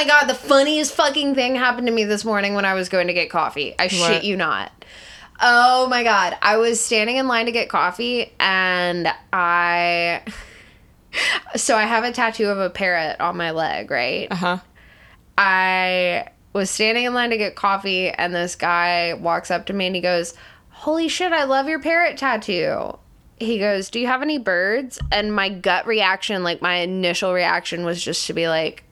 my 0.00 0.06
god, 0.06 0.28
the 0.28 0.34
funniest 0.34 0.94
fucking 0.94 1.34
thing 1.34 1.56
happened 1.56 1.86
to 1.86 1.92
me 1.92 2.04
this 2.04 2.24
morning 2.24 2.54
when 2.54 2.64
I 2.64 2.72
was 2.72 2.88
going 2.88 3.08
to 3.08 3.12
get 3.12 3.28
coffee. 3.28 3.74
I 3.78 3.88
shit 3.88 4.24
you 4.24 4.34
not. 4.34 4.72
Oh 5.42 5.88
my 5.88 6.02
god. 6.02 6.38
I 6.40 6.56
was 6.56 6.82
standing 6.82 7.18
in 7.18 7.28
line 7.28 7.44
to 7.44 7.52
get 7.52 7.68
coffee 7.68 8.32
and 8.40 9.12
I 9.30 10.22
so 11.56 11.76
I 11.76 11.82
have 11.82 12.04
a 12.04 12.12
tattoo 12.12 12.48
of 12.48 12.58
a 12.58 12.70
parrot 12.70 13.20
on 13.20 13.36
my 13.36 13.50
leg, 13.50 13.90
right? 13.90 14.28
Uh 14.30 14.36
huh. 14.36 14.58
I 15.36 16.28
was 16.54 16.70
standing 16.70 17.04
in 17.04 17.12
line 17.12 17.30
to 17.30 17.36
get 17.36 17.54
coffee, 17.54 18.08
and 18.08 18.34
this 18.34 18.56
guy 18.56 19.14
walks 19.14 19.50
up 19.50 19.66
to 19.66 19.72
me 19.74 19.86
and 19.86 19.94
he 19.94 20.00
goes, 20.00 20.32
Holy 20.70 21.08
shit, 21.08 21.32
I 21.32 21.44
love 21.44 21.68
your 21.68 21.80
parrot 21.80 22.16
tattoo. 22.16 22.98
He 23.36 23.58
goes, 23.58 23.90
Do 23.90 24.00
you 24.00 24.06
have 24.06 24.22
any 24.22 24.38
birds? 24.38 24.98
And 25.12 25.34
my 25.34 25.50
gut 25.50 25.86
reaction, 25.86 26.42
like 26.42 26.62
my 26.62 26.76
initial 26.76 27.34
reaction, 27.34 27.84
was 27.84 28.02
just 28.02 28.26
to 28.26 28.32
be 28.32 28.48
like, 28.48 28.84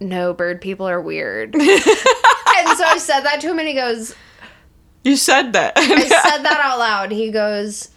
No, 0.00 0.34
bird 0.34 0.60
people 0.60 0.86
are 0.86 1.00
weird. 1.00 1.54
and 1.54 1.64
so 1.64 2.84
I 2.84 2.98
said 2.98 3.20
that 3.20 3.40
to 3.40 3.50
him, 3.50 3.58
and 3.58 3.68
he 3.68 3.74
goes, 3.74 4.14
You 5.04 5.16
said 5.16 5.52
that. 5.54 5.74
I 5.76 5.86
said 6.00 6.42
that 6.42 6.60
out 6.62 6.78
loud. 6.78 7.12
He 7.12 7.30
goes, 7.30 7.90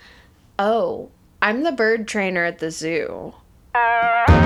Oh, 0.58 1.12
I'm 1.42 1.64
the 1.64 1.72
bird 1.72 2.08
trainer 2.08 2.46
at 2.46 2.60
the 2.60 2.72
zoo. 2.72 3.34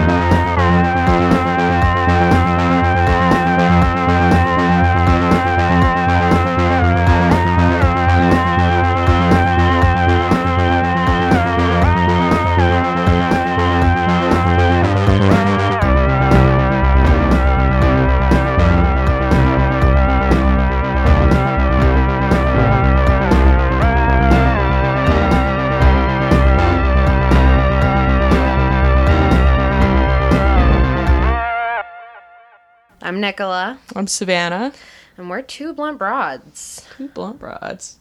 I'm 33.04 33.20
Nicola, 33.20 33.80
I'm 33.96 34.08
Savannah. 34.08 34.72
and 35.18 35.30
we're 35.30 35.42
two 35.42 35.74
blunt 35.74 35.98
broads. 36.00 36.88
Two 36.98 37.10
blunt 37.10 37.42
rods. 37.42 37.98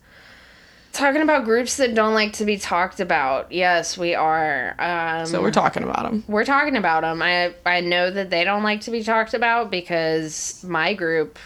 Talking 0.92 1.22
about 1.22 1.45
groups 1.45 1.77
that 1.78 1.95
don't 1.95 2.14
like 2.14 2.34
to 2.34 2.45
be 2.45 2.56
talked 2.58 3.00
about. 3.00 3.50
Yes, 3.50 3.97
we 3.98 4.14
are. 4.14 4.77
Um, 4.78 5.27
So 5.27 5.41
we're 5.42 5.50
talking 5.50 5.83
about 5.83 6.03
them. 6.05 6.23
we're 6.28 6.45
talking 6.45 6.77
about 6.77 7.00
them. 7.03 7.20
I 7.23 7.53
I 7.67 7.80
know 7.80 8.11
that 8.11 8.30
they 8.30 8.45
don't 8.45 8.62
like 8.62 8.83
to 8.83 8.91
be 8.91 9.03
talked 9.03 9.34
about 9.34 9.70
because 9.70 10.62
my 10.69 10.95
group, 10.95 11.39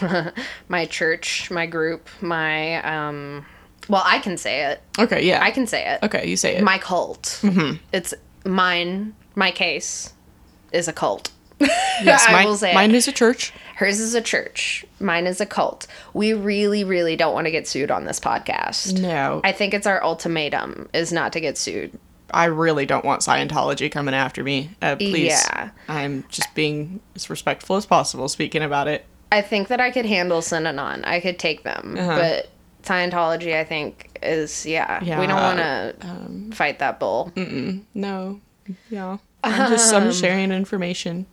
my 0.68 0.84
church, 0.86 1.50
my 1.50 1.64
group, 1.66 2.08
my 2.20 2.82
um, 2.82 3.46
well, 3.88 4.02
I 4.04 4.18
can 4.18 4.36
say 4.36 4.64
it. 4.66 4.82
Okay, 4.98 5.24
yeah. 5.24 5.42
I 5.42 5.50
can 5.52 5.66
say 5.66 5.86
it. 5.86 6.02
okay, 6.04 6.28
you 6.28 6.36
say 6.36 6.56
it. 6.56 6.62
My 6.64 6.76
cult. 6.78 7.40
It's 7.92 8.12
mine. 8.44 9.14
My 9.36 9.50
case 9.52 10.12
is 10.72 10.88
a 10.88 10.92
cult. 10.92 11.30
yes, 11.60 12.24
I 12.28 12.32
mine, 12.32 12.46
will 12.46 12.56
say 12.56 12.74
mine 12.74 12.94
is 12.94 13.08
a 13.08 13.12
church. 13.12 13.52
Hers 13.76 14.00
is 14.00 14.14
a 14.14 14.20
church. 14.22 14.84
Mine 15.00 15.26
is 15.26 15.40
a 15.40 15.46
cult. 15.46 15.86
We 16.14 16.32
really, 16.32 16.84
really 16.84 17.16
don't 17.16 17.34
want 17.34 17.46
to 17.46 17.50
get 17.50 17.68
sued 17.68 17.90
on 17.90 18.04
this 18.04 18.18
podcast. 18.20 19.00
No, 19.00 19.40
I, 19.44 19.52
think 19.52 19.74
it's 19.74 19.86
our 19.86 20.02
ultimatum 20.02 20.88
is 20.94 21.12
not 21.12 21.32
to 21.34 21.40
get 21.40 21.58
sued. 21.58 21.98
I 22.30 22.46
really 22.46 22.86
don't 22.86 23.04
want 23.04 23.20
Scientology 23.22 23.90
coming 23.90 24.14
after 24.14 24.42
me. 24.42 24.70
Uh, 24.82 24.96
please. 24.96 25.28
Yeah. 25.28 25.70
I'm 25.88 26.24
just 26.28 26.54
being 26.54 27.00
as 27.14 27.30
respectful 27.30 27.76
as 27.76 27.86
possible 27.86 28.28
speaking 28.28 28.62
about 28.62 28.88
it. 28.88 29.04
I 29.30 29.42
think 29.42 29.68
that 29.68 29.80
I 29.80 29.90
could 29.90 30.06
handle 30.06 30.40
Synanon. 30.40 31.06
I 31.06 31.20
could 31.20 31.38
take 31.38 31.62
them, 31.62 31.96
Uh-huh. 31.98 32.16
but 32.18 32.48
Scientology, 32.82 33.54
I 33.54 33.64
think, 33.64 34.18
is 34.22 34.64
yeah. 34.64 35.02
Yeah, 35.02 35.20
we 35.20 35.26
don't 35.26 35.40
want 35.42 35.58
to 35.58 35.94
um, 36.02 36.52
fight 36.52 36.78
that 36.78 36.98
bull. 37.00 37.32
No. 37.94 38.40
Yeah. 38.90 39.18
I'm 39.44 39.70
just 39.70 39.92
I'm 39.94 40.04
Um, 40.08 40.12
sharing 40.12 40.50
information. 40.52 41.26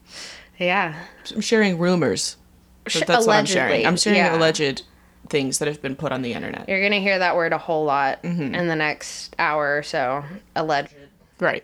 Yeah, 0.59 0.95
I'm 1.33 1.41
sharing 1.41 1.77
rumors. 1.79 2.37
But 2.83 3.05
that's 3.07 3.25
what 3.25 3.35
I'm 3.37 3.45
sharing. 3.45 3.85
I'm 3.85 3.97
sharing 3.97 4.19
yeah. 4.19 4.35
alleged 4.37 4.83
things 5.29 5.59
that 5.59 5.67
have 5.69 5.81
been 5.81 5.95
put 5.95 6.11
on 6.11 6.21
the 6.21 6.33
internet. 6.33 6.67
you're 6.67 6.81
gonna 6.83 6.99
hear 7.01 7.17
that 7.19 7.35
word 7.35 7.53
a 7.53 7.57
whole 7.57 7.85
lot 7.85 8.21
Mm-hmm. 8.23 8.53
in 8.55 8.67
the 8.67 8.75
next 8.75 9.35
hour 9.39 9.77
or 9.77 9.83
so. 9.83 10.23
Alleged. 10.55 10.93
Right. 11.39 11.63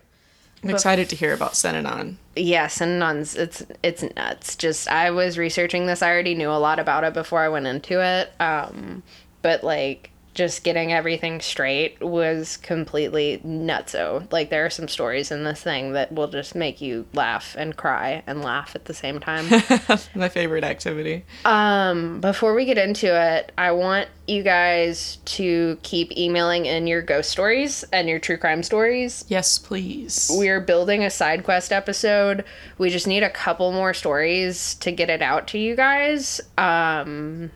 I'm 0.63 0.69
excited 0.71 1.07
to 1.09 1.15
hear 1.15 1.33
about 1.33 1.53
Synanon. 1.53 2.15
Yeah, 2.35 2.67
Synanon's 2.67 3.35
it's 3.35 3.63
it's 3.83 4.03
nuts. 4.15 4.55
Just 4.55 4.87
I 4.89 5.11
was 5.11 5.37
researching 5.37 5.85
this. 5.85 6.01
I 6.01 6.09
already 6.09 6.35
knew 6.35 6.49
a 6.49 6.59
lot 6.59 6.79
about 6.79 7.03
it 7.03 7.13
before 7.13 7.39
I 7.41 7.49
went 7.49 7.67
into 7.67 8.01
it. 8.03 8.31
Um, 8.41 9.03
but 9.41 9.63
like 9.63 10.11
just 10.33 10.63
getting 10.63 10.93
everything 10.93 11.41
straight 11.41 12.01
was 12.01 12.57
completely 12.57 13.41
nutso. 13.45 14.31
Like 14.31 14.49
there 14.49 14.65
are 14.65 14.69
some 14.69 14.87
stories 14.87 15.31
in 15.31 15.43
this 15.43 15.61
thing 15.61 15.93
that 15.93 16.11
will 16.13 16.27
just 16.27 16.55
make 16.55 16.79
you 16.81 17.05
laugh 17.13 17.55
and 17.57 17.75
cry 17.75 18.23
and 18.25 18.41
laugh 18.41 18.73
at 18.75 18.85
the 18.85 18.93
same 18.93 19.19
time. 19.19 19.45
My 20.15 20.29
favorite 20.29 20.63
activity. 20.63 21.25
um, 21.45 22.21
before 22.21 22.53
we 22.53 22.65
get 22.65 22.77
into 22.77 23.07
it, 23.19 23.51
I 23.57 23.71
want 23.71 24.07
you 24.27 24.43
guys 24.43 25.17
to 25.25 25.77
keep 25.81 26.15
emailing 26.15 26.65
in 26.67 26.85
your 26.85 27.01
ghost 27.01 27.31
stories 27.31 27.83
and 27.91 28.07
your 28.07 28.19
true 28.19 28.37
crime 28.37 28.61
stories 28.61 29.25
Yes, 29.27 29.57
please. 29.57 30.29
we're 30.33 30.61
building 30.61 31.03
a 31.03 31.09
side 31.09 31.43
quest 31.43 31.71
episode. 31.73 32.45
We 32.77 32.89
just 32.91 33.07
need 33.07 33.23
a 33.23 33.29
couple 33.29 33.71
more 33.71 33.93
stories 33.95 34.75
to 34.75 34.91
get 34.91 35.09
it 35.09 35.21
out 35.23 35.47
to 35.49 35.57
you 35.57 35.75
guys. 35.75 36.39
Um, 36.57 37.49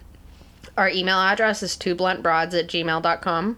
our 0.78 0.90
email 0.90 1.18
address 1.20 1.64
is 1.64 1.76
twobluntbroads 1.76 2.58
at 2.58 2.68
gmail.com. 2.68 3.58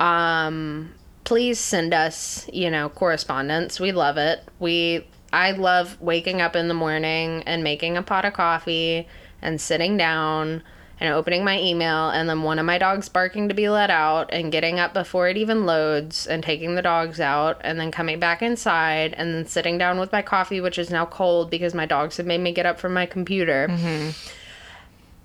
Um, 0.00 0.94
please 1.24 1.58
send 1.58 1.94
us, 1.94 2.48
you 2.52 2.70
know, 2.70 2.88
correspondence. 2.88 3.80
We 3.80 3.92
love 3.92 4.16
it. 4.16 4.40
We 4.58 5.06
I 5.32 5.50
love 5.50 6.00
waking 6.00 6.40
up 6.40 6.54
in 6.54 6.68
the 6.68 6.74
morning 6.74 7.42
and 7.44 7.64
making 7.64 7.96
a 7.96 8.02
pot 8.02 8.24
of 8.24 8.34
coffee 8.34 9.08
and 9.42 9.60
sitting 9.60 9.96
down 9.96 10.62
and 11.00 11.12
opening 11.12 11.44
my 11.44 11.60
email 11.60 12.10
and 12.10 12.28
then 12.28 12.42
one 12.42 12.60
of 12.60 12.66
my 12.66 12.78
dogs 12.78 13.08
barking 13.08 13.48
to 13.48 13.54
be 13.54 13.68
let 13.68 13.90
out 13.90 14.32
and 14.32 14.52
getting 14.52 14.78
up 14.78 14.94
before 14.94 15.28
it 15.28 15.36
even 15.36 15.66
loads 15.66 16.26
and 16.28 16.44
taking 16.44 16.76
the 16.76 16.82
dogs 16.82 17.18
out 17.18 17.60
and 17.62 17.80
then 17.80 17.90
coming 17.90 18.20
back 18.20 18.42
inside 18.42 19.12
and 19.14 19.34
then 19.34 19.44
sitting 19.44 19.76
down 19.76 19.98
with 19.98 20.12
my 20.12 20.22
coffee 20.22 20.60
which 20.60 20.78
is 20.78 20.88
now 20.88 21.04
cold 21.04 21.50
because 21.50 21.74
my 21.74 21.84
dogs 21.84 22.16
have 22.16 22.26
made 22.26 22.40
me 22.40 22.52
get 22.52 22.64
up 22.64 22.78
from 22.78 22.94
my 22.94 23.04
computer 23.06 23.66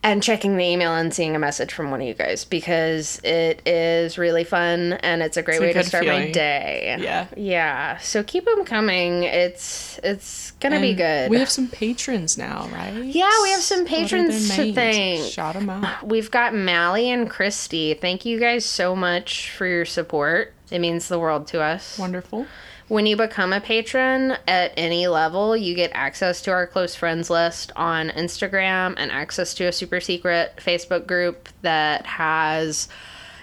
and 0.02 0.24
checking 0.24 0.56
the 0.56 0.64
email 0.64 0.96
and 0.96 1.14
seeing 1.14 1.36
a 1.36 1.40
message 1.40 1.74
from 1.74 1.92
one 1.92 2.02
of 2.02 2.08
you 2.08 2.14
guys 2.14 2.46
because 2.46 3.20
it 3.24 3.62
is 3.68 4.18
really 4.18 4.46
fun 4.46 4.94
and 4.94 5.22
it's 5.22 5.36
a 5.36 5.42
great 5.42 5.58
a 5.58 5.62
way 5.62 5.68
to 5.74 5.80
good 5.80 5.86
start 5.86 6.06
my 6.06 6.32
day. 6.32 6.96
Yeah. 7.00 7.28
Yeah. 7.36 7.98
So 7.98 8.24
keep 8.24 8.46
them 8.46 8.64
coming. 8.64 9.24
It's 9.24 10.00
it's 10.04 10.52
gonna 10.52 10.80
be 10.80 10.94
good. 10.94 11.30
We 11.30 11.38
have 11.40 11.50
some 11.50 11.68
patrons 11.68 12.38
now, 12.38 12.70
right? 12.72 13.04
Yeah, 13.04 13.32
we 13.44 13.52
have 13.52 13.62
some 13.62 13.84
What 13.84 13.92
are 13.92 13.94
their 13.94 14.02
patrons 14.08 14.56
to 14.56 14.74
thank. 14.74 15.32
Shout 15.32 15.56
them 15.56 15.70
out. 15.70 16.08
We've 16.08 16.32
got 16.32 16.54
Mally 16.54 17.10
and 17.10 17.30
Christy. 17.30 17.94
Thank 17.94 18.26
you 18.26 18.40
guys 18.40 18.66
so 18.66 18.96
much 18.96 19.52
for 19.52 19.68
your 19.68 19.86
support. 19.86 20.54
It 20.72 20.80
means 20.80 21.08
the 21.08 21.20
world 21.20 21.48
to 21.48 21.62
us. 21.62 21.98
Wonderful. 21.98 22.48
When 22.90 23.06
you 23.06 23.16
become 23.16 23.54
a 23.54 23.62
patron 23.62 24.36
at 24.48 24.74
any 24.76 25.08
level, 25.08 25.56
you 25.56 25.76
get 25.76 25.92
access 25.94 26.42
to 26.42 26.52
our 26.52 26.66
close 26.66 26.96
friends 26.96 27.30
list 27.30 27.72
on 27.76 28.10
Instagram 28.10 28.96
and 28.98 29.12
access 29.12 29.54
to 29.54 29.66
a 29.66 29.72
super 29.72 30.02
secret 30.02 30.56
Facebook 30.58 31.06
group 31.06 31.50
that 31.62 32.08
has, 32.08 32.90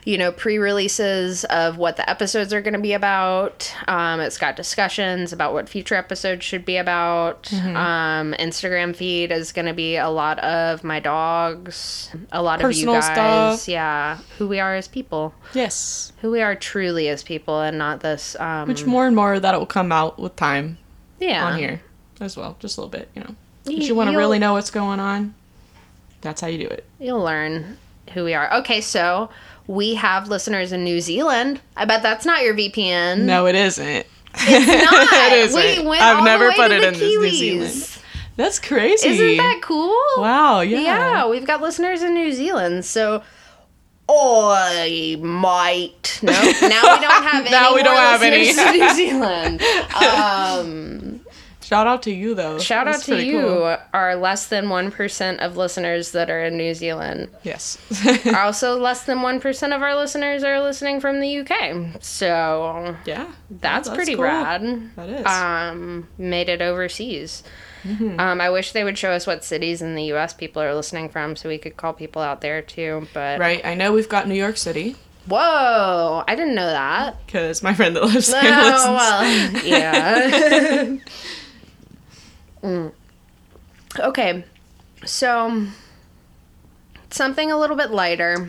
you 0.06 0.17
know, 0.17 0.31
pre 0.31 0.56
releases 0.56 1.43
of 1.47 1.78
what 1.78 1.97
the 1.97 2.09
episodes 2.09 2.55
are 2.55 2.61
going 2.62 2.75
to 2.75 2.81
be 2.81 2.93
about. 2.93 3.75
Um, 3.89 4.21
it's 4.21 4.39
got 4.39 4.55
discussions 4.55 5.33
about 5.33 5.53
what 5.53 5.69
future 5.69 5.97
episodes 5.97 6.44
should 6.44 6.65
be 6.65 6.77
about. 6.77 7.53
Um, 7.53 8.33
Instagram 8.39 8.95
feed 8.95 9.33
is 9.33 9.51
going 9.51 9.66
to 9.66 9.75
be 9.75 9.97
a 9.97 10.09
lot 10.09 10.39
of 10.39 10.84
my 10.84 11.01
dogs, 11.01 12.09
a 12.31 12.41
lot 12.41 12.60
Personal 12.60 12.95
of 12.95 13.03
you 13.03 13.09
guys. 13.09 13.15
stuff. 13.63 13.69
Yeah, 13.69 14.19
who 14.39 14.47
we 14.47 14.60
are 14.60 14.77
as 14.77 14.86
people, 14.86 15.34
Yes. 15.54 16.13
who 16.22 16.31
we 16.31 16.41
are 16.41 16.54
truly 16.54 17.09
as 17.09 17.25
people, 17.25 17.60
and 17.60 17.77
not 17.77 17.98
this. 17.98 18.36
Um, 18.39 18.69
Which 18.69 18.86
more 18.86 19.09
and 19.09 19.16
more 19.16 19.41
that 19.41 19.59
will 19.59 19.66
come 19.66 19.91
out 19.91 20.21
with 20.21 20.36
time 20.36 20.78
yeah. 21.19 21.45
on 21.47 21.59
here 21.59 21.83
as 22.21 22.36
well. 22.36 22.57
Just 22.60 22.78
a 22.78 22.81
little 22.81 22.92
bit, 22.97 23.09
you 23.16 23.22
know. 23.22 23.34
If 23.66 23.89
you 23.89 23.97
want 23.97 24.10
to 24.13 24.16
really 24.16 24.39
know 24.39 24.53
what's 24.53 24.71
going 24.71 25.01
on, 25.01 25.34
that's 26.21 26.41
how 26.41 26.47
you 26.47 26.59
do 26.59 26.69
it. 26.69 26.84
You'll 27.01 27.25
learn 27.25 27.78
who 28.15 28.22
we 28.22 28.34
are. 28.34 28.53
Okay, 28.60 28.81
so 28.81 29.31
we 29.66 29.95
have 29.95 30.28
listeners 30.28 30.72
in 30.72 30.84
New 30.84 31.01
Zealand. 31.01 31.60
I 31.77 31.84
bet 31.84 32.03
that's 32.03 32.24
not 32.27 32.42
your 32.42 32.54
VPN. 32.54 33.21
No, 33.22 33.47
it 33.47 33.54
isn't. 33.54 34.07
it's 34.34 34.84
not. 34.91 35.09
it 35.13 35.33
isn't. 35.39 35.83
We 35.83 35.89
went 35.89 36.03
I've 36.03 36.18
all 36.18 36.24
never 36.24 36.45
the 36.45 36.51
way 36.51 36.57
put 36.57 36.68
to 36.68 36.77
it 36.77 36.80
the 36.80 36.89
in 36.89 36.95
New 36.95 37.21
Kiwis. 37.21 37.30
Zealand. 37.33 37.98
That's 38.36 38.59
crazy. 38.59 39.09
Isn't 39.09 39.36
that 39.39 39.60
cool? 39.63 39.97
Wow, 40.18 40.60
yeah. 40.60 40.80
Yeah, 40.80 41.28
we've 41.28 41.47
got 41.47 41.63
listeners 41.63 42.03
in 42.03 42.13
New 42.13 42.33
Zealand. 42.33 42.84
So, 42.84 43.22
I 44.09 45.16
might. 45.21 46.21
No, 46.22 46.33
now 46.33 46.42
we 46.42 47.01
don't 47.01 47.03
have 47.24 47.41
any. 47.47 47.51
Now 47.51 47.74
we 47.74 47.83
don't 47.83 47.97
have 47.97 48.22
any. 48.22 48.51
in 48.51 48.57
New 48.57 48.91
Zealand. 48.95 49.62
Um, 49.95 51.06
Shout 51.66 51.89
out 51.89 52.04
to 52.04 52.13
you 52.13 52.36
though. 52.36 52.60
Shout 52.60 52.86
out 52.86 53.03
to 53.03 53.21
you, 53.21 53.41
cool. 53.41 53.77
our 53.92 54.15
less 54.15 54.47
than 54.47 54.66
1% 54.66 55.39
of 55.39 55.57
listeners 55.57 56.13
that 56.13 56.30
are 56.30 56.45
in 56.45 56.57
New 56.57 56.74
Zealand. 56.74 57.28
Yes. 57.42 57.77
also, 58.36 58.78
less 58.78 59.03
than 59.03 59.18
1% 59.18 59.74
of 59.74 59.83
our 59.83 59.97
listeners 59.97 60.45
are 60.45 60.60
listening 60.63 61.01
from 61.01 61.18
the 61.18 61.39
UK. 61.41 62.01
So 62.01 62.97
yeah. 63.04 63.33
that's, 63.51 63.89
that's 63.89 63.97
pretty 63.97 64.15
cool. 64.15 64.22
rad. 64.22 64.91
That 64.95 65.09
is. 65.09 65.27
Um, 65.27 66.07
made 66.18 66.48
it 66.48 66.63
overseas. 66.63 67.42
Mm-hmm. 67.83 68.21
Um, 68.21 68.41
I 68.41 68.48
wish 68.51 68.71
they 68.71 68.84
would 68.84 68.97
show 68.97 69.10
us 69.10 69.27
what 69.27 69.42
cities 69.42 69.83
in 69.83 69.97
the 69.97 70.04
US 70.12 70.34
people 70.34 70.62
are 70.62 70.72
listening 70.72 71.09
from 71.09 71.34
so 71.34 71.48
we 71.48 71.59
could 71.59 71.77
call 71.77 71.92
people 71.92 72.22
out 72.22 72.42
there 72.42 72.62
too. 72.62 73.09
But 73.12 73.41
right. 73.41 73.66
I 73.66 73.74
know 73.74 73.92
we've 73.92 74.09
got 74.09 74.28
New 74.28 74.36
York 74.36 74.57
City 74.57 74.95
whoa, 75.28 76.24
I 76.27 76.34
didn't 76.34 76.54
know 76.54 76.66
that. 76.66 77.16
because 77.27 77.62
my 77.62 77.74
friend 77.74 77.97
that 77.97 78.04
lives 78.04 78.28
there 78.28 78.42
Oh, 78.45 79.51
listens. 79.51 79.65
well, 79.65 79.66
yeah. 79.66 80.97
Mm. 82.66 82.92
Okay, 84.01 84.45
so 85.04 85.66
something 87.10 87.53
a 87.53 87.59
little 87.59 87.77
bit 87.77 87.92
lighter 87.92 88.48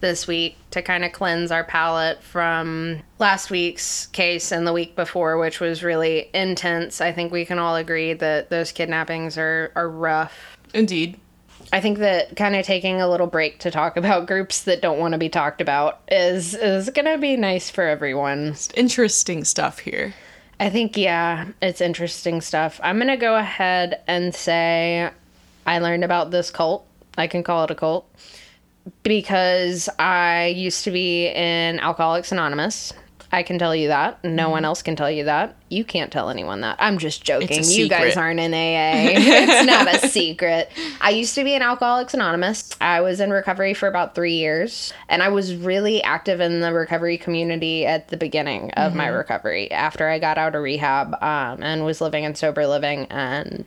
this 0.00 0.28
week 0.28 0.56
to 0.70 0.82
kind 0.82 1.04
of 1.04 1.10
cleanse 1.10 1.50
our 1.50 1.64
palate 1.64 2.22
from 2.22 3.02
last 3.18 3.50
week's 3.50 4.06
case 4.06 4.52
and 4.52 4.66
the 4.66 4.72
week 4.72 4.94
before, 4.94 5.36
which 5.36 5.58
was 5.58 5.82
really 5.82 6.30
intense. 6.32 7.00
I 7.00 7.10
think 7.10 7.32
we 7.32 7.44
can 7.44 7.58
all 7.58 7.74
agree 7.74 8.12
that 8.12 8.50
those 8.50 8.70
kidnappings 8.70 9.36
are, 9.36 9.72
are 9.74 9.88
rough. 9.88 10.56
Indeed. 10.72 11.18
I 11.72 11.80
think 11.80 11.98
that 11.98 12.36
kind 12.36 12.54
of 12.54 12.64
taking 12.64 13.00
a 13.00 13.08
little 13.08 13.26
break 13.26 13.58
to 13.60 13.70
talk 13.72 13.96
about 13.96 14.26
groups 14.28 14.62
that 14.62 14.80
don't 14.80 15.00
want 15.00 15.10
to 15.12 15.18
be 15.18 15.28
talked 15.28 15.60
about 15.60 16.02
is 16.08 16.54
is 16.54 16.88
going 16.90 17.06
to 17.06 17.18
be 17.18 17.36
nice 17.36 17.68
for 17.68 17.82
everyone. 17.82 18.48
It's 18.48 18.68
interesting 18.74 19.42
stuff 19.42 19.80
here. 19.80 20.14
I 20.60 20.70
think, 20.70 20.96
yeah, 20.96 21.48
it's 21.60 21.80
interesting 21.80 22.40
stuff. 22.40 22.80
I'm 22.82 22.96
going 22.96 23.08
to 23.08 23.16
go 23.16 23.36
ahead 23.36 24.02
and 24.06 24.34
say 24.34 25.10
I 25.66 25.78
learned 25.78 26.04
about 26.04 26.30
this 26.30 26.50
cult. 26.50 26.86
I 27.16 27.26
can 27.26 27.42
call 27.42 27.64
it 27.64 27.70
a 27.70 27.74
cult 27.74 28.08
because 29.02 29.88
I 29.98 30.46
used 30.46 30.84
to 30.84 30.90
be 30.90 31.28
in 31.28 31.80
Alcoholics 31.80 32.32
Anonymous. 32.32 32.92
I 33.34 33.42
can 33.42 33.58
tell 33.58 33.74
you 33.74 33.88
that. 33.88 34.22
No 34.22 34.48
one 34.48 34.64
else 34.64 34.80
can 34.80 34.94
tell 34.94 35.10
you 35.10 35.24
that. 35.24 35.56
You 35.68 35.84
can't 35.84 36.12
tell 36.12 36.30
anyone 36.30 36.60
that. 36.60 36.76
I'm 36.78 36.98
just 36.98 37.24
joking. 37.24 37.64
You 37.64 37.88
guys 37.88 38.16
aren't 38.16 38.38
in 38.38 38.54
AA. 38.54 39.10
it's 39.16 39.66
not 39.66 39.92
a 39.92 40.08
secret. 40.08 40.70
I 41.00 41.10
used 41.10 41.34
to 41.34 41.42
be 41.42 41.54
an 41.54 41.62
Alcoholics 41.62 42.14
Anonymous. 42.14 42.70
I 42.80 43.00
was 43.00 43.18
in 43.18 43.30
recovery 43.30 43.74
for 43.74 43.88
about 43.88 44.14
three 44.14 44.34
years, 44.34 44.92
and 45.08 45.20
I 45.20 45.30
was 45.30 45.56
really 45.56 46.00
active 46.04 46.40
in 46.40 46.60
the 46.60 46.72
recovery 46.72 47.18
community 47.18 47.84
at 47.84 48.08
the 48.08 48.16
beginning 48.16 48.70
of 48.72 48.94
my 48.94 49.08
recovery 49.08 49.68
after 49.72 50.08
I 50.08 50.20
got 50.20 50.38
out 50.38 50.54
of 50.54 50.62
rehab 50.62 51.14
um, 51.20 51.62
and 51.62 51.84
was 51.84 52.00
living 52.00 52.22
in 52.22 52.36
sober 52.36 52.68
living 52.68 53.06
and 53.10 53.64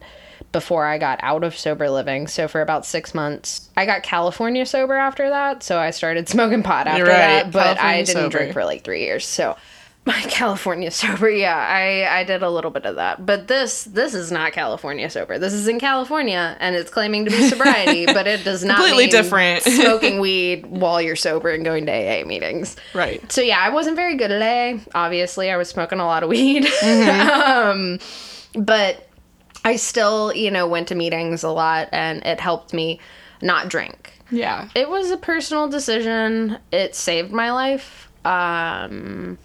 before 0.57 0.87
I 0.87 0.97
got 0.97 1.19
out 1.21 1.43
of 1.43 1.55
sober 1.55 1.87
living. 1.87 2.25
So 2.25 2.47
for 2.47 2.61
about 2.61 2.83
six 2.83 3.13
months, 3.13 3.69
I 3.77 3.85
got 3.85 4.01
California 4.01 4.65
sober 4.65 4.95
after 4.95 5.29
that. 5.29 5.61
So 5.61 5.77
I 5.77 5.91
started 5.91 6.27
smoking 6.35 6.63
pot 6.63 6.87
after 6.87 7.03
right, 7.03 7.11
that, 7.11 7.51
but 7.51 7.77
I 7.79 7.97
didn't 7.97 8.07
sober. 8.07 8.29
drink 8.39 8.53
for 8.53 8.65
like 8.65 8.83
three 8.83 9.01
years. 9.01 9.23
So 9.23 9.55
my 10.03 10.19
California 10.21 10.89
sober, 10.89 11.29
yeah, 11.29 11.55
I 11.55 12.21
I 12.21 12.23
did 12.23 12.41
a 12.41 12.49
little 12.49 12.71
bit 12.71 12.85
of 12.87 12.95
that. 12.95 13.23
But 13.23 13.47
this 13.47 13.83
this 13.83 14.15
is 14.15 14.31
not 14.31 14.51
California 14.53 15.07
sober. 15.11 15.37
This 15.37 15.53
is 15.53 15.67
in 15.67 15.79
California, 15.79 16.57
and 16.59 16.75
it's 16.75 16.89
claiming 16.89 17.25
to 17.25 17.29
be 17.29 17.47
sobriety, 17.49 18.07
but 18.07 18.25
it 18.25 18.43
does 18.43 18.63
not 18.63 18.77
Completely 18.77 19.07
different. 19.07 19.61
smoking 19.61 20.19
weed 20.19 20.65
while 20.65 20.99
you're 20.99 21.15
sober 21.15 21.51
and 21.51 21.63
going 21.63 21.85
to 21.85 21.91
AA 21.91 22.25
meetings. 22.25 22.77
Right. 22.95 23.31
So 23.31 23.41
yeah, 23.41 23.59
I 23.59 23.69
wasn't 23.69 23.95
very 23.95 24.15
good 24.15 24.31
at 24.31 24.41
AA. 24.41 24.79
Obviously, 24.95 25.51
I 25.51 25.57
was 25.57 25.69
smoking 25.69 25.99
a 25.99 26.05
lot 26.05 26.23
of 26.23 26.29
weed. 26.29 26.65
um, 26.83 27.99
but 28.55 29.06
I 29.67 29.75
still, 29.75 30.33
you 30.33 30.49
know, 30.49 30.65
went 30.65 30.87
to 30.87 30.95
meetings 30.95 31.43
a 31.43 31.49
lot 31.49 31.89
and 31.91 32.25
it 32.25 32.39
helped 32.39 32.73
me 32.73 33.01
not 33.41 33.67
drink. 33.67 34.13
Yeah. 34.31 34.69
It 34.73 34.89
was 34.89 35.11
a 35.11 35.17
personal 35.17 35.67
decision. 35.67 36.57
It 36.71 36.95
saved 36.95 37.33
my 37.33 37.51
life. 37.51 38.09
Um 38.23 39.37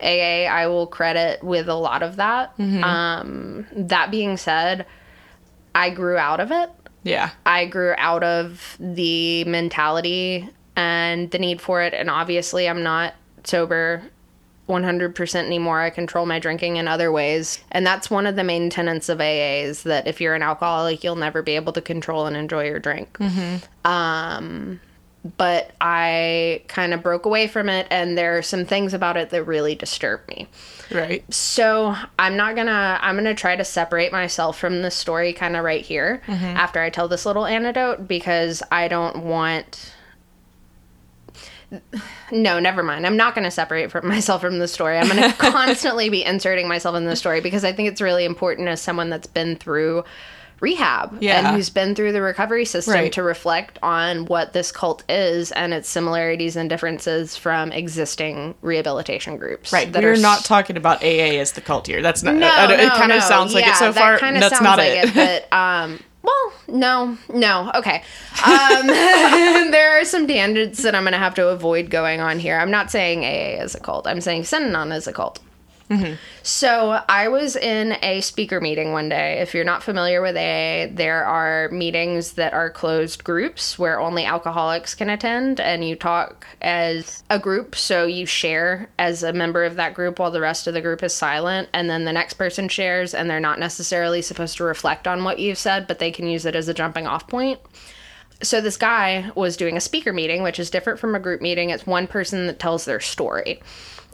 AA 0.00 0.46
I 0.50 0.66
will 0.66 0.88
credit 0.88 1.44
with 1.44 1.68
a 1.68 1.74
lot 1.74 2.02
of 2.02 2.16
that. 2.16 2.52
Um 2.58 3.66
that 3.72 4.10
being 4.10 4.36
said, 4.36 4.86
I 5.72 5.90
grew 5.90 6.16
out 6.16 6.40
of 6.40 6.50
it. 6.50 6.70
Yeah. 7.04 7.30
I 7.46 7.66
grew 7.66 7.94
out 7.96 8.24
of 8.24 8.76
the 8.80 9.44
mentality 9.44 10.48
and 10.74 11.30
the 11.30 11.38
need 11.38 11.60
for 11.60 11.80
it. 11.82 11.94
And 11.94 12.10
obviously, 12.10 12.68
I'm 12.68 12.82
not 12.82 13.14
sober 13.44 14.02
100% 14.70 15.34
anymore. 15.34 15.80
I 15.80 15.90
control 15.90 16.24
my 16.26 16.38
drinking 16.38 16.76
in 16.76 16.88
other 16.88 17.12
ways. 17.12 17.62
And 17.70 17.86
that's 17.86 18.10
one 18.10 18.26
of 18.26 18.36
the 18.36 18.44
main 18.44 18.70
tenets 18.70 19.08
of 19.08 19.20
AA 19.20 19.62
is 19.62 19.82
that 19.82 20.06
if 20.06 20.20
you're 20.20 20.34
an 20.34 20.42
alcoholic, 20.42 21.04
you'll 21.04 21.16
never 21.16 21.42
be 21.42 21.56
able 21.56 21.72
to 21.74 21.80
control 21.82 22.26
and 22.26 22.36
enjoy 22.36 22.64
your 22.66 22.78
drink. 22.78 23.18
Um, 23.84 24.80
but 25.36 25.72
I 25.82 26.62
kind 26.68 26.94
of 26.94 27.02
broke 27.02 27.26
away 27.26 27.46
from 27.46 27.68
it, 27.68 27.86
and 27.90 28.16
there 28.16 28.38
are 28.38 28.42
some 28.42 28.64
things 28.64 28.94
about 28.94 29.18
it 29.18 29.28
that 29.30 29.44
really 29.44 29.74
disturb 29.74 30.26
me. 30.28 30.48
Right. 30.90 31.22
So 31.32 31.94
I'm 32.18 32.38
not 32.38 32.56
gonna. 32.56 32.98
I'm 33.02 33.16
gonna 33.16 33.34
try 33.34 33.54
to 33.54 33.64
separate 33.64 34.12
myself 34.12 34.58
from 34.58 34.80
this 34.80 34.94
story, 34.94 35.34
kind 35.34 35.56
of 35.56 35.64
right 35.64 35.84
here, 35.84 36.22
after 36.26 36.80
I 36.80 36.88
tell 36.88 37.06
this 37.06 37.26
little 37.26 37.44
anecdote, 37.44 38.08
because 38.08 38.62
I 38.72 38.88
don't 38.88 39.24
want. 39.24 39.92
No, 42.32 42.58
never 42.58 42.82
mind. 42.82 43.06
I'm 43.06 43.16
not 43.16 43.34
going 43.34 43.44
to 43.44 43.50
separate 43.50 43.90
from 43.90 44.06
myself 44.08 44.40
from 44.40 44.58
the 44.58 44.68
story. 44.68 44.98
I'm 44.98 45.08
going 45.08 45.22
to 45.30 45.36
constantly 45.36 46.08
be 46.08 46.24
inserting 46.24 46.68
myself 46.68 46.96
in 46.96 47.04
the 47.04 47.16
story 47.16 47.40
because 47.40 47.64
I 47.64 47.72
think 47.72 47.88
it's 47.88 48.00
really 48.00 48.24
important 48.24 48.68
as 48.68 48.80
someone 48.80 49.10
that's 49.10 49.26
been 49.26 49.56
through 49.56 50.04
rehab 50.60 51.18
and 51.22 51.46
who's 51.56 51.70
been 51.70 51.94
through 51.94 52.12
the 52.12 52.20
recovery 52.20 52.66
system 52.66 52.92
Right. 52.92 53.12
to 53.14 53.22
reflect 53.22 53.78
on 53.82 54.26
what 54.26 54.52
this 54.52 54.70
cult 54.70 55.02
is 55.08 55.52
and 55.52 55.72
its 55.72 55.88
similarities 55.88 56.54
and 56.54 56.68
differences 56.68 57.34
from 57.34 57.72
existing 57.72 58.54
rehabilitation 58.60 59.38
groups. 59.38 59.72
Right. 59.72 59.90
that 59.90 60.02
We're 60.02 60.12
are 60.12 60.16
not 60.18 60.44
talking 60.44 60.76
about 60.76 61.02
AA 61.02 61.38
as 61.40 61.52
the 61.52 61.62
cult 61.62 61.86
here. 61.86 62.02
That's 62.02 62.22
not. 62.22 62.34
no, 62.34 62.40
no, 62.66 62.74
it 62.74 62.90
kind 62.92 63.08
no. 63.08 63.16
of 63.16 63.22
sounds 63.22 63.54
like 63.54 63.64
yeah, 63.64 63.72
it 63.72 63.76
so 63.76 63.92
far. 63.94 64.18
That's 64.20 64.50
sounds 64.50 64.60
not 64.62 64.76
like 64.78 65.04
it. 65.06 65.14
But 65.14 65.56
um, 65.56 65.98
well, 66.22 66.52
no, 66.68 67.18
no. 67.32 67.70
Okay. 67.74 68.02
Um, 68.44 68.86
there 69.70 70.00
are 70.00 70.04
some 70.04 70.26
tangents 70.26 70.82
that 70.82 70.94
I'm 70.94 71.04
gonna 71.04 71.18
have 71.18 71.34
to 71.36 71.48
avoid 71.48 71.90
going 71.90 72.20
on 72.20 72.38
here. 72.38 72.58
I'm 72.58 72.70
not 72.70 72.90
saying 72.90 73.24
AA 73.24 73.62
is 73.62 73.74
a 73.74 73.80
cult. 73.80 74.06
I'm 74.06 74.20
saying 74.20 74.42
Synanon 74.42 74.94
is 74.94 75.06
a 75.06 75.12
cult. 75.12 75.40
Mm-hmm. 75.90 76.14
So 76.44 77.02
I 77.08 77.26
was 77.28 77.56
in 77.56 77.96
a 78.02 78.20
speaker 78.20 78.60
meeting 78.60 78.92
one 78.92 79.08
day. 79.08 79.40
If 79.40 79.54
you're 79.54 79.64
not 79.64 79.82
familiar 79.82 80.22
with 80.22 80.36
AA, 80.36 80.94
there 80.94 81.24
are 81.24 81.68
meetings 81.70 82.34
that 82.34 82.54
are 82.54 82.70
closed 82.70 83.24
groups 83.24 83.76
where 83.76 83.98
only 83.98 84.24
alcoholics 84.24 84.94
can 84.94 85.10
attend 85.10 85.60
and 85.60 85.84
you 85.84 85.96
talk 85.96 86.46
as 86.62 87.24
a 87.28 87.40
group. 87.40 87.74
So 87.74 88.06
you 88.06 88.24
share 88.24 88.88
as 89.00 89.24
a 89.24 89.32
member 89.32 89.64
of 89.64 89.74
that 89.76 89.94
group 89.94 90.20
while 90.20 90.30
the 90.30 90.40
rest 90.40 90.68
of 90.68 90.74
the 90.74 90.80
group 90.80 91.02
is 91.02 91.12
silent. 91.12 91.68
And 91.74 91.90
then 91.90 92.04
the 92.04 92.12
next 92.12 92.34
person 92.34 92.68
shares 92.68 93.12
and 93.12 93.28
they're 93.28 93.40
not 93.40 93.58
necessarily 93.58 94.22
supposed 94.22 94.56
to 94.58 94.64
reflect 94.64 95.08
on 95.08 95.24
what 95.24 95.40
you've 95.40 95.58
said, 95.58 95.88
but 95.88 95.98
they 95.98 96.12
can 96.12 96.28
use 96.28 96.46
it 96.46 96.54
as 96.54 96.68
a 96.68 96.74
jumping 96.74 97.08
off 97.08 97.26
point 97.26 97.58
so 98.42 98.60
this 98.60 98.78
guy 98.78 99.30
was 99.34 99.56
doing 99.56 99.76
a 99.76 99.80
speaker 99.80 100.14
meeting 100.14 100.42
which 100.42 100.58
is 100.58 100.70
different 100.70 100.98
from 100.98 101.14
a 101.14 101.20
group 101.20 101.42
meeting 101.42 101.68
it's 101.68 101.86
one 101.86 102.06
person 102.06 102.46
that 102.46 102.58
tells 102.58 102.86
their 102.86 103.00
story 103.00 103.60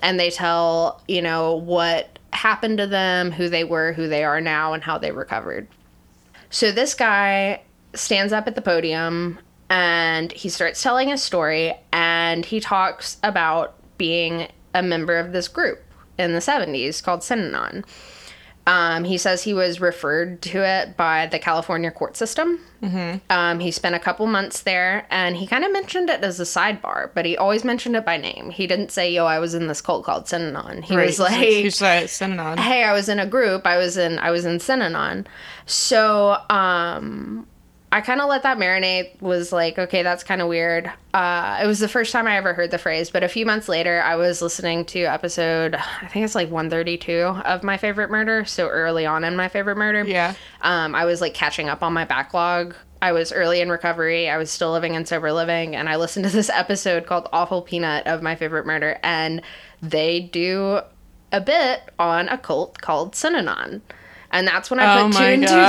and 0.01 0.19
they 0.19 0.31
tell 0.31 1.03
you 1.09 1.23
know 1.23 1.55
what 1.55 2.19
happened 2.33 2.79
to 2.79 2.87
them 2.87 3.31
who 3.31 3.49
they 3.49 3.65
were 3.65 3.93
who 3.93 4.09
they 4.09 4.25
are 4.25 4.41
now 4.41 4.73
and 4.73 4.83
how 4.83 4.99
they 4.99 5.11
recovered 5.11 5.67
so 6.51 6.71
this 6.71 6.95
guy 6.95 7.61
stands 7.95 8.33
up 8.33 8.47
at 8.47 8.55
the 8.55 8.63
podium 8.63 9.39
and 9.69 10.33
he 10.33 10.49
starts 10.49 10.83
telling 10.83 11.09
his 11.09 11.23
story 11.23 11.75
and 11.93 12.45
he 12.45 12.61
talks 12.61 13.17
about 13.23 13.75
being 13.99 14.49
a 14.75 14.83
member 14.83 15.17
of 15.17 15.33
this 15.33 15.49
group 15.49 15.83
in 16.19 16.33
the 16.33 16.39
70s 16.39 17.03
called 17.03 17.21
Synanon. 17.21 17.85
Um, 18.67 19.05
he 19.05 19.17
says 19.17 19.45
he 19.45 19.55
was 19.55 19.81
referred 19.81 20.43
to 20.43 20.65
it 20.65 20.97
by 20.97 21.27
the 21.27 21.39
California 21.39 21.91
court 21.93 22.17
system. 22.17 22.61
Mm-hmm. 22.83 23.19
Um, 23.31 23.61
he 23.61 23.71
spent 23.71 23.95
a 23.95 23.99
couple 24.01 24.27
months 24.27 24.63
there, 24.63 25.07
and 25.11 25.37
he 25.37 25.47
kind 25.47 25.65
of 25.65 25.73
mentioned 25.73 26.11
it 26.11 26.23
as 26.25 26.41
a 26.41 26.43
sidebar, 26.43 27.11
but 27.15 27.25
he 27.25 27.37
always 27.37 27.65
mentioned 27.65 27.95
it 27.97 28.05
by 28.05 28.17
name. 28.17 28.51
He 28.51 28.67
didn't 28.67 28.91
say, 28.91 29.11
"Yo, 29.13 29.25
I 29.25 29.39
was 29.39 29.55
in 29.55 29.67
this 29.69 29.81
cult 29.81 30.05
called 30.05 30.25
Synanon." 30.25 30.83
He 30.85 30.97
was 30.97 31.19
like, 31.19 31.37
He's 31.39 31.81
like 31.81 32.05
Synanon. 32.07 32.59
hey 32.59 32.83
i 32.85 32.93
was 32.93 33.09
in 33.09 33.19
a 33.19 33.27
group 33.27 33.67
i 33.67 33.77
was 33.77 33.97
in 33.97 34.19
i 34.19 34.31
was 34.31 34.45
in 34.45 34.59
synanon 34.59 35.27
so 35.67 36.37
um 36.51 37.47
i 37.97 38.01
kind 38.01 38.21
of 38.21 38.29
let 38.29 38.43
that 38.43 38.59
marinate 38.59 39.21
was 39.23 39.53
like 39.53 39.79
okay 39.79 40.03
that's 40.03 40.23
kind 40.23 40.41
of 40.43 40.49
weird 40.49 40.91
uh 41.15 41.59
it 41.63 41.67
was 41.67 41.79
the 41.79 41.89
first 41.89 42.13
time 42.13 42.27
i 42.27 42.37
ever 42.37 42.53
heard 42.55 42.71
the 42.71 42.79
phrase 42.79 43.11
but 43.11 43.23
a 43.25 43.29
few 43.29 43.47
months 43.47 43.69
later 43.69 44.03
i 44.03 44.15
was 44.17 44.43
listening 44.43 44.85
to 44.85 45.03
episode 45.05 45.75
i 45.75 46.07
think 46.09 46.25
it's 46.25 46.35
like 46.35 46.51
132 46.51 47.13
of 47.45 47.63
my 47.63 47.77
favorite 47.77 48.11
murder 48.11 48.45
so 48.45 48.69
early 48.69 49.07
on 49.07 49.25
in 49.25 49.35
my 49.37 49.49
favorite 49.49 49.77
murder 49.77 50.05
Yeah. 50.05 50.35
um, 50.61 50.95
I 50.95 51.05
was 51.05 51.21
like 51.21 51.35
catching 51.35 51.69
up 51.69 51.83
on 51.83 51.93
my 51.93 52.05
backlog. 52.05 52.75
I 53.03 53.13
was 53.13 53.31
early 53.33 53.61
in 53.61 53.69
recovery. 53.71 54.29
I 54.31 54.37
was 54.39 54.51
still 54.51 54.73
living 54.73 54.95
in 54.95 55.05
sober 55.05 55.31
living, 55.33 55.77
and 55.77 55.89
I 55.89 55.97
listened 55.97 56.25
to 56.25 56.31
this 56.33 56.49
episode 56.63 57.07
called 57.07 57.29
"Awful 57.33 57.61
Peanut" 57.63 58.07
of 58.07 58.23
My 58.23 58.35
Favorite 58.37 58.65
Murder, 58.67 58.99
and 59.03 59.43
they 59.83 60.21
do 60.21 60.81
a 61.33 61.41
bit 61.41 61.83
on 61.99 62.29
a 62.29 62.39
cult 62.39 62.81
called 62.81 63.13
Synanon. 63.15 63.81
And 64.37 64.47
that's 64.47 64.71
when 64.71 64.79
I 64.81 65.01
Oh 65.01 65.05
put 65.07 65.13
two 65.15 65.19
my 65.19 65.31
and 65.31 65.43
two 65.43 65.49
together. 65.49 65.63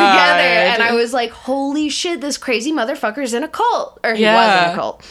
And 0.73 0.83
I 0.83 0.93
was 0.93 1.13
like, 1.13 1.31
holy 1.31 1.87
shit, 1.87 2.19
this 2.19 2.37
crazy 2.37 2.71
motherfucker's 2.73 3.33
in 3.33 3.43
a 3.43 3.47
cult. 3.47 3.99
Or 4.03 4.13
he 4.13 4.23
was 4.25 4.47
in 4.47 4.63
Yeah. 4.63 4.71
a 4.73 4.75
cult. 4.75 5.05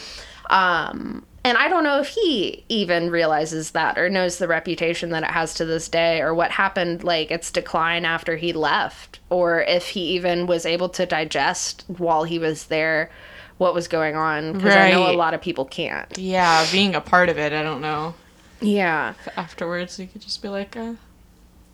Um, 0.51 1.25
and 1.43 1.57
I 1.57 1.67
don't 1.69 1.83
know 1.83 1.99
if 1.99 2.09
he 2.09 2.63
even 2.69 3.09
realizes 3.09 3.71
that 3.71 3.97
or 3.97 4.09
knows 4.09 4.37
the 4.37 4.47
reputation 4.47 5.09
that 5.09 5.23
it 5.23 5.31
has 5.31 5.53
to 5.55 5.65
this 5.65 5.87
day 5.89 6.21
or 6.21 6.33
what 6.35 6.51
happened, 6.51 7.03
like 7.03 7.31
its 7.31 7.51
decline 7.51 8.05
after 8.05 8.35
he 8.35 8.53
left, 8.53 9.19
or 9.29 9.61
if 9.61 9.87
he 9.89 10.01
even 10.15 10.45
was 10.45 10.65
able 10.65 10.89
to 10.89 11.05
digest 11.05 11.83
while 11.87 12.25
he 12.25 12.37
was 12.37 12.65
there 12.65 13.09
what 13.57 13.73
was 13.73 13.87
going 13.87 14.15
on. 14.15 14.53
Because 14.53 14.75
I 14.75 14.91
know 14.91 15.09
a 15.09 15.15
lot 15.17 15.33
of 15.33 15.41
people 15.41 15.65
can't. 15.65 16.15
Yeah, 16.17 16.65
being 16.71 16.93
a 16.95 17.01
part 17.01 17.29
of 17.29 17.37
it, 17.39 17.53
I 17.53 17.63
don't 17.63 17.81
know. 17.81 18.13
Yeah. 18.61 19.13
Afterwards, 19.35 19.97
you 19.99 20.07
could 20.07 20.21
just 20.21 20.41
be 20.41 20.49
like, 20.49 20.75
uh, 20.75 20.93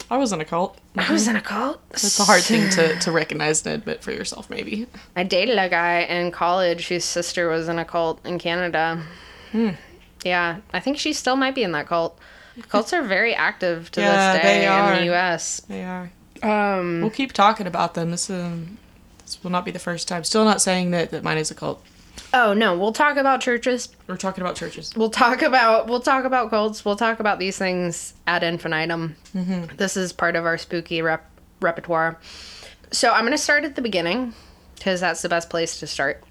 I 0.10 0.18
was 0.18 0.32
in 0.32 0.42
a 0.42 0.46
cult. 0.46 0.78
I 0.98 1.12
was 1.12 1.28
in 1.28 1.36
a 1.36 1.42
cult. 1.42 1.82
It's 1.92 2.20
a 2.20 2.24
hard 2.24 2.42
thing 2.44 2.70
to, 2.72 3.00
to 3.00 3.12
recognize 3.12 3.66
and 3.66 3.76
admit 3.76 4.04
for 4.04 4.12
yourself, 4.12 4.50
maybe. 4.50 4.88
I 5.16 5.24
dated 5.24 5.58
a 5.58 5.70
guy 5.70 6.02
in 6.02 6.32
college 6.32 6.88
whose 6.88 7.04
sister 7.06 7.50
was 7.50 7.68
in 7.68 7.80
a 7.80 7.86
cult 7.86 8.24
in 8.26 8.38
Canada. 8.40 9.04
Hmm. 9.52 9.72
Yeah, 10.24 10.58
I 10.74 10.80
think 10.80 10.98
she 10.98 11.14
still 11.14 11.36
might 11.36 11.56
be 11.56 11.64
in 11.64 11.72
that 11.72 11.88
cult. 11.88 12.18
Cults 12.70 12.94
are 12.94 13.02
very 13.02 13.34
active 13.34 13.90
to 13.92 14.02
Yeah, 14.02 14.34
this 14.34 14.42
day 14.44 14.92
in 14.94 15.00
the 15.00 15.06
U.S. 15.06 15.62
They 15.62 15.84
are. 15.84 16.12
Um, 16.44 17.02
We'll 17.02 17.10
keep 17.10 17.34
talking 17.34 17.66
about 17.68 17.94
them. 17.96 18.12
This 18.12 18.30
um, 18.30 18.78
this 19.20 19.44
will 19.44 19.52
not 19.52 19.66
be 19.66 19.72
the 19.72 19.80
first 19.80 20.08
time. 20.08 20.24
Still 20.24 20.46
not 20.46 20.62
saying 20.62 20.92
that, 20.92 21.12
that 21.12 21.24
mine 21.24 21.38
is 21.38 21.50
a 21.50 21.56
cult. 21.56 21.84
Oh 22.34 22.54
no, 22.54 22.78
we'll 22.78 22.94
talk 22.94 23.18
about 23.18 23.42
churches. 23.42 23.90
We're 24.08 24.18
talking 24.18 24.42
about 24.42 24.56
churches. 24.56 24.92
We'll 24.96 25.12
talk 25.12 25.42
about 25.42 25.88
we'll 25.88 26.02
talk 26.02 26.26
about 26.26 26.50
cults. 26.50 26.84
We'll 26.84 26.96
talk 26.96 27.20
about 27.20 27.40
these 27.40 27.58
things 27.58 28.14
ad 28.26 28.44
infinitum. 28.44 29.16
Mm-hmm. 29.36 29.76
This 29.78 29.96
is 29.96 30.12
part 30.14 30.36
of 30.36 30.46
our 30.46 30.58
spooky 30.58 31.02
rep- 31.02 31.30
repertoire. 31.62 32.20
So 32.92 33.12
I'm 33.12 33.24
gonna 33.24 33.38
start 33.38 33.66
at 33.66 33.76
the 33.76 33.82
beginning 33.82 34.34
because 34.76 35.00
that's 35.00 35.22
the 35.22 35.30
best 35.30 35.50
place 35.50 35.80
to 35.80 35.88
start. 35.88 36.24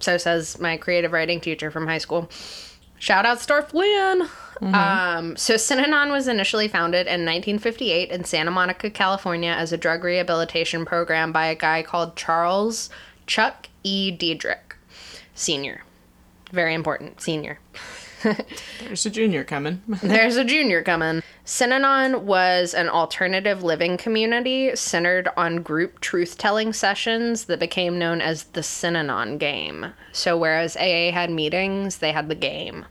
So 0.00 0.18
says 0.18 0.58
my 0.58 0.76
creative 0.76 1.12
writing 1.12 1.40
teacher 1.40 1.70
from 1.70 1.86
high 1.86 1.98
school. 1.98 2.28
Shout 2.98 3.26
out 3.26 3.38
Storf 3.38 3.72
Lynn. 3.72 4.28
Um, 4.62 5.36
so 5.36 5.54
Synanon 5.54 6.10
was 6.10 6.28
initially 6.28 6.68
founded 6.68 7.06
in 7.06 7.24
1958 7.24 8.10
in 8.10 8.24
Santa 8.24 8.50
Monica, 8.50 8.88
California, 8.88 9.50
as 9.50 9.72
a 9.72 9.76
drug 9.76 10.04
rehabilitation 10.04 10.84
program 10.84 11.32
by 11.32 11.46
a 11.46 11.54
guy 11.54 11.82
called 11.82 12.16
Charles 12.16 12.88
Chuck 13.26 13.68
E. 13.82 14.16
Dederich, 14.16 14.73
Senior. 15.34 15.82
Very 16.52 16.74
important, 16.74 17.20
senior. 17.20 17.58
There's 18.80 19.04
a 19.04 19.10
junior 19.10 19.44
coming. 19.44 19.82
There's 20.02 20.36
a 20.36 20.44
junior 20.44 20.82
coming. 20.82 21.22
Synanon 21.44 22.22
was 22.22 22.72
an 22.72 22.88
alternative 22.88 23.62
living 23.62 23.96
community 23.96 24.74
centered 24.76 25.28
on 25.36 25.62
group 25.62 26.00
truth 26.00 26.38
telling 26.38 26.72
sessions 26.72 27.44
that 27.46 27.60
became 27.60 27.98
known 27.98 28.20
as 28.20 28.44
the 28.44 28.60
Synanon 28.62 29.38
game. 29.38 29.92
So, 30.12 30.38
whereas 30.38 30.76
AA 30.76 31.10
had 31.12 31.30
meetings, 31.30 31.98
they 31.98 32.12
had 32.12 32.28
the 32.28 32.34
game. 32.34 32.86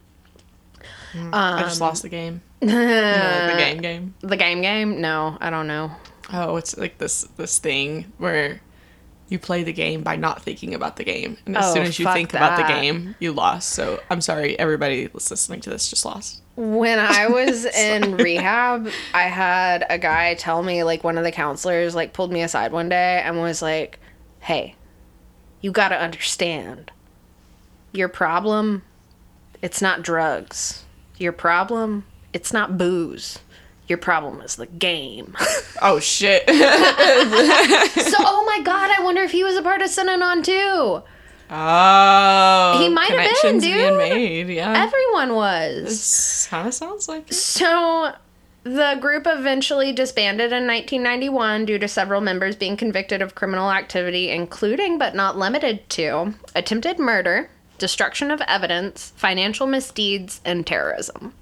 Hmm. 1.13 1.29
I 1.33 1.61
just 1.63 1.81
um, 1.81 1.87
lost 1.87 2.01
the 2.03 2.09
game. 2.09 2.41
You 2.63 2.69
know, 2.69 2.75
like 2.75 3.51
the 3.51 3.57
game 3.57 3.81
game. 3.81 4.13
The 4.21 4.37
game 4.37 4.61
game? 4.61 5.01
No, 5.01 5.37
I 5.41 5.49
don't 5.49 5.67
know. 5.67 5.91
Oh, 6.31 6.55
it's 6.55 6.77
like 6.77 6.97
this 6.97 7.23
this 7.35 7.59
thing 7.59 8.13
where 8.19 8.61
you 9.29 9.39
play 9.39 9.63
the 9.63 9.73
game 9.73 10.03
by 10.03 10.15
not 10.15 10.41
thinking 10.43 10.73
about 10.73 10.95
the 10.97 11.03
game, 11.03 11.37
and 11.45 11.57
as 11.57 11.65
Oh, 11.65 11.73
soon 11.73 11.83
as 11.83 11.97
you 11.99 12.11
think 12.11 12.33
about 12.33 12.57
the 12.57 12.63
game, 12.67 13.15
you 13.19 13.31
lost. 13.31 13.69
So 13.69 13.99
I'm 14.09 14.21
sorry, 14.21 14.57
everybody 14.59 15.07
that's 15.07 15.31
listening 15.31 15.61
to 15.61 15.69
this 15.69 15.89
just 15.89 16.05
lost. 16.05 16.41
When 16.55 16.99
I 16.99 17.27
was 17.29 17.65
in 17.65 18.17
rehab, 18.17 18.89
I 19.13 19.23
had 19.23 19.85
a 19.89 19.97
guy 19.97 20.35
tell 20.35 20.61
me, 20.61 20.83
like, 20.83 21.03
one 21.03 21.17
of 21.17 21.23
the 21.23 21.31
counselors, 21.31 21.95
like, 21.95 22.13
pulled 22.13 22.31
me 22.31 22.41
aside 22.43 22.71
one 22.71 22.89
day 22.89 23.21
and 23.25 23.39
was 23.41 23.61
like, 23.61 23.99
hey, 24.41 24.75
you 25.61 25.71
gotta 25.71 25.99
understand. 25.99 26.91
Your 27.91 28.09
problem, 28.09 28.83
it's 29.61 29.81
not 29.81 30.01
drugs. 30.03 30.83
Your 31.17 31.31
problem, 31.31 32.05
it's 32.33 32.51
not 32.51 32.77
booze. 32.77 33.39
Your 33.87 33.97
problem 33.97 34.41
is 34.41 34.55
the 34.55 34.65
game. 34.67 35.35
Oh 35.85 35.99
shit! 35.99 36.43
so, 36.47 36.55
oh 38.19 38.43
my 38.45 38.63
god, 38.63 38.89
I 38.97 39.01
wonder 39.03 39.21
if 39.21 39.31
he 39.31 39.43
was 39.43 39.57
a 39.57 39.61
part 39.61 39.81
of 39.81 39.89
Synanon 39.89 40.41
too. 40.43 41.03
oh, 41.49 42.79
He 42.81 42.87
might 42.89 43.09
have 43.11 43.41
been, 43.41 43.59
dude. 43.59 43.63
being 43.63 43.97
made. 43.97 44.47
Yeah, 44.49 44.71
Everyone 44.81 45.35
was. 45.35 46.47
kind 46.49 46.67
of 46.67 46.73
sounds 46.73 47.09
like 47.09 47.29
it. 47.29 47.33
So 47.33 48.13
the 48.63 48.97
group 49.01 49.23
eventually 49.27 49.91
disbanded 49.91 50.53
in 50.53 50.65
1991 50.67 51.65
due 51.65 51.79
to 51.79 51.87
several 51.89 52.21
members 52.21 52.55
being 52.55 52.77
convicted 52.77 53.21
of 53.21 53.35
criminal 53.35 53.69
activity, 53.71 54.29
including 54.29 54.97
but 54.97 55.15
not 55.15 55.37
limited 55.37 55.89
to 55.89 56.33
attempted 56.55 56.97
murder, 56.97 57.49
destruction 57.77 58.31
of 58.31 58.39
evidence, 58.47 59.11
financial 59.17 59.67
misdeeds, 59.67 60.39
and 60.45 60.65
terrorism. 60.65 61.33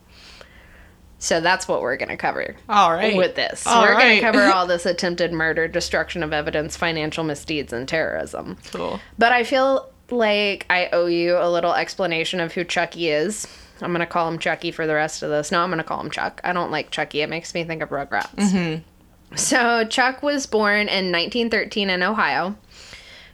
So 1.22 1.40
that's 1.40 1.68
what 1.68 1.82
we're 1.82 1.98
going 1.98 2.10
to 2.10 2.18
cover 2.18 2.56
All 2.68 2.92
right. 2.92 3.16
with 3.16 3.36
this. 3.36 3.68
All 3.68 3.84
we're 3.84 3.94
going 3.94 4.16
to 4.16 4.22
cover 4.22 4.42
all 4.54 4.66
this 4.66 4.88
attempted 4.88 5.32
murder, 5.32 5.68
destruction 5.68 6.24
of 6.24 6.34
evidence, 6.34 6.76
financial 6.76 7.24
misdeeds, 7.24 7.72
and 7.72 7.88
terrorism. 7.88 8.58
cool. 8.72 9.00
But 9.20 9.32
I 9.32 9.44
feel 9.44 9.88
like 10.10 10.66
I 10.68 10.90
owe 10.92 11.06
you 11.06 11.38
a 11.38 11.48
little 11.50 11.76
explanation 11.76 12.40
of 12.40 12.54
who 12.54 12.64
Chucky 12.64 13.10
is. 13.10 13.48
I'm 13.82 13.92
gonna 13.92 14.08
call 14.08 14.28
him 14.28 14.40
Chucky 14.40 14.72
for 14.72 14.88
the 14.88 14.96
rest 14.96 15.22
of 15.22 15.30
this. 15.30 15.52
No, 15.52 15.62
I'm 15.62 15.70
gonna 15.70 15.84
call 15.84 16.02
him 16.02 16.10
Chuck. 16.10 16.42
I 16.44 16.54
don't 16.54 16.72
like 16.72 16.90
Chucky. 16.90 17.22
It 17.22 17.30
makes 17.30 17.54
me 17.54 17.64
think 17.66 17.84
of 17.84 17.90
Rugrats. 17.90 18.36
Mm-hmm. 18.36 19.36
So 19.36 19.86
Chuck 19.86 20.24
was 20.24 20.48
born 20.48 20.82
in 20.90 21.12
1913 21.12 21.90
in 21.92 22.02
Ohio. 22.04 22.56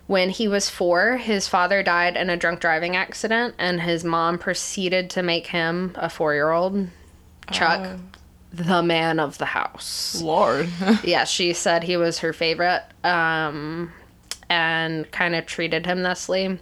When 0.07 0.29
he 0.29 0.47
was 0.47 0.69
four, 0.69 1.17
his 1.17 1.47
father 1.47 1.83
died 1.83 2.15
in 2.17 2.29
a 2.29 2.37
drunk 2.37 2.59
driving 2.59 2.95
accident, 2.95 3.55
and 3.57 3.81
his 3.81 4.03
mom 4.03 4.37
proceeded 4.37 5.09
to 5.11 5.23
make 5.23 5.47
him 5.47 5.93
a 5.95 6.09
four-year-old 6.09 6.87
Chuck, 7.51 7.81
Oh. 7.83 7.99
the 8.53 8.81
man 8.83 9.19
of 9.19 9.37
the 9.37 9.45
house 9.45 10.21
Lord. 10.21 10.69
yeah, 11.03 11.23
she 11.25 11.53
said 11.53 11.83
he 11.83 11.97
was 11.97 12.19
her 12.19 12.33
favorite 12.33 12.83
um, 13.03 13.91
and 14.49 15.09
kind 15.11 15.35
of 15.35 15.45
treated 15.45 15.85
him 15.85 16.03
thusly. 16.03 16.59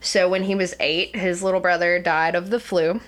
So 0.00 0.28
when 0.28 0.44
he 0.44 0.54
was 0.54 0.74
eight, 0.80 1.14
his 1.14 1.42
little 1.42 1.60
brother 1.60 1.98
died 1.98 2.34
of 2.34 2.50
the 2.50 2.58
flu. 2.60 3.00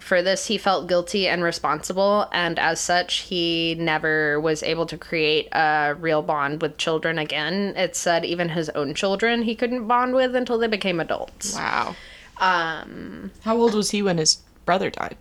For 0.00 0.22
this, 0.22 0.46
he 0.46 0.56
felt 0.56 0.88
guilty 0.88 1.28
and 1.28 1.44
responsible, 1.44 2.26
and 2.32 2.58
as 2.58 2.80
such, 2.80 3.16
he 3.18 3.76
never 3.78 4.40
was 4.40 4.62
able 4.62 4.86
to 4.86 4.96
create 4.96 5.48
a 5.52 5.94
real 5.98 6.22
bond 6.22 6.62
with 6.62 6.78
children 6.78 7.18
again. 7.18 7.74
It 7.76 7.94
said 7.94 8.24
even 8.24 8.48
his 8.48 8.70
own 8.70 8.94
children 8.94 9.42
he 9.42 9.54
couldn't 9.54 9.86
bond 9.86 10.14
with 10.14 10.34
until 10.34 10.56
they 10.58 10.68
became 10.68 11.00
adults. 11.00 11.54
wow. 11.54 11.94
Um. 12.38 13.30
How 13.44 13.56
old 13.58 13.74
was 13.74 13.90
he 13.90 14.02
when 14.02 14.16
his 14.18 14.38
brother 14.64 14.88
died? 14.90 15.16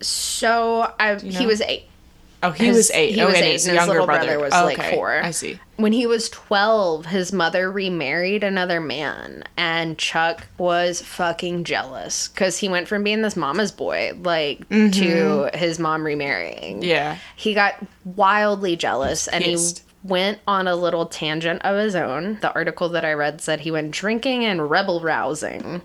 So 0.00 0.92
I, 0.98 1.16
he 1.16 1.30
know? 1.30 1.46
was 1.46 1.60
eight. 1.62 1.84
Oh, 2.44 2.50
he 2.50 2.66
His- 2.66 2.76
was 2.76 2.90
eight. 2.90 3.14
he 3.14 3.22
oh, 3.22 3.28
was 3.28 3.36
eight, 3.36 3.52
his 3.52 3.66
and 3.66 3.78
his 3.78 3.86
younger 3.86 3.92
little 3.92 4.06
brother, 4.06 4.26
brother 4.26 4.40
was, 4.40 4.52
Oh, 4.54 4.64
like, 4.64 4.94
four. 4.94 5.22
I 5.22 5.30
see. 5.30 5.58
When 5.76 5.94
he 5.94 6.06
was 6.06 6.28
12, 6.28 7.06
his 7.06 7.32
mother 7.32 7.72
remarried 7.72 8.44
another 8.44 8.82
man, 8.82 9.44
and 9.56 9.96
Chuck 9.96 10.46
was 10.58 11.00
fucking 11.00 11.64
jealous 11.64 12.28
because 12.28 12.58
he 12.58 12.68
went 12.68 12.86
from 12.86 13.02
being 13.02 13.22
this 13.22 13.34
mama's 13.34 13.72
boy, 13.72 14.12
like, 14.22 14.58
to 14.68 14.74
mm-hmm. 14.74 15.56
his 15.56 15.78
mom 15.78 16.04
remarrying. 16.04 16.82
Yeah. 16.82 17.16
He 17.34 17.54
got 17.54 17.76
wildly 18.04 18.76
jealous 18.76 19.26
and 19.26 19.42
he 19.42 19.56
went 20.02 20.38
on 20.46 20.68
a 20.68 20.76
little 20.76 21.06
tangent 21.06 21.62
of 21.64 21.78
his 21.78 21.94
own. 21.94 22.38
The 22.42 22.52
article 22.52 22.90
that 22.90 23.06
I 23.06 23.14
read 23.14 23.40
said 23.40 23.60
he 23.60 23.70
went 23.70 23.90
drinking 23.90 24.44
and 24.44 24.70
rebel 24.70 25.00
rousing. 25.00 25.80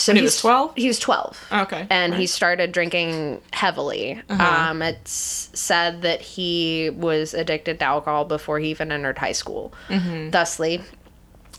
So 0.00 0.14
he 0.14 0.22
was 0.22 0.38
12? 0.40 0.72
He 0.76 0.88
was 0.88 0.98
12 0.98 1.46
Okay. 1.52 1.86
and 1.90 2.14
he 2.14 2.26
started 2.26 2.72
drinking 2.72 3.40
heavily. 3.52 4.22
Um, 4.28 4.82
it's 4.82 5.50
said 5.54 6.02
that 6.02 6.20
he 6.20 6.90
was 6.90 7.34
addicted 7.34 7.78
to 7.80 7.84
alcohol 7.84 8.24
before 8.24 8.58
he 8.58 8.70
even 8.70 8.90
entered 8.92 9.18
high 9.18 9.32
school. 9.32 9.72
Thusly, 9.88 10.82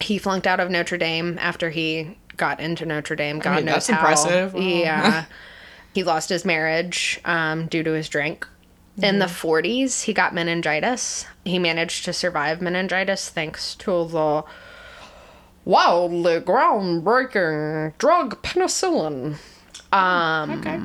he 0.01 0.17
flunked 0.17 0.47
out 0.47 0.59
of 0.59 0.69
Notre 0.71 0.97
Dame 0.97 1.37
after 1.39 1.69
he 1.69 2.17
got 2.37 2.59
into 2.59 2.85
Notre 2.85 3.15
Dame. 3.15 3.39
God 3.39 3.57
mean, 3.57 3.65
knows 3.65 3.87
that's 3.87 3.89
how. 3.89 3.99
impressive. 3.99 4.55
Yeah, 4.55 5.25
he 5.93 6.03
lost 6.03 6.29
his 6.29 6.43
marriage 6.43 7.19
um, 7.25 7.67
due 7.67 7.83
to 7.83 7.91
his 7.91 8.09
drink. 8.09 8.47
In 9.01 9.19
the 9.19 9.25
40s, 9.25 10.03
he 10.03 10.13
got 10.13 10.33
meningitis. 10.33 11.25
He 11.43 11.57
managed 11.57 12.05
to 12.05 12.13
survive 12.13 12.61
meningitis 12.61 13.29
thanks 13.29 13.73
to 13.75 14.05
the 14.05 14.43
wildly 15.65 16.39
groundbreaking 16.39 17.97
drug 17.97 18.41
penicillin. 18.41 19.37
Um, 19.91 20.51
okay. 20.51 20.79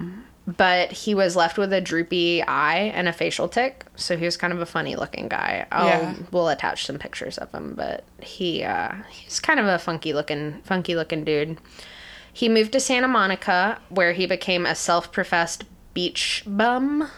but 0.57 0.91
he 0.91 1.15
was 1.15 1.37
left 1.37 1.59
with 1.59 1.73
a 1.73 1.81
droopy 1.81 2.43
eye 2.43 2.91
and 2.95 3.09
a 3.09 3.13
facial 3.13 3.49
tick, 3.49 3.85
so 3.95 4.17
he 4.17 4.25
was 4.25 4.37
kind 4.37 4.53
of 4.53 4.61
a 4.61 4.67
funny 4.67 4.97
looking 4.97 5.29
guy. 5.29 5.67
I'll, 5.71 5.87
Yeah. 5.87 6.15
We'll 6.33 6.49
attach 6.49 6.87
some 6.87 6.99
pictures 6.99 7.39
of 7.39 7.53
him, 7.53 7.75
but 7.77 8.05
he 8.21 8.65
uh, 8.65 8.93
he's 9.11 9.39
kind 9.41 9.61
of 9.61 9.67
a 9.67 9.79
funky 9.79 10.13
looking 10.13 10.61
funky 10.65 10.97
looking 10.97 11.25
dude. 11.25 11.59
He 12.33 12.49
moved 12.49 12.73
to 12.73 12.81
Santa 12.81 13.09
Monica, 13.09 13.81
where 13.89 14.13
he 14.13 14.27
became 14.27 14.67
a 14.67 14.75
self 14.75 15.11
professed 15.13 15.65
beach 15.95 16.43
bum. 16.47 17.09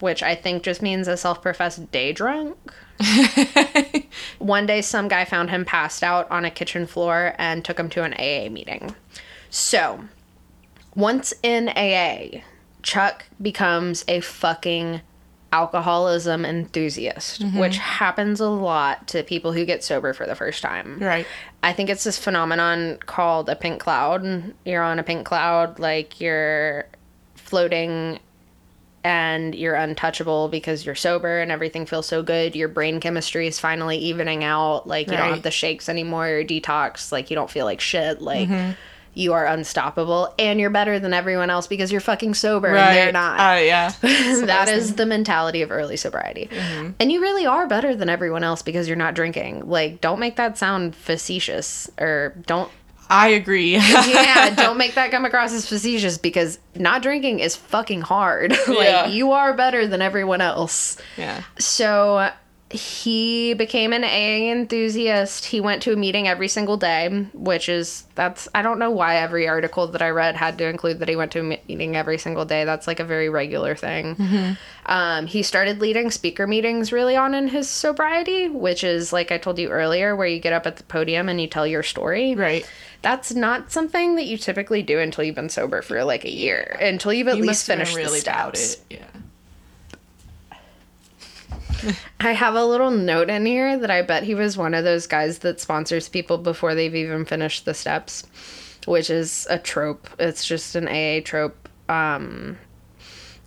which 0.00 0.22
I 0.22 0.34
think 0.34 0.62
just 0.64 0.82
means 0.82 1.06
a 1.06 1.16
self 1.16 1.40
professed 1.42 1.90
day 1.92 2.12
drunk. 2.12 2.56
One 4.38 4.66
day, 4.66 4.82
some 4.82 5.08
guy 5.08 5.24
found 5.24 5.50
him 5.50 5.64
passed 5.64 6.02
out 6.02 6.30
on 6.30 6.44
a 6.44 6.50
kitchen 6.50 6.86
floor 6.86 7.34
and 7.38 7.64
took 7.64 7.78
him 7.78 7.88
to 7.90 8.02
an 8.02 8.14
AA 8.14 8.50
meeting. 8.50 8.94
So, 9.50 10.04
once 10.94 11.32
in 11.42 11.68
AA, 11.70 12.42
Chuck 12.82 13.26
becomes 13.40 14.04
a 14.08 14.20
fucking 14.20 15.00
alcoholism 15.52 16.44
enthusiast, 16.44 17.40
mm-hmm. 17.40 17.58
which 17.58 17.78
happens 17.78 18.40
a 18.40 18.48
lot 18.48 19.06
to 19.06 19.22
people 19.22 19.52
who 19.52 19.64
get 19.64 19.84
sober 19.84 20.12
for 20.12 20.26
the 20.26 20.34
first 20.34 20.62
time. 20.62 20.98
Right. 20.98 21.26
I 21.62 21.72
think 21.72 21.88
it's 21.90 22.02
this 22.02 22.18
phenomenon 22.18 22.98
called 23.06 23.48
a 23.48 23.54
pink 23.54 23.80
cloud. 23.80 24.52
You're 24.64 24.82
on 24.82 24.98
a 24.98 25.04
pink 25.04 25.24
cloud, 25.24 25.78
like 25.78 26.20
you're 26.20 26.86
floating 27.36 28.18
and 29.04 29.54
you're 29.54 29.74
untouchable 29.74 30.48
because 30.48 30.84
you're 30.86 30.94
sober 30.94 31.38
and 31.40 31.52
everything 31.52 31.84
feels 31.84 32.06
so 32.06 32.22
good. 32.22 32.56
Your 32.56 32.68
brain 32.68 32.98
chemistry 33.00 33.46
is 33.46 33.60
finally 33.60 33.98
evening 33.98 34.42
out. 34.42 34.86
Like 34.88 35.06
you 35.08 35.16
don't 35.16 35.30
have 35.34 35.42
the 35.42 35.50
shakes 35.50 35.88
anymore. 35.90 36.26
You're 36.28 36.44
detox. 36.44 37.12
Like 37.12 37.30
you 37.30 37.36
don't 37.36 37.50
feel 37.50 37.66
like 37.66 37.80
shit. 37.80 38.22
Like 38.22 38.48
you 39.16 39.32
are 39.34 39.46
unstoppable 39.46 40.34
and 40.40 40.58
you're 40.58 40.70
better 40.70 40.98
than 40.98 41.12
everyone 41.14 41.48
else 41.48 41.68
because 41.68 41.92
you're 41.92 42.00
fucking 42.00 42.34
sober 42.34 42.72
Right. 42.72 42.88
and 42.88 42.96
they're 42.96 43.12
not. 43.12 43.38
Uh, 43.38 43.60
yeah. 43.60 43.92
that 44.00 44.68
is 44.68 44.96
the 44.96 45.06
mentality 45.06 45.62
of 45.62 45.70
early 45.70 45.96
sobriety. 45.96 46.48
And 46.98 47.12
you 47.12 47.20
really 47.20 47.46
are 47.46 47.68
better 47.68 47.94
than 47.94 48.08
everyone 48.08 48.42
else 48.42 48.62
because 48.62 48.88
you're 48.88 48.96
not 48.96 49.14
drinking. 49.14 49.68
Like, 49.68 50.00
don't 50.00 50.18
make 50.18 50.34
that 50.36 50.58
sound 50.58 50.96
facetious 50.96 51.88
or 52.00 52.34
don't, 52.46 52.72
I 53.10 53.28
agree. 53.28 53.72
yeah, 53.76 54.54
don't 54.54 54.78
make 54.78 54.94
that 54.94 55.10
come 55.10 55.24
across 55.24 55.52
as 55.52 55.68
facetious 55.68 56.18
because 56.18 56.58
not 56.74 57.02
drinking 57.02 57.40
is 57.40 57.54
fucking 57.56 58.00
hard. 58.02 58.50
like, 58.68 58.68
Yeah. 58.68 59.06
you 59.06 59.32
are 59.32 59.52
better 59.54 59.86
than 59.86 60.00
everyone 60.02 60.40
else. 60.40 60.96
yeah. 61.16 61.42
So 61.58 62.30
he 62.70 63.54
became 63.54 63.92
an 63.92 64.02
AA 64.02 64.50
enthusiast. 64.50 65.44
He 65.44 65.60
went 65.60 65.80
to 65.82 65.92
a 65.92 65.96
meeting 65.96 66.26
every 66.26 66.48
single 66.48 66.76
day, 66.76 67.08
which 67.32 67.68
is 67.68 68.02
that's 68.16 68.48
I 68.52 68.62
don't 68.62 68.80
know 68.80 68.90
why 68.90 69.16
every 69.16 69.46
article 69.46 69.86
that 69.88 70.02
I 70.02 70.10
read 70.10 70.34
had 70.34 70.58
to 70.58 70.68
include 70.68 70.98
that 70.98 71.08
he 71.08 71.14
went 71.14 71.30
to 71.32 71.40
a 71.40 71.42
meeting 71.42 71.94
every 71.94 72.18
single 72.18 72.44
day. 72.44 72.64
That's 72.64 72.88
like 72.88 72.98
a 72.98 73.04
very 73.04 73.28
regular 73.28 73.76
thing. 73.76 74.56
Um, 74.86 75.26
he 75.28 75.42
started 75.44 75.80
leading 75.80 76.10
speaker 76.10 76.46
meetings 76.48 76.90
really 76.90 77.14
on 77.16 77.32
in 77.34 77.46
his 77.48 77.68
sobriety, 77.70 78.48
which 78.48 78.82
is 78.82 79.12
like 79.12 79.30
I 79.30 79.38
told 79.38 79.58
you 79.60 79.68
earlier, 79.68 80.16
where 80.16 80.26
you 80.26 80.40
get 80.40 80.52
up 80.52 80.66
at 80.66 80.76
the 80.76 80.82
podium 80.84 81.28
and 81.28 81.40
you 81.40 81.46
tell 81.46 81.66
your 81.68 81.84
story. 81.84 82.34
Right. 82.34 82.68
That's 83.04 83.34
not 83.34 83.70
something 83.70 84.16
that 84.16 84.24
you 84.24 84.36
typically 84.38 84.82
do 84.82 84.98
until 84.98 85.22
you've 85.24 85.34
been 85.34 85.50
sober 85.50 85.82
for 85.82 86.02
like 86.04 86.24
a 86.24 86.30
year, 86.32 86.76
until 86.80 87.12
you've 87.12 87.28
at 87.28 87.36
You 87.36 87.44
least 87.44 87.66
finished 87.66 87.94
really 87.94 88.18
the 88.18 88.20
steps. 88.20 88.78
it. 88.90 89.00
Yeah. 91.82 91.92
I 92.20 92.32
have 92.32 92.54
a 92.54 92.64
little 92.64 92.90
note 92.90 93.28
in 93.28 93.44
here 93.44 93.76
that 93.78 93.90
I 93.90 94.00
bet 94.02 94.22
he 94.22 94.34
was 94.34 94.56
one 94.56 94.72
of 94.72 94.84
those 94.84 95.06
guys 95.06 95.40
that 95.40 95.60
sponsors 95.60 96.08
people 96.08 96.38
before 96.38 96.74
they've 96.74 96.94
even 96.94 97.26
finished 97.26 97.66
the 97.66 97.74
steps, 97.74 98.24
which 98.86 99.10
is 99.10 99.46
a 99.50 99.58
trope. 99.58 100.08
It's 100.18 100.46
just 100.46 100.74
an 100.74 100.88
AA 100.88 101.20
trope. 101.22 101.68
Um, 101.90 102.58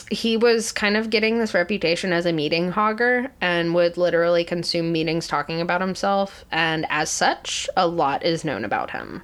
he 0.10 0.38
was 0.38 0.72
kind 0.72 0.96
of 0.96 1.10
getting 1.10 1.40
this 1.40 1.54
reputation 1.54 2.14
as 2.14 2.26
a 2.26 2.34
meeting 2.34 2.72
hogger 2.72 3.30
and 3.42 3.76
would 3.76 3.98
literally 3.98 4.44
consume 4.44 4.92
meetings 4.92 5.28
talking 5.28 5.62
about 5.62 5.82
himself. 5.82 6.46
And 6.52 6.86
as 6.90 7.10
such, 7.10 7.70
a 7.76 7.88
lot 7.88 8.24
is 8.24 8.46
known 8.46 8.64
about 8.64 8.92
him. 8.92 9.24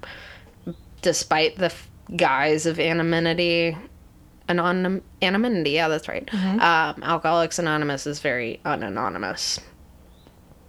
Despite 1.02 1.58
the 1.58 1.66
f- 1.66 1.90
guise 2.16 2.66
of 2.66 2.80
anonymity 2.80 3.78
anonym 4.50 5.02
anonymity 5.22 5.72
yeah 5.72 5.88
that's 5.88 6.10
right 6.10 6.32
um, 6.34 7.02
alcoholics 7.02 7.60
anonymous 7.60 8.06
is 8.06 8.20
very 8.20 8.60
unanonymous 8.66 9.60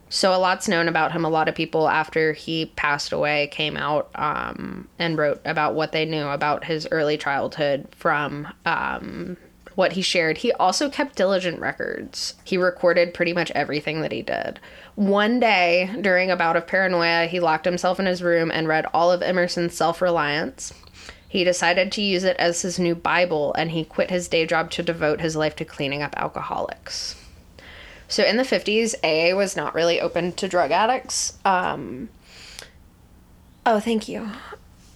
so 0.08 0.32
a 0.32 0.38
lot's 0.38 0.68
known 0.68 0.86
about 0.86 1.10
him 1.10 1.24
a 1.24 1.28
lot 1.28 1.48
of 1.48 1.56
people 1.56 1.88
after 1.88 2.32
he 2.32 2.66
passed 2.76 3.12
away 3.12 3.48
came 3.48 3.76
out 3.76 4.10
um, 4.14 4.88
and 5.00 5.18
wrote 5.18 5.40
about 5.44 5.74
what 5.74 5.90
they 5.90 6.04
knew 6.04 6.28
about 6.28 6.64
his 6.64 6.86
early 6.92 7.18
childhood 7.18 7.88
from 7.96 8.46
um, 8.64 9.36
what 9.74 9.92
he 9.92 10.02
shared 10.02 10.38
he 10.38 10.52
also 10.52 10.88
kept 10.88 11.16
diligent 11.16 11.60
records 11.60 12.34
he 12.44 12.56
recorded 12.56 13.14
pretty 13.14 13.32
much 13.32 13.50
everything 13.52 14.00
that 14.00 14.12
he 14.12 14.22
did 14.22 14.60
one 14.94 15.40
day 15.40 15.90
during 16.00 16.30
a 16.30 16.36
bout 16.36 16.56
of 16.56 16.66
paranoia 16.66 17.26
he 17.26 17.40
locked 17.40 17.64
himself 17.64 17.98
in 17.98 18.06
his 18.06 18.22
room 18.22 18.50
and 18.50 18.68
read 18.68 18.86
all 18.94 19.10
of 19.10 19.22
emerson's 19.22 19.74
self-reliance 19.74 20.72
he 21.34 21.42
decided 21.42 21.90
to 21.90 22.00
use 22.00 22.22
it 22.22 22.36
as 22.36 22.62
his 22.62 22.78
new 22.78 22.94
Bible 22.94 23.52
and 23.58 23.72
he 23.72 23.84
quit 23.84 24.08
his 24.08 24.28
day 24.28 24.46
job 24.46 24.70
to 24.70 24.84
devote 24.84 25.20
his 25.20 25.34
life 25.34 25.56
to 25.56 25.64
cleaning 25.64 26.00
up 26.00 26.14
alcoholics. 26.16 27.16
So 28.06 28.22
in 28.22 28.36
the 28.36 28.44
50s, 28.44 28.94
AA 29.02 29.36
was 29.36 29.56
not 29.56 29.74
really 29.74 30.00
open 30.00 30.30
to 30.34 30.46
drug 30.46 30.70
addicts. 30.70 31.36
Um, 31.44 32.08
oh, 33.66 33.80
thank 33.80 34.06
you. 34.06 34.30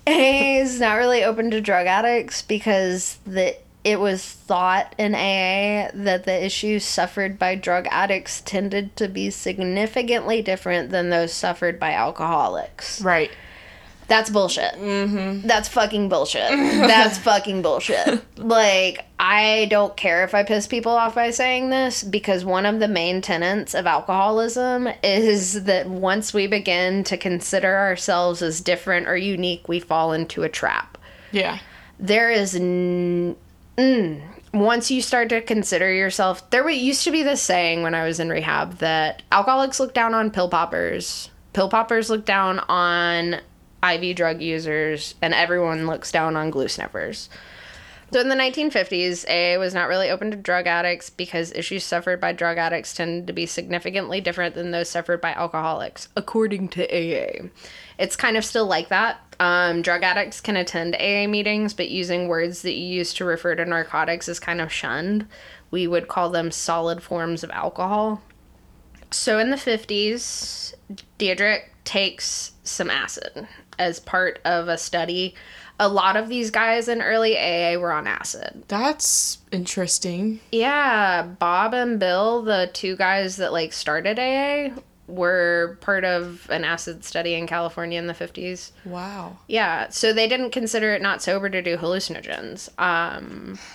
AA 0.07 0.61
is 0.61 0.79
not 0.79 0.95
really 0.99 1.25
open 1.25 1.51
to 1.51 1.61
drug 1.61 1.89
addicts 1.89 2.41
because 2.43 3.19
the 3.27 3.57
it 3.85 4.01
was 4.01 4.25
thought 4.25 4.95
in 4.99 5.15
AA 5.15 5.91
that 5.95 6.25
the 6.25 6.45
issues 6.45 6.85
suffered 6.85 7.39
by 7.39 7.55
drug 7.55 7.87
addicts 7.91 8.41
tended 8.41 8.97
to 8.97 9.09
be 9.09 9.31
significantly 9.31 10.43
different 10.43 10.91
than 10.91 11.11
those 11.11 11.33
suffered 11.33 11.79
by 11.79 11.93
alcoholics. 11.93 13.01
Right. 13.01 13.31
That's 14.09 14.31
bullshit. 14.31 14.73
Mm-hmm. 14.75 15.47
That's 15.47 15.69
fucking 15.69 16.09
bullshit. 16.09 16.49
That's 16.51 17.19
fucking 17.19 17.61
bullshit. 17.61 18.25
Like, 18.39 19.05
I 19.19 19.67
don't 19.71 19.95
care 19.99 20.25
if 20.25 20.35
I 20.35 20.45
piss 20.45 20.67
people 20.67 20.93
off 20.93 21.15
by 21.15 21.31
saying 21.31 21.69
this 21.69 22.03
because 22.03 22.43
one 22.43 22.65
of 22.65 22.81
the 22.81 22.89
main 22.89 23.21
tenets 23.21 23.75
of 23.75 23.87
alcoholism 23.87 24.89
is 25.05 25.65
that 25.65 25.89
once 25.89 26.33
we 26.33 26.47
begin 26.47 27.05
to 27.05 27.19
consider 27.19 27.77
ourselves 27.77 28.41
as 28.41 28.63
different 28.63 29.09
or 29.09 29.17
unique, 29.17 29.69
we 29.69 29.79
fall 29.79 30.15
into 30.15 30.43
a 30.43 30.49
trap. 30.49 30.97
Yeah. 31.31 31.59
There 31.99 32.31
is. 32.31 32.55
N- 32.55 33.37
mm, 33.79 34.21
once 34.53 34.91
you 34.91 35.01
start 35.01 35.29
to 35.29 35.41
consider 35.41 35.93
yourself, 35.93 36.49
there 36.51 36.69
used 36.69 37.05
to 37.05 37.11
be 37.11 37.23
this 37.23 37.43
saying 37.43 37.83
when 37.83 37.95
I 37.95 38.05
was 38.05 38.21
in 38.21 38.29
rehab 38.29 38.79
that 38.79 39.23
alcoholics 39.31 39.81
look 39.81 39.95
down 39.95 40.15
on 40.15 40.31
pill 40.31 40.49
poppers, 40.49 41.31
pill 41.53 41.69
poppers 41.69 42.11
look 42.11 42.25
down 42.25 42.59
on 42.69 43.41
IV 43.83 44.17
drug 44.17 44.43
users, 44.43 45.15
and 45.23 45.33
everyone 45.33 45.87
looks 45.87 46.11
down 46.11 46.37
on 46.37 46.51
glue 46.51 46.69
sniffers. 46.69 47.29
So 48.11 48.21
in 48.21 48.31
the 48.31 48.35
1950s, 48.35 49.27
AA 49.29 49.59
was 49.59 49.75
not 49.75 49.89
really 49.89 50.09
open 50.09 50.31
to 50.31 50.37
drug 50.37 50.67
addicts 50.67 51.11
because 51.11 51.53
issues 51.53 51.85
suffered 51.85 52.21
by 52.21 52.33
drug 52.33 52.57
addicts 52.57 52.95
tended 52.95 53.27
to 53.27 53.35
be 53.35 53.45
significantly 53.45 54.23
different 54.23 54.55
than 54.55 54.71
those 54.71 54.89
suffered 54.89 55.21
by 55.21 55.35
alcoholics, 55.35 56.09
according 56.17 56.69
to 56.71 56.85
AA. 56.85 57.49
It's 57.99 58.17
kind 58.17 58.39
of 58.39 58.47
still 58.47 58.67
like 58.67 58.89
that. 58.89 59.21
Um, 59.41 59.83
drug 59.83 60.03
addicts 60.03 60.41
can 60.41 60.57
attend 60.57 60.97
AA 60.97 61.27
meetings, 61.29 61.73
but 61.75 61.91
using 61.91 62.29
words 62.29 62.63
that 62.63 62.75
you 62.75 62.87
use 62.87 63.15
to 63.15 63.25
refer 63.25 63.55
to 63.55 63.65
narcotics 63.65 64.29
is 64.29 64.41
kind 64.41 64.61
of 64.61 64.73
shunned. 64.73 65.27
We 65.71 65.87
would 65.87 66.09
call 66.09 66.31
them 66.31 66.51
solid 66.51 67.03
forms 67.03 67.45
of 67.45 67.51
alcohol. 67.51 68.23
So 69.11 69.39
in 69.39 69.51
the 69.51 69.57
50s, 69.57 70.75
Dederich 71.19 71.65
takes 71.85 72.53
some 72.65 72.91
acid 72.91 73.47
as 73.79 74.01
part 74.01 74.41
of 74.45 74.69
a 74.69 74.77
study. 74.77 75.35
A 75.81 75.89
lot 75.89 76.17
of 76.17 76.29
these 76.29 76.51
guys 76.51 76.89
in 76.89 77.01
early 77.01 77.39
AA 77.39 77.79
were 77.79 77.93
on 77.93 78.07
acid. 78.07 78.65
That's 78.67 79.39
interesting. 79.53 80.41
Yeah, 80.51 81.23
Bob 81.23 81.73
and 81.73 82.01
Bill, 82.01 82.43
the 82.43 82.69
two 82.73 82.97
guys 82.97 83.37
that 83.37 83.53
like 83.53 83.73
started 83.73 84.19
AA, 84.19 84.75
were 85.09 85.77
part 85.81 86.05
of 86.05 86.47
an 86.51 86.65
acid 86.65 87.05
study 87.05 87.35
in 87.35 87.47
California 87.47 87.99
in 87.99 88.07
the 88.07 88.15
50s. 88.15 88.71
Wow. 88.85 89.39
Yeah, 89.49 89.89
so 89.89 90.13
they 90.13 90.29
didn't 90.29 90.51
consider 90.51 90.93
it 90.93 91.03
not 91.03 91.23
sober 91.23 91.49
to 91.51 91.63
do 91.63 91.77
hallucinogens. 91.77 92.69
Um 92.79 93.59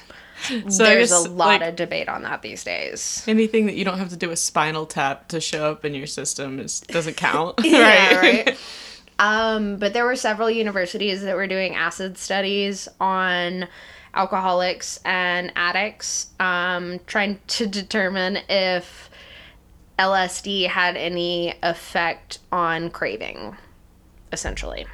So 0.69 0.83
there's 0.83 1.09
guess, 1.09 1.25
a 1.25 1.29
lot 1.29 1.61
like, 1.61 1.69
of 1.69 1.75
debate 1.77 2.09
on 2.09 2.23
that 2.23 2.41
these 2.41 2.63
days. 2.65 3.23
anything 3.27 3.65
that 3.67 3.75
you 3.75 3.85
don't 3.85 3.97
have 3.97 4.09
to 4.09 4.17
do 4.17 4.29
a 4.31 4.35
spinal 4.35 4.85
tap 4.85 5.29
to 5.29 5.39
show 5.39 5.71
up 5.71 5.85
in 5.85 5.93
your 5.93 6.07
system 6.07 6.59
is 6.59 6.81
doesn't 6.81 7.15
count. 7.17 7.59
Yeah, 7.63 8.15
right. 8.19 8.57
Um, 9.19 9.77
but 9.77 9.93
there 9.93 10.05
were 10.05 10.15
several 10.15 10.49
universities 10.49 11.21
that 11.21 11.35
were 11.35 11.47
doing 11.47 11.75
acid 11.75 12.17
studies 12.17 12.87
on 12.99 13.67
alcoholics 14.15 14.99
and 15.05 15.51
addicts, 15.55 16.27
um, 16.39 16.99
trying 17.05 17.39
to 17.47 17.67
determine 17.67 18.39
if 18.49 19.09
LSD 19.99 20.67
had 20.67 20.97
any 20.97 21.53
effect 21.61 22.39
on 22.51 22.89
craving, 22.89 23.55
essentially. 24.31 24.85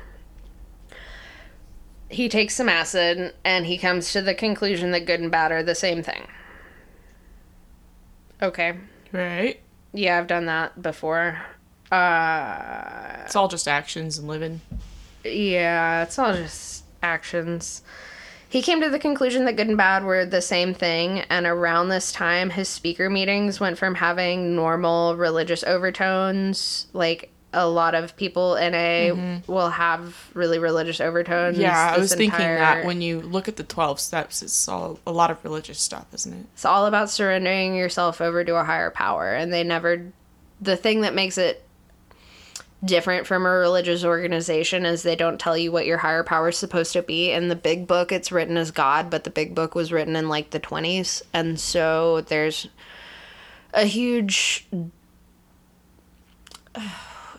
He 2.09 2.27
takes 2.27 2.55
some 2.55 2.67
acid 2.69 3.33
and 3.45 3.65
he 3.65 3.77
comes 3.77 4.11
to 4.13 4.21
the 4.21 4.33
conclusion 4.33 4.91
that 4.91 5.05
good 5.05 5.19
and 5.19 5.31
bad 5.31 5.51
are 5.51 5.63
the 5.63 5.75
same 5.75 6.01
thing. 6.03 6.27
Okay. 8.41 8.77
right. 9.11 9.59
Yeah, 9.93 10.17
I've 10.17 10.27
done 10.27 10.45
that 10.45 10.81
before. 10.81 11.39
Uh, 11.91 13.23
It's 13.25 13.35
all 13.35 13.47
just 13.47 13.67
actions 13.67 14.17
and 14.17 14.27
living. 14.27 14.61
Yeah, 15.23 16.03
it's 16.03 16.17
all 16.19 16.33
just 16.33 16.83
actions. 17.01 17.81
He 18.49 18.63
came 18.63 18.81
to 18.81 18.89
the 18.89 18.99
conclusion 18.99 19.45
that 19.45 19.55
good 19.55 19.67
and 19.67 19.77
bad 19.77 20.03
were 20.03 20.25
the 20.25 20.41
same 20.41 20.73
thing, 20.73 21.19
and 21.29 21.45
around 21.45 21.89
this 21.89 22.11
time, 22.11 22.49
his 22.49 22.67
speaker 22.67 23.09
meetings 23.09 23.59
went 23.59 23.77
from 23.77 23.95
having 23.95 24.55
normal 24.55 25.15
religious 25.15 25.63
overtones, 25.63 26.87
like 26.91 27.31
a 27.53 27.67
lot 27.67 27.95
of 27.95 28.15
people 28.15 28.55
in 28.55 28.73
A 28.75 29.41
will 29.47 29.69
have 29.69 30.29
really 30.33 30.59
religious 30.59 30.99
overtones. 30.99 31.55
Mm-hmm. 31.55 31.61
Yeah, 31.61 31.93
I 31.95 31.99
was 31.99 32.13
thinking 32.13 32.39
that 32.39 32.85
when 32.85 33.01
you 33.01 33.21
look 33.21 33.47
at 33.47 33.55
the 33.55 33.63
12 33.63 33.99
steps, 33.99 34.41
it's 34.41 34.67
all 34.67 34.99
a 35.05 35.11
lot 35.11 35.31
of 35.31 35.43
religious 35.43 35.79
stuff, 35.79 36.07
isn't 36.13 36.33
it? 36.33 36.45
It's 36.53 36.65
all 36.65 36.85
about 36.85 37.09
surrendering 37.09 37.75
yourself 37.75 38.21
over 38.21 38.43
to 38.43 38.55
a 38.55 38.63
higher 38.63 38.91
power. 38.91 39.33
And 39.33 39.53
they 39.53 39.63
never. 39.63 40.11
The 40.61 40.75
thing 40.75 41.01
that 41.01 41.15
makes 41.15 41.37
it 41.37 41.63
different 42.83 43.27
from 43.27 43.45
a 43.45 43.49
religious 43.49 44.03
organization 44.03 44.85
is 44.85 45.03
they 45.03 45.15
don't 45.15 45.39
tell 45.39 45.57
you 45.57 45.71
what 45.71 45.85
your 45.85 45.97
higher 45.97 46.23
power 46.23 46.49
is 46.49 46.57
supposed 46.57 46.93
to 46.93 47.01
be. 47.01 47.31
In 47.31 47.49
the 47.49 47.55
big 47.55 47.87
book, 47.87 48.11
it's 48.11 48.31
written 48.31 48.57
as 48.57 48.71
God, 48.71 49.09
but 49.09 49.23
the 49.23 49.29
big 49.29 49.53
book 49.53 49.75
was 49.75 49.91
written 49.91 50.15
in 50.15 50.29
like 50.29 50.51
the 50.51 50.59
20s. 50.59 51.21
And 51.33 51.59
so 51.59 52.21
there's 52.21 52.67
a 53.73 53.85
huge. 53.85 54.67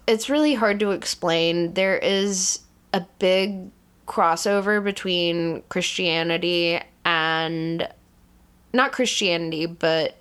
It's 0.07 0.29
really 0.29 0.55
hard 0.55 0.81
to 0.81 0.91
explain. 0.91 1.75
There 1.75 1.97
is 1.97 2.61
a 2.93 3.03
big 3.21 3.71
crossover 4.09 4.83
between 4.83 5.63
Christianity 5.69 6.81
and 7.05 7.89
not 8.73 8.91
Christianity, 8.91 9.67
but 9.67 10.21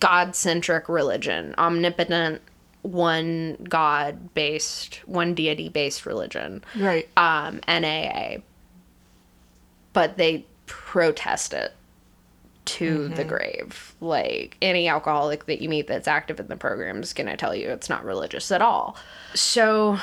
God 0.00 0.36
centric 0.36 0.90
religion, 0.90 1.54
omnipotent, 1.56 2.42
one 2.84 3.56
God 3.68 4.34
based, 4.34 5.00
one 5.06 5.34
deity 5.34 5.68
based 5.68 6.06
religion, 6.06 6.62
Right. 6.76 7.08
um, 7.16 7.60
NAA. 7.66 8.42
But 9.92 10.16
they 10.16 10.46
protest 10.66 11.52
it 11.52 11.72
to 12.66 13.08
the 13.08 13.24
grave. 13.24 13.94
Like 14.00 14.56
any 14.62 14.88
alcoholic 14.88 15.46
that 15.46 15.60
you 15.60 15.68
meet 15.68 15.86
that's 15.86 16.08
active 16.08 16.40
in 16.40 16.48
the 16.48 16.56
program 16.56 17.02
is 17.02 17.12
going 17.12 17.26
to 17.26 17.36
tell 17.36 17.54
you 17.54 17.68
it's 17.70 17.88
not 17.88 18.04
religious 18.04 18.50
at 18.50 18.62
all. 18.62 18.96
So 19.34 19.98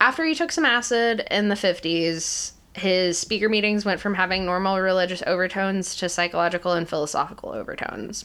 after 0.00 0.24
he 0.24 0.34
took 0.34 0.52
some 0.52 0.64
acid 0.66 1.24
in 1.30 1.48
the 1.48 1.54
50s, 1.54 2.52
his 2.74 3.18
speaker 3.18 3.48
meetings 3.48 3.84
went 3.84 4.00
from 4.00 4.14
having 4.14 4.44
normal 4.44 4.78
religious 4.80 5.22
overtones 5.26 5.94
to 5.96 6.08
psychological 6.08 6.72
and 6.72 6.88
philosophical 6.88 7.50
overtones. 7.52 8.24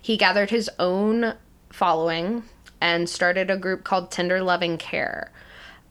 He 0.00 0.16
gathered 0.16 0.50
his 0.50 0.70
own 0.78 1.34
following 1.70 2.42
and 2.80 3.08
started 3.08 3.50
a 3.50 3.56
group 3.56 3.84
called 3.84 4.10
Tender 4.10 4.42
Loving 4.42 4.78
Care. 4.78 5.30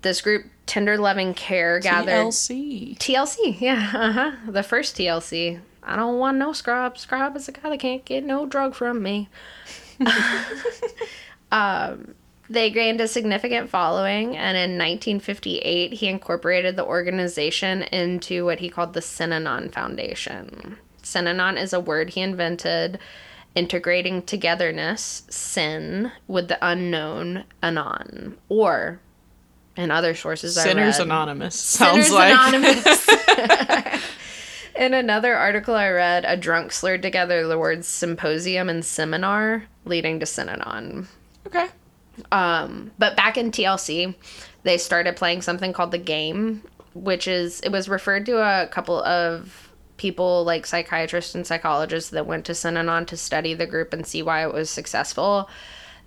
This 0.02 0.22
group, 0.22 0.46
Tender 0.66 0.98
Loving 0.98 1.34
Care, 1.34 1.80
gathered 1.80 2.28
TLC. 2.28 2.98
TLC, 2.98 3.60
yeah, 3.60 3.92
uh 3.94 4.12
huh. 4.12 4.32
The 4.48 4.64
first 4.64 4.96
TLC. 4.96 5.60
I 5.84 5.96
don't 5.96 6.20
want 6.20 6.38
no 6.38 6.54
scrub. 6.54 6.98
Scrub 6.98 7.36
is 7.36 7.48
a 7.48 7.52
guy 7.52 7.70
that 7.70 7.80
can't 7.80 8.06
get 8.06 8.24
no 8.24 8.46
drug 8.46 8.76
from 8.76 9.02
me. 9.02 9.30
um, 11.52 12.14
they 12.50 12.70
gained 12.72 13.00
a 13.00 13.08
significant 13.08 13.70
following, 13.70 14.36
and 14.36 14.58
in 14.58 14.78
1958, 14.78 15.94
he 15.94 16.08
incorporated 16.08 16.76
the 16.76 16.86
organization 16.86 17.84
into 17.84 18.46
what 18.46 18.60
he 18.60 18.70
called 18.70 18.94
the 18.94 19.02
Synanon 19.02 19.72
Foundation. 19.72 20.78
Synanon 21.04 21.62
is 21.62 21.74
a 21.74 21.80
word 21.80 22.12
he 22.12 22.22
invented, 22.22 23.00
integrating 23.56 24.22
togetherness, 24.22 25.24
sin, 25.30 26.12
with 26.28 26.48
the 26.48 26.58
unknown, 26.62 27.44
anon, 27.62 28.38
or 28.48 29.00
in 29.76 29.92
other 29.92 30.14
sources 30.14 30.58
I 30.58 30.64
Sinners 30.64 31.00
Anonymous. 31.00 31.56
Sounds 31.60 32.08
Sinners 32.08 32.12
like. 32.12 32.34
Anonymous. 32.34 33.08
In 34.76 34.94
another 34.94 35.36
article 35.36 35.76
I 35.76 35.90
read, 35.90 36.24
a 36.26 36.38
drunk 36.38 36.72
slurred 36.72 37.02
together 37.02 37.46
the 37.46 37.58
words 37.58 37.86
symposium 37.86 38.70
and 38.70 38.84
seminar, 38.86 39.66
leading 39.84 40.22
to 40.22 40.26
Synanon. 40.26 41.08
okay. 41.48 41.68
Um, 42.32 42.92
but 42.98 43.16
back 43.16 43.38
in 43.38 43.52
TLC, 43.52 44.16
they 44.64 44.78
started 44.78 45.16
playing 45.16 45.42
something 45.42 45.74
called 45.74 45.92
the 45.92 45.98
game, 45.98 46.64
which 46.94 47.28
is 47.28 47.62
it 47.62 47.72
was 47.72 47.90
referred 47.90 48.26
to 48.28 48.38
a 48.38 48.68
couple 48.68 49.04
of 49.04 49.69
people 50.00 50.44
like 50.44 50.66
psychiatrists 50.66 51.36
and 51.36 51.46
psychologists 51.46 52.10
that 52.10 52.26
went 52.26 52.46
to 52.46 52.54
Synanon 52.54 53.06
to 53.08 53.18
study 53.18 53.54
the 53.54 53.68
group 53.68 53.94
and 53.94 54.08
see 54.08 54.24
why 54.24 54.44
it 54.44 54.54
was 54.54 54.72
successful. 54.72 55.48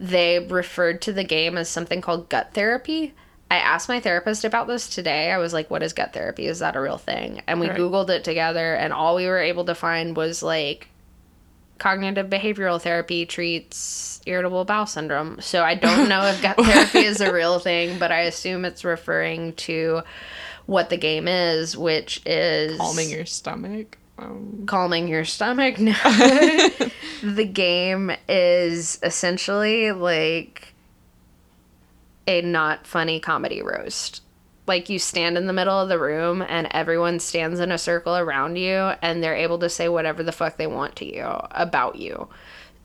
They 0.00 0.40
referred 0.40 1.00
to 1.02 1.12
the 1.12 1.22
game 1.22 1.56
as 1.56 1.68
something 1.68 2.00
called 2.00 2.28
gut 2.28 2.54
therapy. 2.54 3.14
I 3.50 3.56
asked 3.56 3.88
my 3.88 4.00
therapist 4.00 4.44
about 4.44 4.66
this 4.66 4.88
today. 4.88 5.30
I 5.30 5.36
was 5.36 5.52
like, 5.52 5.70
what 5.70 5.82
is 5.82 5.92
gut 5.92 6.14
therapy? 6.14 6.46
Is 6.46 6.60
that 6.60 6.74
a 6.74 6.80
real 6.80 6.98
thing? 6.98 7.42
And 7.46 7.60
we 7.60 7.68
Right. 7.68 7.78
Googled 7.78 8.08
it 8.08 8.24
together, 8.24 8.74
and 8.74 8.92
all 8.92 9.14
we 9.14 9.26
were 9.26 9.38
able 9.38 9.66
to 9.66 9.74
find 9.74 10.16
was 10.16 10.42
like 10.42 10.88
cognitive 11.78 12.30
behavioral 12.30 12.80
therapy 12.80 13.26
treats 13.26 14.20
irritable 14.24 14.64
bowel 14.64 14.86
syndrome. 14.86 15.40
So 15.40 15.62
I 15.62 15.74
don't 15.74 16.08
know 16.08 16.24
if 16.26 16.40
gut 16.46 16.56
therapy 16.56 17.00
is 17.00 17.20
a 17.20 17.32
real 17.32 17.58
thing, 17.58 17.98
but 17.98 18.10
I 18.10 18.20
assume 18.20 18.64
it's 18.64 18.84
referring 18.84 19.52
to 19.54 20.02
what 20.66 20.90
the 20.90 20.96
game 20.96 21.28
is, 21.28 21.76
which 21.76 22.22
is 22.26 22.78
Calming 22.78 23.10
your 23.10 23.26
stomach. 23.26 23.98
Um, 24.18 24.64
calming 24.66 25.08
your 25.08 25.24
stomach. 25.24 25.78
No. 25.78 25.92
the 27.22 27.48
game 27.50 28.12
is 28.28 28.98
essentially 29.02 29.92
like 29.92 30.74
a 32.26 32.42
not 32.42 32.86
funny 32.86 33.20
comedy 33.20 33.62
roast. 33.62 34.22
Like 34.66 34.88
you 34.88 34.98
stand 34.98 35.36
in 35.36 35.46
the 35.46 35.52
middle 35.52 35.78
of 35.78 35.88
the 35.88 35.98
room 35.98 36.40
and 36.40 36.68
everyone 36.70 37.18
stands 37.18 37.58
in 37.58 37.72
a 37.72 37.78
circle 37.78 38.16
around 38.16 38.56
you 38.56 38.92
and 39.02 39.22
they're 39.22 39.34
able 39.34 39.58
to 39.58 39.68
say 39.68 39.88
whatever 39.88 40.22
the 40.22 40.30
fuck 40.30 40.56
they 40.56 40.68
want 40.68 40.94
to 40.96 41.04
you 41.04 41.24
about 41.50 41.96
you. 41.96 42.28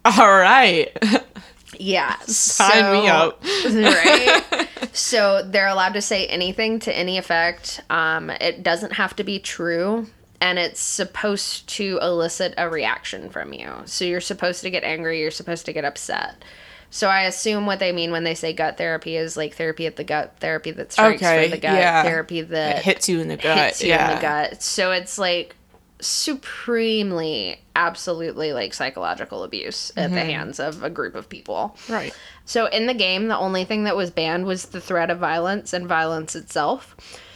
all 0.05 0.39
right. 0.39 0.97
Yeah. 1.77 2.15
Sign 2.21 2.93
me 3.01 3.07
so- 3.07 3.13
up. 3.13 3.43
right? 3.43 4.67
so 4.93 5.43
they're 5.43 5.67
allowed 5.67 5.93
to 5.93 6.01
say 6.01 6.25
anything 6.27 6.79
to 6.79 6.95
any 6.95 7.17
effect. 7.17 7.81
Um, 7.89 8.29
it 8.29 8.63
doesn't 8.63 8.93
have 8.93 9.15
to 9.17 9.23
be 9.23 9.39
true. 9.39 10.07
And 10.39 10.59
it's 10.59 10.79
supposed 10.79 11.67
to 11.69 11.97
elicit 12.01 12.53
a 12.57 12.69
reaction 12.69 13.29
from 13.29 13.53
you. 13.53 13.71
So 13.85 14.05
you're 14.05 14.21
supposed 14.21 14.61
to 14.61 14.69
get 14.69 14.83
angry, 14.83 15.19
you're 15.19 15.31
supposed 15.31 15.65
to 15.65 15.73
get 15.73 15.83
upset. 15.83 16.43
So 16.89 17.09
I 17.09 17.23
assume 17.23 17.65
what 17.65 17.79
they 17.79 17.91
mean 17.91 18.11
when 18.11 18.23
they 18.23 18.33
say 18.35 18.53
gut 18.53 18.77
therapy 18.77 19.17
is 19.17 19.35
like 19.35 19.55
therapy 19.55 19.87
at 19.87 19.97
the 19.97 20.05
gut, 20.05 20.35
therapy 20.39 20.71
that 20.71 20.93
strikes 20.93 21.21
Okay, 21.21 21.45
for 21.49 21.55
the 21.55 21.61
gut, 21.61 21.73
yeah. 21.73 22.03
therapy 22.03 22.41
that 22.41 22.77
It 22.77 22.83
hits 22.83 23.09
you 23.09 23.19
in 23.19 23.27
the 23.27 23.35
gut. 23.35 23.57
hits 23.57 23.81
you 23.83 23.89
yeah. 23.89 24.09
in 24.11 24.15
the 24.15 24.21
gut. 24.21 24.61
So 24.63 24.91
it's 24.91 25.17
like 25.17 25.56
supremely, 25.99 27.59
absolutely 27.75 28.53
like 28.53 28.73
psychological 28.73 29.43
abuse 29.43 29.91
at 29.95 30.07
Mm-hmm. 30.07 30.15
the 30.15 30.21
hands 30.25 30.59
of 30.59 30.83
a 30.83 30.89
group 30.89 31.15
of 31.15 31.29
people. 31.29 31.75
Right. 31.89 32.13
So 32.45 32.65
in 32.67 32.87
the 32.87 32.93
game, 32.93 33.27
the 33.27 33.37
only 33.37 33.65
thing 33.65 33.83
that 33.85 33.95
was 33.95 34.09
banned 34.11 34.45
was 34.45 34.65
the 34.65 34.81
threat 34.81 35.09
of 35.09 35.19
violence 35.19 35.73
and 35.73 35.87
violence 35.87 36.35
itself. 36.35 36.95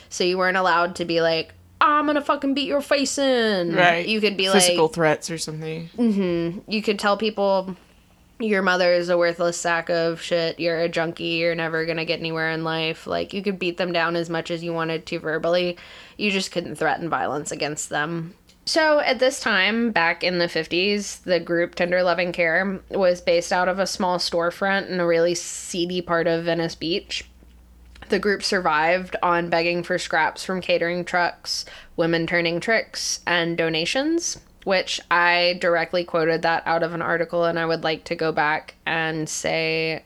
So 0.10 0.24
you 0.24 0.38
weren't 0.38 0.58
allowed 0.58 0.96
to 0.98 1.06
be 1.06 1.22
like, 1.22 1.54
I'm 1.80 2.06
gonna 2.06 2.22
fucking 2.22 2.54
beat 2.54 2.68
your 2.68 2.82
face 2.82 3.18
in. 3.18 3.76
Right. 3.76 4.08
You 4.08 4.22
could 4.22 4.38
be 4.38 4.44
Physical 4.46 4.54
like, 4.54 4.64
physical 4.64 4.88
threats 4.90 5.32
or 5.32 5.38
something. 5.38 6.62
you 6.68 6.82
could 6.82 7.00
tell 7.00 7.18
people 7.18 7.76
your 8.40 8.62
mother 8.64 8.92
is 8.92 9.10
a 9.10 9.18
worthless 9.18 9.56
sack 9.58 9.90
of 9.92 10.20
shit. 10.22 10.60
You're 10.60 10.80
a 10.82 10.90
junkie. 10.90 11.24
You're 11.26 11.54
never 11.54 11.86
going 11.86 11.98
to 11.98 12.06
get 12.06 12.18
anywhere 12.20 12.50
in 12.50 12.64
life. 12.64 13.06
Like, 13.06 13.34
you 13.34 13.44
could 13.44 13.60
beat 13.60 13.78
them 13.78 13.92
down 13.92 14.16
as 14.16 14.32
much 14.32 14.50
as 14.50 14.64
you 14.64 14.74
wanted 14.74 15.06
to 15.06 15.20
verbally. 15.20 15.78
You 16.18 16.32
just 16.32 16.52
couldn't 16.52 16.76
threaten 16.78 17.08
violence 17.08 17.52
against 17.52 17.90
them. 17.90 18.34
So, 18.66 19.00
at 19.00 19.20
this 19.20 19.40
time, 19.40 19.92
back 19.92 20.24
in 20.24 20.38
the 20.38 20.46
50s, 20.46 21.24
the 21.24 21.40
group 21.40 21.76
Tender 21.76 22.04
Loving 22.04 22.32
Care 22.32 22.80
was 22.90 23.20
based 23.20 23.52
out 23.52 23.68
of 23.68 23.80
a 23.80 23.88
small 23.88 24.18
storefront 24.18 24.88
in 24.90 25.00
a 25.00 25.08
really 25.08 25.34
seedy 25.34 26.02
part 26.02 26.28
of 26.28 26.46
Venice 26.46 26.76
Beach. 26.76 27.26
The 28.10 28.20
group 28.20 28.44
survived 28.44 29.16
on 29.24 29.50
begging 29.50 29.84
for 29.84 29.98
scraps 29.98 30.44
from 30.44 30.62
catering 30.62 31.06
trucks, 31.06 31.66
women 31.96 32.28
turning 32.28 32.60
tricks, 32.60 33.22
and 33.26 33.58
donations, 33.58 34.40
which 34.64 35.02
I 35.10 35.58
directly 35.60 36.04
quoted 36.04 36.44
that 36.44 36.64
out 36.66 36.84
of 36.84 36.94
an 36.94 37.02
article, 37.02 37.46
and 37.46 37.58
I 37.58 37.66
would 37.66 37.84
like 37.84 38.04
to 38.06 38.16
go 38.16 38.32
back 38.32 38.76
and 38.86 39.28
say 39.28 40.04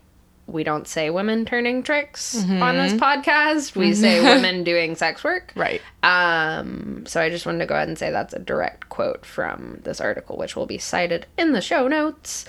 we 0.47 0.63
don't 0.63 0.88
say 0.88 1.10
women 1.10 1.43
turning 1.45 1.81
tricks 1.81 2.36
on 2.36 2.75
this 2.77 2.93
podcast. 2.93 3.75
We 3.75 3.93
say 3.93 4.21
women 4.21 4.63
doing 4.63 4.95
sex 4.95 5.23
work. 5.23 5.53
Right. 5.55 5.81
Um, 6.03 7.05
so 7.08 7.19
I 7.19 7.29
just 7.29 7.45
wanted 7.45 7.60
to 7.60 7.65
go 7.65 7.75
ahead 7.75 7.88
and 7.88 7.97
say 7.97 8.12
that's 8.12 8.34
a 8.34 8.39
direct 8.39 8.89
quote 8.89 9.25
from 9.25 9.79
this 9.84 9.99
article, 9.99 10.38
which 10.38 10.55
will 10.55 10.67
be 10.67 10.77
cited 10.77 11.25
in 11.38 11.53
the 11.53 11.62
show 11.62 11.88
notes. 11.88 12.45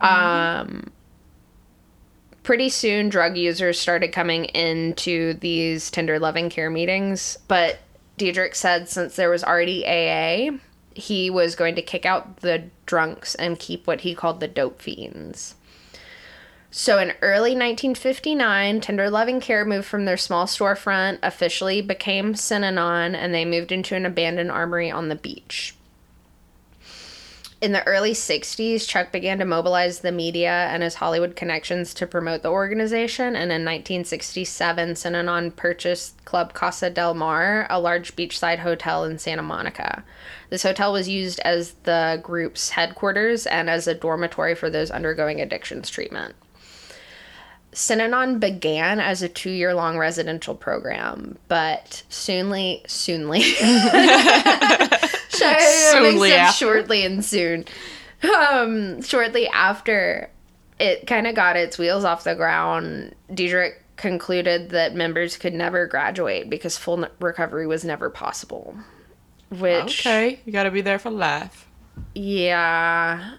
Um, 0.00 0.92
pretty 2.42 2.68
soon, 2.68 3.08
drug 3.08 3.36
users 3.36 3.80
started 3.80 4.08
coming 4.12 4.44
into 4.46 5.34
these 5.34 5.90
tender 5.90 6.18
loving 6.18 6.50
care 6.50 6.70
meetings, 6.70 7.38
but 7.48 7.78
Dederich 8.18 8.54
said 8.54 8.88
since 8.88 9.16
there 9.16 9.30
was 9.30 9.42
already 9.42 9.84
AA, 9.86 10.56
he 10.94 11.30
was 11.30 11.54
going 11.54 11.74
to 11.74 11.82
kick 11.82 12.04
out 12.06 12.38
the 12.38 12.64
drunks 12.86 13.34
and 13.34 13.58
keep 13.58 13.86
what 13.86 14.02
he 14.02 14.14
called 14.14 14.40
the 14.40 14.48
dope 14.48 14.80
fiends. 14.80 15.54
So 16.72 16.98
in 16.98 17.14
early 17.20 17.50
1959, 17.50 18.80
Tender 18.80 19.10
Loving 19.10 19.40
Care 19.40 19.64
moved 19.64 19.88
from 19.88 20.04
their 20.04 20.16
small 20.16 20.46
storefront, 20.46 21.18
officially 21.20 21.82
became 21.82 22.34
Synanon, 22.34 23.16
and 23.16 23.34
they 23.34 23.44
moved 23.44 23.72
into 23.72 23.96
an 23.96 24.06
abandoned 24.06 24.52
armory 24.52 24.88
on 24.88 25.08
the 25.08 25.16
beach. 25.16 25.74
In 27.60 27.72
the 27.72 27.86
early 27.86 28.12
60s, 28.12 28.88
Chuck 28.88 29.12
began 29.12 29.38
to 29.38 29.44
mobilize 29.44 30.00
the 30.00 30.12
media 30.12 30.68
and 30.70 30.82
his 30.82 30.94
Hollywood 30.94 31.36
connections 31.36 31.92
to 31.94 32.06
promote 32.06 32.42
the 32.42 32.48
organization. 32.48 33.36
And 33.36 33.52
in 33.52 33.64
1967, 33.64 34.94
Synanon 34.94 35.54
purchased 35.54 36.24
Club 36.24 36.54
Casa 36.54 36.88
del 36.88 37.12
Mar, 37.12 37.66
a 37.68 37.78
large 37.78 38.16
beachside 38.16 38.60
hotel 38.60 39.04
in 39.04 39.18
Santa 39.18 39.42
Monica. 39.42 40.04
This 40.48 40.62
hotel 40.62 40.92
was 40.92 41.08
used 41.08 41.40
as 41.40 41.72
the 41.82 42.18
group's 42.22 42.70
headquarters 42.70 43.46
and 43.46 43.68
as 43.68 43.86
a 43.86 43.94
dormitory 43.94 44.54
for 44.54 44.70
those 44.70 44.90
undergoing 44.90 45.40
addictions 45.40 45.90
treatment. 45.90 46.34
Synanon 47.72 48.40
began 48.40 48.98
as 49.00 49.22
a 49.22 49.28
two 49.28 49.50
year 49.50 49.74
long 49.74 49.96
residential 49.98 50.54
program, 50.54 51.38
but 51.48 52.02
soonly, 52.08 52.82
soonly, 52.86 53.42
Soonly 55.30 56.32
after. 56.32 56.52
shortly 56.56 57.04
and 57.04 57.24
soon, 57.24 57.64
um, 58.50 59.00
shortly 59.02 59.48
after 59.48 60.28
it 60.78 61.06
kind 61.06 61.26
of 61.26 61.34
got 61.34 61.56
its 61.56 61.78
wheels 61.78 62.04
off 62.04 62.24
the 62.24 62.34
ground, 62.34 63.14
Dederich 63.30 63.74
concluded 63.96 64.70
that 64.70 64.94
members 64.94 65.36
could 65.36 65.54
never 65.54 65.86
graduate 65.86 66.48
because 66.50 66.76
full 66.76 67.06
recovery 67.20 67.66
was 67.66 67.84
never 67.84 68.10
possible. 68.10 68.74
Which, 69.50 70.06
Okay, 70.06 70.40
you 70.44 70.52
gotta 70.52 70.70
be 70.70 70.80
there 70.80 70.98
for 70.98 71.10
life. 71.10 71.66
yeah. 72.14 73.34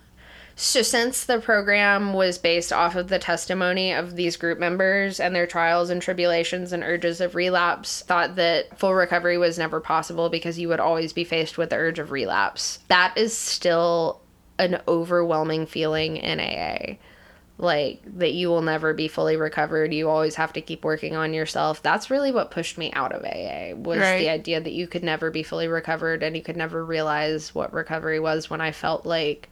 So, 0.63 0.83
since 0.83 1.23
the 1.23 1.39
program 1.39 2.13
was 2.13 2.37
based 2.37 2.71
off 2.71 2.95
of 2.95 3.07
the 3.07 3.17
testimony 3.17 3.91
of 3.93 4.15
these 4.15 4.37
group 4.37 4.59
members 4.59 5.19
and 5.19 5.33
their 5.33 5.47
trials 5.47 5.89
and 5.89 5.99
tribulations 5.99 6.71
and 6.71 6.83
urges 6.83 7.19
of 7.19 7.33
relapse, 7.33 8.03
thought 8.03 8.35
that 8.35 8.77
full 8.77 8.93
recovery 8.93 9.39
was 9.39 9.57
never 9.57 9.79
possible 9.79 10.29
because 10.29 10.59
you 10.59 10.69
would 10.69 10.79
always 10.79 11.13
be 11.13 11.23
faced 11.23 11.57
with 11.57 11.71
the 11.71 11.77
urge 11.77 11.97
of 11.97 12.11
relapse. 12.11 12.77
That 12.89 13.11
is 13.17 13.35
still 13.35 14.21
an 14.59 14.79
overwhelming 14.87 15.65
feeling 15.65 16.17
in 16.17 16.39
AA. 16.39 16.97
Like, 17.57 18.01
that 18.19 18.33
you 18.33 18.49
will 18.49 18.61
never 18.61 18.93
be 18.93 19.07
fully 19.07 19.37
recovered. 19.37 19.91
You 19.91 20.09
always 20.09 20.35
have 20.35 20.53
to 20.53 20.61
keep 20.61 20.85
working 20.85 21.15
on 21.15 21.33
yourself. 21.33 21.81
That's 21.81 22.11
really 22.11 22.31
what 22.31 22.51
pushed 22.51 22.77
me 22.77 22.93
out 22.93 23.13
of 23.13 23.23
AA, 23.23 23.73
was 23.73 23.97
Right. 23.97 24.19
the 24.19 24.29
idea 24.29 24.61
that 24.61 24.73
you 24.73 24.85
could 24.85 25.03
never 25.03 25.31
be 25.31 25.41
fully 25.41 25.67
recovered 25.67 26.21
and 26.21 26.35
you 26.35 26.43
could 26.43 26.55
never 26.55 26.85
realize 26.85 27.55
what 27.55 27.73
recovery 27.73 28.19
was 28.19 28.47
when 28.47 28.61
I 28.61 28.71
felt 28.71 29.07
like 29.07 29.49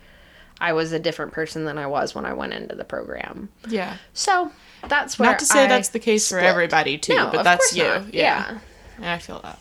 I 0.59 0.73
was 0.73 0.91
a 0.91 0.99
different 0.99 1.31
person 1.31 1.65
than 1.65 1.77
I 1.77 1.87
was 1.87 2.13
when 2.13 2.25
I 2.25 2.33
went 2.33 2.53
into 2.53 2.75
the 2.75 2.83
program. 2.83 3.49
Yeah. 3.67 3.97
So 4.13 4.51
that's 4.87 5.17
where 5.17 5.29
Not 5.29 5.39
to 5.39 5.45
say 5.45 5.65
I 5.65 5.67
that's 5.67 5.89
the 5.89 5.99
case 5.99 6.29
for 6.29 6.39
everybody 6.39 6.97
too, 6.97 7.15
No, 7.15 7.29
but 7.31 7.43
that's 7.43 7.75
you. 7.75 7.83
not. 7.83 8.13
Yeah. 8.13 8.51
yeah. 8.51 8.59
yeah. 9.01 9.13
I 9.13 9.19
feel 9.19 9.39
that. 9.41 9.59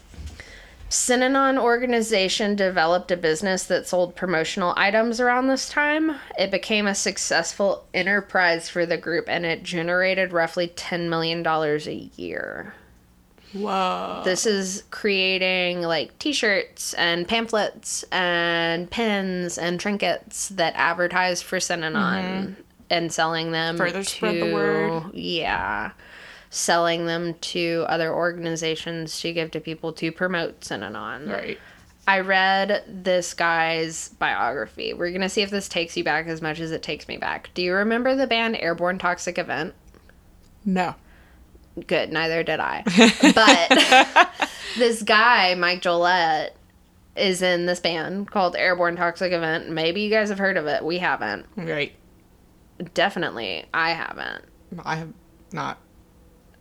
Synanon 0.91 1.59
organization 1.59 2.57
developed 2.57 3.11
a 3.11 3.17
business 3.17 3.65
that 3.65 3.87
sold 3.87 4.17
promotional 4.17 4.73
items 4.77 5.21
around 5.21 5.47
this 5.49 5.69
time. 5.69 6.17
It 6.39 6.51
became 6.51 6.87
a 6.87 6.95
successful 6.95 7.85
enterprise 7.93 8.71
for 8.71 8.87
the 8.87 8.97
group 8.97 9.27
and 9.29 9.45
it 9.45 9.63
generated 9.63 10.33
roughly 10.33 10.69
$10 10.69 11.11
million 11.11 11.47
a 11.47 12.11
year. 12.17 12.75
Whoa. 13.53 14.23
This 14.25 14.47
is 14.47 14.85
creating 14.91 15.83
like 15.83 16.19
t 16.19 16.33
shirts 16.33 16.95
and 16.95 17.27
pamphlets 17.27 18.05
and 18.13 18.91
pins 18.91 19.59
and 19.59 19.81
trinkets 19.81 20.49
that 20.51 20.75
advertise 20.77 21.41
for 21.43 21.59
Synanon 21.59 22.57
and 22.91 23.13
selling 23.13 23.53
them 23.53 23.77
Mm-hmm. 23.77 23.85
Further 23.85 24.03
to, 24.03 24.09
spread 24.09 24.35
the 24.37 24.55
word. 24.55 25.15
Yeah. 25.15 25.93
Selling 26.51 27.07
them 27.07 27.35
to 27.35 27.85
other 27.89 28.13
organizations 28.13 29.21
to 29.21 29.33
give 29.33 29.51
to 29.53 29.61
people 29.61 29.93
to 29.95 30.11
promote 30.13 30.61
Synanon. 30.61 31.31
right. 31.31 31.59
I 32.07 32.21
read 32.21 32.85
this 32.89 33.35
guy's 33.35 34.09
biography. 34.19 34.95
We're 34.95 35.11
going 35.11 35.21
to 35.21 35.29
see 35.29 35.43
if 35.43 35.51
this 35.51 35.69
takes 35.69 35.95
you 35.95 36.05
back 36.05 36.27
as 36.27 36.41
much 36.41 36.59
as 36.59 36.73
it 36.73 36.83
takes 36.83 37.07
me 37.07 37.19
back. 37.19 37.51
Do 37.53 37.61
you 37.61 37.75
remember 37.75 38.17
the 38.17 38.27
band 38.27 38.57
Airborne 38.57 38.99
Toxic 38.99 39.37
Event? 39.37 39.75
No. 40.65 40.95
Good, 41.87 42.13
neither 42.13 42.43
did 42.43 42.61
I. 42.61 42.83
But 43.35 44.49
this 44.79 45.03
guy, 45.03 45.55
Mike 45.55 45.83
Jollett, 45.83 46.51
is 47.17 47.43
in 47.43 47.67
this 47.67 47.81
band 47.81 48.31
called 48.31 48.57
Airborne 48.57 48.97
Toxic 48.97 49.33
Event. 49.33 49.69
Maybe 49.71 50.03
you 50.03 50.11
guys 50.11 50.29
have 50.29 50.39
heard 50.39 50.57
of 50.57 50.67
it. 50.67 50.85
We 50.85 50.99
haven't. 50.99 51.47
Right. 51.57 51.95
Definitely, 52.95 53.67
I 53.75 53.91
haven't. 53.91 54.45
I 54.85 54.97
have 54.97 55.13
not. 55.53 55.79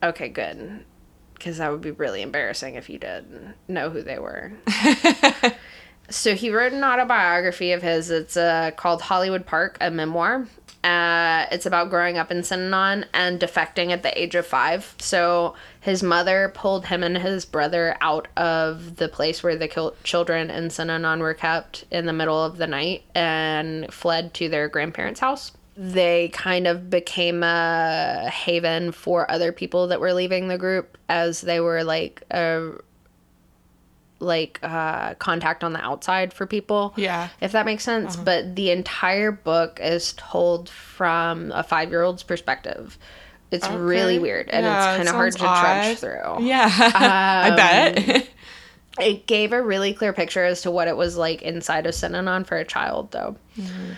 Okay, 0.02 0.30
good. 0.30 0.86
Because 1.34 1.58
that 1.60 1.72
would 1.72 1.82
be 1.82 1.92
really 1.92 2.24
embarrassing 2.24 2.76
if 2.76 2.90
you 2.90 2.98
did 2.98 3.54
know 3.68 3.92
who 3.92 4.02
they 4.02 4.18
were. 4.18 4.54
so 6.10 6.36
he 6.36 6.50
wrote 6.50 6.74
an 6.74 6.84
autobiography 6.84 7.72
of 7.72 7.82
his. 7.82 8.10
It's 8.10 8.38
uh, 8.38 8.72
called 8.76 9.02
Hollywood 9.02 9.46
Park, 9.46 9.78
a 9.82 9.92
memoir. 9.92 10.48
Uh, 10.84 11.46
it's 11.52 11.66
about 11.66 11.90
growing 11.90 12.18
up 12.18 12.32
in 12.32 12.38
Synanon 12.38 13.06
and 13.14 13.40
defecting 13.40 13.92
at 13.92 14.04
the 14.04 14.22
age 14.22 14.36
of 14.36 14.46
five. 14.46 14.96
So 15.00 15.56
his 15.82 16.02
mother 16.02 16.52
pulled 16.54 16.86
him 16.86 17.04
and 17.04 17.18
his 17.18 17.46
brother 17.46 17.98
out 18.00 18.28
of 18.38 18.96
the 18.96 19.10
place 19.10 19.44
where 19.44 19.58
the 19.58 19.68
kil- 19.68 19.96
children 20.04 20.50
in 20.50 20.70
Synanon 20.70 21.20
were 21.20 21.34
kept 21.34 21.86
in 21.92 22.06
the 22.06 22.14
middle 22.14 22.42
of 22.42 22.58
the 22.58 22.68
night 22.68 23.04
and 23.14 23.92
fled 23.94 24.34
to 24.36 24.50
their 24.50 24.70
grandparents' 24.70 25.20
house 25.20 25.52
they 25.80 26.30
kind 26.30 26.66
of 26.66 26.90
became 26.90 27.44
a 27.44 28.28
haven 28.32 28.92
for 28.92 29.30
other 29.30 29.52
people 29.52 29.88
that 29.88 30.00
were 30.00 30.12
leaving 30.12 30.48
the 30.48 30.58
group 30.58 30.98
as 31.08 31.42
they 31.42 31.60
were 31.60 31.84
like 31.84 32.24
a 32.32 32.72
like 34.20 34.60
uh 34.64 35.14
contact 35.16 35.64
on 35.64 35.74
the 35.74 35.82
outside 35.84 36.34
for 36.34 36.46
people 36.48 36.94
Yeah. 36.96 37.30
if 37.42 37.52
that 37.52 37.66
makes 37.66 37.84
sense 37.84 38.16
uh-huh. 38.16 38.24
but 38.24 38.56
the 38.56 38.72
entire 38.72 39.32
book 39.32 39.80
is 39.82 40.14
told 40.18 40.70
from 40.70 41.52
a 41.52 41.64
five-year-old's 41.64 42.24
perspective 42.24 42.98
it's 43.52 43.70
really 43.70 44.20
weird 44.20 44.50
and 44.50 44.66
Yeah, 44.66 44.90
it's 44.90 44.98
kind 44.98 45.10
of 45.10 45.16
hard 45.16 45.34
to 45.34 45.40
sounds 45.40 45.60
trudge 45.60 45.98
through 46.00 46.46
Yeah. 46.46 46.70
I 46.72 47.56
bet. 47.56 48.10
Um, 48.16 48.24
it 49.00 49.28
gave 49.28 49.54
a 49.54 49.62
really 49.62 49.94
clear 49.94 50.12
picture 50.14 50.44
as 50.44 50.64
to 50.64 50.72
what 50.72 50.88
it 50.88 50.98
was 50.98 51.16
like 51.18 51.42
inside 51.44 51.86
of 51.86 51.94
Synanon 51.94 52.46
for 52.46 52.58
a 52.58 52.66
child, 52.66 53.12
though. 53.12 53.36
Mm-hmm. 53.58 53.94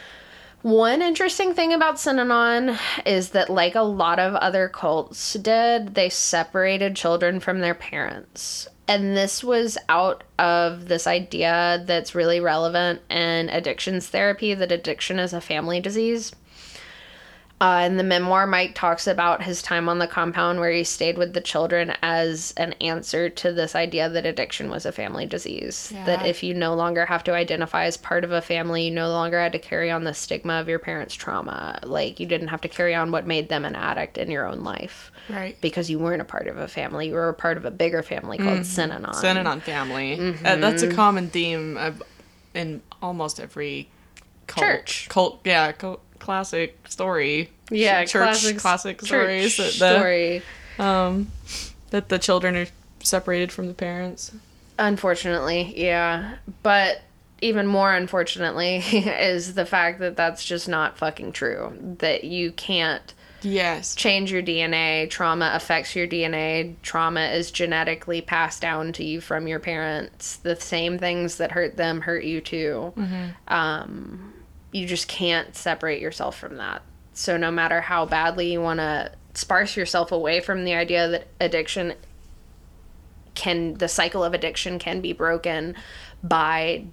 One 0.61 1.01
interesting 1.01 1.53
thing 1.53 1.71
about 1.71 1.95
Synanon 1.95 2.77
is 3.05 3.29
that, 3.29 3.49
like 3.49 3.75
a 3.75 3.81
lot 3.81 4.19
of 4.19 4.35
other 4.35 4.67
cults 4.67 5.33
did, 5.33 5.95
they 5.95 6.09
separated 6.09 6.97
children 6.97 7.39
from 7.39 7.59
their 7.59 7.75
parents. 7.75 8.67
And 8.85 9.15
this 9.15 9.41
was 9.41 9.77
out 9.87 10.25
of 10.37 10.89
this 10.89 11.07
idea 11.07 11.83
that's 11.85 12.13
really 12.13 12.41
relevant 12.41 13.01
in 13.09 13.47
addictions 13.49 14.07
therapy 14.07 14.53
that 14.53 14.71
addiction 14.71 15.17
is 15.17 15.31
a 15.31 15.39
family 15.39 15.79
disease. 15.79 16.33
Uh, 17.61 17.83
in 17.85 17.97
the 17.97 18.03
memoir, 18.03 18.47
Mike 18.47 18.73
talks 18.73 19.05
about 19.05 19.43
his 19.43 19.61
time 19.61 19.89
on 19.89 19.99
the 19.99 20.07
compound 20.07 20.59
where 20.59 20.71
he 20.71 20.83
stayed 20.83 21.17
with 21.17 21.33
the 21.33 21.41
children 21.41 21.93
as 22.01 22.53
an 22.55 22.71
answer 22.73 23.29
to 23.29 23.51
this 23.51 23.75
idea 23.75 24.07
that 24.07 24.25
addiction 24.25 24.69
was 24.69 24.85
a 24.85 24.91
family 24.93 25.25
disease. 25.25 25.91
That 26.05 26.25
if 26.25 26.41
you 26.41 26.53
no 26.53 26.73
longer 26.73 27.05
have 27.05 27.23
to 27.25 27.33
identify 27.33 27.83
as 27.83 27.97
part 27.97 28.23
of 28.23 28.31
a 28.31 28.41
family, 28.41 28.85
you 28.85 28.91
no 28.91 29.09
longer 29.09 29.39
had 29.39 29.51
to 29.51 29.59
carry 29.59 29.91
on 29.91 30.05
the 30.05 30.13
stigma 30.13 30.53
of 30.53 30.69
your 30.69 30.79
parents' 30.79 31.15
trauma. 31.15 31.79
Like, 31.83 32.21
you 32.21 32.25
didn't 32.25 32.47
have 32.47 32.61
to 32.61 32.69
carry 32.69 32.95
on 32.95 33.11
what 33.11 33.27
made 33.27 33.49
them 33.49 33.65
an 33.65 33.75
addict 33.75 34.17
in 34.17 34.31
your 34.31 34.47
own 34.47 34.63
life 34.63 35.11
right. 35.29 35.59
because 35.59 35.89
you 35.89 35.99
weren't 35.99 36.21
a 36.21 36.25
part 36.25 36.47
of 36.47 36.57
a 36.57 36.67
family. 36.67 37.07
You 37.07 37.15
were 37.15 37.27
a 37.27 37.33
part 37.33 37.57
of 37.57 37.65
a 37.65 37.71
bigger 37.71 38.03
family 38.03 38.37
called 38.37 38.59
Synanon. 38.59 39.13
Synanon 39.15 39.61
family. 39.61 40.15
Mm-hmm. 40.15 40.45
Uh, 40.45 40.55
that's 40.55 40.81
a 40.81 40.93
common 40.93 41.29
theme 41.29 41.75
of, 41.75 42.01
in 42.53 42.81
almost 43.01 43.39
every 43.39 43.89
cult, 44.47 44.65
Church. 44.65 45.07
Cult, 45.09 45.41
yeah, 45.43 45.73
cult, 45.73 46.01
classic 46.19 46.77
story. 46.87 47.49
Yeah, 47.71 48.01
church 48.05 48.11
classic- 48.11 48.57
classic 48.59 48.97
Church 48.99 49.07
stories 49.07 49.57
that 49.57 49.63
the, 49.63 49.97
story. 49.97 50.41
um 50.79 51.27
that 51.91 52.09
the 52.09 52.19
children 52.19 52.55
are 52.55 52.67
separated 53.01 53.51
from 53.51 53.67
the 53.67 53.73
parents. 53.73 54.31
Unfortunately, 54.77 55.73
yeah. 55.75 56.35
But 56.63 57.01
even 57.41 57.67
more 57.67 57.93
unfortunately 57.93 58.77
is 58.93 59.53
the 59.53 59.65
fact 59.65 59.99
that 59.99 60.15
that's 60.17 60.43
just 60.45 60.67
not 60.67 60.97
fucking 60.97 61.31
true. 61.31 61.73
That 61.99 62.23
you 62.23 62.51
can't 62.51 63.13
Yes. 63.41 63.95
change 63.95 64.33
your 64.33 64.41
DNA. 64.41 65.09
Trauma 65.09 65.51
affects 65.53 65.95
your 65.95 66.05
DNA. 66.07 66.75
Trauma 66.81 67.27
is 67.27 67.51
genetically 67.51 68.19
passed 68.19 68.61
down 68.61 68.91
to 68.93 69.03
you 69.05 69.21
from 69.21 69.47
your 69.47 69.59
parents. 69.59 70.35
The 70.37 70.57
same 70.57 70.99
things 70.99 71.37
that 71.37 71.51
hurt 71.53 71.77
them 71.77 72.01
hurt 72.01 72.25
you 72.25 72.41
too. 72.41 72.93
Um, 73.47 74.33
you 74.71 74.85
just 74.85 75.07
can't 75.07 75.55
separate 75.55 76.01
yourself 76.01 76.37
from 76.37 76.57
that. 76.57 76.81
So, 77.13 77.37
no 77.37 77.51
matter 77.51 77.81
how 77.81 78.05
badly 78.05 78.51
you 78.51 78.61
want 78.61 78.79
to 78.79 79.11
sparse 79.33 79.75
yourself 79.75 80.11
away 80.11 80.39
from 80.39 80.65
the 80.65 80.73
idea 80.73 81.07
that 81.09 81.27
addiction 81.39 81.93
can, 83.35 83.75
the 83.75 83.87
cycle 83.87 84.23
of 84.23 84.33
addiction 84.33 84.79
can 84.79 85.01
be 85.01 85.13
broken 85.13 85.75
by 86.23 86.85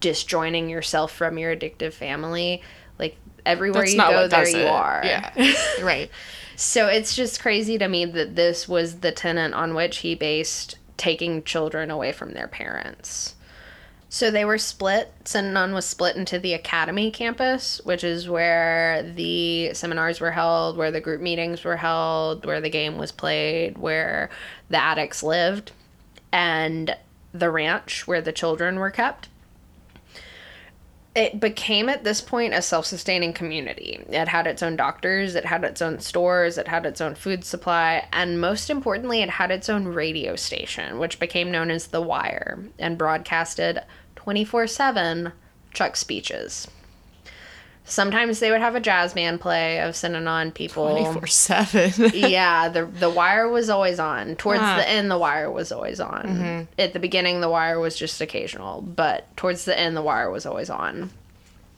disjoining 0.00 0.68
yourself 0.68 1.12
from 1.12 1.38
your 1.38 1.54
addictive 1.54 1.92
family, 1.92 2.62
like 2.98 3.16
Everywhere 3.46 3.82
That's 3.82 3.92
you 3.92 3.98
go, 3.98 4.28
there 4.28 4.48
you 4.48 4.58
it. 4.58 4.68
are. 4.68 5.02
Yeah. 5.04 5.54
right. 5.82 6.10
So 6.56 6.86
it's 6.86 7.14
just 7.14 7.40
crazy 7.40 7.78
to 7.78 7.88
me 7.88 8.04
that 8.06 8.36
this 8.36 8.68
was 8.68 9.00
the 9.00 9.12
tenant 9.12 9.54
on 9.54 9.74
which 9.74 9.98
he 9.98 10.14
based 10.14 10.76
taking 10.96 11.42
children 11.42 11.90
away 11.90 12.12
from 12.12 12.32
their 12.32 12.48
parents. 12.48 13.33
So 14.08 14.30
they 14.30 14.44
were 14.44 14.58
split. 14.58 15.12
Synanon 15.24 15.74
was 15.74 15.84
split 15.84 16.14
into 16.16 16.38
the 16.38 16.54
academy 16.54 17.10
campus, 17.10 17.80
which 17.84 18.04
is 18.04 18.28
where 18.28 19.02
the 19.02 19.74
seminars 19.74 20.20
were 20.20 20.30
held, 20.30 20.76
where 20.76 20.90
the 20.90 21.00
group 21.00 21.20
meetings 21.20 21.64
were 21.64 21.78
held, 21.78 22.46
where 22.46 22.60
the 22.60 22.70
game 22.70 22.96
was 22.96 23.10
played, 23.10 23.78
where 23.78 24.30
the 24.70 24.78
addicts 24.78 25.22
lived, 25.22 25.72
and 26.32 26.96
the 27.32 27.50
ranch 27.50 28.06
where 28.06 28.20
the 28.20 28.32
children 28.32 28.78
were 28.78 28.90
kept 28.90 29.28
it 31.14 31.38
became 31.38 31.88
at 31.88 32.02
this 32.02 32.20
point 32.20 32.54
a 32.54 32.62
self-sustaining 32.62 33.32
community. 33.32 34.04
It 34.08 34.28
had 34.28 34.46
its 34.46 34.62
own 34.62 34.76
doctors, 34.76 35.36
it 35.36 35.44
had 35.44 35.62
its 35.62 35.80
own 35.80 36.00
stores, 36.00 36.58
it 36.58 36.66
had 36.66 36.84
its 36.86 37.00
own 37.00 37.14
food 37.14 37.44
supply, 37.44 38.06
and 38.12 38.40
most 38.40 38.68
importantly, 38.68 39.22
it 39.22 39.30
had 39.30 39.52
its 39.52 39.68
own 39.68 39.86
radio 39.86 40.34
station, 40.34 40.98
which 40.98 41.20
became 41.20 41.52
known 41.52 41.70
as 41.70 41.86
The 41.86 42.02
Wire 42.02 42.64
and 42.78 42.98
broadcasted 42.98 43.80
24/7 44.16 45.32
Chuck 45.72 45.96
speeches. 45.96 46.68
Sometimes 47.86 48.40
they 48.40 48.50
would 48.50 48.60
have 48.62 48.74
a 48.74 48.80
jazz 48.80 49.12
band 49.12 49.42
play 49.42 49.78
of 49.80 49.94
Synanon 49.94 50.54
people. 50.54 50.88
24 50.90 51.26
7. 51.26 52.10
yeah, 52.14 52.68
the 52.70 52.86
the 52.86 53.10
wire 53.10 53.46
was 53.48 53.68
always 53.68 53.98
on. 54.00 54.36
Towards 54.36 54.60
Huh. 54.60 54.76
the 54.78 54.88
end, 54.88 55.10
the 55.10 55.18
wire 55.18 55.50
was 55.50 55.70
always 55.70 56.00
on. 56.00 56.66
At 56.78 56.94
the 56.94 56.98
beginning, 56.98 57.40
the 57.42 57.50
wire 57.50 57.78
was 57.78 57.94
just 57.96 58.20
occasional, 58.22 58.80
but 58.80 59.34
towards 59.36 59.66
the 59.66 59.78
end, 59.78 59.96
the 59.96 60.02
wire 60.02 60.30
was 60.30 60.46
always 60.46 60.70
on. 60.70 61.10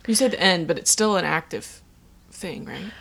You 0.06 0.14
said 0.14 0.30
the 0.30 0.40
end, 0.40 0.68
but 0.68 0.78
it's 0.78 0.92
still 0.92 1.16
an 1.16 1.24
active 1.24 1.82
thing, 2.30 2.64
right? 2.66 2.92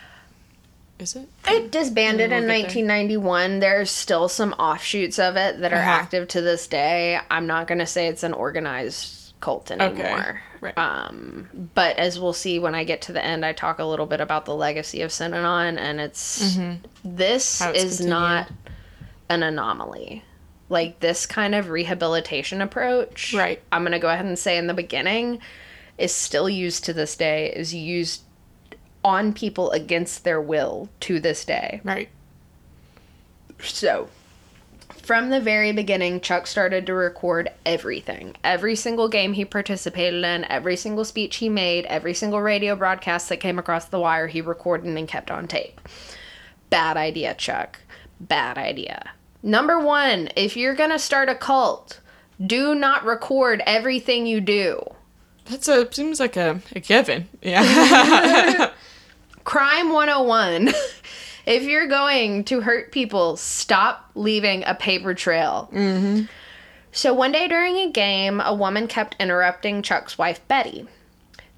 Is 0.98 1.16
it? 1.16 1.28
It 1.48 1.72
disbanded 1.72 2.32
We'll 2.32 2.40
in 2.40 2.44
get 2.48 2.54
there. 2.54 2.64
1991. 2.64 3.60
There's 3.60 3.92
still 3.92 4.28
some 4.30 4.54
offshoots 4.54 5.20
of 5.20 5.36
it 5.36 5.60
that 5.60 5.74
are 5.74 5.78
Uh-huh. 5.78 5.90
active 5.90 6.28
to 6.30 6.42
this 6.42 6.66
day. 6.68 7.20
I'm 7.30 7.46
not 7.46 7.68
going 7.68 7.80
to 7.80 7.86
say 7.86 8.08
it's 8.08 8.24
an 8.24 8.34
organized 8.34 9.25
cult 9.40 9.70
anymore. 9.72 10.42
right. 10.62 10.78
Um, 10.78 11.50
but 11.76 11.98
as 11.98 12.20
we'll 12.20 12.34
see 12.34 12.58
when 12.60 12.74
I 12.76 12.84
get 12.84 13.02
to 13.04 13.14
the 13.14 13.24
end, 13.24 13.46
I 13.46 13.54
talk 13.54 13.80
a 13.80 13.84
little 13.86 14.06
bit 14.06 14.22
about 14.22 14.46
the 14.46 14.56
legacy 14.56 15.02
of 15.02 15.12
Synanon, 15.12 15.78
and 15.78 16.00
it's 16.00 16.58
this 17.04 17.60
Mm-hmm. 17.62 17.64
How 17.66 17.72
it's 17.72 17.84
is 17.84 17.98
continued. 17.98 18.10
not 18.10 18.52
an 19.30 19.44
anomaly. 19.44 20.24
Like 20.70 21.00
this 21.00 21.26
kind 21.28 21.54
of 21.54 21.70
rehabilitation 21.70 22.62
approach, 22.62 23.34
Right. 23.36 23.62
I'm 23.72 23.84
going 23.84 23.92
to 23.92 24.00
go 24.00 24.10
ahead 24.10 24.26
and 24.26 24.38
say 24.40 24.58
in 24.58 24.66
the 24.68 24.74
beginning, 24.74 25.40
is 25.98 26.14
still 26.14 26.50
used 26.50 26.86
to 26.86 26.94
this 26.94 27.16
day, 27.16 27.52
is 27.56 27.74
used 27.74 28.22
on 29.04 29.32
people 29.34 29.70
against 29.72 30.24
their 30.24 30.42
will 30.42 30.90
to 31.02 31.20
this 31.20 31.46
day. 31.46 31.82
Right. 31.84 32.10
So, 33.62 34.10
from 35.06 35.30
the 35.30 35.40
very 35.40 35.72
beginning, 35.72 36.20
Chuck 36.20 36.48
started 36.48 36.86
to 36.88 36.94
record 36.94 37.52
everything. 37.66 38.36
Every 38.44 38.76
single 38.76 39.08
game 39.08 39.34
he 39.34 39.46
participated 39.46 40.24
in, 40.24 40.46
every 40.46 40.76
single 40.76 41.06
speech 41.06 41.36
he 41.36 41.48
made, 41.48 41.86
every 41.86 42.14
single 42.16 42.42
radio 42.42 42.76
broadcast 42.76 43.30
that 43.30 43.38
came 43.38 43.60
across 43.60 43.86
the 43.86 44.00
wire, 44.00 44.28
he 44.28 44.42
recorded 44.42 44.98
and 44.98 45.08
kept 45.08 45.30
on 45.30 45.48
tape. 45.48 45.80
Bad 46.70 46.98
idea, 46.98 47.36
Chuck. 47.36 47.80
Bad 48.20 48.58
idea. 48.58 49.12
Number 49.44 49.80
one, 49.80 50.30
if 50.36 50.58
you're 50.58 50.74
gonna 50.74 50.98
start 50.98 51.30
a 51.30 51.36
cult, 51.36 52.00
do 52.44 52.74
not 52.74 53.06
record 53.06 53.62
everything 53.68 54.26
you 54.26 54.42
do. 54.42 54.82
That's 55.46 55.68
a, 55.68 55.92
seems 55.94 56.20
like 56.20 56.36
a, 56.36 56.62
a 56.76 56.80
given. 56.80 57.30
Yeah. 57.44 58.72
Crime 59.44 59.94
101. 59.94 60.74
If 61.46 61.64
you're 61.64 61.88
going 61.88 62.44
to 62.46 62.62
hurt 62.62 62.92
people, 62.92 63.38
stop 63.38 64.10
leaving 64.16 64.64
a 64.66 64.76
paper 64.76 65.14
trail. 65.14 65.70
Mm-hmm. 65.72 66.26
So 66.92 67.14
one 67.14 67.32
day 67.32 67.48
during 67.48 67.76
a 67.78 67.92
game, 67.92 68.40
a 68.40 68.56
woman 68.56 68.88
kept 68.88 69.18
interrupting 69.20 69.82
Chuck's 69.82 70.18
wife, 70.18 70.46
Betty. 70.48 70.88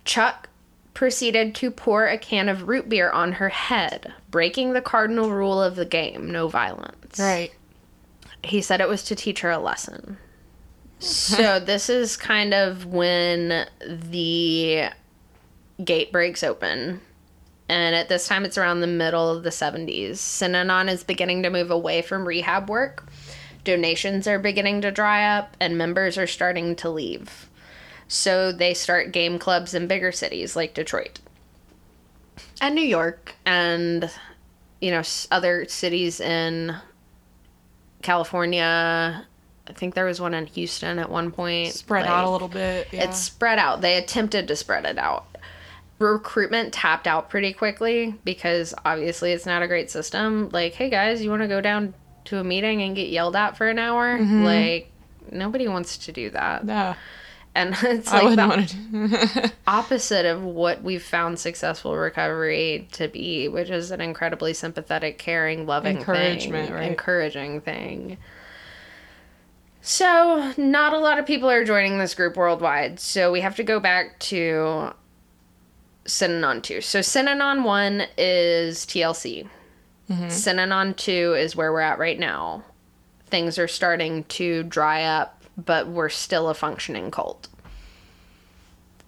Chuck 0.03 0.49
proceeded 0.93 1.53
to 1.53 1.69
pour 1.69 2.07
a 2.07 2.17
can 2.17 2.49
of 2.49 2.67
root 2.67 2.89
beer 2.89 3.11
on 3.11 3.33
her 3.33 3.49
head, 3.49 4.13
breaking 4.31 4.73
the 4.73 4.81
cardinal 4.81 5.29
rule 5.29 5.61
of 5.61 5.75
the 5.75 5.85
game 5.85 6.31
no 6.31 6.47
violence. 6.47 7.19
right. 7.19 7.51
He 8.43 8.61
said 8.61 8.81
it 8.81 8.89
was 8.89 9.03
to 9.03 9.15
teach 9.15 9.41
her 9.41 9.51
a 9.51 9.59
lesson. 9.59 10.17
So 10.99 11.59
this 11.63 11.89
is 11.89 12.17
kind 12.17 12.53
of 12.53 12.85
when 12.85 13.67
the 13.79 14.89
gate 15.83 16.11
breaks 16.11 16.43
open. 16.43 17.01
And 17.69 17.95
at 17.95 18.07
this 18.07 18.27
time, 18.27 18.45
it's 18.45 18.57
around 18.57 18.79
the 18.79 18.87
middle 18.87 19.29
of 19.29 19.43
the 19.43 19.49
70s. 19.49 20.11
Synanon 20.13 20.89
is 20.89 21.03
beginning 21.03 21.43
to 21.43 21.49
move 21.49 21.69
away 21.69 22.01
from 22.01 22.25
rehab 22.25 22.69
work. 22.69 23.05
Donations 23.65 24.27
are 24.27 24.39
beginning 24.39 24.81
to 24.81 24.91
dry 24.91 25.37
up, 25.37 25.57
and 25.59 25.77
members 25.77 26.17
are 26.17 26.27
starting 26.27 26.75
to 26.77 26.89
leave. 26.89 27.49
So 28.07 28.53
they 28.53 28.73
start 28.73 29.11
game 29.11 29.37
clubs 29.37 29.73
in 29.73 29.87
bigger 29.87 30.13
cities 30.13 30.55
like 30.55 30.73
Detroit 30.73 31.19
and 32.61 32.73
New 32.73 32.81
York, 32.81 33.35
and 33.45 34.09
you 34.79 34.91
know 34.91 35.01
other 35.29 35.65
cities 35.67 36.21
in 36.21 36.75
California. 38.01 39.25
I 39.69 39.73
think 39.73 39.95
there 39.95 40.05
was 40.05 40.21
one 40.21 40.33
in 40.33 40.45
Houston 40.45 40.97
at 40.99 41.09
one 41.09 41.31
point. 41.31 41.73
Spread 41.73 42.03
Like, 42.03 42.09
out 42.09 42.25
a 42.25 42.29
little 42.29 42.47
bit. 42.47 42.87
Yeah. 42.91 43.09
It's 43.09 43.17
spread 43.19 43.59
out. 43.59 43.81
They 43.81 43.97
attempted 43.97 44.47
to 44.47 44.55
spread 44.55 44.85
it 44.85 44.97
out. 44.97 45.25
Recruitment 45.99 46.73
tapped 46.73 47.07
out 47.07 47.29
pretty 47.29 47.53
quickly 47.53 48.15
because 48.23 48.73
obviously 48.85 49.31
it's 49.31 49.45
not 49.45 49.63
a 49.63 49.67
great 49.67 49.89
system. 49.89 50.49
Like, 50.51 50.73
hey 50.73 50.89
guys, 50.89 51.23
you 51.23 51.29
want 51.29 51.41
to 51.41 51.47
go 51.47 51.61
down 51.61 51.93
to 52.25 52.39
a 52.39 52.43
meeting 52.43 52.81
and 52.81 52.95
get 52.95 53.09
yelled 53.09 53.35
at 53.35 53.57
for 53.57 53.67
an 53.67 53.79
hour? 53.79 54.17
Mm-hmm. 54.17 54.43
Like, 54.43 54.91
nobody 55.31 55.67
wants 55.67 55.97
to 55.99 56.11
do 56.11 56.29
that. 56.31 56.65
yeah. 56.65 56.95
And 57.55 57.75
it's 57.83 58.11
like 58.11 58.35
the 58.35 58.47
want 58.47 58.69
to 58.69 58.75
do 58.75 59.49
opposite 59.67 60.27
of 60.27 60.43
what 60.43 60.83
we've 60.83 61.03
found 61.03 61.39
successful 61.39 61.97
recovery 61.97 62.87
to 62.91 63.07
be, 63.07 63.47
which 63.47 63.71
is 63.71 63.89
an 63.89 63.99
incredibly 63.99 64.53
sympathetic, 64.53 65.17
caring, 65.17 65.65
loving 65.65 65.97
Encouragement, 65.97 66.67
thing, 66.67 66.75
right. 66.75 66.87
encouraging 66.91 67.61
thing. 67.61 68.17
So, 69.81 70.53
not 70.57 70.93
a 70.93 70.99
lot 70.99 71.17
of 71.17 71.25
people 71.25 71.49
are 71.49 71.63
joining 71.63 71.97
this 71.97 72.13
group 72.13 72.37
worldwide. 72.37 72.99
So, 72.99 73.31
we 73.31 73.41
have 73.41 73.55
to 73.55 73.63
go 73.63 73.79
back 73.79 74.19
to 74.19 74.91
Synanon 76.07 76.63
2. 76.63 76.81
So, 76.81 76.99
Synanon 76.99 77.63
1 77.63 78.07
is 78.17 78.85
TLC. 78.85 79.47
Mm-hmm. 80.09 80.25
Synanon 80.25 80.95
2 80.95 81.35
is 81.37 81.55
where 81.55 81.71
we're 81.71 81.81
at 81.81 81.99
right 81.99 82.19
now. 82.19 82.63
Things 83.27 83.59
are 83.59 83.67
starting 83.67 84.23
to 84.25 84.63
dry 84.63 85.03
up, 85.03 85.43
but 85.57 85.87
we're 85.87 86.09
still 86.09 86.49
a 86.49 86.53
functioning 86.53 87.11
cult 87.11 87.49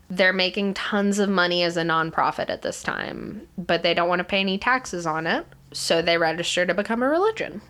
they're 0.09 0.33
making 0.33 0.73
tons 0.73 1.19
of 1.19 1.29
money 1.29 1.63
as 1.63 1.77
a 1.77 1.83
nonprofit 1.83 2.49
at 2.49 2.63
this 2.63 2.81
time, 2.81 3.47
but 3.57 3.83
they 3.83 3.93
don't 3.93 4.09
want 4.09 4.19
to 4.19 4.23
pay 4.23 4.39
any 4.39 4.57
taxes 4.57 5.05
on 5.05 5.27
it, 5.27 5.45
so 5.71 6.01
they 6.01 6.17
register 6.17 6.65
to 6.65 6.73
become 6.73 7.03
a 7.03 7.07
religion. 7.07 7.61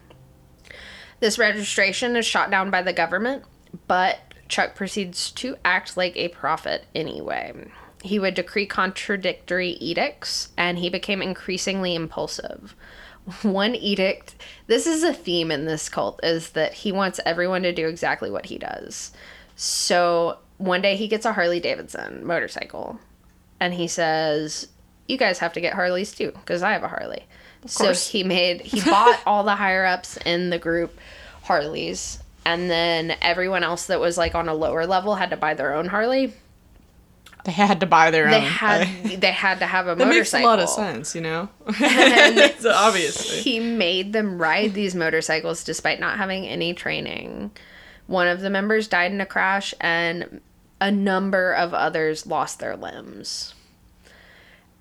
This 1.19 1.37
registration 1.37 2.15
is 2.15 2.25
shot 2.25 2.49
down 2.49 2.71
by 2.71 2.81
the 2.81 2.93
government, 2.93 3.43
but 3.87 4.19
Chuck 4.47 4.73
proceeds 4.73 5.31
to 5.31 5.57
act 5.65 5.97
like 5.97 6.15
a 6.15 6.29
prophet 6.29 6.85
anyway. 6.95 7.69
He 8.01 8.19
would 8.19 8.33
decree 8.33 8.65
contradictory 8.65 9.71
edicts, 9.81 10.49
and 10.57 10.77
he 10.77 10.89
became 10.89 11.21
increasingly 11.21 11.95
impulsive. 11.95 12.75
One 13.41 13.75
edict, 13.75 14.35
this 14.67 14.87
is 14.87 15.03
a 15.03 15.13
theme 15.13 15.51
in 15.51 15.65
this 15.65 15.89
cult, 15.89 16.19
is 16.23 16.51
that 16.51 16.73
he 16.73 16.91
wants 16.91 17.19
everyone 17.25 17.63
to 17.63 17.73
do 17.73 17.87
exactly 17.87 18.31
what 18.31 18.47
he 18.47 18.57
does. 18.57 19.11
So 19.55 20.37
one 20.57 20.81
day 20.81 20.95
he 20.95 21.07
gets 21.07 21.25
a 21.25 21.33
Harley 21.33 21.59
Davidson 21.59 22.25
motorcycle 22.25 22.99
and 23.59 23.73
he 23.73 23.87
says, 23.87 24.67
You 25.07 25.17
guys 25.17 25.39
have 25.39 25.53
to 25.53 25.61
get 25.61 25.73
Harleys 25.73 26.13
too, 26.13 26.31
because 26.31 26.63
I 26.63 26.71
have 26.71 26.83
a 26.83 26.87
Harley. 26.87 27.25
So 27.65 27.93
he 27.93 28.23
made, 28.23 28.61
he 28.61 28.81
bought 28.89 29.19
all 29.25 29.43
the 29.43 29.55
higher 29.55 29.85
ups 29.85 30.17
in 30.25 30.49
the 30.49 30.59
group 30.59 30.97
Harleys. 31.43 32.19
And 32.45 32.69
then 32.69 33.15
everyone 33.21 33.63
else 33.63 33.87
that 33.87 33.99
was 33.99 34.17
like 34.17 34.33
on 34.33 34.47
a 34.47 34.53
lower 34.53 34.85
level 34.85 35.15
had 35.15 35.29
to 35.31 35.37
buy 35.37 35.53
their 35.53 35.73
own 35.73 35.87
Harley. 35.87 36.33
They 37.45 37.51
had 37.53 37.79
to 37.79 37.85
buy 37.85 38.11
their 38.11 38.29
They 38.29 38.37
own. 38.37 38.41
had 38.43 39.03
they 39.21 39.31
had 39.31 39.59
to 39.59 39.65
have 39.65 39.87
a 39.87 39.95
that 39.95 40.07
makes 40.07 40.33
a 40.33 40.43
lot 40.43 40.59
of 40.59 40.69
sense, 40.69 41.15
you 41.15 41.21
know? 41.21 41.49
so 42.59 42.71
obviously. 42.73 43.37
He 43.39 43.59
made 43.59 44.13
them 44.13 44.41
ride 44.41 44.73
these 44.73 44.93
motorcycles 44.93 45.63
despite 45.63 45.99
not 45.99 46.17
having 46.17 46.45
any 46.45 46.73
training. 46.73 47.51
One 48.07 48.27
of 48.27 48.41
the 48.41 48.49
members 48.49 48.87
died 48.87 49.11
in 49.11 49.21
a 49.21 49.25
crash, 49.25 49.73
and 49.79 50.41
a 50.81 50.91
number 50.91 51.53
of 51.53 51.73
others 51.73 52.25
lost 52.25 52.59
their 52.59 52.75
limbs. 52.75 53.53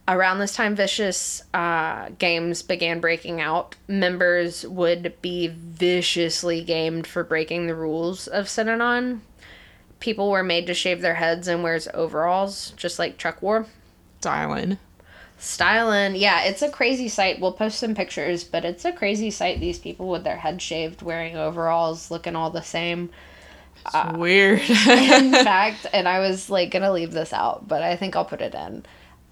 Around 0.07 0.39
this 0.39 0.55
time, 0.55 0.75
vicious 0.75 1.43
uh, 1.53 2.09
games 2.19 2.63
began 2.63 2.99
breaking 2.99 3.43
out. 3.43 3.77
Members 3.87 4.67
would 4.67 5.15
be 5.21 5.49
viciously 5.49 6.65
gamed 6.65 7.07
for 7.07 7.23
breaking 7.23 7.67
the 7.67 7.75
rules 7.75 8.27
of 8.27 8.47
Synanon. 8.47 9.21
People 10.01 10.31
were 10.31 10.45
made 10.45 10.67
to 10.67 10.75
shave 10.75 11.01
their 11.01 11.15
heads 11.15 11.49
and 11.49 11.63
wears 11.63 11.89
overalls, 11.93 12.73
just 12.77 12.99
like 12.99 13.19
Chuck 13.19 13.43
wore. 13.43 13.67
Styling. 14.21 14.79
Styling, 15.39 16.17
yeah, 16.17 16.43
it's 16.43 16.63
a 16.63 16.71
crazy 16.71 17.09
sight. 17.09 17.41
We'll 17.41 17.53
post 17.53 17.79
some 17.79 17.95
pictures, 17.95 18.43
but 18.43 18.65
it's 18.65 18.85
a 18.85 18.93
crazy 18.93 19.31
sight. 19.31 19.61
These 19.61 19.79
people 19.79 20.09
with 20.09 20.25
their 20.25 20.37
head 20.37 20.61
shaved, 20.61 21.03
wearing 21.03 21.37
overalls, 21.37 22.11
looking 22.11 22.35
all 22.35 22.51
the 22.51 22.63
same. 22.63 23.11
It's 23.87 23.95
uh, 23.95 24.15
weird. 24.17 24.61
In 24.61 24.67
fact, 25.45 25.87
and 25.93 26.09
I 26.09 26.19
was 26.19 26.51
like 26.51 26.73
gonna 26.73 26.91
leave 26.91 27.13
this 27.13 27.33
out, 27.33 27.69
but 27.69 27.83
I 27.83 27.95
think 27.95 28.17
I'll 28.17 28.25
put 28.25 28.41
it 28.41 28.55
in. 28.55 28.85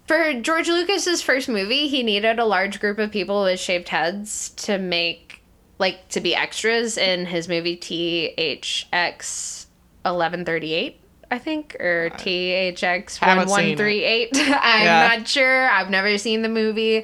For 0.07 0.33
George 0.35 0.69
Lucas's 0.69 1.21
first 1.21 1.49
movie, 1.49 1.89
he 1.89 2.03
needed 2.03 2.39
a 2.39 2.45
large 2.45 2.79
group 2.79 2.97
of 2.99 3.11
people 3.11 3.43
with 3.43 3.59
shaved 3.59 3.89
heads 3.89 4.51
to 4.51 4.77
make 4.77 5.41
like 5.79 6.07
to 6.09 6.21
be 6.21 6.33
extras 6.33 6.97
in 6.97 7.25
his 7.25 7.49
movie 7.49 7.77
THX 7.77 9.56
1138. 10.13 11.01
I 11.29 11.39
think, 11.39 11.75
or 11.81 12.09
THX 12.11 13.17
Haven't 13.17 13.49
seen 13.49 13.77
it. 13.77 13.79
1138. 13.79 14.29
I'm 14.61 14.83
Yeah. 14.85 15.07
not 15.17 15.27
sure. 15.27 15.69
I've 15.69 15.89
never 15.89 16.17
seen 16.17 16.41
the 16.41 16.47
movie. 16.47 17.03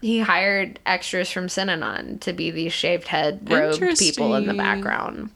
He 0.00 0.20
hired 0.20 0.78
extras 0.86 1.28
from 1.30 1.48
Synanon 1.48 2.20
to 2.20 2.32
be 2.32 2.52
these 2.52 2.72
shaved 2.72 3.08
head 3.08 3.50
robed 3.50 3.98
people 3.98 4.36
in 4.36 4.46
the 4.46 4.54
background. 4.54 5.30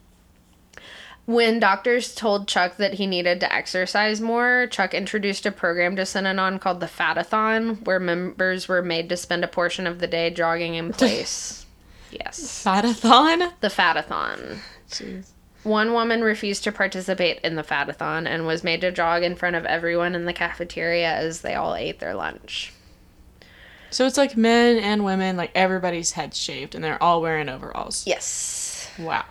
When 1.25 1.59
doctors 1.59 2.15
told 2.15 2.47
Chuck 2.47 2.77
that 2.77 2.93
he 2.95 3.05
needed 3.05 3.39
to 3.41 3.53
exercise 3.53 4.19
more, 4.19 4.67
Chuck 4.71 4.93
introduced 4.95 5.45
a 5.45 5.51
program 5.51 5.95
to 5.97 6.01
Synanon 6.03 6.59
called 6.59 6.79
the 6.79 6.87
Fatathon, 6.87 7.85
where 7.85 7.99
members 7.99 8.67
were 8.67 8.81
made 8.81 9.09
to 9.09 9.17
spend 9.17 9.43
a 9.43 9.47
portion 9.47 9.85
of 9.85 9.99
the 9.99 10.07
day 10.07 10.31
jogging 10.31 10.73
in 10.75 10.91
place. 10.93 11.65
yes. 12.09 12.63
Fatathon? 12.65 13.51
The 13.59 13.67
Fatathon. 13.67 14.59
Jeez. 14.89 15.27
One 15.63 15.93
woman 15.93 16.21
refused 16.21 16.63
to 16.63 16.71
participate 16.71 17.39
in 17.41 17.55
the 17.55 17.63
Fatathon 17.63 18.25
and 18.27 18.45
was 18.47 18.63
made 18.63 18.81
to 18.81 18.91
jog 18.91 19.23
in 19.23 19.35
front 19.35 19.55
of 19.57 19.65
everyone 19.65 20.15
in 20.15 20.25
the 20.25 20.33
cafeteria 20.33 21.11
as 21.13 21.41
they 21.41 21.53
all 21.55 21.75
ate 21.75 21.99
their 21.99 22.13
lunch. 22.13 22.73
So 23.91 24.05
it's 24.05 24.17
like 24.17 24.37
men 24.37 24.77
and 24.77 25.03
women, 25.03 25.35
like 25.35 25.51
everybody's 25.55 26.11
head 26.13 26.33
shaved 26.33 26.75
and 26.75 26.83
they're 26.83 27.01
all 27.01 27.21
wearing 27.21 27.49
overalls. 27.49 28.05
Yes. 28.07 28.89
Wow. 28.99 29.25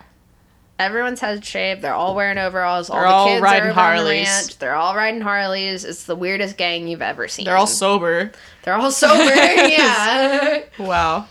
Everyone's 0.77 1.19
head 1.19 1.43
shaved. 1.43 1.81
They're 1.81 1.93
all 1.93 2.15
wearing 2.15 2.37
overalls. 2.37 2.89
All 2.89 2.97
They're 2.99 3.07
the 3.07 3.13
all 3.13 3.27
kids 3.27 3.41
riding 3.41 3.63
are 3.63 3.67
the 3.67 3.73
Harleys. 3.73 4.27
ranch. 4.27 4.57
They're 4.59 4.75
all 4.75 4.95
riding 4.95 5.19
Harleys. 5.21 5.83
It's 5.83 6.05
the 6.05 6.15
weirdest 6.15 6.55
gang 6.57 6.87
you've 6.87 7.01
ever 7.01 7.27
seen. 7.27 7.45
They're 7.45 7.57
all 7.57 7.67
sober. 7.67 8.31
They're 8.63 8.75
all 8.75 8.91
sober. 8.91 9.23
yeah. 9.33 10.61
Wow. 10.77 11.27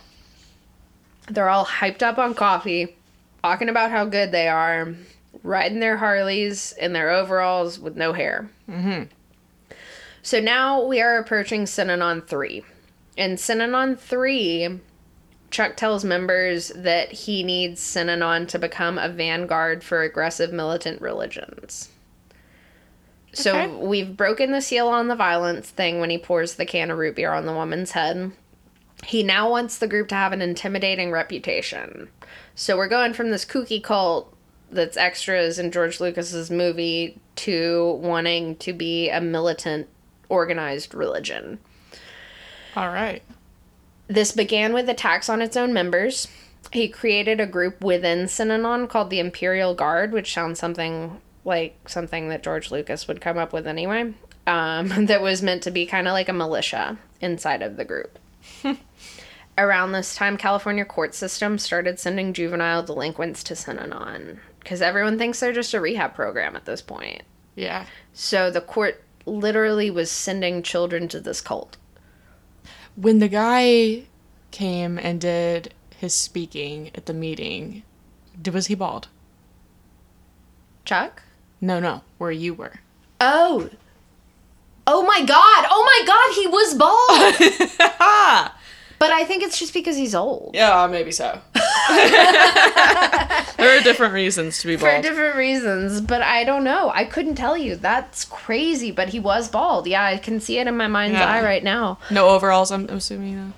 They're 1.31 1.49
all 1.49 1.65
hyped 1.65 2.03
up 2.03 2.19
on 2.19 2.35
coffee, 2.35 2.97
talking 3.43 3.69
about 3.69 3.91
how 3.91 4.05
good 4.05 4.33
they 4.33 4.49
are, 4.49 4.95
riding 5.43 5.81
their 5.81 5.97
Harleys 5.97 6.73
in 6.79 6.93
their 6.93 7.11
overalls 7.11 7.79
with 7.79 7.97
no 7.97 8.13
hair. 8.13 8.51
Mm-hmm. 8.69 9.05
So 10.23 10.41
now 10.41 10.85
we 10.85 11.01
are 11.01 11.19
approaching 11.19 11.65
Synanon 11.65 12.27
3. 12.27 12.63
In 13.17 13.33
Synanon 13.37 13.99
3, 13.99 14.81
Chuck 15.51 15.77
tells 15.77 16.05
members 16.05 16.69
that 16.77 17.11
he 17.13 17.43
needs 17.43 17.81
Synanon 17.81 18.47
to 18.49 18.59
become 18.59 18.99
a 18.99 19.09
vanguard 19.09 19.83
for 19.83 20.03
aggressive 20.03 20.53
militant 20.53 21.01
religions. 21.01 21.89
So 23.33 23.55
Okay. 23.55 23.67
we've 23.75 24.17
broken 24.17 24.53
the 24.53 24.61
seal 24.61 24.89
on 24.89 25.09
the 25.09 25.15
violence 25.17 25.71
thing 25.71 26.01
when 26.01 26.11
he 26.11 26.19
pours 26.19 26.55
the 26.55 26.67
can 26.67 26.91
of 26.91 26.99
root 26.99 27.17
beer 27.17 27.33
on 27.33 27.47
the 27.47 27.53
woman's 27.53 27.93
head. 27.93 28.33
He 29.05 29.23
now 29.23 29.49
wants 29.51 29.79
the 29.79 29.87
group 29.87 30.09
to 30.09 30.15
have 30.17 30.33
an 30.33 30.43
intimidating 30.43 31.11
reputation. 31.13 32.09
So 32.59 32.77
we're 32.77 32.89
going 32.89 33.13
from 33.13 33.31
this 33.31 33.45
kooky 33.45 33.81
cult 33.81 34.35
that's 34.73 34.97
extras 34.97 35.61
in 35.61 35.71
George 35.71 36.01
Lucas's 36.01 36.51
movie 36.51 37.17
to 37.37 38.01
wanting 38.03 38.57
to 38.57 38.73
be 38.73 39.11
a 39.11 39.21
militant 39.21 39.87
organized 40.29 40.93
religion. 40.93 41.61
All 42.75 42.89
right. 42.89 43.23
This 44.09 44.33
began 44.33 44.73
with 44.73 44.89
attacks 44.89 45.29
on 45.29 45.41
its 45.41 45.57
own 45.57 45.73
members. 45.73 46.27
He 46.73 46.89
created 46.89 47.39
a 47.39 47.47
group 47.47 47.81
within 47.85 48.27
Synanon 48.27 48.89
called 48.89 49.11
the 49.11 49.21
Imperial 49.21 49.73
Guard, 49.73 50.11
which 50.11 50.35
sounds 50.35 50.59
something 50.59 51.21
like 51.45 51.89
something 51.89 52.29
that 52.31 52.43
George 52.43 52.73
Lucas 52.73 53.07
would 53.07 53.21
come 53.21 53.39
up 53.39 53.53
with 53.53 53.69
anyway. 53.69 54.15
Um, 54.49 54.89
that 55.07 55.23
was 55.23 55.43
meant 55.43 55.63
to 55.63 55.71
be 55.71 55.87
kind 55.87 56.09
of 56.09 56.13
like 56.13 56.29
a 56.29 56.33
militia 56.33 56.99
inside 57.21 57.63
of 57.63 57.77
the 57.77 57.85
group. 57.85 58.19
Around 59.59 59.91
this 59.91 60.15
time, 60.15 60.37
California 60.37 60.85
court 60.85 61.17
system 61.17 61.59
started 61.59 61.99
sending 61.99 62.33
juvenile 62.33 62.85
delinquents 62.85 63.43
to 63.43 63.55
Synanon 63.55 64.39
because 64.61 64.81
everyone 64.81 65.19
thinks 65.19 65.41
they're 65.41 65.53
just 65.53 65.75
a 65.75 65.81
rehab 65.81 66.15
program 66.15 66.55
at 66.55 66.65
this 66.65 66.81
point. 66.81 67.23
Yeah. 67.57 67.87
So 68.13 68.53
the 68.53 68.61
court 68.61 69.03
literally 69.27 69.91
was 69.91 70.13
sending 70.13 70.63
children 70.63 71.09
to 71.09 71.19
this 71.19 71.41
cult. 71.41 71.77
When 72.95 73.19
the 73.19 73.27
guy 73.27 74.05
came 74.53 74.97
and 74.97 75.21
did 75.21 75.75
his 75.97 76.15
speaking 76.15 76.93
at 76.95 77.07
the 77.07 77.15
meeting, 77.15 77.83
was 78.53 78.69
he 78.69 78.77
bald? 78.77 79.09
Chuck? 80.85 81.25
No, 81.61 81.81
no, 81.81 82.03
where 82.19 82.31
you 82.31 82.55
were. 82.55 82.75
Oh. 83.21 83.71
Oh 84.87 85.03
my 85.03 85.25
god. 85.25 85.67
Oh 85.69 85.85
my 85.85 86.05
god, 86.07 86.35
he 86.37 86.47
was 86.47 86.75
bald. 86.75 88.51
but 88.99 89.11
I 89.11 89.25
think 89.25 89.43
it's 89.43 89.59
just 89.59 89.73
because 89.75 89.97
he's 89.97 90.15
old. 90.15 90.53
Yeah, 90.55 90.87
maybe 90.91 91.11
so. 91.13 91.41
there 93.57 93.79
are 93.79 93.83
different 93.83 94.15
reasons 94.15 94.59
to 94.59 94.67
be 94.67 94.77
bald. 94.77 94.91
For 94.97 95.03
different 95.03 95.37
reasons, 95.37 96.01
but 96.01 96.23
I 96.23 96.45
don't 96.45 96.65
know. 96.65 96.91
I 96.95 97.05
couldn't 97.05 97.35
tell 97.37 97.57
you. 97.57 97.77
That's 97.77 98.25
crazy, 98.25 98.91
but 98.91 99.09
he 99.09 99.21
was 99.21 99.49
bald. 99.49 99.87
Yeah, 99.87 100.05
I 100.05 100.17
can 100.19 100.41
see 100.41 100.59
it 100.59 100.67
in 100.67 100.77
my 100.77 100.87
mind's 100.89 101.19
Yeah. 101.19 101.27
eye 101.27 101.43
right 101.43 101.63
now. 101.65 101.99
no 102.11 102.29
overalls, 102.29 102.71
I'm 102.71 102.87
assuming. 102.89 103.37
Though. 103.37 103.53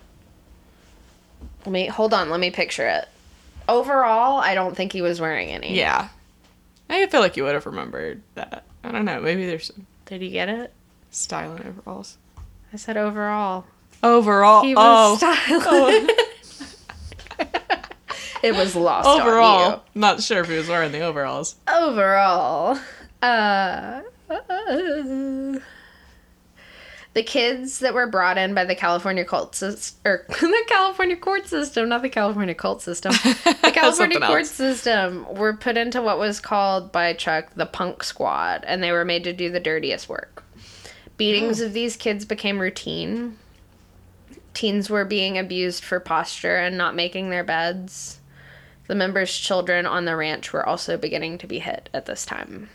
Let 1.66 1.72
me 1.72 1.86
hold 1.86 2.14
on, 2.14 2.30
let 2.30 2.40
me 2.40 2.50
picture 2.50 2.86
it. 2.88 3.08
Overall, 3.68 4.38
I 4.40 4.54
don't 4.54 4.74
think 4.76 4.92
he 4.92 5.02
was 5.02 5.20
wearing 5.20 5.48
any. 5.50 5.76
Yeah. 5.76 6.08
I 6.88 7.06
feel 7.06 7.20
like 7.20 7.36
you 7.36 7.44
would 7.44 7.54
have 7.54 7.66
remembered 7.66 8.22
that. 8.34 8.64
I 8.82 8.90
don't 8.90 9.04
know. 9.04 9.20
Maybe 9.20 9.46
there's 9.46 9.66
some 9.66 9.86
Did 10.06 10.22
you 10.22 10.30
get 10.30 10.48
it? 10.48 10.72
styling 11.12 11.64
overalls. 11.66 12.16
I 12.72 12.76
said 12.76 12.96
overall. 12.96 13.64
Overall. 14.02 14.62
He 14.62 14.74
oh. 14.76 15.10
was 15.10 15.18
styling. 15.18 16.08
it 18.42 18.54
was 18.54 18.74
lost 18.74 19.08
overall. 19.08 19.82
Not 19.94 20.22
sure 20.22 20.40
if 20.40 20.48
he 20.48 20.56
was 20.56 20.68
wearing 20.68 20.92
the 20.92 21.00
overalls. 21.00 21.56
overall 21.68 22.78
uh, 23.22 24.00
the 27.12 27.22
kids 27.24 27.80
that 27.80 27.92
were 27.92 28.06
brought 28.06 28.38
in 28.38 28.54
by 28.54 28.64
the 28.64 28.74
California 28.74 29.24
cult 29.24 29.54
system, 29.54 30.00
or 30.04 30.24
the 30.28 30.64
California 30.68 31.16
court 31.16 31.46
system, 31.46 31.88
not 31.88 32.02
the 32.02 32.08
California 32.08 32.54
cult 32.54 32.82
system, 32.82 33.12
the 33.62 33.72
California 33.74 34.20
court 34.20 34.40
else. 34.40 34.50
system 34.50 35.26
were 35.34 35.54
put 35.54 35.76
into 35.76 36.00
what 36.00 36.18
was 36.18 36.40
called 36.40 36.92
by 36.92 37.12
Chuck 37.12 37.54
the 37.54 37.66
punk 37.66 38.02
squad, 38.04 38.64
and 38.66 38.82
they 38.82 38.92
were 38.92 39.04
made 39.04 39.24
to 39.24 39.32
do 39.32 39.50
the 39.50 39.60
dirtiest 39.60 40.08
work. 40.08 40.44
Beatings 41.16 41.60
of 41.60 41.74
these 41.74 41.96
kids 41.96 42.24
became 42.24 42.58
routine. 42.58 43.36
Teens 44.54 44.90
were 44.90 45.04
being 45.04 45.38
abused 45.38 45.84
for 45.84 46.00
posture 46.00 46.56
and 46.56 46.76
not 46.76 46.94
making 46.94 47.30
their 47.30 47.44
beds. 47.44 48.20
The 48.86 48.94
members' 48.94 49.36
children 49.36 49.86
on 49.86 50.04
the 50.04 50.16
ranch 50.16 50.52
were 50.52 50.66
also 50.66 50.96
beginning 50.96 51.38
to 51.38 51.46
be 51.46 51.60
hit 51.60 51.88
at 51.94 52.06
this 52.06 52.26
time. 52.26 52.68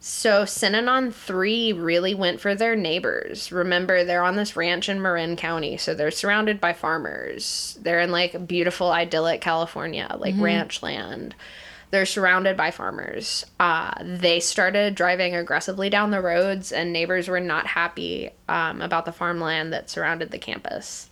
So 0.00 0.44
Synanon 0.44 1.12
3 1.12 1.72
really 1.72 2.14
went 2.14 2.40
for 2.40 2.54
their 2.54 2.76
neighbors. 2.76 3.50
Remember, 3.50 4.04
they're 4.04 4.22
on 4.22 4.36
this 4.36 4.56
ranch 4.56 4.88
in 4.88 5.02
Marin 5.02 5.36
County, 5.36 5.76
so 5.76 5.92
they're 5.92 6.10
surrounded 6.10 6.60
by 6.60 6.72
farmers. 6.72 7.78
They're 7.82 8.00
in 8.00 8.12
like 8.12 8.46
beautiful, 8.46 8.90
idyllic 8.90 9.40
California, 9.40 10.14
like 10.18 10.34
mm-hmm. 10.34 10.44
ranch 10.44 10.82
land. 10.82 11.34
They're 11.90 12.06
surrounded 12.06 12.56
by 12.56 12.70
farmers. 12.70 13.46
Uh, 13.58 13.92
they 14.02 14.40
started 14.40 14.94
driving 14.94 15.34
aggressively 15.34 15.88
down 15.88 16.10
the 16.10 16.20
roads, 16.20 16.70
and 16.70 16.92
neighbors 16.92 17.28
were 17.28 17.40
not 17.40 17.66
happy 17.66 18.30
um, 18.48 18.82
about 18.82 19.04
the 19.06 19.12
farmland 19.12 19.72
that 19.72 19.88
surrounded 19.90 20.30
the 20.30 20.38
campus 20.38 21.08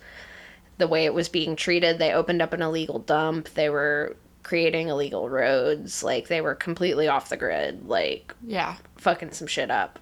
the 0.78 0.86
way 0.86 1.06
it 1.06 1.14
was 1.14 1.30
being 1.30 1.56
treated. 1.56 1.98
They 1.98 2.12
opened 2.12 2.42
up 2.42 2.52
an 2.52 2.60
illegal 2.60 2.98
dump. 2.98 3.48
They 3.54 3.70
were 3.70 4.14
creating 4.42 4.88
illegal 4.88 5.28
roads. 5.30 6.02
Like 6.02 6.28
they 6.28 6.42
were 6.42 6.54
completely 6.54 7.08
off 7.08 7.30
the 7.30 7.38
grid, 7.38 7.88
like 7.88 8.34
Yeah. 8.46 8.76
fucking 8.98 9.32
some 9.32 9.46
shit 9.46 9.70
up. 9.70 9.98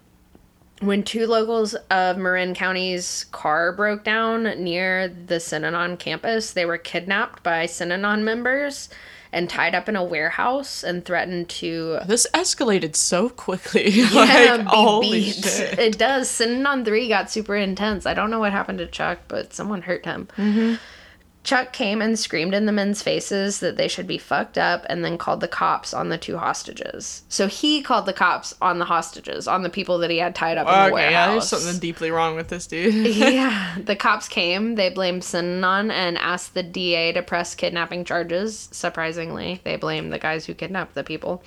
When 0.80 1.04
two 1.04 1.28
locals 1.28 1.74
of 1.88 2.18
Marin 2.18 2.52
County's 2.54 3.24
car 3.30 3.72
broke 3.72 4.02
down 4.02 4.42
near 4.64 5.06
the 5.06 5.36
Synanon 5.36 5.96
campus, 6.00 6.50
they 6.50 6.66
were 6.66 6.76
kidnapped 6.78 7.44
by 7.44 7.66
Synanon 7.66 8.22
members 8.22 8.88
and 9.34 9.50
tied 9.50 9.74
up 9.74 9.88
in 9.88 9.96
a 9.96 10.04
warehouse 10.04 10.84
and 10.84 11.04
threatened 11.04 11.48
to 11.48 11.98
This 12.06 12.26
escalated 12.32 12.94
so 12.94 13.28
quickly. 13.28 13.90
yeah, 13.90 14.08
like, 14.12 14.60
be 14.60 14.64
holy 14.64 15.10
beat. 15.10 15.44
shit. 15.44 15.78
It 15.78 15.98
does. 15.98 16.30
Synanon 16.30 16.84
3 16.84 17.08
got 17.08 17.30
super 17.30 17.56
intense. 17.56 18.06
I 18.06 18.14
don't 18.14 18.30
know 18.30 18.38
what 18.38 18.52
happened 18.52 18.78
to 18.78 18.86
Chuck, 18.86 19.18
but 19.28 19.52
someone 19.52 19.82
hurt 19.82 20.04
him. 20.04 20.28
Mm-hmm. 20.36 20.74
Chuck 21.44 21.74
came 21.74 22.00
and 22.00 22.18
screamed 22.18 22.54
in 22.54 22.64
the 22.64 22.72
men's 22.72 23.02
faces 23.02 23.60
that 23.60 23.76
they 23.76 23.86
should 23.86 24.06
be 24.06 24.16
fucked 24.16 24.56
up 24.56 24.86
and 24.88 25.04
then 25.04 25.18
called 25.18 25.40
the 25.40 25.48
cops 25.48 25.92
on 25.92 26.08
the 26.08 26.16
two 26.16 26.38
hostages. 26.38 27.22
So 27.28 27.48
he 27.48 27.82
called 27.82 28.06
the 28.06 28.14
cops 28.14 28.54
on 28.62 28.78
the 28.78 28.86
hostages, 28.86 29.46
on 29.46 29.62
the 29.62 29.68
people 29.68 29.98
that 29.98 30.10
he 30.10 30.16
had 30.16 30.34
tied 30.34 30.56
up 30.56 30.66
in 30.66 30.88
the 30.88 30.94
warehouse. 30.94 31.12
yeah, 31.12 31.30
there's 31.30 31.48
something 31.48 31.78
deeply 31.78 32.10
wrong 32.10 32.34
with 32.34 32.48
this 32.48 32.66
dude. 32.66 32.94
yeah, 33.14 33.76
the 33.84 33.94
cops 33.94 34.26
came. 34.26 34.76
They 34.76 34.88
blamed 34.88 35.20
Synanon 35.20 35.92
and 35.92 36.16
asked 36.16 36.54
the 36.54 36.62
DA 36.62 37.12
to 37.12 37.22
press 37.22 37.54
kidnapping 37.54 38.06
charges. 38.06 38.70
Surprisingly, 38.72 39.60
they 39.64 39.76
blamed 39.76 40.14
the 40.14 40.18
guys 40.18 40.46
who 40.46 40.54
kidnapped 40.54 40.94
the 40.94 41.04
people. 41.04 41.42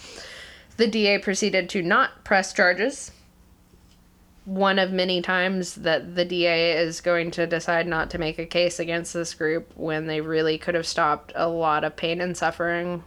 The 0.78 0.88
DA 0.88 1.18
proceeded 1.18 1.70
to 1.70 1.82
not 1.82 2.24
press 2.24 2.54
charges. 2.54 3.12
One 4.48 4.80
of 4.80 4.94
many 4.94 5.22
times 5.22 5.76
that 5.76 6.16
the 6.16 6.24
DA 6.24 6.78
is 6.78 7.02
going 7.02 7.32
to 7.32 7.46
decide 7.46 7.86
not 7.86 8.10
to 8.12 8.18
make 8.18 8.40
a 8.40 8.46
case 8.46 8.80
against 8.80 9.14
this 9.14 9.34
group 9.34 9.74
when 9.76 10.08
they 10.08 10.22
really 10.22 10.58
could 10.58 10.74
have 10.74 10.88
stopped 10.88 11.34
a 11.36 11.50
lot 11.50 11.84
of 11.84 11.98
pain 11.98 12.22
and 12.22 12.38
suffering. 12.38 13.04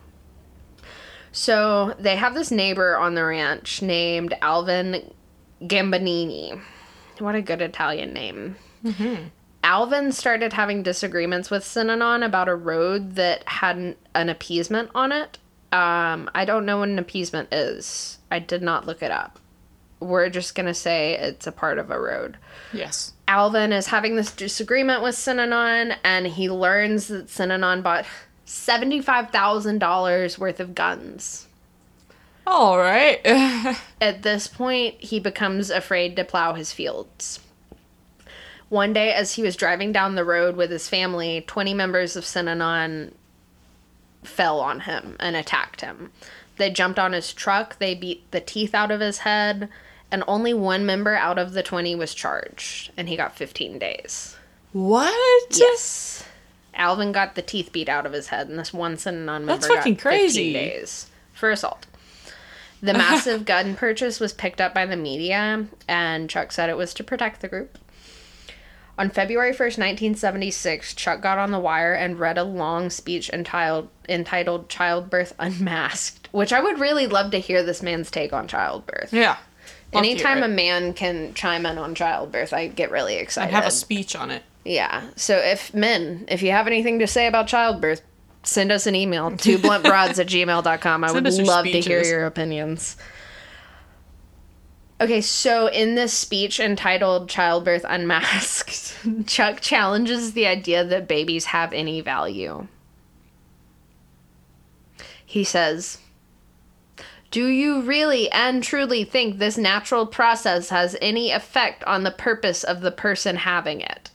So 1.32 1.94
they 1.98 2.16
have 2.16 2.34
this 2.34 2.50
neighbor 2.50 2.94
on 2.94 3.14
the 3.14 3.24
ranch 3.24 3.80
named 3.80 4.34
Alvin 4.42 5.14
Gambonini. 5.62 6.60
What 7.18 7.34
a 7.34 7.40
good 7.40 7.62
Italian 7.62 8.12
name. 8.12 8.56
Alvin 9.64 10.12
started 10.12 10.52
having 10.52 10.82
disagreements 10.82 11.50
with 11.50 11.64
Synanon 11.64 12.22
about 12.22 12.48
a 12.48 12.54
road 12.54 13.14
that 13.14 13.48
had 13.48 13.76
an, 13.78 13.96
an 14.14 14.28
appeasement 14.28 14.90
on 14.94 15.10
it. 15.10 15.38
Um, 15.72 16.30
I 16.34 16.44
don't 16.44 16.66
know 16.66 16.80
what 16.80 16.90
an 16.90 16.98
appeasement 16.98 17.48
is. 17.50 18.18
I 18.30 18.40
did 18.40 18.62
not 18.62 18.86
look 18.86 19.02
it 19.02 19.10
up. 19.10 19.39
We're 20.00 20.30
just 20.30 20.54
going 20.54 20.66
to 20.66 20.74
say 20.74 21.14
it's 21.14 21.46
a 21.46 21.52
part 21.52 21.78
of 21.78 21.90
a 21.90 22.00
road. 22.00 22.38
yes. 22.72 23.12
Alvin 23.28 23.72
is 23.72 23.86
having 23.86 24.16
this 24.16 24.32
disagreement 24.32 25.02
with 25.02 25.14
Synanon, 25.14 25.96
and 26.02 26.26
he 26.26 26.50
learns 26.50 27.06
that 27.08 27.28
Synanon 27.28 27.80
bought 27.80 28.04
$75,000 28.44 30.38
worth 30.38 30.58
of 30.58 30.74
guns. 30.74 31.46
All 32.46 32.78
right. 32.78 33.20
At 34.00 34.22
this 34.22 34.48
point, 34.48 34.96
he 34.96 35.20
becomes 35.20 35.70
afraid 35.70 36.16
to 36.16 36.24
plow 36.24 36.54
his 36.54 36.72
fields. 36.72 37.38
One 38.68 38.92
day, 38.92 39.12
as 39.12 39.34
he 39.34 39.42
was 39.42 39.54
driving 39.54 39.92
down 39.92 40.14
the 40.16 40.24
road 40.24 40.56
with 40.56 40.70
his 40.70 40.88
family, 40.88 41.44
20 41.46 41.74
members 41.74 42.16
of 42.16 42.24
Synanon 42.24 43.12
fell 44.24 44.60
on 44.60 44.80
him 44.80 45.16
and 45.20 45.36
attacked 45.36 45.80
him. 45.80 46.10
They 46.56 46.70
jumped 46.70 46.98
on 46.98 47.12
his 47.12 47.32
truck, 47.32 47.78
they 47.78 47.94
beat 47.94 48.30
the 48.32 48.40
teeth 48.40 48.74
out 48.74 48.90
of 48.90 49.00
his 49.00 49.18
head, 49.18 49.68
and 50.12 50.24
only 50.26 50.52
one 50.54 50.84
member 50.86 51.14
out 51.14 51.38
of 51.38 51.52
the 51.52 51.62
20 51.62 51.94
was 51.94 52.14
charged, 52.14 52.90
and 52.96 53.08
he 53.08 53.16
got 53.16 53.36
15 53.36 53.78
days. 53.78 54.36
what? 54.72 55.46
Yes. 55.56 56.24
Alvin 56.74 57.12
got 57.12 57.34
the 57.34 57.42
teeth 57.42 57.72
beat 57.72 57.88
out 57.88 58.06
of 58.06 58.12
his 58.12 58.28
head, 58.28 58.48
and 58.48 58.58
this 58.58 58.72
one 58.72 58.96
Synanon 58.96 59.44
member 59.44 59.68
got 59.68 59.76
fucking 59.76 59.96
15 59.96 59.96
crazy. 59.96 60.52
days 60.52 61.06
for 61.32 61.50
assault. 61.50 61.86
The 62.82 62.94
massive 62.94 63.44
gun 63.44 63.76
purchase 63.76 64.18
was 64.20 64.32
picked 64.32 64.58
up 64.58 64.72
by 64.72 64.86
the 64.86 64.96
media, 64.96 65.66
and 65.86 66.30
Chuck 66.30 66.50
said 66.50 66.70
it 66.70 66.78
was 66.78 66.94
to 66.94 67.04
protect 67.04 67.42
the 67.42 67.48
group. 67.48 67.76
On 68.98 69.10
February 69.10 69.52
1st, 69.52 69.76
1976, 69.76 70.94
Chuck 70.94 71.20
got 71.20 71.36
on 71.36 71.50
the 71.50 71.58
wire 71.58 71.92
and 71.92 72.18
read 72.18 72.38
a 72.38 72.42
long 72.42 72.88
speech 72.88 73.28
entitled, 73.30 73.90
entitled 74.08 74.70
Childbirth 74.70 75.34
Unmasked, 75.38 76.30
which 76.32 76.54
I 76.54 76.60
would 76.62 76.78
really 76.78 77.06
love 77.06 77.30
to 77.32 77.38
hear 77.38 77.62
this 77.62 77.82
man's 77.82 78.10
take 78.10 78.32
on 78.32 78.48
childbirth. 78.48 79.12
Yeah. 79.12 79.36
Love 79.92 80.04
Anytime 80.04 80.42
a 80.42 80.48
man 80.48 80.92
can 80.94 81.34
chime 81.34 81.66
in 81.66 81.76
on 81.76 81.94
childbirth, 81.94 82.52
I 82.52 82.68
get 82.68 82.90
really 82.90 83.16
excited. 83.16 83.48
I'd 83.48 83.54
have 83.54 83.66
a 83.66 83.72
speech 83.72 84.14
on 84.14 84.30
it. 84.30 84.44
Yeah. 84.64 85.02
So 85.16 85.36
if 85.36 85.74
men, 85.74 86.26
if 86.28 86.42
you 86.42 86.52
have 86.52 86.66
anything 86.68 87.00
to 87.00 87.06
say 87.08 87.26
about 87.26 87.48
childbirth, 87.48 88.02
send 88.44 88.70
us 88.70 88.86
an 88.86 88.94
email 88.94 89.30
to 89.36 89.58
bluntbroads 89.58 90.18
at 90.18 90.28
gmail.com. 90.28 91.04
I 91.04 91.12
would 91.12 91.24
love 91.26 91.64
to 91.64 91.80
hear 91.80 92.02
your 92.04 92.26
opinions. 92.26 92.96
Okay, 95.00 95.22
so 95.22 95.66
in 95.66 95.94
this 95.94 96.12
speech 96.12 96.60
entitled 96.60 97.30
Childbirth 97.30 97.86
Unmasked, 97.88 98.98
Chuck 99.26 99.60
challenges 99.60 100.34
the 100.34 100.46
idea 100.46 100.84
that 100.84 101.08
babies 101.08 101.46
have 101.46 101.72
any 101.72 102.02
value. 102.02 102.66
He 105.24 105.42
says, 105.42 105.98
Do 107.30 107.46
you 107.46 107.82
really 107.82 108.30
and 108.32 108.62
truly 108.62 109.04
think 109.04 109.38
this 109.38 109.56
natural 109.56 110.06
process 110.06 110.70
has 110.70 110.96
any 111.00 111.30
effect 111.30 111.84
on 111.84 112.02
the 112.02 112.10
purpose 112.10 112.64
of 112.64 112.80
the 112.80 112.90
person 112.90 113.36
having 113.36 113.80
it? 113.80 114.10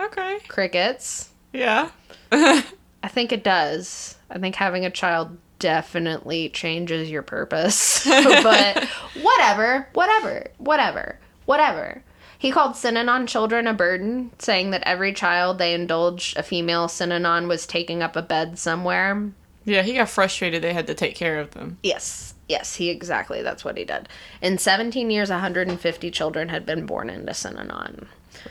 Okay. 0.00 0.40
Crickets. 0.48 1.30
Yeah. 1.52 1.90
I 2.32 3.08
think 3.08 3.30
it 3.30 3.44
does. 3.44 4.16
I 4.28 4.38
think 4.38 4.56
having 4.56 4.84
a 4.84 4.90
child 4.90 5.38
definitely 5.60 6.48
changes 6.48 7.08
your 7.08 7.22
purpose. 7.22 8.04
but 8.06 8.84
whatever, 9.22 9.88
whatever, 9.92 10.48
whatever, 10.58 11.18
whatever. 11.44 12.02
He 12.36 12.50
called 12.50 12.72
Synanon 12.72 13.28
children 13.28 13.68
a 13.68 13.72
burden, 13.72 14.32
saying 14.40 14.72
that 14.72 14.82
every 14.84 15.12
child 15.12 15.58
they 15.58 15.74
indulged 15.74 16.36
a 16.36 16.42
female 16.42 16.88
Synanon 16.88 17.46
was 17.46 17.68
taking 17.68 18.02
up 18.02 18.16
a 18.16 18.22
bed 18.22 18.58
somewhere. 18.58 19.30
Yeah, 19.64 19.82
he 19.82 19.94
got 19.94 20.08
frustrated 20.08 20.62
they 20.62 20.72
had 20.72 20.86
to 20.88 20.94
take 20.94 21.14
care 21.14 21.38
of 21.38 21.52
them. 21.52 21.78
Yes, 21.82 22.34
yes, 22.48 22.76
he 22.76 22.90
exactly 22.90 23.42
that's 23.42 23.64
what 23.64 23.78
he 23.78 23.84
did. 23.84 24.08
In 24.40 24.58
17 24.58 25.10
years, 25.10 25.30
150 25.30 26.10
children 26.10 26.48
had 26.48 26.66
been 26.66 26.86
born 26.86 27.08
into 27.10 27.32
Synanon. 27.32 28.06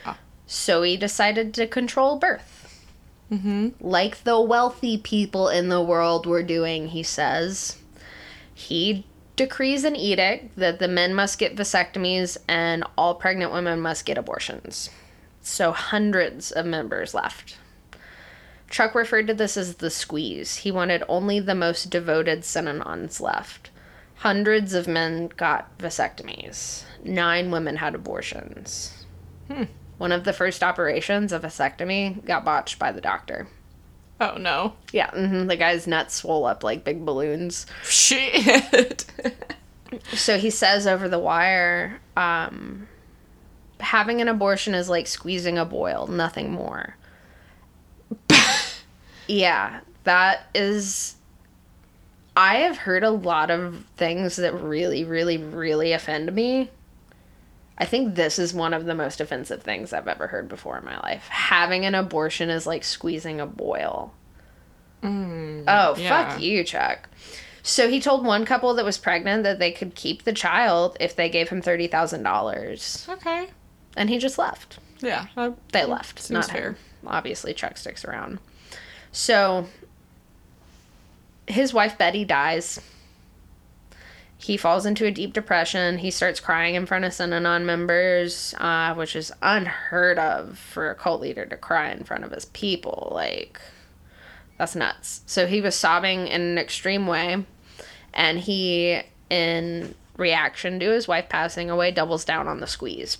Wow. 0.05 0.15
So 0.47 0.83
he 0.83 0.97
decided 0.97 1.53
to 1.55 1.67
control 1.67 2.17
birth. 2.17 2.61
Mm-hmm. 3.31 3.69
Like 3.79 4.23
the 4.23 4.39
wealthy 4.41 4.97
people 4.97 5.47
in 5.47 5.69
the 5.69 5.81
world 5.81 6.25
were 6.25 6.43
doing, 6.43 6.89
he 6.89 7.03
says. 7.03 7.77
He 8.53 9.05
decrees 9.37 9.83
an 9.85 9.95
edict 9.95 10.55
that 10.57 10.79
the 10.79 10.87
men 10.87 11.13
must 11.13 11.39
get 11.39 11.55
vasectomies 11.55 12.37
and 12.47 12.83
all 12.97 13.15
pregnant 13.15 13.53
women 13.53 13.79
must 13.79 14.05
get 14.05 14.17
abortions. 14.17 14.89
So 15.41 15.71
hundreds 15.71 16.51
of 16.51 16.65
members 16.65 17.13
left. 17.13 17.57
Chuck 18.71 18.95
referred 18.95 19.27
to 19.27 19.33
this 19.33 19.57
as 19.57 19.75
the 19.75 19.89
squeeze. 19.91 20.57
He 20.57 20.71
wanted 20.71 21.03
only 21.07 21.39
the 21.39 21.53
most 21.53 21.89
devoted 21.89 22.41
Synanons 22.41 23.19
left. 23.21 23.69
Hundreds 24.15 24.73
of 24.73 24.87
men 24.87 25.29
got 25.35 25.77
vasectomies. 25.77 26.83
Nine 27.03 27.51
women 27.51 27.75
had 27.75 27.93
abortions. 27.93 29.05
One 29.97 30.11
of 30.11 30.23
the 30.23 30.33
first 30.33 30.63
operations, 30.63 31.33
a 31.33 31.39
vasectomy, 31.39 32.23
got 32.25 32.45
botched 32.45 32.79
by 32.79 32.91
the 32.91 33.01
doctor. 33.01 33.47
Oh 34.19 34.37
no. 34.37 34.73
Yeah, 34.91 35.11
hmm 35.11 35.47
the 35.47 35.57
guy's 35.57 35.85
nuts 35.85 36.15
swole 36.15 36.45
up 36.45 36.63
like 36.63 36.83
big 36.83 37.05
balloons. 37.05 37.65
Shit. 37.83 39.05
So 40.13 40.37
he 40.37 40.49
says 40.49 40.87
over 40.87 41.09
the 41.09 41.19
wire, 41.19 41.99
um, 42.15 42.87
having 43.81 44.21
an 44.21 44.29
abortion 44.29 44.73
is 44.73 44.87
like 44.87 45.05
squeezing 45.05 45.57
a 45.57 45.65
boil, 45.65 46.07
nothing 46.07 46.51
more. 46.51 46.95
Yeah, 49.31 49.79
that 50.03 50.47
is. 50.53 51.15
I 52.35 52.55
have 52.59 52.77
heard 52.77 53.03
a 53.03 53.09
lot 53.09 53.51
of 53.51 53.85
things 53.97 54.37
that 54.37 54.53
really, 54.53 55.03
really, 55.03 55.37
really 55.37 55.91
offend 55.91 56.33
me. 56.33 56.69
I 57.77 57.85
think 57.85 58.15
this 58.15 58.39
is 58.39 58.53
one 58.53 58.73
of 58.73 58.85
the 58.85 58.95
most 58.95 59.19
offensive 59.19 59.63
things 59.63 59.91
I've 59.91 60.07
ever 60.07 60.27
heard 60.27 60.47
before 60.47 60.77
in 60.77 60.85
my 60.85 60.97
life. 60.99 61.27
Having 61.27 61.85
an 61.85 61.95
abortion 61.95 62.49
is 62.49 62.65
like 62.67 62.83
squeezing 62.83 63.41
a 63.41 63.45
boil. 63.47 64.13
Mm, 65.03 65.63
Oh, 65.67 65.95
yeah. 65.97 66.29
fuck 66.29 66.41
you, 66.41 66.63
Chuck. 66.63 67.09
So 67.63 67.89
he 67.89 67.99
told 67.99 68.25
one 68.25 68.45
couple 68.45 68.73
that 68.75 68.85
was 68.85 68.97
pregnant 68.97 69.43
that 69.43 69.59
they 69.59 69.71
could 69.71 69.95
keep 69.95 70.23
the 70.23 70.33
child 70.33 70.95
if 70.99 71.15
they 71.15 71.27
gave 71.29 71.49
him 71.49 71.61
$30,000. 71.61 73.09
Okay. 73.09 73.49
And 73.97 74.09
he 74.09 74.17
just 74.19 74.37
left. 74.37 74.79
Yeah. 75.01 75.25
that 75.35 75.53
They 75.71 75.85
left. 75.85 76.19
Seems 76.19 76.29
not 76.31 76.45
fair. 76.45 76.69
him. 76.71 76.75
Obviously, 77.05 77.53
Chuck 77.53 77.77
sticks 77.77 78.05
around. 78.05 78.39
So 79.11 79.67
his 81.47 81.73
wife 81.73 81.97
Betty 81.97 82.25
dies. 82.25 82.79
He 84.37 84.57
falls 84.57 84.87
into 84.87 85.05
a 85.05 85.11
deep 85.11 85.33
depression. 85.33 85.99
He 85.99 86.09
starts 86.09 86.39
crying 86.39 86.73
in 86.73 86.87
front 86.87 87.05
of 87.05 87.11
Synanon 87.11 87.63
members, 87.63 88.55
uh, 88.57 88.95
which 88.95 89.15
is 89.15 89.31
unheard 89.41 90.17
of 90.17 90.57
for 90.57 90.89
a 90.89 90.95
cult 90.95 91.21
leader 91.21 91.45
to 91.45 91.57
cry 91.57 91.91
in 91.91 92.03
front 92.03 92.23
of 92.23 92.31
his 92.31 92.45
people. 92.45 93.09
Like, 93.13 93.61
that's 94.57 94.75
nuts. 94.75 95.21
So 95.27 95.45
he 95.45 95.61
was 95.61 95.75
sobbing 95.75 96.27
in 96.27 96.41
an 96.41 96.57
extreme 96.57 97.05
way, 97.05 97.45
and 98.15 98.39
he, 98.39 99.01
in 99.29 99.93
reaction 100.17 100.79
to 100.79 100.89
his 100.89 101.07
wife 101.07 101.29
passing 101.29 101.69
away, 101.69 101.91
doubles 101.91 102.25
down 102.25 102.47
on 102.47 102.61
the 102.61 102.67
squeeze. 102.67 103.19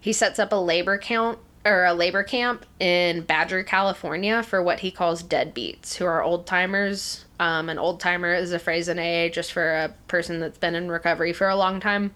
He 0.00 0.14
sets 0.14 0.38
up 0.38 0.52
a 0.52 0.56
labor 0.56 0.96
count 0.96 1.38
or 1.68 1.84
a 1.84 1.94
labor 1.94 2.22
camp 2.22 2.66
in 2.80 3.22
Badger, 3.22 3.62
California 3.62 4.42
for 4.42 4.62
what 4.62 4.80
he 4.80 4.90
calls 4.90 5.22
deadbeats, 5.22 5.94
who 5.96 6.04
are 6.04 6.22
old 6.22 6.46
timers. 6.46 7.24
Um, 7.38 7.68
an 7.68 7.78
old 7.78 8.00
timer 8.00 8.34
is 8.34 8.52
a 8.52 8.58
phrase 8.58 8.88
in 8.88 8.98
AA 8.98 9.28
just 9.32 9.52
for 9.52 9.74
a 9.74 9.94
person 10.08 10.40
that's 10.40 10.58
been 10.58 10.74
in 10.74 10.90
recovery 10.90 11.32
for 11.32 11.48
a 11.48 11.56
long 11.56 11.78
time. 11.80 12.14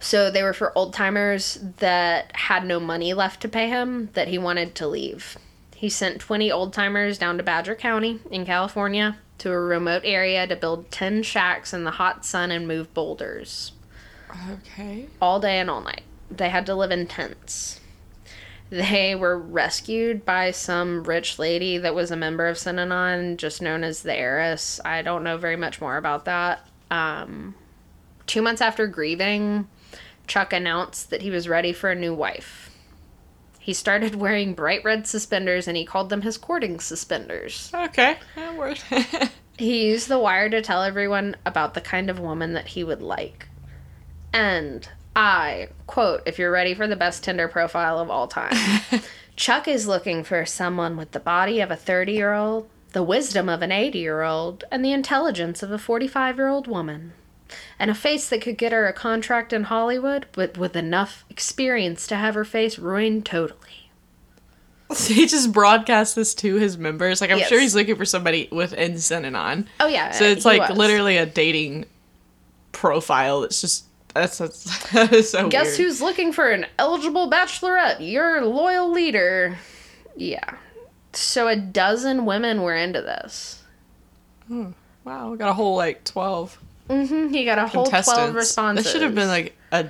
So 0.00 0.30
they 0.30 0.42
were 0.42 0.52
for 0.52 0.76
old 0.76 0.92
timers 0.92 1.58
that 1.78 2.34
had 2.34 2.66
no 2.66 2.80
money 2.80 3.14
left 3.14 3.40
to 3.42 3.48
pay 3.48 3.68
him 3.68 4.10
that 4.14 4.28
he 4.28 4.36
wanted 4.36 4.74
to 4.76 4.88
leave. 4.88 5.38
He 5.76 5.88
sent 5.88 6.20
20 6.20 6.50
old 6.50 6.72
timers 6.72 7.18
down 7.18 7.36
to 7.38 7.42
Badger 7.42 7.74
County 7.76 8.20
in 8.30 8.44
California 8.44 9.18
to 9.38 9.50
a 9.50 9.58
remote 9.60 10.02
area 10.04 10.46
to 10.46 10.54
build 10.56 10.90
10 10.90 11.22
shacks 11.22 11.72
in 11.72 11.84
the 11.84 11.92
hot 11.92 12.24
sun 12.24 12.50
and 12.50 12.68
move 12.68 12.92
boulders 12.94 13.72
Okay. 14.52 15.08
all 15.20 15.40
day 15.40 15.58
and 15.58 15.68
all 15.70 15.80
night. 15.82 16.02
They 16.30 16.48
had 16.48 16.66
to 16.66 16.74
live 16.74 16.90
in 16.90 17.06
tents. 17.06 17.80
They 18.72 19.14
were 19.14 19.38
rescued 19.38 20.24
by 20.24 20.50
some 20.50 21.04
rich 21.04 21.38
lady 21.38 21.76
that 21.76 21.94
was 21.94 22.10
a 22.10 22.16
member 22.16 22.46
of 22.46 22.56
Synanon, 22.56 23.36
just 23.36 23.60
known 23.60 23.84
as 23.84 24.02
the 24.02 24.14
heiress. 24.14 24.80
I 24.82 25.02
don't 25.02 25.22
know 25.22 25.36
very 25.36 25.56
much 25.56 25.78
more 25.82 25.98
about 25.98 26.24
that. 26.24 26.66
Um, 26.90 27.54
two 28.26 28.40
months 28.40 28.62
after 28.62 28.86
grieving, 28.86 29.68
Chuck 30.26 30.54
announced 30.54 31.10
that 31.10 31.20
he 31.20 31.28
was 31.28 31.50
ready 31.50 31.74
for 31.74 31.90
a 31.90 31.94
new 31.94 32.14
wife. 32.14 32.70
He 33.58 33.74
started 33.74 34.14
wearing 34.14 34.54
bright 34.54 34.82
red 34.84 35.06
suspenders 35.06 35.68
and 35.68 35.76
he 35.76 35.84
called 35.84 36.08
them 36.08 36.22
his 36.22 36.38
courting 36.38 36.80
suspenders. 36.80 37.70
Okay. 37.74 38.16
That 38.36 38.56
worked. 38.56 38.84
He 39.58 39.88
used 39.88 40.08
the 40.08 40.18
wire 40.18 40.48
to 40.48 40.62
tell 40.62 40.82
everyone 40.82 41.36
about 41.44 41.74
the 41.74 41.82
kind 41.82 42.08
of 42.08 42.18
woman 42.18 42.54
that 42.54 42.68
he 42.68 42.82
would 42.82 43.02
like. 43.02 43.48
And 44.32 44.88
I 45.14 45.68
quote, 45.86 46.22
if 46.26 46.38
you're 46.38 46.50
ready 46.50 46.74
for 46.74 46.86
the 46.86 46.96
best 46.96 47.24
Tinder 47.24 47.48
profile 47.48 47.98
of 47.98 48.10
all 48.10 48.28
time, 48.28 48.56
Chuck 49.36 49.68
is 49.68 49.86
looking 49.86 50.24
for 50.24 50.46
someone 50.46 50.96
with 50.96 51.12
the 51.12 51.20
body 51.20 51.60
of 51.60 51.70
a 51.70 51.76
30 51.76 52.12
year 52.12 52.32
old, 52.32 52.68
the 52.92 53.02
wisdom 53.02 53.48
of 53.48 53.62
an 53.62 53.72
80 53.72 53.98
year 53.98 54.22
old, 54.22 54.64
and 54.70 54.84
the 54.84 54.92
intelligence 54.92 55.62
of 55.62 55.70
a 55.70 55.78
45 55.78 56.36
year 56.36 56.48
old 56.48 56.66
woman. 56.66 57.12
And 57.78 57.90
a 57.90 57.94
face 57.94 58.28
that 58.30 58.40
could 58.40 58.56
get 58.56 58.72
her 58.72 58.86
a 58.86 58.94
contract 58.94 59.52
in 59.52 59.64
Hollywood, 59.64 60.26
but 60.32 60.56
with 60.56 60.74
enough 60.74 61.24
experience 61.28 62.06
to 62.06 62.16
have 62.16 62.34
her 62.34 62.46
face 62.46 62.78
ruined 62.78 63.26
totally. 63.26 63.90
he 64.96 65.26
just 65.26 65.52
broadcast 65.52 66.14
this 66.14 66.34
to 66.36 66.56
his 66.56 66.78
members. 66.78 67.20
Like 67.20 67.30
I'm 67.30 67.40
sure 67.40 67.60
he's 67.60 67.74
looking 67.74 67.96
for 67.96 68.04
somebody 68.04 68.48
within 68.50 68.92
Synanon. 68.94 69.66
Oh, 69.80 69.86
yeah. 69.86 70.10
So 70.12 70.24
it's 70.24 70.44
like 70.44 70.68
was. 70.68 70.78
literally 70.78 71.16
a 71.16 71.26
dating 71.26 71.86
profile. 72.72 73.42
It's 73.42 73.60
just 73.60 73.84
that's, 74.14 74.38
that's 74.38 74.90
that 74.92 75.12
is 75.12 75.30
so 75.30 75.48
Guess 75.48 75.78
weird. 75.78 75.88
who's 75.88 76.00
looking 76.00 76.32
for 76.32 76.50
an 76.50 76.66
eligible 76.78 77.30
bachelorette? 77.30 77.96
Your 78.00 78.44
loyal 78.44 78.90
leader. 78.90 79.58
Yeah. 80.16 80.56
So 81.12 81.48
a 81.48 81.56
dozen 81.56 82.24
women 82.24 82.62
were 82.62 82.76
into 82.76 83.00
this. 83.02 83.62
Wow, 85.04 85.30
we 85.30 85.38
got 85.38 85.48
a 85.48 85.54
whole 85.54 85.76
like 85.76 86.04
twelve 86.04 86.58
Mm-hmm. 86.88 87.28
He 87.28 87.44
got 87.44 87.58
a 87.58 87.66
whole 87.66 87.86
12 87.86 88.34
responses. 88.34 88.84
This 88.84 88.92
should 88.92 89.02
have 89.02 89.14
been 89.14 89.28
like 89.28 89.56
a 89.70 89.86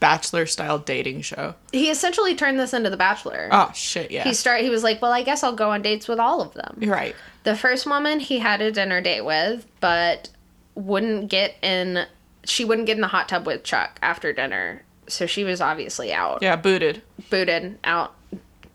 bachelor 0.00 0.46
style 0.46 0.78
dating 0.78 1.22
show. 1.22 1.54
He 1.72 1.90
essentially 1.90 2.34
turned 2.34 2.58
this 2.58 2.72
into 2.72 2.90
The 2.90 2.96
Bachelor. 2.96 3.48
Oh 3.52 3.70
shit, 3.74 4.10
yeah. 4.10 4.24
He 4.24 4.34
start 4.34 4.62
he 4.62 4.70
was 4.70 4.82
like, 4.82 5.02
"Well, 5.02 5.12
I 5.12 5.22
guess 5.22 5.42
I'll 5.42 5.54
go 5.54 5.70
on 5.70 5.82
dates 5.82 6.08
with 6.08 6.18
all 6.18 6.40
of 6.40 6.54
them." 6.54 6.78
You're 6.80 6.94
right. 6.94 7.14
The 7.44 7.56
first 7.56 7.86
woman 7.86 8.20
he 8.20 8.38
had 8.38 8.60
a 8.60 8.70
dinner 8.70 9.00
date 9.00 9.24
with, 9.24 9.66
but 9.80 10.30
wouldn't 10.74 11.28
get 11.28 11.56
in 11.62 12.06
she 12.46 12.64
wouldn't 12.64 12.86
get 12.86 12.96
in 12.96 13.02
the 13.02 13.08
hot 13.08 13.28
tub 13.28 13.46
with 13.46 13.64
Chuck 13.64 13.98
after 14.02 14.32
dinner. 14.32 14.82
So 15.08 15.26
she 15.26 15.44
was 15.44 15.60
obviously 15.60 16.12
out. 16.12 16.42
Yeah, 16.42 16.56
booted. 16.56 17.02
booted 17.30 17.78
out 17.84 18.14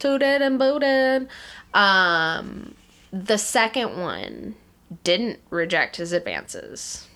tooted 0.02 0.42
and 0.42 0.58
booted 0.58 1.28
um 1.76 2.74
the 3.14 3.38
second 3.38 4.00
one 4.00 4.56
didn't 5.04 5.40
reject 5.52 5.98
his 5.98 6.12
advances 6.12 7.08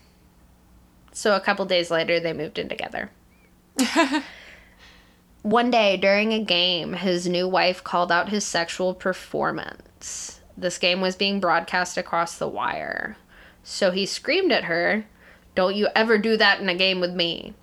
so 1.12 1.36
a 1.36 1.40
couple 1.40 1.66
days 1.66 1.90
later 1.90 2.20
they 2.20 2.32
moved 2.32 2.60
in 2.60 2.70
together 2.70 3.10
one 5.42 5.72
day 5.72 5.98
during 5.98 6.32
a 6.32 6.44
game 6.44 6.94
his 6.94 7.28
new 7.28 7.48
wife 7.48 7.84
called 7.84 8.12
out 8.12 8.30
his 8.30 8.46
sexual 8.46 8.94
performance 8.94 10.40
this 10.56 10.78
game 10.78 11.02
was 11.02 11.16
being 11.16 11.40
broadcast 11.40 11.98
across 11.98 12.38
the 12.38 12.48
wire 12.48 13.18
so 13.64 13.90
he 13.90 14.06
screamed 14.06 14.52
at 14.52 14.66
her 14.66 15.06
don't 15.56 15.76
you 15.76 15.88
ever 15.96 16.18
do 16.18 16.38
that 16.38 16.60
in 16.60 16.70
a 16.70 16.76
game 16.76 17.00
with 17.00 17.14
me 17.14 17.54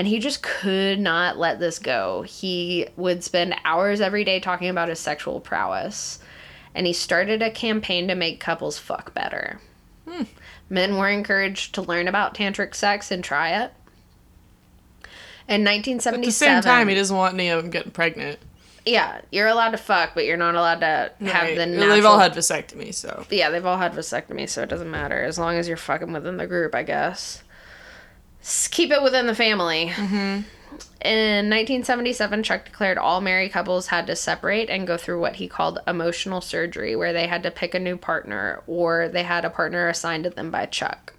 and 0.00 0.08
he 0.08 0.18
just 0.18 0.42
could 0.42 0.98
not 0.98 1.38
let 1.38 1.60
this 1.60 1.78
go. 1.78 2.22
He 2.22 2.86
would 2.96 3.22
spend 3.22 3.54
hours 3.64 4.00
every 4.00 4.24
day 4.24 4.40
talking 4.40 4.70
about 4.70 4.88
his 4.88 4.98
sexual 4.98 5.40
prowess. 5.40 6.20
And 6.74 6.86
he 6.86 6.94
started 6.94 7.42
a 7.42 7.50
campaign 7.50 8.08
to 8.08 8.14
make 8.14 8.40
couples 8.40 8.78
fuck 8.78 9.12
better. 9.12 9.60
Hmm. 10.08 10.22
Men 10.70 10.96
were 10.96 11.10
encouraged 11.10 11.74
to 11.74 11.82
learn 11.82 12.08
about 12.08 12.34
tantric 12.34 12.74
sex 12.74 13.10
and 13.10 13.22
try 13.22 13.50
it. 13.50 13.74
In 15.48 15.64
1977. 15.64 16.20
At 16.20 16.24
the 16.24 16.32
same 16.32 16.62
time, 16.62 16.88
he 16.88 16.94
doesn't 16.94 17.14
want 17.14 17.34
any 17.34 17.50
of 17.50 17.60
them 17.60 17.70
getting 17.70 17.90
pregnant. 17.92 18.38
Yeah, 18.86 19.20
you're 19.30 19.46
allowed 19.48 19.70
to 19.72 19.76
fuck, 19.78 20.12
but 20.14 20.24
you're 20.24 20.36
not 20.36 20.54
allowed 20.54 20.80
to 20.80 21.12
have 21.26 21.42
Right. 21.42 21.56
the 21.56 21.66
natural. 21.66 21.90
They've 21.90 22.04
all 22.04 22.18
had 22.18 22.32
vasectomy, 22.32 22.94
so 22.94 23.26
yeah, 23.30 23.50
they've 23.50 23.64
all 23.66 23.78
had 23.78 23.92
vasectomy, 23.92 24.48
so 24.48 24.62
it 24.62 24.68
doesn't 24.68 24.90
matter 24.90 25.22
as 25.22 25.38
long 25.38 25.56
as 25.56 25.68
you're 25.68 25.76
fucking 25.76 26.12
within 26.12 26.36
the 26.36 26.46
group, 26.46 26.74
I 26.74 26.82
guess. 26.82 27.42
S- 28.42 28.68
keep 28.68 28.90
it 28.90 29.02
within 29.02 29.26
the 29.26 29.34
family. 29.34 29.88
Mm-hmm. 29.94 30.40
In 31.02 31.50
1977, 31.50 32.42
Chuck 32.42 32.64
declared 32.64 32.96
all 32.96 33.20
married 33.20 33.52
couples 33.52 33.88
had 33.88 34.06
to 34.06 34.14
separate 34.16 34.70
and 34.70 34.86
go 34.86 34.96
through 34.96 35.20
what 35.20 35.36
he 35.36 35.48
called 35.48 35.78
emotional 35.86 36.40
surgery, 36.40 36.94
where 36.94 37.12
they 37.12 37.26
had 37.26 37.42
to 37.42 37.50
pick 37.50 37.74
a 37.74 37.78
new 37.78 37.96
partner 37.96 38.62
or 38.66 39.08
they 39.08 39.24
had 39.24 39.44
a 39.44 39.50
partner 39.50 39.88
assigned 39.88 40.24
to 40.24 40.30
them 40.30 40.50
by 40.50 40.66
Chuck. 40.66 41.12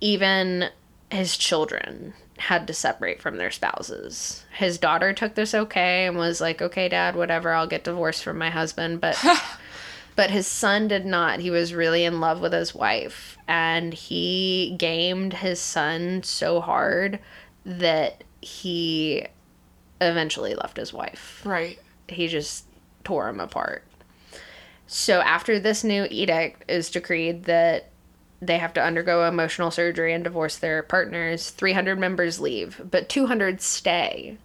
Even 0.00 0.70
his 1.10 1.36
children 1.36 2.14
had 2.38 2.66
to 2.66 2.74
separate 2.74 3.22
from 3.22 3.36
their 3.36 3.50
spouses. 3.50 4.44
His 4.52 4.78
daughter 4.78 5.12
took 5.12 5.34
this 5.34 5.54
okay 5.54 6.06
and 6.06 6.16
was 6.16 6.40
like, 6.40 6.60
"Okay, 6.60 6.88
dad, 6.88 7.16
whatever, 7.16 7.52
I'll 7.52 7.66
get 7.66 7.84
divorced 7.84 8.22
from 8.22 8.38
my 8.38 8.50
husband." 8.50 9.00
But 9.00 9.22
but 10.16 10.30
his 10.30 10.46
son 10.46 10.88
did 10.88 11.06
not. 11.06 11.40
He 11.40 11.50
was 11.50 11.74
really 11.74 12.04
in 12.04 12.20
love 12.20 12.40
with 12.40 12.52
his 12.52 12.74
wife 12.74 13.36
and 13.48 13.94
he 13.94 14.74
gamed 14.78 15.34
his 15.34 15.60
son 15.60 16.22
so 16.22 16.60
hard 16.60 17.20
that 17.64 18.24
he 18.40 19.26
eventually 20.00 20.54
left 20.54 20.76
his 20.76 20.92
wife. 20.92 21.42
right. 21.44 21.78
He 22.08 22.28
just 22.28 22.66
tore 23.04 23.28
him 23.28 23.40
apart. 23.40 23.84
So 24.86 25.20
after 25.20 25.58
this 25.58 25.82
new 25.82 26.06
edict 26.10 26.64
is 26.70 26.90
decreed 26.90 27.44
that 27.44 27.90
they 28.40 28.58
have 28.58 28.74
to 28.74 28.82
undergo 28.82 29.26
emotional 29.26 29.70
surgery 29.70 30.12
and 30.12 30.22
divorce 30.24 30.56
their 30.56 30.82
partners, 30.82 31.50
300 31.50 31.98
members 31.98 32.40
leave, 32.40 32.80
but 32.90 33.08
200 33.08 33.60
stay. 33.60 34.38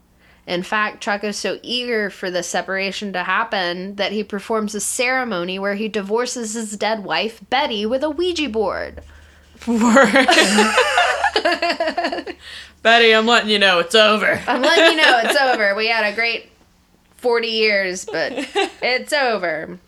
In 0.48 0.64
fact, 0.64 1.02
Chuck 1.02 1.24
is 1.24 1.38
so 1.38 1.60
eager 1.62 2.10
for 2.10 2.32
the 2.32 2.42
separation 2.44 3.14
to 3.14 3.24
happen 3.24 3.96
that 3.96 4.12
he 4.12 4.24
performs 4.24 4.74
a 4.74 4.80
ceremony 4.80 5.60
where 5.60 5.76
he 5.76 5.88
divorces 5.88 6.54
his 6.54 6.76
dead 6.78 7.04
wife, 7.04 7.42
Betty, 7.50 7.86
with 7.86 8.04
a 8.04 8.10
Ouija 8.10 8.50
board. 8.50 9.04
Betty, 12.82 13.14
I'm 13.14 13.28
letting 13.28 13.52
you 13.52 13.60
know 13.60 13.80
it's 13.80 13.94
over. 13.94 14.42
I'm 14.48 14.62
letting 14.62 14.98
you 14.98 15.02
know 15.02 15.22
it's 15.24 15.40
over. 15.40 15.76
We 15.76 15.88
had 15.88 16.12
a 16.12 16.16
great 16.16 16.50
40 17.18 17.48
years, 17.48 18.06
but 18.06 18.32
it's 18.82 19.14
over. 19.14 19.80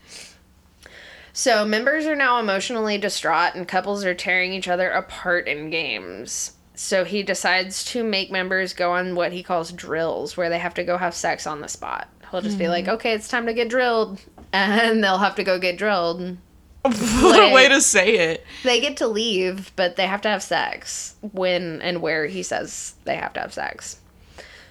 So, 1.36 1.65
members 1.65 2.05
are 2.05 2.15
now 2.15 2.39
emotionally 2.39 2.99
distraught 2.99 3.55
and 3.55 3.67
couples 3.67 4.05
are 4.05 4.13
tearing 4.13 4.53
each 4.53 4.67
other 4.67 4.91
apart 4.91 5.47
in 5.47 5.71
games. 5.71 6.53
So, 6.75 7.03
he 7.03 7.23
decides 7.23 7.84
to 7.86 8.03
make 8.03 8.31
members 8.31 8.73
go 8.73 8.91
on 8.91 9.15
what 9.15 9.34
he 9.34 9.41
calls 9.41 9.71
drills, 9.71 10.38
where 10.38 10.49
they 10.49 10.59
have 10.59 10.75
to 10.75 10.84
go 10.84 10.97
have 10.97 11.15
sex 11.15 11.47
on 11.47 11.59
the 11.59 11.67
spot. 11.67 12.07
He'll 12.29 12.41
just 12.41 12.59
be 12.59 12.67
like, 12.67 12.86
mm-hmm. 12.86 12.95
okay, 12.95 13.13
it's 13.13 13.27
time 13.27 13.47
to 13.47 13.53
get 13.53 13.69
drilled. 13.69 14.21
And 14.55 15.03
they'll 15.03 15.17
have 15.17 15.34
to 15.38 15.43
go 15.43 15.57
get 15.57 15.79
drilled. 15.79 16.38
what 16.84 17.51
a 17.51 17.51
way 17.51 17.67
to 17.69 17.81
say 17.81 18.34
it. 18.34 18.45
They 18.61 18.79
get 18.79 18.97
to 18.97 19.07
leave, 19.07 19.71
but 19.75 19.95
they 19.95 20.05
have 20.05 20.21
to 20.21 20.29
have 20.29 20.43
sex 20.43 21.15
when 21.21 21.81
and 21.81 22.03
where 22.03 22.27
he 22.27 22.43
says 22.43 22.93
they 23.05 23.15
have 23.15 23.34
to 23.34 23.39
have 23.39 23.51
sex. 23.51 23.99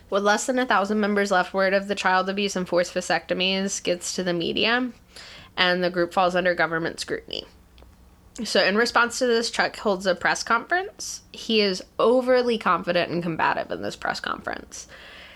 With 0.08 0.22
less 0.22 0.46
than 0.46 0.60
a 0.60 0.66
thousand 0.66 1.00
members 1.00 1.32
left, 1.32 1.52
word 1.52 1.74
of 1.74 1.88
the 1.88 1.96
child 1.96 2.28
abuse 2.28 2.54
and 2.54 2.68
forced 2.68 2.94
vasectomies 2.94 3.82
gets 3.82 4.14
to 4.14 4.22
the 4.22 4.32
media, 4.32 4.92
and 5.56 5.82
the 5.82 5.90
group 5.90 6.12
falls 6.12 6.34
under 6.34 6.54
government 6.54 7.00
scrutiny. 7.00 7.44
So, 8.44 8.64
in 8.64 8.76
response 8.76 9.18
to 9.18 9.26
this, 9.26 9.50
Chuck 9.50 9.76
holds 9.76 10.06
a 10.06 10.14
press 10.14 10.42
conference. 10.42 11.22
He 11.32 11.60
is 11.60 11.82
overly 11.98 12.56
confident 12.56 13.10
and 13.10 13.22
combative 13.22 13.70
in 13.70 13.82
this 13.82 13.96
press 13.96 14.20
conference. 14.20 14.88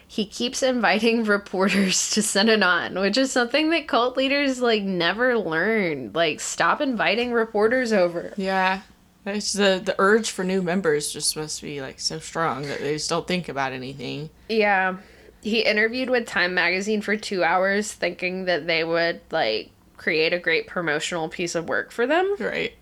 He 0.08 0.24
keeps 0.24 0.62
inviting 0.62 1.24
reporters 1.24 2.10
to 2.10 2.22
send 2.22 2.48
it 2.48 2.62
on, 2.62 2.98
which 2.98 3.18
is 3.18 3.30
something 3.30 3.70
that 3.70 3.86
cult 3.86 4.16
leaders 4.16 4.60
like 4.60 4.82
never 4.82 5.36
learned. 5.36 6.14
Like, 6.14 6.40
stop 6.40 6.80
inviting 6.80 7.32
reporters 7.32 7.92
over. 7.92 8.32
Yeah. 8.36 8.80
It's 9.26 9.52
the 9.52 9.82
the 9.84 9.96
urge 9.98 10.30
for 10.30 10.44
new 10.44 10.62
members 10.62 11.12
just 11.12 11.36
must 11.36 11.60
be 11.60 11.80
like 11.80 11.98
so 11.98 12.20
strong 12.20 12.62
that 12.62 12.78
they 12.78 12.92
just 12.92 13.10
don't 13.10 13.26
think 13.26 13.48
about 13.48 13.72
anything. 13.72 14.30
Yeah. 14.48 14.98
He 15.42 15.60
interviewed 15.60 16.10
with 16.10 16.26
Time 16.26 16.54
Magazine 16.54 17.02
for 17.02 17.16
two 17.16 17.42
hours, 17.42 17.92
thinking 17.92 18.44
that 18.44 18.66
they 18.66 18.84
would 18.84 19.20
like 19.30 19.70
create 19.96 20.32
a 20.32 20.38
great 20.38 20.66
promotional 20.66 21.28
piece 21.28 21.54
of 21.54 21.68
work 21.68 21.90
for 21.90 22.06
them. 22.06 22.36
Right. 22.38 22.74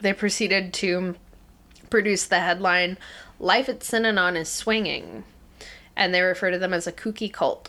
They 0.00 0.12
proceeded 0.12 0.72
to 0.74 1.16
produce 1.90 2.26
the 2.26 2.40
headline 2.40 2.96
Life 3.38 3.68
at 3.68 3.80
Synanon 3.80 4.36
is 4.36 4.48
Swinging. 4.48 5.24
and 5.96 6.14
they 6.14 6.22
refer 6.22 6.50
to 6.50 6.58
them 6.58 6.72
as 6.72 6.86
a 6.86 6.92
kooky 6.92 7.32
cult. 7.32 7.68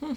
Hmm. 0.00 0.14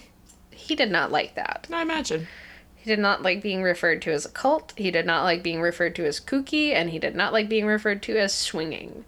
He 0.52 0.76
did 0.76 0.90
not 0.92 1.12
like 1.12 1.36
that. 1.36 1.64
Can 1.64 1.76
I 1.76 1.82
imagine? 1.84 2.28
He 2.76 2.90
did 2.90 3.00
not 3.00 3.22
like 3.22 3.42
being 3.42 3.62
referred 3.64 4.02
to 4.04 4.12
as 4.12 4.26
a 4.26 4.30
cult. 4.30 4.74
He 4.76 4.92
did 4.92 5.06
not 5.06 5.24
like 5.24 5.42
being 5.44 5.62
referred 5.62 5.96
to 5.96 6.06
as 6.06 6.20
kooky, 6.20 6.74
and 6.74 6.90
he 6.90 7.00
did 7.00 7.16
not 7.16 7.34
like 7.34 7.50
being 7.50 7.66
referred 7.66 8.02
to 8.04 8.18
as 8.18 8.34
swinging. 8.34 9.06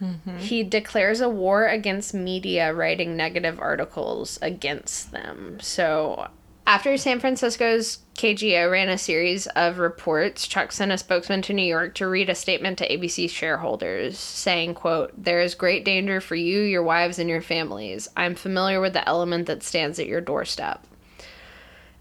Mm-hmm. 0.00 0.38
He 0.38 0.62
declares 0.62 1.20
a 1.20 1.28
war 1.28 1.66
against 1.66 2.14
media, 2.14 2.72
writing 2.72 3.16
negative 3.16 3.58
articles 3.60 4.38
against 4.40 5.12
them. 5.12 5.58
So, 5.60 6.28
after 6.70 6.96
San 6.96 7.20
Francisco's 7.20 7.98
KGO 8.14 8.70
ran 8.70 8.88
a 8.88 8.98
series 8.98 9.46
of 9.48 9.78
reports, 9.78 10.46
Chuck 10.46 10.72
sent 10.72 10.92
a 10.92 10.98
spokesman 10.98 11.42
to 11.42 11.52
New 11.52 11.64
York 11.64 11.94
to 11.96 12.08
read 12.08 12.30
a 12.30 12.34
statement 12.34 12.78
to 12.78 12.88
ABC 12.88 13.28
shareholders 13.28 14.18
saying, 14.18 14.74
quote, 14.74 15.12
There 15.16 15.40
is 15.40 15.54
great 15.54 15.84
danger 15.84 16.20
for 16.20 16.36
you, 16.36 16.60
your 16.60 16.82
wives, 16.82 17.18
and 17.18 17.28
your 17.28 17.42
families. 17.42 18.08
I'm 18.16 18.34
familiar 18.34 18.80
with 18.80 18.92
the 18.92 19.08
element 19.08 19.46
that 19.46 19.62
stands 19.62 19.98
at 19.98 20.06
your 20.06 20.20
doorstep 20.20 20.86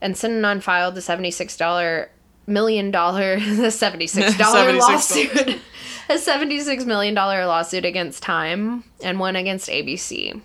and 0.02 0.16
Synanon 0.16 0.62
filed 0.62 0.96
the 0.96 1.02
seventy-six 1.02 1.58
dollar 1.58 2.10
million 2.48 2.92
dollar 2.92 3.40
the 3.56 3.72
seventy-six 3.72 4.38
dollar 4.38 4.74
$76. 4.74 4.80
lawsuit, 4.80 5.60
a 6.10 6.18
seventy-six 6.18 6.86
million 6.86 7.14
dollar 7.14 7.46
lawsuit 7.46 7.86
against 7.86 8.24
Time 8.24 8.84
and 9.04 9.20
one 9.20 9.36
against 9.36 9.70
ABC. 9.70 10.42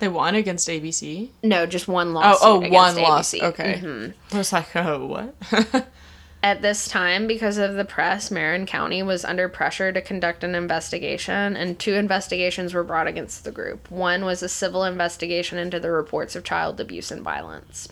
They 0.00 0.08
won 0.08 0.34
against 0.34 0.68
ABC. 0.68 1.28
No, 1.42 1.66
just 1.66 1.86
one 1.86 2.12
lawsuit. 2.14 2.40
oh, 2.42 2.58
against 2.58 2.74
one 2.74 2.94
ABC. 2.96 3.02
loss. 3.02 3.34
Okay. 3.34 3.80
Mhm. 3.82 4.14
I 4.32 4.38
was 4.38 4.52
like, 4.52 4.74
oh, 4.74 5.06
what? 5.06 5.86
At 6.42 6.62
this 6.62 6.88
time, 6.88 7.26
because 7.26 7.58
of 7.58 7.74
the 7.74 7.84
press, 7.84 8.30
Marin 8.30 8.64
County 8.64 9.02
was 9.02 9.26
under 9.26 9.46
pressure 9.46 9.92
to 9.92 10.00
conduct 10.00 10.42
an 10.42 10.54
investigation, 10.54 11.54
and 11.54 11.78
two 11.78 11.92
investigations 11.94 12.72
were 12.72 12.82
brought 12.82 13.06
against 13.06 13.44
the 13.44 13.50
group. 13.50 13.90
One 13.90 14.24
was 14.24 14.42
a 14.42 14.48
civil 14.48 14.84
investigation 14.84 15.58
into 15.58 15.78
the 15.78 15.90
reports 15.90 16.34
of 16.34 16.42
child 16.42 16.80
abuse 16.80 17.10
and 17.10 17.20
violence. 17.22 17.88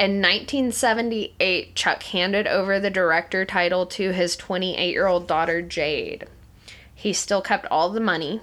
In 0.00 0.20
1978, 0.20 1.76
Chuck 1.76 2.02
handed 2.02 2.48
over 2.48 2.80
the 2.80 2.90
director 2.90 3.44
title 3.44 3.86
to 3.86 4.10
his 4.12 4.36
28 4.36 4.90
year 4.90 5.06
old 5.06 5.28
daughter, 5.28 5.62
Jade. 5.62 6.26
He 6.92 7.12
still 7.12 7.40
kept 7.42 7.66
all 7.66 7.90
the 7.90 8.00
money. 8.00 8.40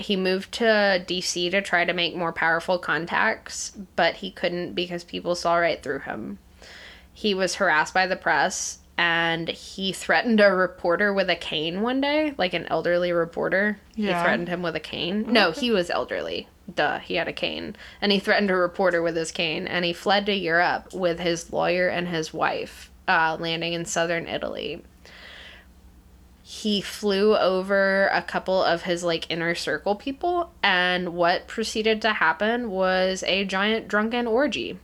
He 0.00 0.16
moved 0.16 0.52
to 0.52 0.64
DC 1.06 1.50
to 1.50 1.62
try 1.62 1.84
to 1.84 1.92
make 1.92 2.16
more 2.16 2.32
powerful 2.32 2.78
contacts, 2.78 3.72
but 3.96 4.16
he 4.16 4.30
couldn't 4.30 4.74
because 4.74 5.04
people 5.04 5.34
saw 5.34 5.56
right 5.56 5.82
through 5.82 6.00
him 6.00 6.38
he 7.20 7.34
was 7.34 7.56
harassed 7.56 7.92
by 7.92 8.06
the 8.06 8.16
press 8.16 8.78
and 8.96 9.48
he 9.48 9.92
threatened 9.92 10.40
a 10.40 10.50
reporter 10.54 11.12
with 11.12 11.28
a 11.28 11.36
cane 11.36 11.82
one 11.82 12.00
day, 12.00 12.34
like 12.38 12.54
an 12.54 12.66
elderly 12.68 13.12
reporter. 13.12 13.78
Yeah. 13.94 14.16
He 14.18 14.24
threatened 14.24 14.48
him 14.48 14.62
with 14.62 14.74
a 14.74 14.80
cane. 14.80 15.30
No, 15.30 15.50
he 15.50 15.70
was 15.70 15.90
elderly. 15.90 16.48
Duh, 16.74 16.98
he 17.00 17.16
had 17.16 17.28
a 17.28 17.32
cane. 17.34 17.76
And 18.00 18.10
he 18.10 18.18
threatened 18.18 18.50
a 18.50 18.56
reporter 18.56 19.02
with 19.02 19.16
his 19.16 19.32
cane 19.32 19.66
and 19.66 19.84
he 19.84 19.92
fled 19.92 20.24
to 20.26 20.34
Europe 20.34 20.94
with 20.94 21.20
his 21.20 21.52
lawyer 21.52 21.88
and 21.88 22.08
his 22.08 22.32
wife, 22.32 22.90
uh, 23.06 23.36
landing 23.38 23.74
in 23.74 23.84
southern 23.84 24.26
Italy. 24.26 24.82
He 26.52 26.80
flew 26.80 27.36
over 27.36 28.08
a 28.08 28.22
couple 28.22 28.60
of 28.60 28.82
his 28.82 29.04
like 29.04 29.30
inner 29.30 29.54
circle 29.54 29.94
people, 29.94 30.50
and 30.64 31.10
what 31.14 31.46
proceeded 31.46 32.02
to 32.02 32.12
happen 32.12 32.70
was 32.72 33.22
a 33.24 33.44
giant 33.44 33.86
drunken 33.86 34.26
orgy. 34.26 34.76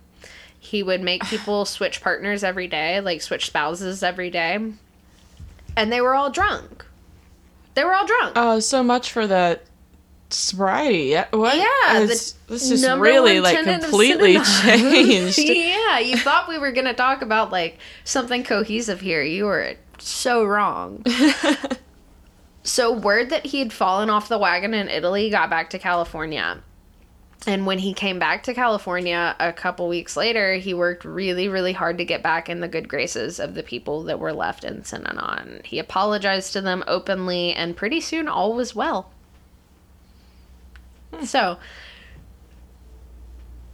He 0.60 0.84
would 0.84 1.00
make 1.02 1.24
people 1.26 1.64
switch 1.64 2.00
partners 2.00 2.44
every 2.44 2.68
day, 2.68 3.00
like 3.00 3.20
switch 3.20 3.46
spouses 3.46 4.04
every 4.04 4.30
day. 4.30 4.58
And 5.76 5.92
they 5.92 6.00
were 6.00 6.14
all 6.14 6.30
drunk. 6.30 6.84
They 7.74 7.82
were 7.82 7.94
all 7.96 8.06
drunk. 8.06 8.34
Oh, 8.36 8.60
so 8.60 8.84
much 8.84 9.10
for 9.10 9.26
the 9.26 9.58
sobriety. 10.30 11.06
Yeah, 11.08 11.26
What? 11.32 11.56
Yeah, 11.56 12.02
It's- 12.02 12.34
this 12.48 12.70
is 12.70 12.88
really 12.88 13.40
like 13.40 13.64
completely 13.64 14.38
changed. 14.62 15.38
yeah, 15.40 15.98
you 15.98 16.16
thought 16.16 16.48
we 16.48 16.58
were 16.58 16.70
going 16.70 16.86
to 16.86 16.94
talk 16.94 17.22
about 17.22 17.50
like 17.50 17.78
something 18.04 18.44
cohesive 18.44 19.00
here. 19.00 19.22
You 19.22 19.46
were 19.46 19.74
so 19.98 20.44
wrong. 20.44 21.04
so, 22.62 22.92
word 22.92 23.30
that 23.30 23.46
he 23.46 23.58
had 23.58 23.72
fallen 23.72 24.10
off 24.10 24.28
the 24.28 24.38
wagon 24.38 24.74
in 24.74 24.88
Italy 24.88 25.30
got 25.30 25.50
back 25.50 25.70
to 25.70 25.78
California. 25.78 26.62
And 27.46 27.64
when 27.64 27.78
he 27.78 27.94
came 27.94 28.18
back 28.18 28.42
to 28.44 28.54
California 28.54 29.36
a 29.38 29.52
couple 29.52 29.88
weeks 29.88 30.16
later, 30.16 30.54
he 30.54 30.74
worked 30.74 31.04
really, 31.04 31.48
really 31.48 31.72
hard 31.72 31.98
to 31.98 32.04
get 32.04 32.22
back 32.22 32.48
in 32.48 32.60
the 32.60 32.66
good 32.66 32.88
graces 32.88 33.38
of 33.38 33.54
the 33.54 33.62
people 33.62 34.02
that 34.04 34.18
were 34.18 34.32
left 34.32 34.64
in 34.64 34.82
Synanon. 34.82 35.64
He 35.64 35.78
apologized 35.78 36.52
to 36.54 36.60
them 36.60 36.82
openly, 36.88 37.52
and 37.52 37.76
pretty 37.76 38.00
soon 38.00 38.26
all 38.26 38.54
was 38.54 38.74
well. 38.74 39.12
Hmm. 41.12 41.24
So, 41.24 41.58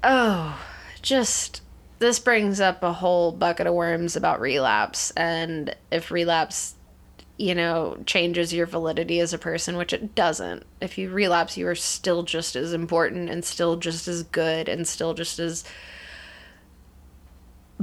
oh, 0.03 0.61
just 1.01 1.63
this 2.03 2.19
brings 2.19 2.61
up 2.61 2.83
a 2.83 2.93
whole 2.93 3.33
bucket 3.33 3.67
of 3.67 3.75
worms 3.75 4.17
about 4.17 4.41
relapse 4.41 5.11
and 5.13 5.75
if 5.91 6.11
relapse 6.11 6.75
you 7.39 7.55
know 7.55 7.97
changes 8.05 8.53
your 8.53 8.67
validity 8.67 9.19
as 9.21 9.33
a 9.33 9.39
person 9.39 9.77
which 9.77 9.93
it 9.93 10.15
doesn't 10.15 10.65
if 10.81 10.99
you 10.99 11.09
relapse 11.11 11.57
you 11.57 11.67
are 11.67 11.75
still 11.75 12.23
just 12.23 12.55
as 12.55 12.73
important 12.73 13.31
and 13.31 13.45
still 13.45 13.77
just 13.77 14.07
as 14.07 14.23
good 14.25 14.69
and 14.69 14.87
still 14.87 15.15
just 15.15 15.39
as 15.39 15.65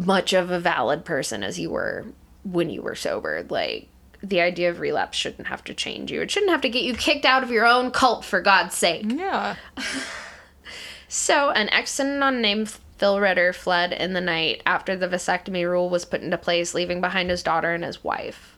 much 0.06 0.34
of 0.34 0.52
a 0.52 0.60
valid 0.60 1.06
person 1.06 1.44
as 1.44 1.60
you 1.60 1.70
were 1.70 2.06
when 2.44 2.70
you 2.70 2.82
were 2.82 2.96
sober. 2.96 3.46
Like 3.50 3.90
the 4.22 4.42
idea 4.42 4.70
of 4.70 4.80
relapse 4.80 5.18
shouldn't 5.18 5.48
have 5.48 5.64
to 5.66 5.74
change 5.74 6.12
you. 6.12 6.22
It 6.22 6.32
shouldn't 6.32 6.52
have 6.52 6.62
to 6.62 6.70
get 6.70 6.84
you 6.84 6.94
kicked 6.94 7.26
out 7.26 7.44
of 7.44 7.52
your 7.52 7.66
own 7.66 7.92
cult 7.92 8.26
for 8.26 8.42
god's 8.42 8.76
sake. 8.76 9.06
Yeah. 9.08 9.56
so, 11.08 11.52
an 11.52 11.70
ex 11.70 11.98
Synanon 11.98 12.42
named 12.42 12.78
Phil 13.00 13.20
Ritter 13.22 13.54
fled 13.54 13.94
in 13.94 14.12
the 14.12 14.22
night 14.22 14.62
after 14.66 14.96
the 14.96 15.08
vasectomy 15.08 15.64
rule 15.68 15.90
was 15.90 16.04
put 16.04 16.22
into 16.22 16.38
place, 16.38 16.74
leaving 16.74 17.00
behind 17.00 17.30
his 17.30 17.42
daughter 17.42 17.74
and 17.74 17.84
his 17.84 18.04
wife. 18.04 18.58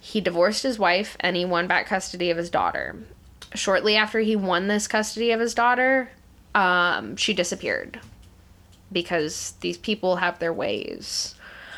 He 0.00 0.22
divorced 0.22 0.62
his 0.62 0.78
wife 0.78 1.16
and 1.20 1.36
he 1.36 1.44
won 1.44 1.66
back 1.66 1.86
custody 1.86 2.30
of 2.30 2.38
his 2.38 2.48
daughter. 2.48 2.96
Shortly 3.54 3.94
after 3.94 4.20
he 4.20 4.36
won 4.36 4.68
this 4.68 4.88
custody 4.88 5.32
of 5.32 5.40
his 5.40 5.54
daughter, 5.54 6.10
um, 6.54 7.16
she 7.16 7.34
disappeared 7.34 8.00
because 8.90 9.52
these 9.60 9.76
people 9.76 10.16
have 10.16 10.38
their 10.38 10.52
ways. 10.52 11.34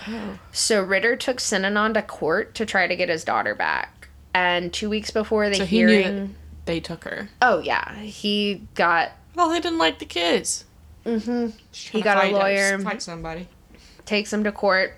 Oh. 0.07 0.39
So 0.53 0.83
Ritter 0.83 1.17
took 1.17 1.39
Synanon 1.39 1.95
to 1.95 2.03
court 2.03 2.55
to 2.55 2.65
try 2.67 2.87
to 2.87 2.95
get 2.95 3.09
his 3.09 3.25
daughter 3.25 3.55
back. 3.57 4.09
And 4.33 4.73
two 4.73 4.89
weeks 4.89 5.11
before 5.11 5.49
the 5.49 5.57
So 5.57 5.65
he 5.65 5.83
knew 5.83 5.89
hearing, 5.89 6.27
that 6.27 6.67
they 6.67 6.79
took 6.79 7.03
her. 7.03 7.31
oh 7.43 7.59
yeah, 7.59 7.97
he 7.97 8.63
got 8.75 9.11
Well, 9.35 9.49
they 9.49 9.59
didn't 9.59 9.79
like 9.79 9.99
the 9.99 10.05
kids. 10.05 10.66
Hmm 11.07 11.49
He 11.73 12.03
got 12.03 12.19
a 12.25 12.27
us- 12.29 12.33
lawyer. 12.33 12.79
Fight 12.81 13.01
somebody. 13.03 13.49
takes 14.05 14.33
him 14.33 14.45
to 14.45 14.53
court. 14.53 14.95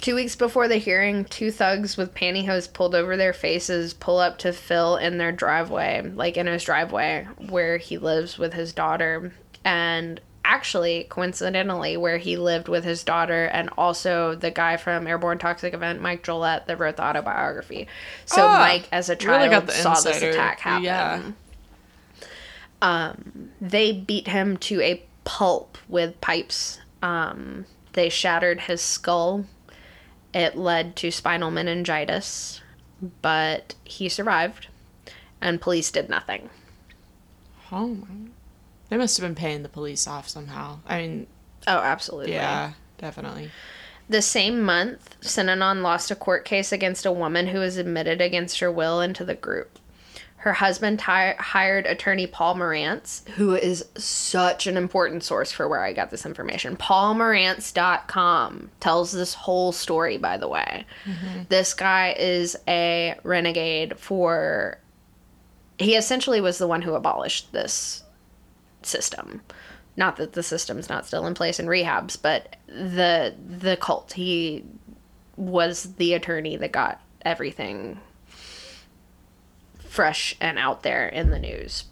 Two 0.00 0.14
weeks 0.14 0.36
before 0.36 0.68
the 0.68 0.76
hearing, 0.76 1.24
two 1.24 1.50
thugs 1.50 1.96
with 1.96 2.14
pantyhose 2.14 2.70
pulled 2.70 2.94
over 2.94 3.16
their 3.16 3.32
faces 3.32 3.94
pull 3.94 4.18
up 4.18 4.36
to 4.38 4.52
Phil 4.52 4.96
in 4.96 5.16
their 5.16 5.32
driveway, 5.32 6.02
like 6.14 6.36
in 6.36 6.46
his 6.46 6.62
driveway 6.64 7.26
where 7.48 7.78
he 7.78 7.96
lives 7.96 8.36
with 8.38 8.52
his 8.52 8.74
daughter. 8.74 9.32
And 9.64 10.20
actually, 10.44 11.04
coincidentally, 11.08 11.96
where 11.96 12.18
he 12.18 12.36
lived 12.36 12.68
with 12.68 12.84
his 12.84 13.02
daughter 13.04 13.46
and 13.46 13.70
also 13.78 14.34
the 14.34 14.50
guy 14.50 14.76
from 14.76 15.06
Airborne 15.06 15.38
Toxic 15.38 15.72
Event, 15.72 16.02
Mike 16.02 16.22
Jollett, 16.22 16.66
that 16.66 16.78
wrote 16.78 16.96
the 16.96 17.02
autobiography. 17.04 17.88
So 18.26 18.42
Ah, 18.46 18.58
Mike, 18.58 18.88
as 18.92 19.08
a 19.08 19.16
really 19.16 19.48
child, 19.48 19.66
the 19.66 19.72
saw 19.72 19.94
this 19.98 20.20
attack 20.22 20.60
happen. 20.60 20.84
Yeah. 20.84 21.22
Um, 22.82 23.50
they 23.60 23.92
beat 23.92 24.28
him 24.28 24.56
to 24.58 24.80
a 24.82 25.02
pulp 25.24 25.78
with 25.88 26.20
pipes. 26.20 26.78
Um, 27.02 27.66
they 27.94 28.08
shattered 28.08 28.62
his 28.62 28.80
skull. 28.82 29.46
It 30.34 30.56
led 30.56 30.96
to 30.96 31.10
spinal 31.10 31.50
meningitis, 31.50 32.60
but 33.22 33.74
he 33.84 34.08
survived, 34.08 34.68
and 35.40 35.60
police 35.60 35.90
did 35.90 36.08
nothing. 36.10 36.50
Oh 37.72 37.88
my. 37.88 38.06
They 38.90 38.96
must 38.96 39.16
have 39.16 39.26
been 39.26 39.34
paying 39.34 39.62
the 39.62 39.68
police 39.68 40.06
off 40.06 40.28
somehow. 40.28 40.80
I 40.86 40.98
mean, 41.00 41.26
Oh, 41.66 41.78
absolutely. 41.78 42.34
yeah, 42.34 42.72
definitely. 42.98 43.50
The 44.08 44.22
same 44.22 44.60
month, 44.62 45.16
Synanon 45.20 45.82
lost 45.82 46.12
a 46.12 46.14
court 46.16 46.44
case 46.44 46.70
against 46.70 47.04
a 47.06 47.10
woman 47.10 47.48
who 47.48 47.58
was 47.58 47.76
admitted 47.76 48.20
against 48.20 48.60
her 48.60 48.70
will 48.70 49.00
into 49.00 49.24
the 49.24 49.34
group. 49.34 49.78
Her 50.46 50.52
husband 50.52 51.00
hired 51.00 51.86
attorney 51.86 52.28
Paul 52.28 52.54
Morantz, 52.54 53.28
who 53.30 53.56
is 53.56 53.84
such 53.96 54.68
an 54.68 54.76
important 54.76 55.24
source 55.24 55.50
for 55.50 55.66
where 55.66 55.82
I 55.82 55.92
got 55.92 56.12
this 56.12 56.24
information. 56.24 56.76
PaulMorantz.com 56.76 58.70
tells 58.78 59.10
this 59.10 59.34
whole 59.34 59.72
story, 59.72 60.18
by 60.18 60.36
the 60.36 60.46
way. 60.46 60.86
Mm-hmm. 61.04 61.42
This 61.48 61.74
guy 61.74 62.14
is 62.16 62.56
a 62.68 63.16
renegade 63.24 63.98
for. 63.98 64.78
He 65.80 65.96
essentially 65.96 66.40
was 66.40 66.58
the 66.58 66.68
one 66.68 66.82
who 66.82 66.94
abolished 66.94 67.50
this 67.50 68.04
system. 68.82 69.42
Not 69.96 70.14
that 70.18 70.34
the 70.34 70.44
system's 70.44 70.88
not 70.88 71.06
still 71.06 71.26
in 71.26 71.34
place 71.34 71.58
in 71.58 71.66
rehabs, 71.66 72.16
but 72.22 72.54
the 72.68 73.34
the 73.44 73.76
cult. 73.78 74.12
He 74.12 74.64
was 75.36 75.94
the 75.94 76.14
attorney 76.14 76.56
that 76.56 76.70
got 76.70 77.00
everything 77.22 77.98
fresh 79.96 80.36
and 80.40 80.58
out 80.58 80.82
there 80.82 81.08
in 81.08 81.30
the 81.30 81.38
news. 81.38 81.84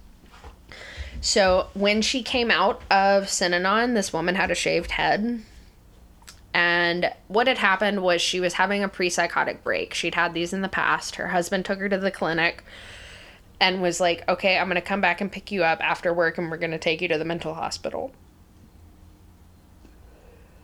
So 1.23 1.69
when 1.73 2.03
she 2.03 2.23
came 2.23 2.51
out 2.51 2.83
of 2.91 3.25
Synanon, 3.25 3.95
this 3.95 4.13
woman 4.13 4.35
had 4.35 4.51
a 4.51 4.55
shaved 4.55 4.91
head. 4.91 5.43
And 6.53 7.11
what 7.29 7.47
had 7.47 7.57
happened 7.59 8.03
was 8.03 8.21
she 8.21 8.41
was 8.41 8.53
having 8.53 8.85
a 8.85 8.89
pre 8.89 9.09
psychotic 9.09 9.65
break. 9.65 9.95
She'd 9.95 10.15
had 10.15 10.35
these 10.35 10.53
in 10.53 10.61
the 10.61 10.69
past. 10.69 11.17
Her 11.17 11.29
husband 11.29 11.65
took 11.65 11.79
her 11.79 11.89
to 11.89 11.99
the 11.99 12.11
clinic 12.11 12.63
and 13.59 13.81
was 13.81 14.01
like, 14.01 14.29
okay, 14.29 14.59
I'm 14.59 14.69
going 14.69 14.75
to 14.75 14.83
come 14.83 15.01
back 15.01 15.23
and 15.23 15.33
pick 15.33 15.51
you 15.51 15.65
up 15.65 15.83
after 15.83 16.13
work 16.13 16.37
and 16.37 16.51
we're 16.51 16.59
going 16.59 16.73
to 16.73 16.79
take 16.79 17.01
you 17.01 17.09
to 17.09 17.17
the 17.17 17.25
mental 17.25 17.55
hospital. 17.55 18.13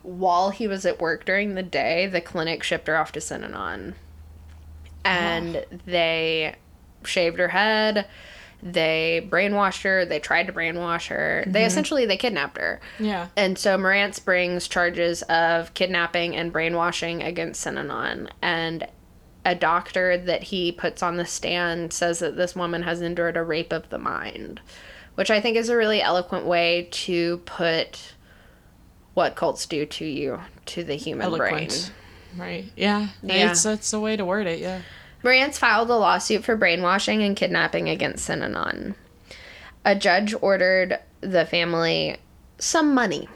While 0.03 0.51
he 0.51 0.67
was 0.67 0.85
at 0.85 1.01
work 1.01 1.25
during 1.25 1.55
the 1.55 1.63
day, 1.63 2.05
the 2.05 2.21
clinic 2.21 2.61
shipped 2.61 2.87
her 2.87 2.97
off 2.97 3.11
to 3.13 3.19
Synanon. 3.19 3.95
And 5.03 5.65
they 5.87 6.55
shaved 7.03 7.39
her 7.39 7.49
head 7.49 8.07
they 8.63 9.27
brainwashed 9.31 9.81
her 9.83 10.05
they 10.05 10.19
tried 10.19 10.45
to 10.45 10.53
brainwash 10.53 11.07
her 11.07 11.43
they 11.47 11.61
mm-hmm. 11.61 11.67
essentially 11.67 12.05
they 12.05 12.17
kidnapped 12.17 12.57
her 12.57 12.79
Yeah. 12.99 13.27
and 13.35 13.57
so 13.57 13.77
Morantz 13.77 14.23
brings 14.23 14.67
charges 14.67 15.23
of 15.23 15.73
kidnapping 15.73 16.35
and 16.35 16.53
brainwashing 16.53 17.23
against 17.23 17.65
Synanon. 17.65 18.29
And 18.41 18.87
a 19.45 19.55
doctor 19.55 20.17
that 20.17 20.43
he 20.43 20.71
puts 20.71 21.01
on 21.01 21.17
the 21.17 21.25
stand 21.25 21.93
says 21.93 22.19
that 22.19 22.37
this 22.37 22.55
woman 22.55 22.83
has 22.83 23.01
endured 23.01 23.37
a 23.37 23.43
rape 23.43 23.73
of 23.73 23.89
the 23.89 23.97
mind, 23.97 24.61
which 25.15 25.31
I 25.31 25.41
think 25.41 25.57
is 25.57 25.69
a 25.69 25.77
really 25.77 26.01
eloquent 26.01 26.45
way 26.45 26.87
to 26.91 27.37
put 27.39 28.13
what 29.13 29.35
cults 29.35 29.65
do 29.65 29.85
to 29.85 30.05
you, 30.05 30.39
to 30.67 30.83
the 30.83 30.95
human 30.95 31.35
brain. 31.35 31.69
Right. 32.37 32.65
Yeah. 32.75 33.09
Yeah. 33.23 33.51
It's 33.51 33.63
that's 33.63 33.91
a 33.93 33.99
way 33.99 34.15
to 34.15 34.23
word 34.23 34.47
it. 34.47 34.59
Yeah. 34.59 34.81
Morantz 35.23 35.57
filed 35.57 35.89
a 35.89 35.95
lawsuit 35.95 36.43
for 36.43 36.55
brainwashing 36.55 37.23
and 37.23 37.35
kidnapping 37.35 37.89
against 37.89 38.27
Synanon. 38.27 38.95
A 39.85 39.95
judge 39.95 40.33
ordered 40.41 40.99
the 41.21 41.45
family 41.45 42.17
some 42.57 42.93
money. 42.93 43.27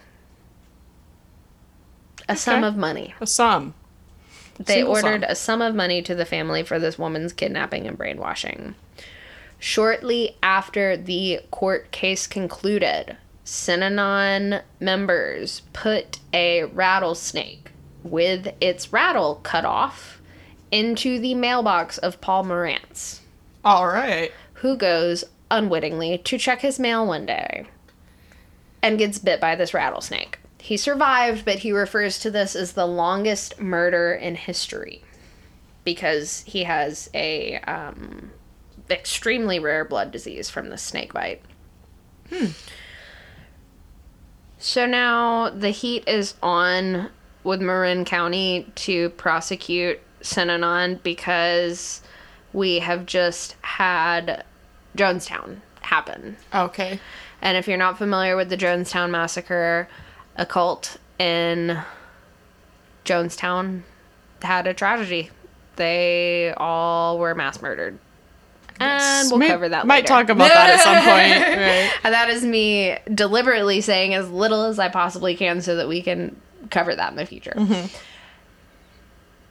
A 2.28 2.36
sum 2.36 2.64
of 2.64 2.76
money. 2.76 3.14
A 3.22 3.28
sum. 3.28 3.74
They 4.58 4.76
Single 4.76 4.94
ordered 4.94 5.22
sum. 5.22 5.30
a 5.32 5.36
sum 5.36 5.62
of 5.62 5.76
money 5.76 6.02
to 6.02 6.16
the 6.16 6.26
family 6.26 6.64
for 6.64 6.80
this 6.80 6.98
woman's 6.98 7.34
kidnapping 7.34 7.88
and 7.88 7.98
brainwashing. 7.98 8.76
Shortly 9.60 10.38
after 10.42 10.98
the 10.98 11.42
court 11.52 11.92
case 11.92 12.26
concluded, 12.28 13.18
Synanon 13.46 14.62
members 14.80 15.62
put 15.74 16.20
a 16.34 16.64
rattlesnake 16.64 17.72
with 18.04 18.54
its 18.60 18.92
rattle 18.92 19.40
cut 19.44 19.66
off 19.66 20.22
into 20.72 21.20
the 21.20 21.36
mailbox 21.36 21.97
of 21.97 22.22
Paul 22.22 22.45
Morantz, 22.45 23.20
All 23.63 23.88
right. 23.88 24.32
who 24.55 24.76
goes 24.78 25.24
unwittingly 25.51 26.18
to 26.20 26.38
check 26.38 26.61
his 26.61 26.80
mail 26.80 27.05
one 27.05 27.26
day 27.26 27.66
and 28.82 28.97
gets 28.97 29.20
bit 29.20 29.39
by 29.39 29.55
this 29.55 29.74
rattlesnake. 29.74 30.39
He 30.59 30.78
survived, 30.78 31.45
but 31.45 31.59
he 31.59 31.72
refers 31.72 32.18
to 32.20 32.32
this 32.32 32.55
as 32.55 32.74
the 32.74 32.88
longest 32.88 33.59
murder 33.59 34.13
in 34.13 34.36
history 34.36 35.03
because 35.84 36.43
he 36.47 36.63
has 36.63 37.09
a 37.13 37.57
um, 37.59 38.32
extremely 38.89 39.59
rare 39.59 39.86
blood 39.86 40.11
disease 40.11 40.49
from 40.49 40.70
the 40.70 40.78
snake 40.78 41.13
bite. 41.13 41.41
So 44.57 44.88
now 44.88 45.49
the 45.49 45.70
heat 45.70 46.07
is 46.07 46.34
on 46.41 47.09
with 47.43 47.61
Marin 47.61 48.03
County 48.03 48.72
to 48.76 49.11
prosecute 49.11 49.99
Synanon 50.22 51.01
because 51.03 52.01
we 52.53 52.80
have 52.80 53.05
just 53.05 53.55
had 53.61 54.43
Jonestown 54.97 55.57
happen. 55.82 56.38
Okay. 56.53 56.99
And 57.41 57.57
if 57.57 57.68
you're 57.68 57.78
not 57.78 57.97
familiar 57.97 58.36
with 58.36 58.49
the 58.49 58.57
Jonestown 58.57 59.09
Massacre, 59.11 59.88
a 60.36 60.45
cult 60.45 60.97
in 61.20 61.80
Jonestown 63.05 63.82
had 64.41 64.68
a 64.68 64.74
tragedy. 64.74 65.30
They 65.76 66.53
all 66.57 67.20
were 67.20 67.36
mass 67.36 67.61
murdered. 67.61 67.99
And 68.80 69.30
we'll 69.30 69.38
May- 69.39 69.47
cover 69.47 69.70
that 69.70 69.88
Might 69.88 69.97
later. 70.03 70.07
talk 70.07 70.30
about 70.30 70.49
that 70.49 70.70
at 70.72 70.80
some 70.82 70.95
point. 70.95 71.05
Right. 71.66 71.91
And 72.03 72.13
that 72.13 72.30
is 72.30 72.43
me 72.43 72.97
deliberately 73.13 73.80
saying 73.82 74.13
as 74.13 74.30
little 74.30 74.63
as 74.63 74.80
I 74.80 74.89
possibly 74.89 75.36
can 75.36 75.61
so 75.61 75.78
that 75.78 75.88
we 75.88 76.01
can 76.01 76.36
cover 76.72 76.93
that 76.95 77.09
in 77.11 77.16
the 77.16 77.26
future. 77.26 77.53
Mm-hmm. 77.55 77.95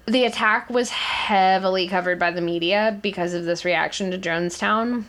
The 0.07 0.25
attack 0.25 0.69
was 0.69 0.91
heavily 0.91 1.89
covered 1.89 2.19
by 2.19 2.31
the 2.31 2.43
media 2.43 2.99
because 3.01 3.33
of 3.33 3.45
this 3.45 3.65
reaction 3.65 4.11
to 4.11 4.19
Jonestown. 4.19 5.05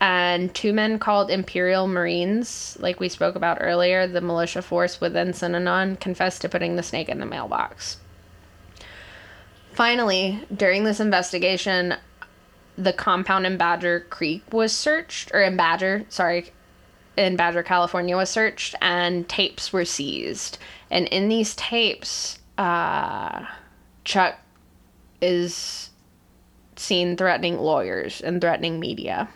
And 0.00 0.54
two 0.54 0.72
men 0.72 0.98
called 0.98 1.30
Imperial 1.30 1.86
Marines, 1.86 2.76
like 2.80 3.00
we 3.00 3.08
spoke 3.08 3.34
about 3.34 3.58
earlier, 3.60 4.06
the 4.06 4.20
militia 4.20 4.62
force 4.62 5.00
within 5.00 5.28
Synanon, 5.28 6.00
confessed 6.00 6.42
to 6.42 6.48
putting 6.48 6.76
the 6.76 6.82
snake 6.82 7.08
in 7.08 7.18
the 7.18 7.26
mailbox. 7.26 7.98
Finally, 9.72 10.46
during 10.54 10.84
this 10.84 11.00
investigation, 11.00 11.94
the 12.76 12.94
compound 12.94 13.46
in 13.46 13.58
Badger 13.58 14.06
Creek 14.08 14.42
was 14.52 14.72
searched, 14.72 15.30
or 15.34 15.42
in 15.42 15.56
Badger, 15.56 16.06
sorry, 16.08 16.50
in 17.16 17.36
Badger, 17.36 17.62
California 17.62 18.16
was 18.16 18.30
searched, 18.30 18.74
and 18.80 19.28
tapes 19.28 19.70
were 19.70 19.84
seized. 19.84 20.58
And 20.90 21.08
in 21.08 21.28
these 21.28 21.54
tapes, 21.54 22.38
uh, 22.56 23.44
Chuck 24.04 24.38
is 25.20 25.90
seen 26.76 27.16
threatening 27.16 27.58
lawyers 27.58 28.20
and 28.20 28.40
threatening 28.40 28.80
media. 28.80 29.28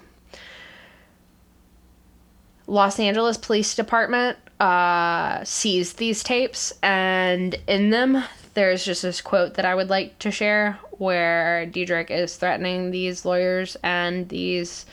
Los 2.66 2.98
Angeles 2.98 3.36
Police 3.36 3.74
Department 3.74 4.38
uh, 4.58 5.44
seized 5.44 5.98
these 5.98 6.22
tapes, 6.22 6.72
and 6.82 7.54
in 7.66 7.90
them, 7.90 8.24
there's 8.54 8.84
just 8.84 9.02
this 9.02 9.20
quote 9.20 9.54
that 9.54 9.66
I 9.66 9.74
would 9.74 9.90
like 9.90 10.18
to 10.20 10.30
share 10.30 10.78
where 10.92 11.66
Dederich 11.66 12.10
is 12.10 12.36
threatening 12.36 12.90
these 12.90 13.24
lawyers 13.24 13.76
and 13.82 14.28
these 14.28 14.86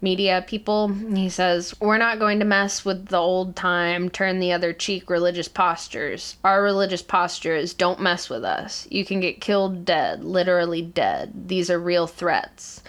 media 0.00 0.44
people. 0.46 0.88
He 0.88 1.28
says, 1.28 1.74
We're 1.80 1.98
not 1.98 2.18
going 2.18 2.38
to 2.38 2.44
mess 2.44 2.84
with 2.84 3.06
the 3.06 3.18
old 3.18 3.56
time, 3.56 4.10
turn 4.10 4.40
the 4.40 4.52
other 4.52 4.72
cheek 4.72 5.10
religious 5.10 5.48
postures. 5.48 6.36
Our 6.44 6.62
religious 6.62 7.02
posture 7.02 7.54
is 7.54 7.74
don't 7.74 8.00
mess 8.00 8.28
with 8.28 8.44
us. 8.44 8.86
You 8.90 9.04
can 9.04 9.20
get 9.20 9.40
killed 9.40 9.84
dead, 9.84 10.24
literally 10.24 10.82
dead. 10.82 11.48
These 11.48 11.70
are 11.70 11.78
real 11.78 12.06
threats. 12.06 12.82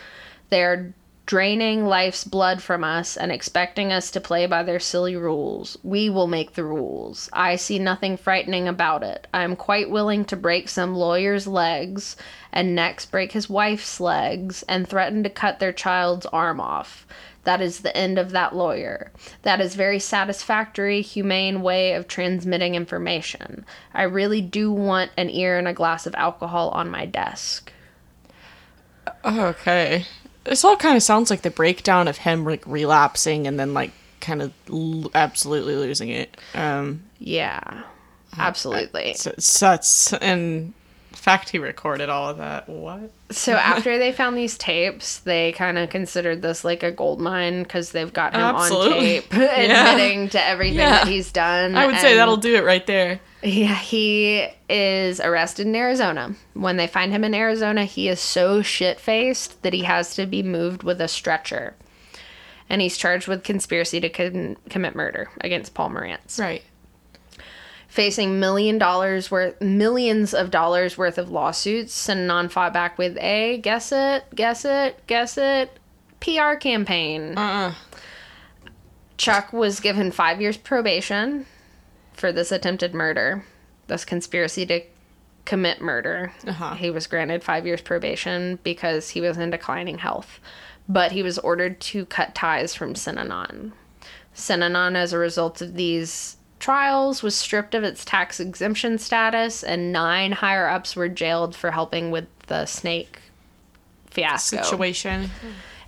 They're 0.50 0.94
draining 1.28 1.86
life's 1.86 2.24
blood 2.24 2.64
from 2.64 2.86
us 2.86 3.18
and 3.18 3.34
expecting 3.34 3.92
us 3.92 4.10
to 4.10 4.22
play 4.22 4.46
by 4.46 4.64
their 4.64 4.80
silly 4.80 5.16
rules. 5.16 5.78
We 5.84 6.10
will 6.10 6.26
make 6.26 6.54
the 6.54 6.64
rules. 6.64 7.30
I 7.34 7.58
see 7.58 7.80
nothing 7.80 8.16
frightening 8.16 8.68
about 8.68 9.04
it. 9.04 9.28
I 9.34 9.44
am 9.44 9.58
quite 9.58 9.92
willing 9.92 10.24
to 10.26 10.38
break 10.38 10.70
some 10.70 10.96
lawyer's 10.96 11.46
legs 11.46 12.16
and 12.54 12.74
next 12.74 13.12
break 13.12 13.34
his 13.34 13.50
wife's 13.50 14.00
legs 14.00 14.64
and 14.70 14.88
threaten 14.88 15.22
to 15.24 15.30
cut 15.30 15.60
their 15.60 15.74
child's 15.74 16.26
arm 16.28 16.62
off. 16.62 17.06
That 17.44 17.62
is 17.62 17.80
the 17.80 17.96
end 17.96 18.18
of 18.18 18.32
that 18.32 18.56
lawyer. 18.56 19.12
That 19.42 19.60
is 19.60 19.76
very 19.76 20.00
satisfactory, 20.00 21.02
humane 21.02 21.62
way 21.62 21.94
of 21.94 22.08
transmitting 22.08 22.76
information. 22.76 23.66
I 23.94 24.04
really 24.04 24.42
do 24.42 24.72
want 24.72 25.12
an 25.18 25.30
ear 25.30 25.58
and 25.58 25.68
a 25.68 25.74
glass 25.74 26.08
of 26.08 26.16
alcohol 26.16 26.70
on 26.70 26.90
my 26.90 27.06
desk. 27.06 27.74
Okay. 29.24 30.06
This 30.48 30.64
all 30.64 30.78
kind 30.78 30.96
of 30.96 31.04
sounds 31.04 31.30
like 31.30 31.42
the 31.42 31.52
breakdown 31.52 32.08
of 32.08 32.18
him 32.18 32.44
like 32.46 32.66
relapsing 32.66 33.48
and 33.48 33.60
then 33.60 33.74
like 33.74 33.92
kind 34.22 34.42
of 34.42 34.52
l- 34.72 35.12
absolutely 35.14 35.76
losing 35.76 36.10
it. 36.10 36.36
Um, 36.56 37.04
Yeah. 37.20 37.84
Absolutely. 38.38 39.14
so, 39.16 39.34
so 39.40 39.66
that's 39.68 40.14
and 40.14 40.74
fact 41.12 41.50
he 41.50 41.58
recorded 41.58 42.10
all 42.10 42.30
of 42.30 42.38
that. 42.38 42.70
What? 42.70 43.12
So 43.32 43.54
after 43.56 43.98
they 43.98 44.12
found 44.12 44.38
these 44.38 44.58
tapes, 44.58 45.20
they 45.20 45.52
kind 45.54 45.78
of 45.78 45.90
considered 45.90 46.42
this 46.42 46.64
like 46.64 46.84
a 46.84 46.92
gold 46.92 47.20
mine 47.20 47.64
because 47.64 47.92
they've 47.92 48.14
got 48.14 48.34
him 48.36 48.42
Absolutely. 48.42 48.98
on 49.18 49.24
tape 49.24 49.34
admitting 49.34 50.30
to 50.30 50.44
everything 50.46 50.78
Yeah. 50.80 50.92
that 50.92 51.08
he's 51.08 51.32
done. 51.32 51.76
I 51.76 51.88
would 51.88 51.98
say 51.98 52.16
that'll 52.16 52.38
do 52.38 52.56
it 52.56 52.64
right 52.64 52.86
there. 52.86 53.20
Yeah, 53.48 53.76
he 53.76 54.46
is 54.70 55.22
arrested 55.22 55.68
in 55.68 55.76
Arizona. 55.76 56.36
When 56.54 56.76
they 56.76 56.88
find 56.88 57.14
him 57.14 57.24
in 57.24 57.34
Arizona, 57.34 57.86
he 57.86 58.10
is 58.10 58.20
so 58.20 58.62
shit 58.62 59.00
faced 59.00 59.62
that 59.64 59.72
he 59.72 59.84
has 59.84 60.16
to 60.16 60.26
be 60.26 60.44
moved 60.44 60.84
with 60.84 61.00
a 61.00 61.08
stretcher. 61.08 61.74
And 62.70 62.82
he's 62.82 62.98
charged 62.98 63.30
with 63.30 63.46
conspiracy 63.46 64.02
to 64.02 64.10
con- 64.10 64.58
commit 64.70 64.96
murder 64.96 65.30
against 65.40 65.74
Paul 65.74 65.92
Morantz. 65.92 66.38
Right. 66.38 66.62
Facing 67.88 68.38
million 68.38 68.78
dollars 68.78 69.32
worth, 69.32 69.62
millions 69.62 70.34
of 70.34 70.52
dollars 70.52 70.98
worth 70.98 71.18
of 71.18 71.32
lawsuits, 71.32 72.10
and 72.10 72.28
non 72.28 72.50
fought 72.50 72.74
back 72.74 72.98
with 72.98 73.18
a 73.18 73.60
guess 73.60 73.94
it, 73.94 74.26
guess 74.36 74.66
it, 74.66 75.02
guess 75.08 75.38
it, 75.38 75.80
PR 76.20 76.56
campaign. 76.56 77.38
Uh. 77.38 77.74
Chuck 79.16 79.54
was 79.54 79.80
given 79.80 80.12
five 80.12 80.42
years 80.42 80.58
probation 80.58 81.46
for 82.18 82.32
this 82.34 82.52
attempted 82.52 82.94
murder, 82.94 83.46
this 83.88 84.04
conspiracy 84.04 84.66
to 84.66 84.82
commit 85.46 85.80
murder. 85.80 86.34
Uh-huh. 86.46 86.74
He 86.74 86.90
was 86.90 87.08
granted 87.08 87.42
five 87.44 87.66
years 87.66 87.80
probation 87.82 88.60
because 88.64 89.12
he 89.12 89.22
was 89.22 89.38
in 89.38 89.50
declining 89.52 90.00
health. 90.00 90.40
but 90.90 91.12
he 91.12 91.22
was 91.24 91.38
ordered 91.40 91.80
to 91.82 92.06
cut 92.06 92.34
ties 92.36 92.74
from 92.74 92.94
Synanon. 92.94 93.72
Synanon, 94.36 94.96
as 94.96 95.12
a 95.14 95.18
result 95.18 95.62
of 95.62 95.74
these 95.76 96.38
trials, 96.60 97.22
was 97.22 97.36
stripped 97.36 97.76
of 97.76 97.84
its 97.84 98.06
tax 98.06 98.40
exemption 98.40 98.98
status, 98.98 99.64
and 99.64 99.92
nine 99.92 100.32
higher 100.32 100.68
ups 100.70 100.96
were 100.96 101.10
jailed 101.10 101.56
for 101.56 101.72
helping 101.72 102.10
with 102.12 102.28
the 102.48 102.66
snake 102.66 103.20
fiasco. 104.10 104.62
Situation. 104.64 105.30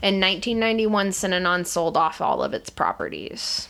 In 0.01 0.19
1991, 0.19 1.09
Synanon 1.09 1.65
sold 1.65 1.95
off 1.97 2.19
all 2.21 2.43
of 2.43 2.53
its 2.53 2.69
properties. 2.69 3.67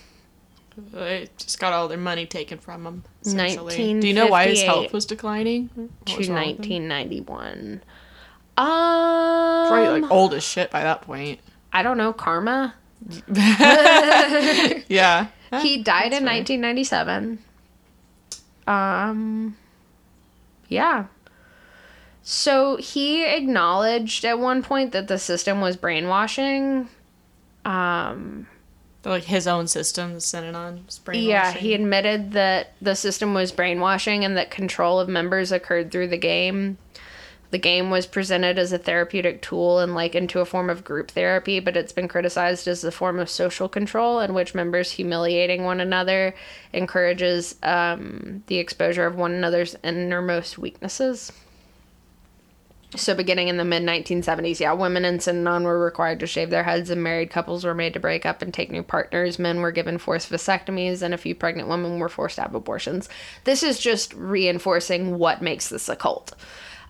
They 0.92 1.30
just 1.38 1.60
got 1.60 1.74
all 1.74 1.88
their 1.88 1.98
money 1.98 2.26
taken 2.26 2.58
from 2.58 2.84
them. 2.84 3.04
Do 3.24 4.08
you 4.08 4.14
know 4.14 4.28
why 4.28 4.48
his 4.48 4.62
health 4.64 4.92
was 4.94 5.06
declining? 5.06 5.70
What 5.76 5.90
To 6.08 6.18
with 6.18 6.28
him? 6.28 6.36
1991. 6.36 7.82
Um, 8.58 9.68
Probably 9.70 10.02
like 10.02 10.12
old 10.12 10.34
as 10.34 10.44
shit 10.44 10.70
by 10.72 10.84
that 10.84 11.02
point. 11.02 11.40
I 11.72 11.84
don't 11.84 11.98
know, 11.98 12.14
karma. 12.14 12.76
Yeah. 14.88 15.28
He 15.62 15.82
died 15.82 16.14
in 16.14 16.26
fair. 16.26 16.36
1997. 16.38 17.40
Um, 18.68 19.58
yeah. 20.68 21.06
So 22.22 22.76
he 22.76 23.26
acknowledged 23.26 24.26
at 24.26 24.38
one 24.38 24.62
point 24.62 24.92
that 24.92 25.08
the 25.08 25.18
system 25.18 25.60
was 25.60 25.76
brainwashing. 25.76 26.88
Um, 27.66 28.46
like 29.06 29.24
his 29.24 29.48
own 29.48 29.68
system, 29.68 30.14
the 30.14 30.20
Synanon 30.20 30.82
yeah, 31.14 31.52
he 31.54 31.74
admitted 31.74 32.34
that 32.34 32.74
the 32.82 32.96
system 32.96 33.34
was 33.34 33.52
brainwashing 33.52 34.26
and 34.26 34.36
that 34.38 34.52
control 34.52 35.00
of 35.00 35.08
members 35.08 35.52
occurred 35.52 35.92
through 35.92 36.10
the 36.10 36.18
game. 36.18 36.78
The 37.52 37.58
game 37.58 37.90
was 37.90 38.06
presented 38.06 38.60
as 38.60 38.72
a 38.72 38.78
therapeutic 38.78 39.42
tool 39.42 39.80
and 39.80 39.96
likened 39.96 40.30
to 40.32 40.42
a 40.42 40.46
form 40.46 40.70
of 40.70 40.84
group 40.84 41.12
therapy, 41.12 41.60
but 41.60 41.76
it's 41.76 41.94
been 41.94 42.08
criticized 42.08 42.68
as 42.68 42.84
a 42.84 42.92
form 42.92 43.18
of 43.18 43.30
social 43.30 43.68
control 43.68 44.20
in 44.20 44.36
which 44.36 44.54
members 44.54 44.92
humiliating 44.92 45.64
one 45.64 45.80
another 45.80 46.36
encourages 46.74 47.56
um, 47.64 48.44
the 48.48 48.60
exposure 48.60 49.08
of 49.08 49.16
one 49.16 49.32
another's 49.34 49.76
innermost 49.84 50.60
weaknesses. 50.60 51.32
So, 52.96 53.14
beginning 53.14 53.50
in 53.50 53.58
the 53.58 53.66
mid 53.66 53.84
1970s, 53.84 54.60
yeah, 54.60 54.74
women 54.74 55.06
in 55.06 55.20
Synanon 55.20 55.64
were 55.64 55.80
required 55.80 56.20
to 56.22 56.28
shave 56.28 56.50
their 56.50 56.64
heads, 56.64 56.90
and 56.90 57.04
married 57.04 57.30
couples 57.30 57.64
were 57.64 57.76
made 57.76 57.94
to 57.94 58.00
break 58.00 58.26
up 58.26 58.42
and 58.42 58.52
take 58.52 58.72
new 58.72 58.82
partners. 58.82 59.38
Men 59.38 59.62
were 59.62 59.72
given 59.72 60.00
forced 60.00 60.32
vasectomies, 60.32 61.04
and 61.04 61.14
a 61.14 61.18
few 61.18 61.36
pregnant 61.36 61.70
women 61.70 62.00
were 62.00 62.10
forced 62.10 62.36
to 62.36 62.42
have 62.42 62.56
abortions. 62.56 63.08
This 63.44 63.62
is 63.62 63.80
just 63.80 64.14
reinforcing 64.16 65.20
what 65.20 65.42
makes 65.44 65.70
this 65.70 65.88
a 65.88 65.96
cult. 65.96 66.34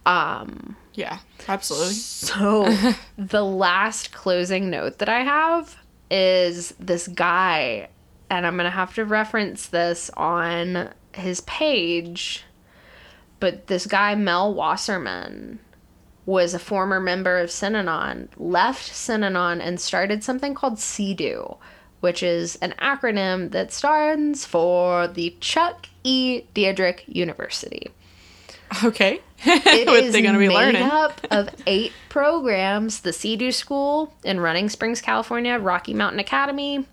Um, 0.05 0.77
Yeah, 0.93 1.19
absolutely. 1.49 1.95
so, 1.95 2.73
the 3.17 3.43
last 3.43 4.13
closing 4.13 4.69
note 4.69 4.99
that 4.99 5.09
I 5.09 5.23
have 5.23 5.75
is 6.09 6.73
this 6.79 7.09
guy, 7.09 7.89
and 8.29 8.47
I'm 8.47 8.55
going 8.55 8.63
to 8.63 8.71
have 8.71 8.95
to 8.95 9.03
reference 9.03 9.67
this 9.67 10.09
on 10.15 10.91
his 11.13 11.41
page, 11.41 12.45
but 13.41 13.67
this 13.67 13.85
guy, 13.85 14.15
Mel 14.15 14.53
Wasserman, 14.53 15.59
was 16.25 16.53
a 16.53 16.59
former 16.59 16.99
member 16.99 17.37
of 17.37 17.49
Synanon, 17.49 18.27
left 18.37 18.91
Synanon, 18.91 19.59
and 19.61 19.79
started 19.79 20.23
something 20.23 20.53
called 20.53 20.75
CDU, 20.75 21.57
which 21.99 22.21
is 22.21 22.55
an 22.57 22.73
acronym 22.79 23.51
that 23.51 23.71
stands 23.73 24.45
for 24.45 25.07
the 25.07 25.35
Chuck 25.39 25.87
E. 26.03 26.43
Dederich 26.53 27.01
University. 27.07 27.91
Okay. 28.83 29.21
It 29.45 29.87
what 29.87 30.03
is 30.03 30.13
they 30.13 30.21
gonna 30.21 30.37
be 30.37 30.47
made 30.47 30.53
learning? 30.53 30.83
up 30.83 31.19
of 31.31 31.49
eight 31.65 31.93
programs: 32.09 33.01
the 33.01 33.11
CEDU 33.11 33.53
School 33.53 34.13
in 34.23 34.39
Running 34.39 34.69
Springs, 34.69 35.01
California, 35.01 35.57
Rocky 35.57 35.93
Mountain 35.93 36.19
Academy, 36.19 36.85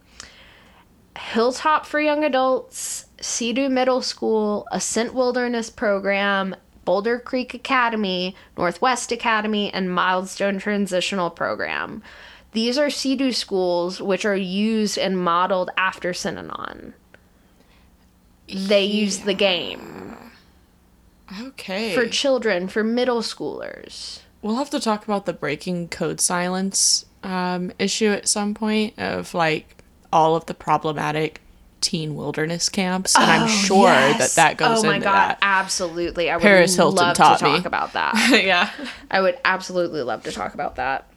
Hilltop 1.19 1.87
for 1.87 2.01
Young 2.01 2.25
Adults, 2.25 3.07
CEDU 3.19 3.71
Middle 3.71 4.03
School, 4.03 4.67
Ascent 4.73 5.13
Wilderness 5.15 5.71
Program, 5.71 6.55
Boulder 6.87 7.19
Creek 7.19 7.53
Academy, 7.53 8.35
Northwest 8.57 9.13
Academy, 9.13 9.71
and 9.71 9.93
Milestone 9.95 10.59
Transitional 10.59 11.29
Program. 11.29 12.03
These 12.53 12.79
are 12.79 12.87
CEDU 12.87 13.35
schools 13.35 14.01
which 14.01 14.25
are 14.25 14.35
used 14.37 14.97
and 14.97 15.19
modeled 15.19 15.69
after 15.77 16.13
Synanon. 16.13 16.95
They 18.49 18.85
use 18.85 19.19
the 19.19 19.35
game 19.35 20.17
Okay. 21.43 21.95
for 21.95 22.07
children, 22.07 22.69
for 22.69 22.83
middle 22.85 23.21
schoolers. 23.21 24.21
We'll 24.41 24.57
have 24.57 24.71
to 24.71 24.81
talk 24.81 25.05
about 25.05 25.27
the 25.27 25.33
breaking 25.33 25.89
code 25.89 26.21
silence 26.21 27.05
um, 27.25 27.73
issue 27.79 28.13
at 28.13 28.29
some 28.29 28.55
point 28.55 28.97
of 28.99 29.35
like 29.35 29.83
all 30.13 30.37
of 30.37 30.47
the 30.47 30.55
problematic 30.55 31.41
teen 31.81 32.15
wilderness 32.17 32.69
camps, 32.69 33.15
and 33.15 33.25
I'm 33.25 33.45
oh, 33.45 33.47
sure 33.47 33.87
that 33.87 34.33
that 34.37 34.57
goes 34.57 34.83
oh 34.83 34.87
my 34.87 34.97
into 34.97 35.05
god, 35.05 35.15
that. 35.15 35.39
absolutely. 35.43 36.31
I 36.31 36.37
would 36.37 36.43
Paris 36.43 36.75
Hilton 36.75 36.97
love 36.97 37.17
taught 37.17 37.39
to 37.41 37.45
me. 37.45 37.57
talk 37.57 37.67
about 37.67 37.93
that. 37.93 38.43
yeah. 38.45 38.71
I 39.11 39.21
would 39.21 39.39
absolutely 39.45 40.03
love 40.03 40.23
to 40.25 40.33
talk 40.33 40.55
about 40.55 40.77
that. 40.77 41.09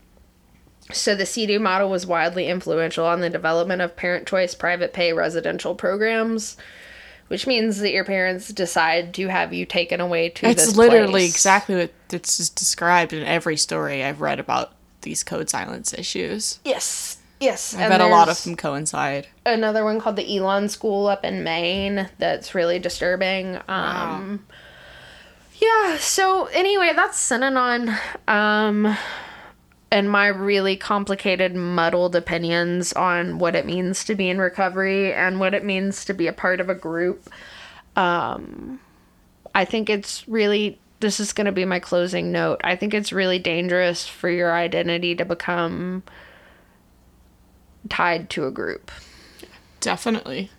So 0.91 1.15
the 1.15 1.23
CDU 1.23 1.61
model 1.61 1.89
was 1.89 2.07
widely 2.07 2.47
influential 2.47 3.05
on 3.05 3.21
the 3.21 3.29
development 3.29 3.81
of 3.81 3.95
parent 3.95 4.27
choice 4.27 4.55
private 4.55 4.91
pay 4.91 5.13
residential 5.13 5.75
programs, 5.75 6.57
which 7.27 7.45
means 7.45 7.77
that 7.79 7.91
your 7.91 8.03
parents 8.03 8.47
decide 8.49 9.13
to 9.13 9.27
have 9.27 9.53
you 9.53 9.65
taken 9.67 10.01
away 10.01 10.29
to 10.29 10.47
It's 10.47 10.75
literally 10.75 11.11
place. 11.11 11.31
exactly 11.35 11.75
what 11.75 11.93
it's 12.11 12.49
described 12.49 13.13
in 13.13 13.23
every 13.23 13.55
story 13.55 14.03
I've 14.03 14.19
read 14.19 14.39
about 14.39 14.71
these 15.01 15.23
code 15.23 15.49
silence 15.49 15.93
issues. 15.93 16.59
Yes. 16.65 17.18
Yes. 17.39 17.73
I 17.73 17.83
and 17.83 17.91
bet 17.91 18.01
a 18.01 18.07
lot 18.07 18.29
of 18.29 18.41
them 18.43 18.55
coincide. 18.55 19.27
another 19.45 19.83
one 19.83 19.99
called 19.99 20.17
the 20.17 20.35
Elan 20.35 20.69
School 20.69 21.07
up 21.07 21.23
in 21.23 21.43
Maine 21.43 22.09
that's 22.17 22.53
really 22.53 22.79
disturbing. 22.79 23.59
Um 23.67 24.45
Yeah, 25.61 25.97
so 25.97 26.45
anyway, 26.45 26.91
that's 26.95 27.17
Synanon. 27.17 27.97
Um 28.27 28.97
and 29.91 30.09
my 30.09 30.27
really 30.27 30.77
complicated, 30.77 31.55
muddled 31.55 32.15
opinions 32.15 32.93
on 32.93 33.39
what 33.39 33.55
it 33.55 33.65
means 33.65 34.03
to 34.05 34.15
be 34.15 34.29
in 34.29 34.39
recovery 34.39 35.13
and 35.13 35.39
what 35.39 35.53
it 35.53 35.65
means 35.65 36.05
to 36.05 36.13
be 36.13 36.27
a 36.27 36.33
part 36.33 36.59
of 36.59 36.69
a 36.69 36.75
group. 36.75 37.27
Um, 37.95 38.79
I 39.55 39.65
think 39.65 39.89
it's 39.89 40.27
really, 40.27 40.79
this 40.99 41.19
is 41.19 41.33
going 41.33 41.45
to 41.45 41.51
be 41.51 41.65
my 41.65 41.79
closing 41.79 42.31
note. 42.31 42.61
I 42.63 42.75
think 42.75 42.93
it's 42.93 43.11
really 43.11 43.39
dangerous 43.39 44.07
for 44.07 44.29
your 44.29 44.53
identity 44.53 45.15
to 45.15 45.25
become 45.25 46.03
tied 47.89 48.29
to 48.31 48.45
a 48.45 48.51
group. 48.51 48.91
Definitely. 49.79 50.51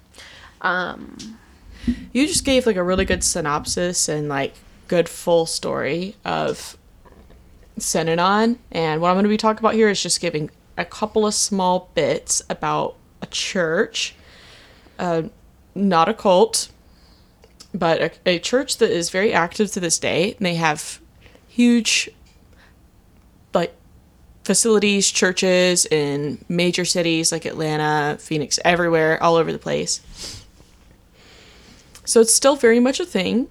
Um, 0.60 1.38
You 2.12 2.26
just 2.26 2.44
gave 2.44 2.66
like 2.66 2.76
a 2.76 2.82
really 2.82 3.04
good 3.04 3.24
synopsis 3.24 4.08
and 4.08 4.28
like 4.28 4.54
good 4.88 5.08
full 5.08 5.46
story 5.46 6.16
of 6.24 6.76
Synanon. 7.78 8.58
And 8.70 9.00
what 9.00 9.08
I'm 9.08 9.14
going 9.14 9.24
to 9.24 9.30
be 9.30 9.36
talking 9.36 9.60
about 9.60 9.74
here 9.74 9.88
is 9.88 10.02
just 10.02 10.20
giving 10.20 10.50
a 10.76 10.84
couple 10.84 11.26
of 11.26 11.34
small 11.34 11.90
bits 11.94 12.42
about 12.50 12.96
a 13.22 13.26
church, 13.26 14.14
uh, 14.98 15.22
not 15.74 16.08
a 16.08 16.14
cult, 16.14 16.70
but 17.72 18.00
a, 18.00 18.10
a 18.26 18.38
church 18.38 18.78
that 18.78 18.90
is 18.90 19.10
very 19.10 19.32
active 19.32 19.70
to 19.72 19.80
this 19.80 19.98
day. 19.98 20.34
And 20.36 20.46
they 20.46 20.56
have 20.56 21.00
huge, 21.48 22.10
like, 23.54 23.74
facilities, 24.44 25.10
churches 25.10 25.86
in 25.86 26.44
major 26.48 26.84
cities 26.84 27.32
like 27.32 27.44
Atlanta, 27.44 28.16
Phoenix, 28.18 28.58
everywhere, 28.64 29.22
all 29.22 29.36
over 29.36 29.52
the 29.52 29.58
place. 29.58 30.00
So 32.04 32.20
it's 32.20 32.34
still 32.34 32.56
very 32.56 32.80
much 32.80 33.00
a 33.00 33.04
thing. 33.04 33.48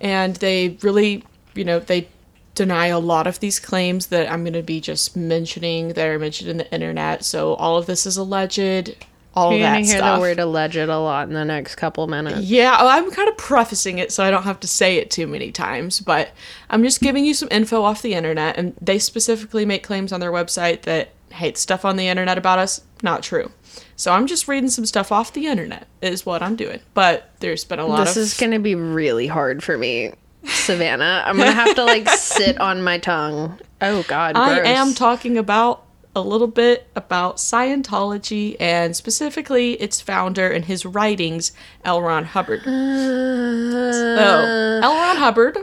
And 0.00 0.36
they 0.36 0.76
really, 0.82 1.24
you 1.54 1.64
know, 1.64 1.78
they 1.78 2.08
deny 2.54 2.86
a 2.86 2.98
lot 2.98 3.26
of 3.26 3.40
these 3.40 3.60
claims 3.60 4.08
that 4.08 4.30
I'm 4.30 4.42
going 4.42 4.54
to 4.54 4.62
be 4.62 4.80
just 4.80 5.16
mentioning 5.16 5.90
that 5.90 6.06
are 6.06 6.18
mentioned 6.18 6.50
in 6.50 6.56
the 6.56 6.72
internet. 6.72 7.24
So 7.24 7.54
all 7.54 7.78
of 7.78 7.86
this 7.86 8.04
is 8.06 8.16
alleged, 8.16 8.94
all 9.36 9.52
you're 9.52 9.60
that 9.60 9.72
going 9.74 9.84
to 9.84 9.88
hear 9.90 9.98
stuff. 9.98 10.16
the 10.16 10.20
word 10.20 10.38
alleged 10.38 10.76
a 10.76 10.98
lot 10.98 11.28
in 11.28 11.34
the 11.34 11.44
next 11.44 11.76
couple 11.76 12.06
minutes. 12.06 12.40
Yeah, 12.40 12.76
oh, 12.80 12.88
I'm 12.88 13.10
kind 13.10 13.28
of 13.28 13.36
prefacing 13.36 13.98
it 13.98 14.10
so 14.10 14.24
I 14.24 14.30
don't 14.30 14.44
have 14.44 14.58
to 14.60 14.68
say 14.68 14.96
it 14.96 15.10
too 15.10 15.26
many 15.26 15.52
times, 15.52 16.00
but 16.00 16.30
I'm 16.70 16.82
just 16.82 17.00
giving 17.00 17.24
you 17.24 17.34
some 17.34 17.48
info 17.50 17.82
off 17.82 18.02
the 18.02 18.14
internet, 18.14 18.56
and 18.56 18.74
they 18.80 18.98
specifically 18.98 19.64
make 19.66 19.82
claims 19.82 20.12
on 20.12 20.20
their 20.20 20.32
website 20.32 20.82
that, 20.82 21.10
hey, 21.30 21.50
the 21.50 21.58
stuff 21.58 21.84
on 21.84 21.96
the 21.96 22.08
internet 22.08 22.38
about 22.38 22.58
us, 22.58 22.80
not 23.02 23.22
true. 23.22 23.52
So 23.94 24.12
I'm 24.12 24.26
just 24.26 24.48
reading 24.48 24.70
some 24.70 24.86
stuff 24.86 25.12
off 25.12 25.32
the 25.34 25.46
internet, 25.46 25.86
is 26.00 26.24
what 26.26 26.42
I'm 26.42 26.56
doing. 26.56 26.80
But 26.94 27.30
there's 27.40 27.64
been 27.64 27.78
a 27.78 27.86
lot 27.86 28.04
This 28.06 28.16
of. 28.16 28.22
is 28.22 28.36
going 28.36 28.52
to 28.52 28.58
be 28.58 28.74
really 28.74 29.26
hard 29.26 29.62
for 29.62 29.76
me, 29.76 30.12
Savannah. 30.44 31.22
I'm 31.26 31.36
going 31.36 31.48
to 31.48 31.54
have 31.54 31.74
to 31.76 31.84
like 31.84 32.08
sit 32.16 32.58
on 32.60 32.82
my 32.82 32.98
tongue. 32.98 33.58
Oh 33.82 34.02
God, 34.08 34.36
I 34.36 34.60
am 34.70 34.94
talking 34.94 35.36
about 35.38 35.84
a 36.16 36.20
little 36.20 36.46
bit 36.48 36.88
about 36.96 37.36
Scientology 37.36 38.56
and 38.58 38.96
specifically 38.96 39.74
its 39.74 40.00
founder 40.00 40.48
and 40.50 40.64
his 40.64 40.84
writings, 40.84 41.52
L. 41.84 42.02
Ron 42.02 42.24
Hubbard. 42.24 42.60
Uh, 42.66 43.92
So, 43.92 44.80
L. 44.82 44.94
Ron 44.94 45.16
Hubbard 45.16 45.58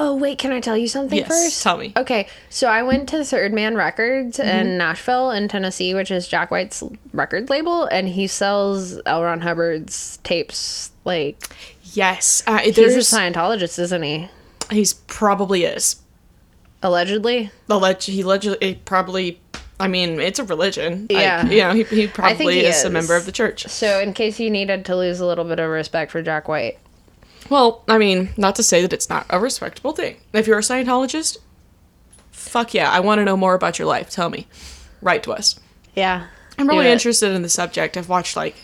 Oh 0.00 0.14
wait, 0.14 0.38
can 0.38 0.52
I 0.52 0.60
tell 0.60 0.76
you 0.76 0.86
something 0.86 1.18
Yes, 1.18 1.26
first? 1.26 1.60
tell 1.62 1.76
me. 1.76 1.92
Okay, 1.96 2.28
so 2.50 2.68
I 2.68 2.84
went 2.84 3.08
to 3.08 3.24
Third 3.24 3.52
Man 3.52 3.74
Records 3.74 4.38
Mm-hmm. 4.38 4.48
in 4.68 4.78
Nashville, 4.78 5.32
in 5.32 5.48
Tennessee, 5.48 5.92
which 5.92 6.12
is 6.12 6.28
Jack 6.28 6.52
White's 6.52 6.84
record 7.12 7.50
label, 7.50 7.84
and 7.86 8.08
he 8.08 8.28
sells 8.28 9.00
L. 9.06 9.24
Ron 9.24 9.40
Hubbard's 9.40 10.18
tapes. 10.22 10.92
Like 11.04 11.48
Yes, 11.94 12.42
uh, 12.46 12.58
he's 12.58 12.78
a 12.78 12.98
Scientologist, 12.98 13.78
isn't 13.80 14.02
he? 14.02 14.28
he's 14.70 14.92
probably 14.94 15.64
is. 15.64 15.96
Allegedly. 16.80 17.50
Alleg- 17.68 18.04
he 18.04 18.20
allegedly 18.20 18.80
probably. 18.84 19.40
I 19.80 19.88
mean, 19.88 20.20
it's 20.20 20.38
a 20.38 20.44
religion. 20.44 21.06
Yeah. 21.08 21.42
Like, 21.42 21.52
you 21.52 21.58
know, 21.58 21.72
he, 21.72 21.84
he 21.84 22.06
probably 22.08 22.54
he 22.54 22.66
is, 22.66 22.84
a 22.84 22.90
member 22.90 23.14
of 23.16 23.26
the 23.26 23.32
church. 23.32 23.66
So, 23.68 24.00
in 24.00 24.12
case 24.12 24.40
you 24.40 24.50
needed 24.50 24.84
to 24.86 24.96
lose 24.96 25.20
a 25.20 25.26
little 25.26 25.44
bit 25.44 25.58
of 25.60 25.70
respect 25.70 26.10
for 26.10 26.20
Jack 26.22 26.48
White, 26.48 26.78
Well, 27.48 27.84
I 27.88 27.98
mean, 27.98 28.30
not 28.36 28.56
to 28.56 28.62
say 28.62 28.82
that 28.82 28.92
it's 28.92 29.08
not 29.08 29.26
a 29.30 29.38
respectable 29.38 29.92
thing. 29.92 30.16
If 30.32 30.46
you're 30.46 30.58
a 30.58 30.62
Scientologist, 30.62 31.38
fuck 32.32 32.74
yeah, 32.74 32.90
I 32.90 33.00
want 33.00 33.20
to 33.20 33.24
know 33.24 33.36
more 33.36 33.54
about 33.54 33.78
your 33.78 33.86
life. 33.86 34.10
Tell 34.10 34.30
me. 34.30 34.46
Write 35.00 35.22
to 35.24 35.32
us. 35.32 35.60
yeah, 35.94 36.26
I'm 36.58 36.66
really 36.68 36.88
interested 36.88 37.30
in 37.32 37.42
the 37.42 37.48
subject. 37.48 37.96
I've 37.96 38.08
watched 38.08 38.34
like 38.34 38.56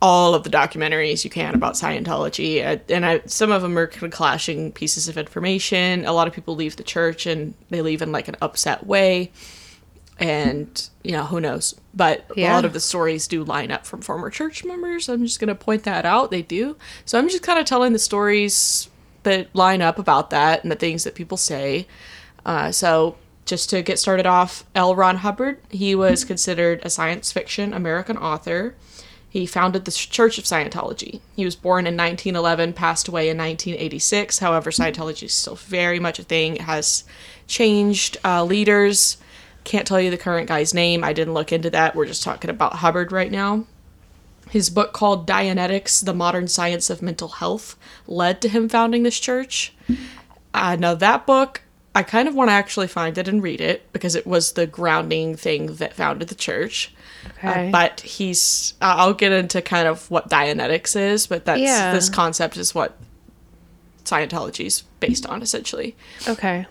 all 0.00 0.34
of 0.34 0.42
the 0.44 0.48
documentaries 0.48 1.22
you 1.24 1.28
can 1.28 1.54
about 1.54 1.74
Scientology, 1.74 2.64
uh, 2.64 2.78
and 2.88 3.04
I, 3.04 3.20
some 3.26 3.50
of 3.50 3.60
them 3.60 3.76
are 3.76 3.88
kind 3.88 4.04
of 4.04 4.10
clashing 4.12 4.72
pieces 4.72 5.06
of 5.08 5.18
information. 5.18 6.06
A 6.06 6.12
lot 6.12 6.28
of 6.28 6.32
people 6.32 6.54
leave 6.56 6.76
the 6.76 6.82
church 6.84 7.26
and 7.26 7.52
they 7.68 7.82
leave 7.82 8.00
in 8.00 8.10
like 8.10 8.28
an 8.28 8.36
upset 8.40 8.86
way, 8.86 9.32
and 10.18 10.88
you 11.02 11.12
know 11.12 11.24
who 11.24 11.40
knows. 11.40 11.74
But 11.94 12.24
a 12.36 12.42
lot 12.48 12.64
of 12.64 12.72
the 12.72 12.80
stories 12.80 13.26
do 13.28 13.44
line 13.44 13.70
up 13.70 13.86
from 13.86 14.00
former 14.00 14.30
church 14.30 14.64
members. 14.64 15.08
I'm 15.08 15.24
just 15.24 15.40
gonna 15.40 15.54
point 15.54 15.84
that 15.84 16.04
out. 16.04 16.30
They 16.30 16.42
do. 16.42 16.76
So 17.04 17.18
I'm 17.18 17.28
just 17.28 17.42
kind 17.42 17.58
of 17.58 17.66
telling 17.66 17.92
the 17.92 17.98
stories 17.98 18.88
that 19.22 19.54
line 19.54 19.82
up 19.82 19.98
about 19.98 20.30
that 20.30 20.62
and 20.62 20.72
the 20.72 20.76
things 20.76 21.04
that 21.04 21.14
people 21.14 21.36
say. 21.36 21.86
Uh, 22.44 22.72
so, 22.72 23.16
just 23.44 23.70
to 23.70 23.82
get 23.82 23.98
started 23.98 24.26
off, 24.26 24.64
L. 24.74 24.94
Ron 24.94 25.16
Hubbard, 25.16 25.58
he 25.70 25.94
was 25.94 26.24
considered 26.24 26.80
a 26.82 26.90
science 26.90 27.32
fiction 27.32 27.72
American 27.72 28.16
author. 28.16 28.74
He 29.30 29.44
founded 29.46 29.84
the 29.84 29.92
Church 29.92 30.38
of 30.38 30.44
Scientology. 30.44 31.20
He 31.36 31.44
was 31.44 31.56
born 31.56 31.86
in 31.86 31.96
1911, 31.96 32.72
passed 32.72 33.08
away 33.08 33.28
in 33.28 33.36
1986. 33.36 34.38
However, 34.38 34.70
Scientology 34.70 35.24
is 35.24 35.34
still 35.34 35.56
very 35.56 36.00
much 36.00 36.18
a 36.18 36.22
thing. 36.22 36.56
It 36.56 36.62
has 36.62 37.04
changed 37.46 38.16
uh, 38.24 38.44
leaders. 38.44 39.18
Can't 39.64 39.86
tell 39.86 40.00
you 40.00 40.10
the 40.10 40.16
current 40.16 40.48
guy's 40.48 40.72
name. 40.72 41.04
I 41.04 41.12
didn't 41.12 41.34
look 41.34 41.52
into 41.52 41.70
that. 41.70 41.94
We're 41.94 42.06
just 42.06 42.22
talking 42.22 42.50
about 42.50 42.74
Hubbard 42.74 43.12
right 43.12 43.30
now. 43.30 43.64
His 44.50 44.70
book 44.70 44.94
called 44.94 45.26
Dianetics, 45.26 46.02
The 46.02 46.14
Modern 46.14 46.48
Science 46.48 46.88
of 46.88 47.02
Mental 47.02 47.28
Health, 47.28 47.76
led 48.06 48.40
to 48.42 48.48
him 48.48 48.68
founding 48.68 49.02
this 49.02 49.20
church. 49.20 49.74
Uh, 50.54 50.76
now, 50.76 50.94
that 50.94 51.26
book, 51.26 51.60
I 51.94 52.02
kind 52.02 52.26
of 52.28 52.34
want 52.34 52.48
to 52.48 52.54
actually 52.54 52.86
find 52.86 53.18
it 53.18 53.28
and 53.28 53.42
read 53.42 53.60
it 53.60 53.92
because 53.92 54.14
it 54.14 54.26
was 54.26 54.52
the 54.52 54.66
grounding 54.66 55.36
thing 55.36 55.74
that 55.74 55.92
founded 55.92 56.28
the 56.28 56.34
church. 56.34 56.94
Uh, 56.94 57.48
Okay. 57.50 57.68
but 57.70 58.00
he's, 58.00 58.72
uh, 58.80 58.94
I'll 58.96 59.12
get 59.12 59.32
into 59.32 59.60
kind 59.60 59.86
of 59.86 60.10
what 60.10 60.30
Dianetics 60.30 60.96
is, 60.98 61.26
but 61.26 61.44
that's 61.44 61.60
Yeah. 61.60 61.92
this 61.92 62.08
concept 62.08 62.56
is 62.56 62.74
what 62.74 62.96
Scientology 64.04 64.64
is 64.66 64.82
based 65.00 65.26
on 65.26 65.42
essentially. 65.42 65.94
okay, 66.26 66.66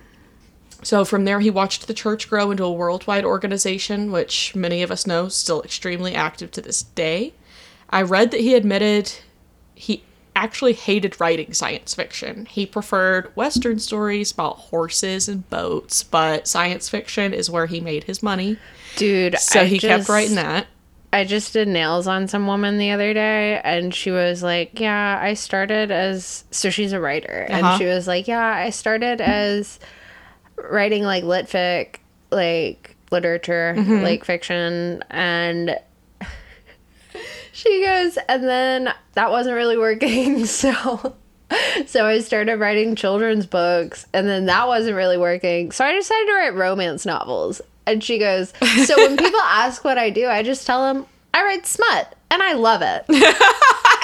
So 0.84 1.04
from 1.06 1.26
there, 1.26 1.40
he 1.40 1.50
watched 1.50 1.88
the 1.88 1.94
church 1.94 2.30
grow 2.30 2.52
into 2.52 2.64
a 2.64 2.72
worldwide 2.72 3.26
organization, 3.26 4.12
which 4.12 4.56
many 4.56 4.84
of 4.84 4.92
us 4.92 5.08
know 5.08 5.26
is 5.26 5.36
still 5.36 5.62
extremely 5.64 6.14
active 6.16 6.52
to 6.52 6.62
this 6.62 6.84
day. 6.84 7.34
I 7.90 8.02
read 8.04 8.32
that 8.32 8.42
he 8.42 8.54
admitted 8.54 9.12
he 9.76 10.04
actually 10.36 10.74
hated 10.74 11.20
writing 11.20 11.52
science 11.54 11.96
fiction. 11.96 12.46
He 12.46 12.66
preferred 12.68 13.32
Western 13.36 13.80
stories 13.80 14.32
about 14.32 14.58
horses 14.58 15.28
and 15.28 15.50
boats, 15.50 16.04
but 16.04 16.48
science 16.48 16.90
fiction 16.90 17.34
is 17.34 17.50
where 17.50 17.66
he 17.66 17.80
made 17.80 18.04
his 18.04 18.22
money. 18.22 18.58
dude. 18.98 19.38
So 19.40 19.62
I 19.62 19.66
he 19.66 19.80
kept 19.80 20.08
writing 20.10 20.36
that. 20.36 20.68
I 21.14 21.24
just 21.24 21.54
did 21.54 21.68
nails 21.68 22.06
on 22.08 22.28
some 22.28 22.46
woman 22.48 22.78
the 22.78 22.92
other 22.92 23.14
day, 23.14 23.62
and 23.64 23.94
she 23.96 24.12
was 24.12 24.44
like, 24.44 24.80
"Yeah, 24.80 25.20
I 25.22 25.34
started 25.36 25.90
as 25.90 26.44
so 26.52 26.70
she's 26.70 26.92
a 26.94 27.00
writer, 27.00 27.48
Uh-huh. 27.50 27.66
and 27.70 27.78
she 27.80 27.86
was 27.86 28.08
like, 28.08 28.28
"Yeah, 28.28 28.44
I 28.46 28.70
started 28.72 29.22
as 29.22 29.80
writing 30.58 31.04
like 31.04 31.24
lit 31.24 31.48
fic, 31.48 31.98
like 32.32 32.96
literature, 33.12 33.74
Mm-hmm. 33.78 34.04
like 34.04 34.26
fiction, 34.26 35.04
and." 35.10 35.78
She 37.54 37.84
goes, 37.84 38.20
and 38.30 38.44
then 38.44 38.94
that 39.14 39.32
wasn't 39.32 39.56
really 39.56 39.78
working, 39.80 40.46
so 40.46 41.16
so 41.88 42.06
I 42.06 42.20
started 42.20 42.58
writing 42.60 42.96
children's 42.96 43.46
books, 43.48 44.06
and 44.14 44.28
then 44.28 44.46
that 44.46 44.68
wasn't 44.68 44.96
really 44.96 45.18
working. 45.18 45.72
So 45.72 45.84
I 45.84 45.94
decided 45.94 46.28
to 46.28 46.34
write 46.34 46.54
romance 46.54 47.06
novels. 47.06 47.62
And 47.88 48.04
she 48.04 48.20
goes, 48.20 48.54
So 48.86 48.96
when 48.98 49.16
people 49.18 49.40
ask 49.40 49.84
what 49.84 49.98
I 49.98 50.10
do, 50.10 50.28
I 50.28 50.44
just 50.44 50.68
tell 50.68 50.84
them 50.84 51.06
I 51.34 51.42
write 51.44 51.66
smut, 51.66 52.16
and 52.32 52.42
I 52.44 52.54
love 52.54 52.82
it. 52.82 53.06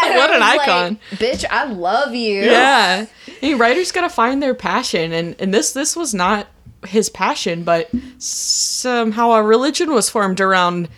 What 0.03 0.32
I 0.32 0.36
an 0.36 0.41
was 0.41 0.57
like, 0.57 0.59
icon. 0.67 0.99
Bitch, 1.11 1.45
I 1.49 1.63
love 1.63 2.13
you. 2.13 2.43
Yeah. 2.43 3.05
Hey, 3.39 3.53
writers 3.53 3.93
gotta 3.93 4.09
find 4.09 4.43
their 4.43 4.53
passion 4.53 5.13
and, 5.13 5.34
and 5.39 5.53
this 5.53 5.71
this 5.71 5.95
was 5.95 6.13
not 6.13 6.47
his 6.86 7.09
passion, 7.09 7.63
but 7.63 7.89
somehow 8.17 9.32
a 9.32 9.41
religion 9.41 9.93
was 9.93 10.09
formed 10.09 10.41
around 10.41 10.89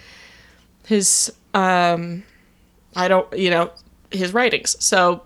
his 0.88 1.32
um 1.54 2.24
I 2.96 3.08
don't 3.08 3.32
you 3.38 3.52
know, 3.52 3.70
his 4.10 4.34
writings. 4.34 4.76
So 4.84 5.22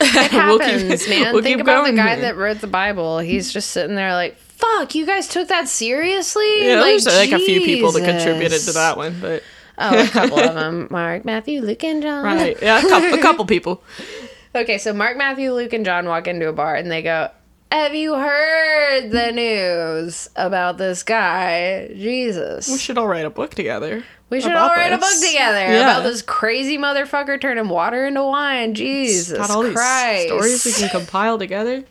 It 0.00 0.32
We'll 0.32 0.58
keep- 0.58 0.68
happens, 0.68 1.08
man. 1.08 1.34
we'll 1.34 1.42
Think 1.42 1.60
about 1.60 1.84
the 1.86 1.92
guy 1.92 2.14
here. 2.14 2.22
that 2.22 2.36
wrote 2.36 2.60
the 2.60 2.66
Bible. 2.66 3.18
He's 3.18 3.52
just 3.52 3.70
sitting 3.70 3.96
there 3.96 4.12
like, 4.14 4.36
fuck, 4.38 4.94
you 4.94 5.04
guys 5.06 5.28
took 5.28 5.48
that 5.48 5.68
seriously? 5.68 6.66
yeah, 6.66 6.76
there's 6.76 7.06
like 7.06 7.32
a 7.32 7.38
few 7.38 7.60
people 7.60 7.92
that 7.92 8.04
contributed 8.04 8.62
to 8.62 8.72
that 8.72 8.96
one, 8.96 9.20
but 9.20 9.42
Oh, 9.78 9.98
a 10.04 10.06
couple 10.08 10.38
of 10.38 10.54
them. 10.54 10.86
Mark, 10.90 11.24
Matthew, 11.24 11.60
Luke, 11.62 11.82
and 11.84 12.02
John. 12.02 12.24
right. 12.24 12.56
Yeah, 12.62 12.78
a 12.78 12.88
couple, 12.88 13.18
a 13.18 13.22
couple 13.22 13.44
people. 13.46 13.82
Okay, 14.54 14.78
so 14.78 14.92
Mark, 14.92 15.16
Matthew, 15.16 15.52
Luke, 15.52 15.72
and 15.72 15.84
John 15.84 16.06
walk 16.06 16.26
into 16.28 16.48
a 16.48 16.52
bar 16.52 16.74
and 16.74 16.90
they 16.90 17.00
go, 17.02 17.30
Have 17.70 17.94
you 17.94 18.14
heard 18.14 19.10
the 19.10 19.32
news 19.32 20.28
about 20.36 20.76
this 20.78 21.02
guy? 21.02 21.88
Jesus. 21.94 22.68
We 22.68 22.76
should 22.78 22.98
all 22.98 23.06
write 23.08 23.24
a 23.24 23.30
book 23.30 23.54
together. 23.54 24.04
We 24.28 24.40
should 24.40 24.52
all 24.52 24.70
write 24.70 24.92
a 24.92 24.98
book 24.98 25.12
together 25.26 25.58
Yeah. 25.58 25.80
about 25.82 26.02
this 26.04 26.22
crazy 26.22 26.78
motherfucker 26.78 27.38
turning 27.40 27.68
water 27.68 28.06
into 28.06 28.22
wine. 28.24 28.72
Jesus 28.74 29.36
got 29.36 29.50
all 29.50 29.62
Christ. 29.70 30.20
these 30.22 30.26
stories 30.28 30.64
we 30.64 30.72
can 30.72 30.88
compile 30.90 31.38
together. 31.38 31.84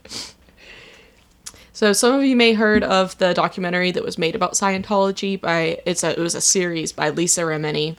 So 1.73 1.93
some 1.93 2.13
of 2.13 2.23
you 2.25 2.35
may 2.35 2.53
heard 2.53 2.83
of 2.83 3.17
the 3.17 3.33
documentary 3.33 3.91
that 3.91 4.03
was 4.03 4.17
made 4.17 4.35
about 4.35 4.53
Scientology 4.53 5.39
by 5.39 5.79
it's 5.85 6.03
a 6.03 6.11
it 6.11 6.19
was 6.19 6.35
a 6.35 6.41
series 6.41 6.91
by 6.91 7.09
Lisa 7.09 7.41
Remini. 7.41 7.95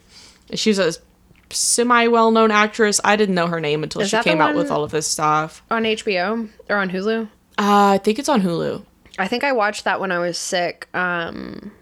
She's 0.55 0.79
a 0.79 0.93
semi 1.51 2.07
well 2.09 2.31
known 2.31 2.51
actress. 2.51 3.01
I 3.03 3.17
didn't 3.17 3.35
know 3.35 3.47
her 3.47 3.61
name 3.61 3.83
until 3.83 4.03
Is 4.03 4.11
she 4.11 4.23
came 4.23 4.41
out 4.41 4.55
with 4.55 4.71
all 4.71 4.85
of 4.85 4.91
this 4.91 5.07
stuff. 5.07 5.63
on 5.71 5.85
HBO 5.85 6.49
or 6.69 6.77
on 6.77 6.91
Hulu? 6.91 7.25
Uh, 7.59 7.93
I 7.95 7.99
think 7.99 8.19
it's 8.19 8.29
on 8.29 8.43
Hulu. 8.43 8.85
I 9.19 9.29
think 9.29 9.45
I 9.45 9.53
watched 9.53 9.85
that 9.85 10.01
when 10.01 10.11
I 10.13 10.19
was 10.19 10.37
sick. 10.39 10.89
Um, 10.95 11.73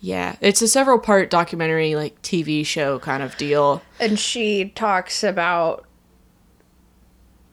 Yeah, 0.00 0.36
it's 0.40 0.62
a 0.62 0.68
several 0.68 0.98
part 0.98 1.30
documentary 1.30 1.94
like 1.94 2.20
TV 2.22 2.64
show 2.64 2.98
kind 2.98 3.22
of 3.22 3.36
deal. 3.36 3.82
and 3.98 4.18
she 4.18 4.70
talks 4.74 5.22
about 5.24 5.84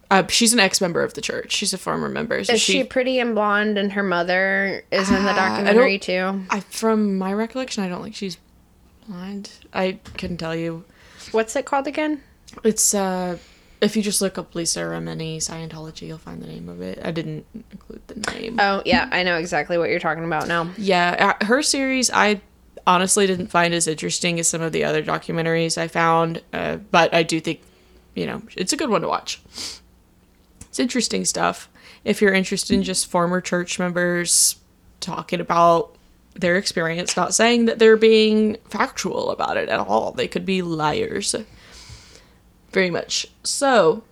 Uh, 0.10 0.24
she's 0.28 0.54
an 0.54 0.60
ex 0.60 0.80
member 0.80 1.04
of 1.04 1.14
the 1.16 1.22
church. 1.22 1.52
She's 1.52 1.74
a 1.74 1.78
former 1.78 2.08
member. 2.08 2.44
So 2.44 2.54
is 2.54 2.62
she, 2.62 2.84
pretty 2.84 3.20
and 3.20 3.36
blonde 3.36 3.78
and 3.78 3.92
her 3.94 4.04
mother 4.04 4.84
is 4.92 5.10
in 5.10 5.24
the 5.24 5.32
Uh, 5.32 5.34
I 5.34 5.36
documentary 5.50 6.00
too. 6.00 6.46
I, 6.50 6.62
from 6.62 7.18
my 7.18 7.34
recollection, 7.34 7.84
I 7.84 7.90
don't 7.90 8.04
think 8.04 8.16
she's 8.16 8.38
blind. 9.08 9.52
I 9.74 10.00
couldn't 10.18 10.38
tell 10.38 10.56
you. 10.56 10.86
What's 11.32 11.56
it 11.56 11.66
called 11.66 11.88
again? 11.88 12.22
It's 12.64 12.94
uh 12.94 13.38
if 13.82 13.96
you 13.96 14.02
just 14.02 14.22
look 14.22 14.38
up 14.38 14.56
Lisa 14.56 14.80
Remini 14.80 15.38
Scientology, 15.38 16.08
you'll 16.08 16.18
find 16.18 16.42
the 16.42 16.48
name 16.48 16.68
of 16.68 16.82
it. 16.82 17.00
I 17.04 17.12
didn't 17.12 17.46
include 17.54 18.02
the 18.08 18.32
name. 18.32 18.58
Oh 18.60 18.82
yeah, 18.86 19.08
I 19.12 19.24
know 19.24 19.38
exactly 19.38 19.78
what 19.78 19.90
you're 19.90 20.00
talking 20.00 20.24
about 20.26 20.48
now. 20.48 20.72
yeah, 20.78 21.36
uh, 21.42 21.46
her 21.46 21.62
series 21.62 22.10
I 22.12 22.42
honestly 22.88 23.28
didn't 23.28 23.48
find 23.48 23.74
as 23.74 23.88
interesting 23.88 24.40
as 24.40 24.48
some 24.48 24.62
of 24.62 24.72
the 24.72 24.86
other 24.86 25.04
documentaries 25.04 25.78
I 25.78 25.90
found, 25.90 26.42
uh, 26.54 26.78
but 26.78 27.14
I 27.14 27.24
do 27.24 27.40
think 27.42 27.60
you 28.16 28.26
know 28.26 28.42
it's 28.56 28.72
a 28.72 28.78
good 28.78 28.90
one 28.90 29.02
to 29.02 29.08
watch. 29.10 29.42
It's 30.78 30.84
interesting 30.84 31.26
stuff. 31.26 31.70
If 32.06 32.22
you're 32.22 32.36
interested 32.36 32.76
in 32.76 32.84
just 32.84 33.08
former 33.08 33.42
church 33.42 33.80
members 33.80 34.58
talking 35.00 35.42
about 35.42 35.96
their 36.36 36.56
experience, 36.56 37.18
not 37.18 37.34
saying 37.34 37.66
that 37.66 37.80
they're 37.80 37.98
being 37.98 38.58
factual 38.70 39.32
about 39.32 39.58
it 39.58 39.70
at 39.70 39.80
all. 39.80 40.12
They 40.12 40.28
could 40.28 40.46
be 40.46 40.62
liars. 40.62 41.34
Very 42.70 42.92
much. 42.92 43.26
So, 43.44 44.04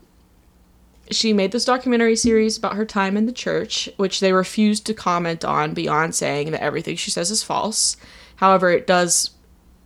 she 1.11 1.33
made 1.33 1.51
this 1.51 1.65
documentary 1.65 2.15
series 2.15 2.57
about 2.57 2.77
her 2.77 2.85
time 2.85 3.15
in 3.15 3.27
the 3.27 3.31
church, 3.31 3.87
which 3.97 4.19
they 4.19 4.33
refused 4.33 4.87
to 4.87 4.95
comment 4.95 5.45
on 5.45 5.75
beyond 5.75 6.15
saying 6.15 6.49
that 6.49 6.63
everything 6.63 6.95
she 6.95 7.11
says 7.11 7.29
is 7.29 7.43
false. 7.43 7.95
However, 8.37 8.71
it 8.71 8.87
does, 8.87 9.29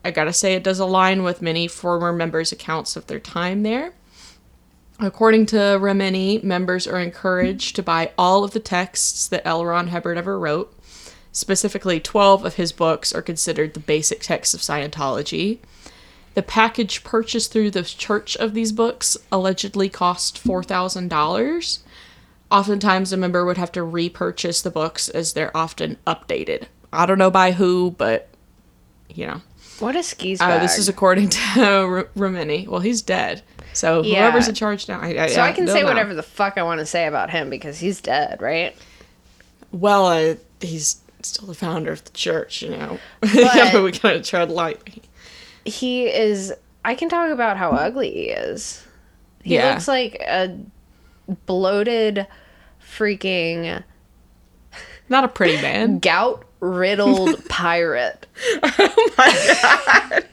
I 0.05 0.11
gotta 0.11 0.31
say, 0.31 0.53
it 0.53 0.63
does 0.63 0.79
align 0.79 1.23
with 1.23 1.41
many 1.41 1.67
former 1.67 2.13
members' 2.13 2.53
accounts 2.53 2.95
of 2.95 3.07
their 3.07 3.19
time 3.19 3.63
there. 3.63 3.95
According 4.99 5.45
to 5.47 5.55
Remini, 5.55 6.43
members 6.43 6.85
are 6.85 6.99
encouraged 6.99 7.75
to 7.77 7.83
buy 7.83 8.11
all 8.17 8.43
of 8.43 8.51
the 8.51 8.59
texts 8.59 9.27
that 9.29 9.47
L. 9.47 9.65
Ron 9.65 9.87
Hubbard 9.89 10.17
ever 10.17 10.37
wrote. 10.37 10.73
Specifically, 11.31 11.99
12 11.99 12.43
of 12.43 12.55
his 12.55 12.71
books 12.71 13.13
are 13.13 13.21
considered 13.21 13.73
the 13.73 13.79
basic 13.79 14.19
texts 14.21 14.53
of 14.53 14.61
Scientology. 14.61 15.59
The 16.33 16.41
package 16.41 17.03
purchased 17.03 17.51
through 17.53 17.71
the 17.71 17.83
church 17.83 18.35
of 18.37 18.53
these 18.53 18.71
books 18.71 19.15
allegedly 19.31 19.89
cost 19.89 20.43
$4,000. 20.43 21.79
Oftentimes, 22.51 23.13
a 23.13 23.17
member 23.17 23.45
would 23.45 23.57
have 23.57 23.71
to 23.73 23.83
repurchase 23.83 24.61
the 24.61 24.71
books 24.71 25.07
as 25.07 25.33
they're 25.33 25.55
often 25.55 25.97
updated. 26.07 26.63
I 26.91 27.05
don't 27.05 27.19
know 27.19 27.31
by 27.31 27.51
who, 27.51 27.91
but 27.97 28.29
you 29.07 29.27
know. 29.27 29.41
What 29.79 29.95
a 29.95 30.03
skis 30.03 30.41
Uh, 30.41 30.59
this 30.59 30.77
is 30.77 30.89
according 30.89 31.29
to 31.55 31.61
R- 31.61 32.09
Remini. 32.17 32.67
Well, 32.67 32.81
he's 32.81 33.01
dead. 33.01 33.43
So 33.73 34.03
Yeah. 34.03 34.23
whoever's 34.23 34.47
in 34.47 34.55
charge 34.55 34.87
now. 34.87 34.99
I, 34.99 35.23
I, 35.23 35.27
so 35.27 35.41
I 35.41 35.51
can 35.51 35.67
say 35.67 35.81
know. 35.81 35.87
whatever 35.87 36.13
the 36.13 36.23
fuck 36.23 36.57
I 36.57 36.63
want 36.63 36.79
to 36.79 36.85
say 36.85 37.05
about 37.07 37.29
him 37.29 37.49
because 37.49 37.79
he's 37.79 38.01
dead, 38.01 38.41
right? 38.41 38.75
Well, 39.71 40.07
uh, 40.07 40.35
he's 40.61 41.01
still 41.21 41.47
the 41.47 41.53
founder 41.53 41.91
of 41.91 42.03
the 42.03 42.11
church, 42.11 42.61
you 42.61 42.69
know. 42.69 42.99
yeah, 43.33 43.71
but 43.71 43.83
we 43.83 43.91
gotta 43.91 44.21
tread 44.21 44.49
lightly. 44.51 45.01
He 45.65 46.05
is. 46.07 46.51
I 46.83 46.95
can 46.95 47.09
talk 47.09 47.29
about 47.31 47.57
how 47.57 47.71
ugly 47.71 48.11
he 48.11 48.21
is. 48.29 48.85
He 49.43 49.55
Yeah. 49.55 49.71
looks 49.73 49.87
like 49.87 50.15
a 50.27 50.57
bloated, 51.45 52.25
freaking 52.81 53.83
Not 55.09 55.23
a 55.23 55.27
pretty 55.27 55.61
man. 55.61 55.99
gout 56.01 56.45
riddled 56.61 57.47
pirate. 57.47 58.25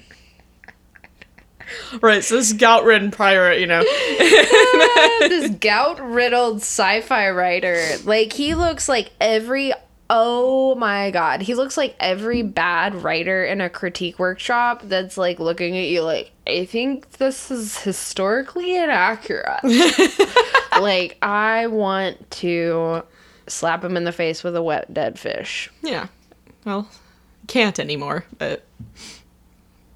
right, 2.00 2.22
so 2.22 2.36
this 2.36 2.52
gout-ridden 2.52 3.10
pirate, 3.10 3.60
you 3.60 3.66
know. 3.66 3.82
this 5.28 5.50
gout 5.60 6.00
riddled 6.00 6.58
sci-fi 6.58 7.30
writer. 7.30 7.82
Like 8.04 8.32
he 8.32 8.54
looks 8.54 8.88
like 8.88 9.10
every 9.20 9.72
oh 10.08 10.74
my 10.76 11.10
god. 11.10 11.42
He 11.42 11.54
looks 11.54 11.76
like 11.76 11.96
every 11.98 12.42
bad 12.42 12.94
writer 12.94 13.44
in 13.44 13.60
a 13.60 13.68
critique 13.68 14.18
workshop 14.18 14.82
that's 14.84 15.18
like 15.18 15.38
looking 15.38 15.76
at 15.76 15.88
you 15.88 16.02
like, 16.02 16.32
I 16.46 16.64
think 16.64 17.10
this 17.12 17.50
is 17.50 17.78
historically 17.78 18.76
inaccurate. 18.76 19.60
like 20.80 21.18
I 21.22 21.66
want 21.66 22.30
to 22.32 23.02
slap 23.48 23.84
him 23.84 23.96
in 23.96 24.04
the 24.04 24.12
face 24.12 24.44
with 24.44 24.56
a 24.56 24.62
wet 24.62 24.92
dead 24.92 25.18
fish. 25.18 25.70
Yeah. 25.82 26.06
Well, 26.64 26.88
can't 27.46 27.78
anymore, 27.78 28.24
but 28.38 28.64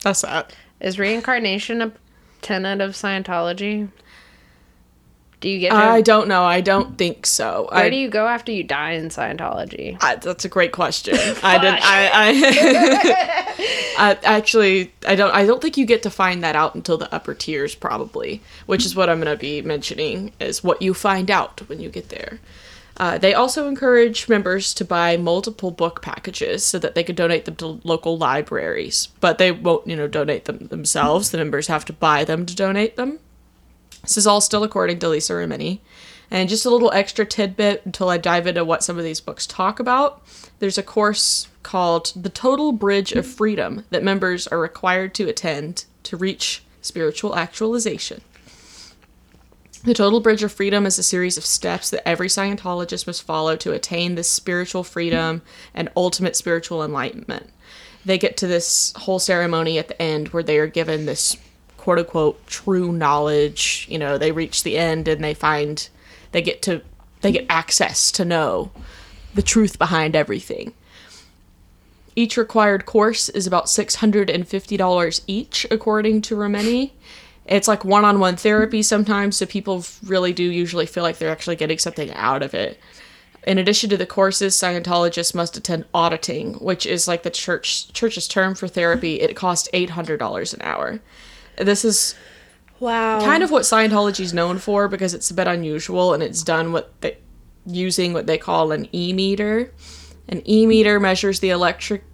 that's 0.03 0.23
that. 0.23 0.55
Is 0.81 0.99
reincarnation 0.99 1.83
a 1.83 1.93
tenet 2.41 2.81
of 2.81 2.93
Scientology? 2.93 3.91
Do 5.41 5.49
you 5.49 5.59
get 5.59 5.71
to, 5.71 5.77
I 5.77 6.03
don't 6.03 6.29
know. 6.29 6.45
I 6.45 6.61
don't 6.61 6.99
think 6.99 7.25
so. 7.25 7.69
where 7.73 7.85
I, 7.85 7.91
do 7.91 7.97
you 7.97 8.11
go 8.11 8.27
after 8.27 8.53
you 8.53 8.63
die 8.63 8.93
in 8.93 9.09
Scientology? 9.09 9.97
I, 10.01 10.17
that's 10.17 10.45
a 10.45 10.51
great 10.51 10.73
question. 10.73 11.15
I 11.43 11.59
did. 11.59 11.75
I, 11.75 12.11
I, 13.99 13.99
I 14.11 14.19
actually. 14.23 14.93
I 15.07 15.15
don't. 15.15 15.35
I 15.35 15.47
don't 15.47 15.63
think 15.63 15.79
you 15.79 15.87
get 15.87 16.03
to 16.03 16.11
find 16.11 16.43
that 16.45 16.57
out 16.57 16.75
until 16.75 16.99
the 16.99 17.13
upper 17.13 17.33
tiers, 17.33 17.75
probably. 17.75 18.43
Which 18.67 18.85
is 18.85 18.95
what 18.95 19.09
I'm 19.09 19.19
going 19.19 19.35
to 19.35 19.41
be 19.41 19.63
mentioning. 19.63 20.33
Is 20.41 20.63
what 20.63 20.83
you 20.83 20.93
find 20.93 21.31
out 21.31 21.67
when 21.71 21.81
you 21.81 21.89
get 21.89 22.11
there. 22.11 22.39
Uh, 23.01 23.17
they 23.17 23.33
also 23.33 23.67
encourage 23.67 24.29
members 24.29 24.75
to 24.75 24.85
buy 24.85 25.17
multiple 25.17 25.71
book 25.71 26.03
packages 26.03 26.63
so 26.63 26.79
that 26.79 26.95
they 26.95 27.03
can 27.03 27.15
donate 27.15 27.47
them 27.47 27.57
to 27.57 27.81
local 27.83 28.19
libraries. 28.19 29.09
But 29.21 29.39
they 29.39 29.51
won't, 29.51 29.87
you 29.87 29.97
know, 29.97 30.07
donate 30.07 30.45
them 30.45 30.67
themselves. 30.67 31.31
The 31.31 31.39
members 31.39 31.69
have 31.69 31.87
to 31.87 31.95
buy 31.95 32.25
them 32.25 32.45
to 32.45 32.55
donate 32.55 32.97
them. 32.97 33.19
This 34.03 34.19
is 34.19 34.27
all 34.27 34.43
still 34.43 34.63
according 34.65 34.99
to 34.99 35.09
Lisa 35.09 35.33
Remini. 35.33 35.79
And 36.31 36.51
just 36.51 36.67
a 36.67 36.71
little 36.71 36.93
extra 36.93 37.25
tidbit 37.25 37.87
until 37.87 38.11
I 38.11 38.19
dive 38.19 38.47
into 38.47 38.67
what 38.67 38.85
some 38.85 38.99
of 38.99 39.05
these 39.05 39.23
books 39.23 39.47
talk 39.47 39.81
about. 39.81 40.21
There's 40.59 40.77
a 40.77 40.83
course 40.83 41.49
called 41.63 42.13
The 42.15 42.29
Total 42.29 42.71
Bridge 42.71 43.13
of 43.13 43.27
Freedom 43.27 43.87
that 43.89 44.03
members 44.03 44.47
are 44.47 44.61
required 44.61 45.15
to 45.15 45.27
attend 45.27 45.87
to 46.03 46.19
reach 46.19 46.63
spiritual 46.83 47.35
actualization. 47.35 48.21
The 49.83 49.95
Total 49.95 50.21
Bridge 50.21 50.43
of 50.43 50.53
Freedom 50.53 50.85
is 50.85 50.99
a 50.99 51.03
series 51.03 51.39
of 51.39 51.47
steps 51.47 51.89
that 51.89 52.07
every 52.07 52.29
Scientologist 52.29 53.07
must 53.07 53.23
follow 53.23 53.57
to 53.57 53.73
attain 53.73 54.15
this 54.15 54.29
spiritual 54.29 54.85
freedom 54.85 55.41
and 55.73 55.89
ultimate 55.97 56.37
spiritual 56.37 56.85
enlightenment. 56.85 57.49
They 58.05 58.19
get 58.19 58.37
to 58.39 58.47
this 58.47 58.93
whole 58.97 59.19
ceremony 59.19 59.79
at 59.79 59.89
the 59.89 60.01
end 60.01 60.29
where 60.29 60.43
they 60.43 60.59
are 60.59 60.67
given 60.67 61.07
this 61.07 61.39
quote 61.79 61.99
unquote 61.99 62.47
true 62.47 62.93
knowledge. 62.93 63.87
You 63.89 63.99
know, 63.99 64.19
they 64.19 64.33
reach 64.33 64.65
the 64.65 64.77
end 64.77 65.09
and 65.09 65.25
they 65.25 65.33
find 65.33 65.89
they 66.33 66.43
get 66.43 66.61
to 66.63 66.83
they 67.23 67.33
get 67.33 67.47
access 67.49 68.13
to 68.13 68.25
know 68.27 68.73
the 69.33 69.43
truth 69.43 69.79
behind 69.79 70.15
everything. 70.15 70.75
Each 72.15 72.37
required 72.37 72.85
course 72.85 73.31
is 73.31 73.47
about 73.47 73.67
$650 73.67 75.21
each, 75.27 75.67
according 75.71 76.21
to 76.23 76.35
Remini. 76.37 76.91
It's 77.51 77.69
like 77.69 77.85
one 77.85 78.05
on 78.05 78.21
one 78.21 78.37
therapy 78.37 78.83
sometimes, 78.83 79.37
so 79.37 79.45
people 79.45 79.85
really 80.05 80.33
do 80.33 80.45
usually 80.45 80.87
feel 80.87 81.03
like 81.03 81.19
they're 81.19 81.33
actually 81.33 81.57
getting 81.57 81.79
something 81.79 82.13
out 82.15 82.43
of 82.43 82.55
it. 82.55 82.79
In 83.47 83.59
addition 83.59 83.91
to 83.91 83.97
the 83.97 84.07
courses, 84.07 84.55
Scientologists 84.55 85.35
must 85.35 85.57
attend 85.57 85.85
auditing, 85.93 86.55
which 86.55 86.87
is 86.87 87.09
like 87.09 87.23
the 87.25 87.31
church 87.31 87.93
church's 87.93 88.29
term 88.29 88.55
for 88.55 88.69
therapy. 88.69 89.21
It 89.21 89.35
costs 89.35 89.69
eight 89.73 89.91
hundred 89.91 90.19
dollars 90.19 90.55
an 90.55 90.63
hour. 90.63 91.01
This 91.59 91.85
is 91.85 92.15
Wow. 92.79 93.21
kind 93.21 93.43
of 93.43 93.51
what 93.51 93.63
Scientology 93.63 94.21
is 94.21 94.33
known 94.33 94.59
for 94.59 94.89
because 94.89 95.13
it's 95.13 95.31
a 95.31 95.35
bit 95.35 95.47
unusual 95.47 96.15
and 96.15 96.23
it's 96.23 96.43
done 96.43 96.73
what 96.73 96.99
they, 97.03 97.19
using 97.67 98.13
what 98.15 98.27
they 98.27 98.39
call 98.39 98.73
an 98.73 98.89
e 98.95 99.13
meter. 99.13 99.73
An 100.29 100.43
e 100.49 100.67
meter 100.67 101.01
measures 101.01 101.41
the 101.41 101.51
electric 101.51 102.05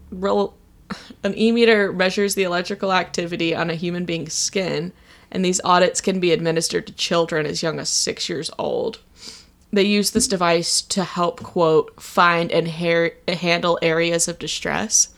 an 1.22 1.36
e 1.36 1.52
meter 1.52 1.92
measures 1.92 2.34
the 2.34 2.44
electrical 2.44 2.92
activity 2.92 3.54
on 3.54 3.70
a 3.70 3.74
human 3.74 4.04
being's 4.04 4.32
skin, 4.32 4.92
and 5.30 5.44
these 5.44 5.60
audits 5.64 6.00
can 6.00 6.20
be 6.20 6.32
administered 6.32 6.86
to 6.86 6.92
children 6.94 7.46
as 7.46 7.62
young 7.62 7.78
as 7.78 7.88
six 7.88 8.28
years 8.28 8.50
old. 8.58 9.00
They 9.72 9.82
use 9.82 10.12
this 10.12 10.28
device 10.28 10.80
to 10.82 11.04
help 11.04 11.42
quote 11.42 12.00
find 12.00 12.50
and 12.52 12.68
hair- 12.68 13.14
handle 13.28 13.78
areas 13.82 14.28
of 14.28 14.38
distress 14.38 15.08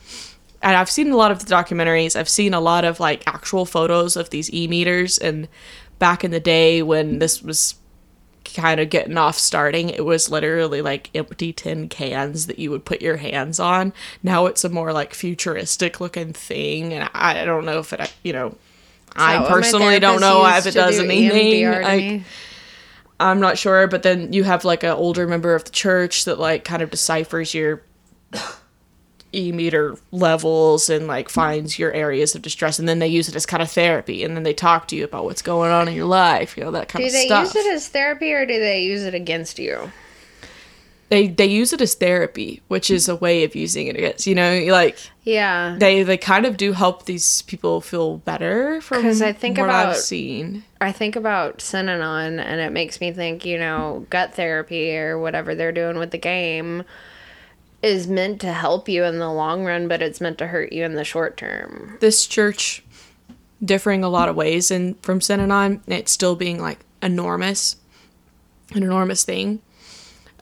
and 0.61 0.75
I've 0.75 0.89
seen 0.89 1.11
a 1.11 1.17
lot 1.17 1.31
of 1.31 1.45
the 1.45 1.53
documentaries. 1.53 2.15
I've 2.15 2.29
seen 2.29 2.53
a 2.53 2.59
lot 2.59 2.83
of 2.83 2.99
like 2.99 3.23
actual 3.27 3.65
photos 3.65 4.15
of 4.17 4.29
these 4.29 4.53
e 4.53 4.67
meters. 4.67 5.17
And 5.17 5.47
back 5.99 6.23
in 6.23 6.31
the 6.31 6.39
day 6.39 6.81
when 6.81 7.19
this 7.19 7.41
was 7.41 7.75
kind 8.43 8.79
of 8.79 8.89
getting 8.89 9.17
off 9.17 9.37
starting, 9.37 9.89
it 9.89 10.03
was 10.03 10.29
literally 10.29 10.81
like 10.81 11.09
empty 11.15 11.53
tin 11.53 11.87
cans 11.87 12.47
that 12.47 12.59
you 12.59 12.71
would 12.71 12.83
put 12.83 13.01
your 13.01 13.17
hands 13.17 13.59
on. 13.59 13.93
Now 14.21 14.47
it's 14.47 14.63
a 14.63 14.69
more 14.69 14.91
like 14.91 15.13
futuristic 15.13 16.01
looking 16.01 16.33
thing. 16.33 16.93
And 16.93 17.09
I 17.13 17.45
don't 17.45 17.65
know 17.65 17.79
if 17.79 17.93
it, 17.93 18.13
you 18.23 18.33
know, 18.33 18.57
I 19.15 19.33
Is 19.33 19.37
that 19.37 19.41
what 19.41 19.49
my 19.49 19.55
personally 19.55 19.99
don't 19.99 20.21
know 20.21 20.45
if 20.45 20.65
it 20.65 20.73
does 20.73 20.97
do 20.97 21.03
anything. 21.03 21.63
EMDR 21.63 21.75
to 21.75 21.81
Like, 21.81 22.01
me? 22.01 22.23
I'm 23.19 23.39
not 23.39 23.57
sure, 23.57 23.87
but 23.87 24.03
then 24.03 24.31
you 24.31 24.43
have 24.45 24.63
like 24.63 24.83
an 24.83 24.91
older 24.91 25.27
member 25.27 25.53
of 25.53 25.65
the 25.65 25.71
church 25.71 26.25
that 26.25 26.39
like 26.39 26.63
kind 26.63 26.81
of 26.81 26.89
deciphers 26.89 27.53
your 27.53 27.81
e 29.33 29.51
meter 29.51 29.95
levels 30.11 30.89
and 30.89 31.05
like 31.05 31.29
finds 31.29 31.77
your 31.77 31.91
areas 31.91 32.33
of 32.33 32.41
distress, 32.41 32.79
and 32.79 32.87
then 32.87 32.99
they 32.99 33.07
use 33.07 33.27
it 33.27 33.35
as 33.35 33.45
kind 33.45 33.61
of 33.61 33.69
therapy, 33.69 34.23
and 34.23 34.35
then 34.35 34.43
they 34.43 34.53
talk 34.53 34.87
to 34.87 34.95
you 34.95 35.03
about 35.03 35.25
what's 35.25 35.41
going 35.41 35.71
on 35.71 35.87
in 35.87 35.95
your 35.95 36.05
life, 36.05 36.57
you 36.57 36.63
know 36.63 36.71
that 36.71 36.87
kind 36.87 37.01
Do 37.01 37.07
of 37.07 37.11
stuff. 37.11 37.47
Do 37.53 37.53
they 37.53 37.59
use 37.59 37.67
it 37.67 37.73
as 37.75 37.87
therapy 37.89 38.31
or 38.31 38.45
do 38.45 38.59
they 38.59 38.83
use 38.83 39.03
it 39.03 39.13
against 39.13 39.59
you? 39.59 39.91
They 41.09 41.27
they 41.27 41.45
use 41.45 41.73
it 41.73 41.81
as 41.81 41.95
therapy, 41.95 42.61
which 42.67 42.89
is 42.91 43.09
a 43.09 43.15
way 43.15 43.43
of 43.43 43.55
using 43.55 43.87
it 43.87 43.95
against 43.95 44.27
you 44.27 44.35
know 44.35 44.63
like 44.69 44.97
Yeah. 45.23 45.75
they 45.79 46.03
they 46.03 46.17
kind 46.17 46.45
of 46.45 46.55
do 46.57 46.73
help 46.73 47.05
these 47.05 47.41
people 47.43 47.81
feel 47.81 48.17
better 48.17 48.79
from 48.81 49.01
'Cause 49.01 49.21
I 49.21 49.33
think 49.33 49.57
what 49.57 49.69
I've 49.69 49.89
about- 49.89 49.97
seen. 49.97 50.63
I 50.81 50.91
think 50.91 51.15
about 51.15 51.57
Synanon 51.59 52.39
and 52.39 52.61
it 52.61 52.71
makes 52.71 53.01
me 53.01 53.11
think, 53.11 53.45
you 53.45 53.57
know, 53.57 54.05
gut 54.09 54.33
therapy 54.35 54.95
or 54.97 55.19
whatever 55.19 55.53
they're 55.55 55.71
doing 55.73 55.97
with 55.97 56.11
the 56.11 56.17
game 56.17 56.83
is 57.81 58.07
meant 58.07 58.39
to 58.41 58.51
help 58.53 58.87
you 58.89 59.03
in 59.05 59.19
the 59.19 59.29
long 59.31 59.65
run, 59.65 59.87
but 59.87 60.01
it's 60.01 60.19
meant 60.21 60.37
to 60.37 60.47
hurt 60.47 60.71
you 60.73 60.83
in 60.85 60.95
the 60.95 61.03
short 61.03 61.37
term. 61.37 61.97
this 62.01 62.25
church 62.25 62.83
differing 63.63 64.03
a 64.05 64.09
lot 64.09 64.29
of 64.29 64.35
ways 64.37 64.71
and 64.71 64.95
from 65.01 65.19
Synanon, 65.19 65.81
it's 65.87 66.11
still 66.13 66.35
being 66.35 66.61
like 66.61 66.79
enormous, 67.01 67.75
an 68.73 68.83
enormous 68.83 69.23
thing. 69.25 69.59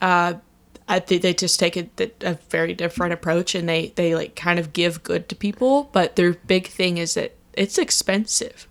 Uh, 0.02 0.36
I 0.88 1.00
think 1.00 1.22
they 1.22 1.34
just 1.34 1.60
take 1.60 1.76
a, 1.76 1.90
a 2.22 2.36
very 2.50 2.74
different 2.74 3.14
approach 3.14 3.56
and 3.56 3.68
they, 3.68 3.94
they 3.96 4.16
like 4.16 4.36
kind 4.36 4.58
of 4.58 4.74
give 4.74 5.04
good 5.04 5.28
to 5.30 5.36
people, 5.36 5.90
but 5.92 6.16
their 6.16 6.34
big 6.34 6.68
thing 6.68 6.98
is 6.98 7.16
that 7.16 7.36
it's 7.54 7.78
expensive. 7.78 8.68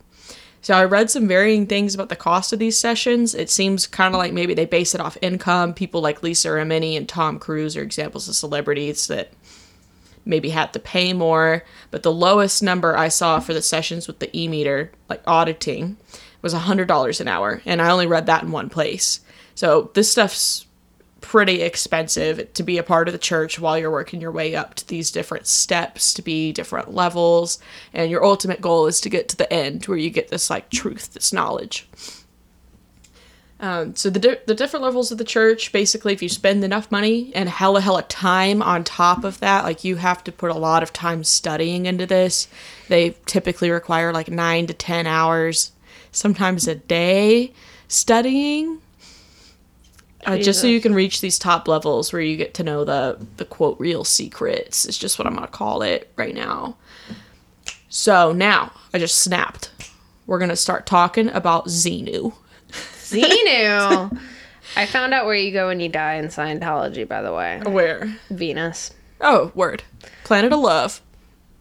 So 0.62 0.74
I 0.74 0.84
read 0.84 1.10
some 1.10 1.28
varying 1.28 1.66
things 1.66 1.94
about 1.94 2.08
the 2.08 2.16
cost 2.16 2.52
of 2.52 2.58
these 2.58 2.78
sessions. 2.78 3.34
It 3.34 3.50
seems 3.50 3.86
kind 3.86 4.14
of 4.14 4.18
like 4.18 4.32
maybe 4.32 4.54
they 4.54 4.64
base 4.64 4.94
it 4.94 5.00
off 5.00 5.16
income. 5.22 5.74
People 5.74 6.00
like 6.00 6.22
Lisa 6.22 6.48
Remini 6.48 6.96
and 6.96 7.08
Tom 7.08 7.38
Cruise 7.38 7.76
are 7.76 7.82
examples 7.82 8.28
of 8.28 8.34
celebrities 8.34 9.06
that 9.06 9.32
maybe 10.24 10.50
had 10.50 10.72
to 10.72 10.80
pay 10.80 11.12
more. 11.12 11.64
But 11.92 12.02
the 12.02 12.12
lowest 12.12 12.62
number 12.62 12.96
I 12.96 13.08
saw 13.08 13.38
for 13.38 13.54
the 13.54 13.62
sessions 13.62 14.08
with 14.08 14.18
the 14.18 14.36
e 14.36 14.48
meter, 14.48 14.90
like 15.08 15.22
auditing, 15.24 15.98
was 16.42 16.52
$100 16.52 17.20
an 17.20 17.28
hour, 17.28 17.62
and 17.64 17.80
I 17.80 17.90
only 17.90 18.06
read 18.06 18.26
that 18.26 18.42
in 18.42 18.50
one 18.50 18.68
place. 18.68 19.20
So 19.54 19.90
this 19.94 20.10
stuff's 20.10 20.65
pretty 21.26 21.60
expensive 21.60 22.52
to 22.54 22.62
be 22.62 22.78
a 22.78 22.84
part 22.84 23.08
of 23.08 23.12
the 23.12 23.18
church 23.18 23.58
while 23.58 23.76
you're 23.76 23.90
working 23.90 24.20
your 24.20 24.30
way 24.30 24.54
up 24.54 24.74
to 24.76 24.86
these 24.86 25.10
different 25.10 25.44
steps 25.48 26.14
to 26.14 26.22
be 26.22 26.52
different 26.52 26.94
levels. 26.94 27.58
And 27.92 28.12
your 28.12 28.24
ultimate 28.24 28.60
goal 28.60 28.86
is 28.86 29.00
to 29.00 29.10
get 29.10 29.28
to 29.30 29.36
the 29.36 29.52
end 29.52 29.84
where 29.86 29.98
you 29.98 30.08
get 30.08 30.28
this 30.28 30.48
like 30.48 30.70
truth 30.70 31.14
this 31.14 31.32
knowledge. 31.32 31.88
Um, 33.58 33.96
so 33.96 34.08
the, 34.08 34.20
di- 34.20 34.38
the 34.46 34.54
different 34.54 34.84
levels 34.84 35.10
of 35.10 35.18
the 35.18 35.24
church 35.24 35.72
basically 35.72 36.12
if 36.12 36.22
you 36.22 36.28
spend 36.28 36.62
enough 36.62 36.92
money 36.92 37.32
and 37.34 37.48
hella 37.48 37.80
hella 37.80 38.02
time 38.02 38.60
on 38.60 38.84
top 38.84 39.24
of 39.24 39.40
that 39.40 39.64
like 39.64 39.82
you 39.82 39.96
have 39.96 40.22
to 40.24 40.32
put 40.32 40.50
a 40.50 40.58
lot 40.58 40.84
of 40.84 40.92
time 40.92 41.24
studying 41.24 41.86
into 41.86 42.06
this. 42.06 42.46
They 42.88 43.16
typically 43.26 43.70
require 43.70 44.12
like 44.12 44.28
nine 44.28 44.68
to 44.68 44.74
ten 44.74 45.08
hours 45.08 45.72
sometimes 46.12 46.68
a 46.68 46.76
day 46.76 47.52
studying 47.88 48.80
uh, 50.26 50.38
just 50.38 50.60
so 50.60 50.66
you 50.66 50.80
can 50.80 50.94
reach 50.94 51.20
these 51.20 51.38
top 51.38 51.68
levels 51.68 52.12
where 52.12 52.22
you 52.22 52.36
get 52.36 52.54
to 52.54 52.64
know 52.64 52.84
the 52.84 53.18
the 53.36 53.44
quote 53.44 53.78
real 53.78 54.04
secrets 54.04 54.84
is 54.84 54.98
just 54.98 55.18
what 55.18 55.26
I'm 55.26 55.34
gonna 55.34 55.46
call 55.46 55.82
it 55.82 56.12
right 56.16 56.34
now. 56.34 56.76
So 57.88 58.32
now 58.32 58.72
I 58.92 58.98
just 58.98 59.18
snapped. 59.18 59.70
We're 60.26 60.38
gonna 60.38 60.56
start 60.56 60.86
talking 60.86 61.28
about 61.30 61.66
Xenu. 61.66 62.34
Xenu. 62.70 64.18
I 64.76 64.84
found 64.86 65.14
out 65.14 65.26
where 65.26 65.34
you 65.34 65.52
go 65.52 65.68
when 65.68 65.80
you 65.80 65.88
die 65.88 66.14
in 66.14 66.26
Scientology, 66.26 67.06
by 67.06 67.22
the 67.22 67.32
way. 67.32 67.62
Where? 67.64 68.14
Venus. 68.30 68.92
Oh, 69.20 69.52
word. 69.54 69.84
Planet 70.24 70.52
of 70.52 70.60
Love. 70.60 71.00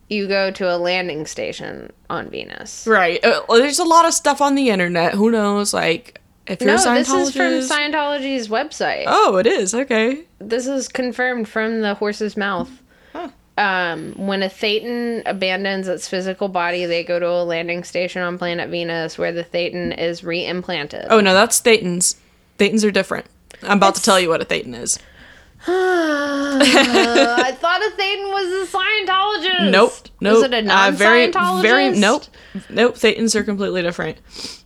You 0.10 0.28
go 0.28 0.52
to 0.52 0.76
a 0.76 0.78
landing 0.78 1.26
station 1.26 1.92
on 2.10 2.30
Venus. 2.30 2.86
Right. 2.86 3.24
Uh, 3.24 3.42
there's 3.50 3.80
a 3.80 3.86
lot 3.86 4.06
of 4.06 4.14
stuff 4.14 4.42
on 4.42 4.56
the 4.56 4.70
internet. 4.70 5.14
Who 5.14 5.32
knows? 5.32 5.74
Like, 5.74 6.22
if 6.48 6.62
you're 6.62 6.76
No, 6.76 6.94
this 6.94 7.10
is 7.10 7.36
from 7.36 7.54
Scientology's 7.54 8.48
website. 8.48 9.06
Oh, 9.08 9.38
it 9.38 9.48
is. 9.48 9.74
Okay. 9.74 10.24
This 10.40 10.68
is 10.68 10.88
confirmed 10.88 11.48
from 11.48 11.82
the 11.82 11.96
horse's 11.96 12.38
mouth. 12.38 12.70
Huh. 13.14 13.30
Um, 13.58 14.14
when 14.16 14.44
a 14.44 14.50
Thetan 14.50 15.24
abandons 15.26 15.88
its 15.88 16.08
physical 16.08 16.48
body, 16.48 16.86
they 16.86 17.04
go 17.04 17.20
to 17.20 17.28
a 17.28 17.44
landing 17.44 17.84
station 17.84 18.22
on 18.22 18.38
planet 18.38 18.70
Venus 18.70 19.18
where 19.18 19.32
the 19.32 19.44
Thetan 19.44 19.98
is 19.98 20.24
re-implanted. 20.24 21.08
Oh 21.10 21.22
no, 21.22 21.34
that's 21.34 21.62
Thetans. 21.62 22.16
Thetans 22.60 22.86
are 22.86 22.92
different. 22.92 23.26
I'm 23.64 23.78
about 23.78 23.96
to 23.96 24.02
tell 24.02 24.20
you 24.20 24.30
what 24.30 24.42
a 24.42 24.46
Thetan 24.46 24.80
is. 24.80 25.00
I 25.68 27.56
thought 27.60 27.82
a 27.82 27.90
Thetan 27.98 28.32
was 28.32 28.70
a 28.70 28.78
Scientologist. 28.78 29.72
Nope. 29.72 29.94
Nope. 30.22 30.34
Was 30.36 30.44
it 30.44 30.54
a 30.54 30.58
Uh, 30.74 30.92
very, 30.92 31.32
very. 31.32 31.90
Nope. 31.98 32.24
Nope. 32.70 32.96
Thetans 32.96 33.36
are 33.36 33.44
completely 33.44 33.82
different. 33.82 34.18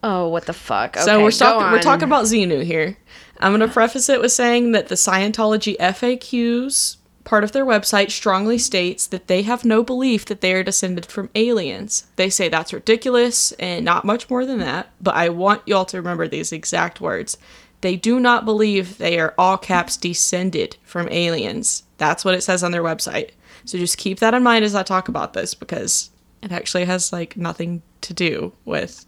Oh, 0.03 0.27
what 0.27 0.45
the 0.45 0.53
fuck? 0.53 0.97
Okay, 0.97 1.05
so 1.05 1.23
we're 1.23 1.31
talking. 1.31 1.71
We're 1.71 1.81
talking 1.81 2.03
about 2.05 2.25
Xenu 2.25 2.63
here. 2.63 2.97
I'm 3.39 3.51
gonna 3.53 3.67
preface 3.69 4.09
it 4.09 4.19
with 4.21 4.31
saying 4.33 4.73
that 4.73 4.89
the 4.89 4.95
Scientology 4.95 5.77
FAQs 5.77 6.97
part 7.23 7.43
of 7.43 7.51
their 7.51 7.65
website 7.65 8.09
strongly 8.11 8.57
states 8.57 9.05
that 9.07 9.27
they 9.27 9.43
have 9.43 9.63
no 9.63 9.83
belief 9.83 10.25
that 10.25 10.41
they 10.41 10.51
are 10.53 10.63
descended 10.63 11.05
from 11.05 11.29
aliens. 11.35 12.07
They 12.15 12.29
say 12.29 12.49
that's 12.49 12.73
ridiculous 12.73 13.51
and 13.53 13.85
not 13.85 14.03
much 14.03 14.29
more 14.29 14.45
than 14.45 14.57
that. 14.59 14.91
But 14.99 15.15
I 15.15 15.29
want 15.29 15.61
y'all 15.67 15.85
to 15.85 15.97
remember 15.97 16.27
these 16.27 16.51
exact 16.51 16.99
words. 16.99 17.37
They 17.81 17.95
do 17.95 18.19
not 18.19 18.45
believe 18.45 18.97
they 18.97 19.19
are 19.19 19.33
all 19.37 19.57
caps 19.57 19.95
descended 19.97 20.77
from 20.83 21.07
aliens. 21.09 21.83
That's 21.97 22.25
what 22.25 22.35
it 22.35 22.43
says 22.43 22.63
on 22.63 22.71
their 22.71 22.83
website. 22.83 23.31
So 23.65 23.77
just 23.77 23.97
keep 23.97 24.19
that 24.19 24.33
in 24.33 24.43
mind 24.43 24.65
as 24.65 24.75
I 24.75 24.83
talk 24.83 25.07
about 25.07 25.33
this 25.33 25.53
because 25.53 26.11
it 26.41 26.51
actually 26.51 26.85
has 26.85 27.13
like 27.13 27.37
nothing 27.37 27.81
to 28.01 28.13
do 28.13 28.53
with 28.65 29.05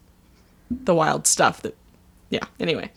the 0.70 0.94
wild 0.94 1.26
stuff 1.26 1.62
that 1.62 1.76
yeah, 2.30 2.44
anyway. 2.58 2.90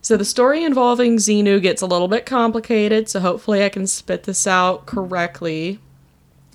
So 0.00 0.16
the 0.16 0.24
story 0.24 0.64
involving 0.64 1.16
Xenu 1.16 1.60
gets 1.60 1.82
a 1.82 1.86
little 1.86 2.08
bit 2.08 2.24
complicated, 2.24 3.08
so 3.08 3.20
hopefully 3.20 3.64
I 3.64 3.68
can 3.68 3.86
spit 3.86 4.22
this 4.22 4.46
out 4.46 4.86
correctly. 4.86 5.80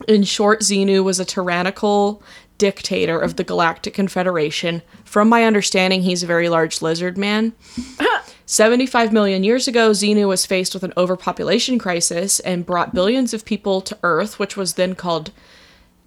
In 0.07 0.23
short, 0.23 0.61
Xenu 0.61 1.03
was 1.03 1.19
a 1.19 1.26
tyrannical 1.26 2.23
dictator 2.62 3.20
of 3.20 3.38
the 3.38 3.44
Galactic 3.44 3.96
Confederation. 3.96 4.84
From 5.04 5.28
my 5.28 5.46
understanding, 5.46 6.04
he's 6.04 6.22
a 6.22 6.28
very 6.28 6.48
large 6.48 6.80
lizard 6.80 7.18
man. 7.18 7.54
75 8.46 9.12
million 9.12 9.44
years 9.44 9.68
ago, 9.68 9.90
Xenu 9.90 10.28
was 10.28 10.46
faced 10.46 10.76
with 10.76 10.84
an 10.84 10.94
overpopulation 10.96 11.80
crisis 11.80 12.40
and 12.42 12.64
brought 12.64 12.94
billions 12.94 13.34
of 13.34 13.46
people 13.46 13.82
to 13.82 13.98
Earth, 14.04 14.38
which 14.38 14.56
was 14.56 14.76
then 14.76 14.94
called 14.94 15.32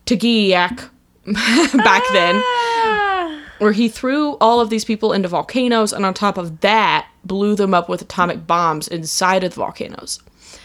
Teegeeack 0.07 0.91
back 1.27 2.03
then 2.13 2.37
ah. 2.37 3.43
where 3.59 3.73
he 3.73 3.89
threw 3.89 4.35
all 4.35 4.61
of 4.61 4.71
these 4.71 4.85
people 4.85 5.13
into 5.13 5.27
volcanoes 5.27 5.93
and 5.93 6.07
on 6.07 6.15
top 6.15 6.39
of 6.39 6.61
that 6.61 7.09
blew 7.25 7.57
them 7.57 7.75
up 7.75 7.89
with 7.89 8.01
atomic 8.01 8.47
bombs 8.47 8.87
inside 8.87 9.43
of 9.43 9.55
the 9.55 9.61
volcanoes. 9.61 10.21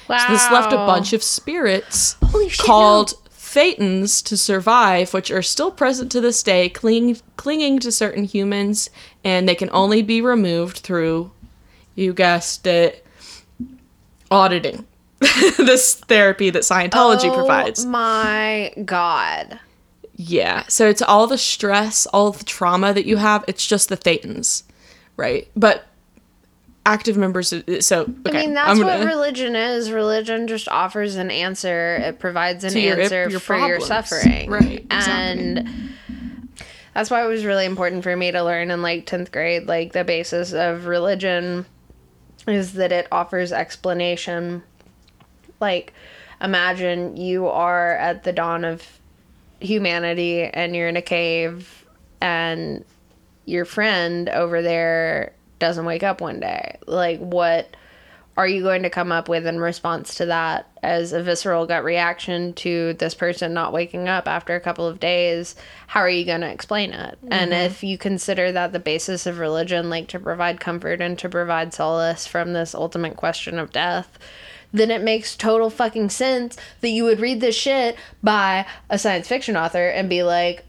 Wow. 0.08 0.20
So 0.28 0.34
this 0.34 0.52
left 0.52 0.72
a 0.72 0.76
bunch 0.76 1.14
of 1.14 1.24
spirits 1.24 2.16
shit, 2.32 2.60
called 2.60 3.14
Thetans 3.50 4.24
to 4.26 4.38
survive, 4.38 5.12
which 5.12 5.32
are 5.32 5.42
still 5.42 5.72
present 5.72 6.12
to 6.12 6.22
this 6.22 6.44
day, 6.44 6.70
clinging 6.70 7.18
clinging 7.36 7.80
to 7.80 7.92
certain 7.92 8.24
humans, 8.24 8.92
and 9.24 9.50
they 9.50 9.56
can 9.56 9.72
only 9.72 10.04
be 10.04 10.22
removed 10.22 10.78
through, 10.78 11.32
you 11.96 12.14
guessed 12.14 12.68
it, 12.68 13.04
auditing. 14.30 14.86
this 15.58 15.96
therapy 15.96 16.52
that 16.52 16.62
Scientology 16.62 17.30
oh, 17.30 17.36
provides. 17.36 17.86
my 17.86 18.72
god. 18.86 19.60
Yeah. 20.16 20.66
So 20.68 20.88
it's 20.88 21.02
all 21.02 21.26
the 21.26 21.38
stress, 21.38 22.06
all 22.08 22.32
the 22.32 22.46
trauma 22.46 22.94
that 22.94 23.06
you 23.06 23.18
have. 23.18 23.44
It's 23.48 23.66
just 23.66 23.90
the 23.90 23.98
Thetans, 23.98 24.62
right? 25.18 25.50
But 25.56 25.89
active 26.90 27.16
members. 27.18 27.54
So 27.86 28.02
okay, 28.02 28.12
I 28.26 28.32
mean, 28.46 28.54
that's 28.56 28.70
I'm 28.72 28.80
what 28.80 28.98
gonna- 28.98 29.06
religion 29.06 29.56
is. 29.56 29.92
Religion 29.92 30.48
just 30.48 30.68
offers 30.68 31.16
an 31.16 31.30
answer. 31.32 31.96
It 31.98 32.20
provides 32.20 32.64
an 32.64 32.76
your- 32.76 33.00
answer 33.00 33.30
your 33.30 33.40
for 33.40 33.58
your 33.58 33.80
suffering. 33.80 34.50
Right, 34.50 34.80
exactly. 34.92 34.92
And 35.14 35.94
that's 36.94 37.12
why 37.12 37.24
it 37.24 37.28
was 37.28 37.46
really 37.46 37.66
important 37.66 38.04
for 38.04 38.16
me 38.16 38.32
to 38.32 38.44
learn 38.44 38.72
in 38.72 38.82
like 38.82 39.06
10th 39.06 39.32
grade, 39.32 39.68
like 39.68 39.94
the 39.94 40.04
basis 40.04 40.52
of 40.52 40.86
religion 40.88 41.66
is 42.48 42.74
that 42.74 42.92
it 42.92 43.08
offers 43.12 43.52
explanation. 43.52 44.64
Like, 45.60 45.94
imagine 46.42 47.16
you 47.18 47.48
are 47.48 47.96
at 47.98 48.24
the 48.24 48.32
dawn 48.34 48.64
of 48.66 48.84
humanity 49.60 50.44
and 50.44 50.76
you're 50.76 50.88
in 50.88 50.98
a 50.98 51.02
cave 51.02 51.86
and 52.22 52.84
your 53.46 53.66
friend 53.66 54.30
over 54.30 54.62
there 54.62 55.34
doesn't 55.60 55.86
wake 55.86 56.04
up 56.04 56.22
one 56.22 56.40
day. 56.40 56.78
Like, 56.88 57.20
what 57.20 57.76
are 58.40 58.48
you 58.48 58.64
going 58.64 58.84
to 58.84 58.90
come 58.90 59.12
up 59.12 59.28
with 59.28 59.46
in 59.46 59.60
response 59.60 60.16
to 60.16 60.28
that 60.28 60.66
as 60.82 61.12
a 61.12 61.22
visceral 61.22 61.66
gut 61.66 61.84
reaction 61.84 62.54
to 62.54 62.94
this 62.94 63.14
person 63.14 63.54
not 63.54 63.74
waking 63.74 64.08
up 64.08 64.30
after 64.30 64.56
a 64.56 64.62
couple 64.62 64.88
of 64.88 64.98
days? 64.98 65.56
How 65.88 66.00
are 66.00 66.10
you 66.10 66.24
going 66.24 66.40
to 66.40 66.50
explain 66.50 66.94
it? 66.94 67.20
And 67.30 67.52
mm-hmm. 67.52 67.66
if 67.66 67.84
you 67.84 67.98
consider 67.98 68.54
that 68.54 68.72
the 68.72 68.80
basis 68.80 69.26
of 69.26 69.40
religion, 69.40 69.90
like 69.90 70.08
to 70.08 70.20
provide 70.20 70.62
comfort 70.62 71.02
and 71.02 71.20
to 71.20 71.28
provide 71.28 71.74
solace 71.74 72.26
from 72.26 72.54
this 72.54 72.74
ultimate 72.74 73.18
question 73.18 73.60
of 73.60 73.74
death, 73.74 74.18
then 74.72 74.90
it 74.90 75.02
makes 75.02 75.36
total 75.36 75.70
fucking 75.70 76.10
sense 76.10 76.56
that 76.80 76.90
you 76.90 77.04
would 77.04 77.20
read 77.20 77.42
this 77.42 77.58
shit 77.58 77.98
by 78.24 78.66
a 78.90 78.98
science 78.98 79.28
fiction 79.28 79.58
author 79.58 79.90
and 79.90 80.10
be 80.10 80.24
like, 80.24 80.64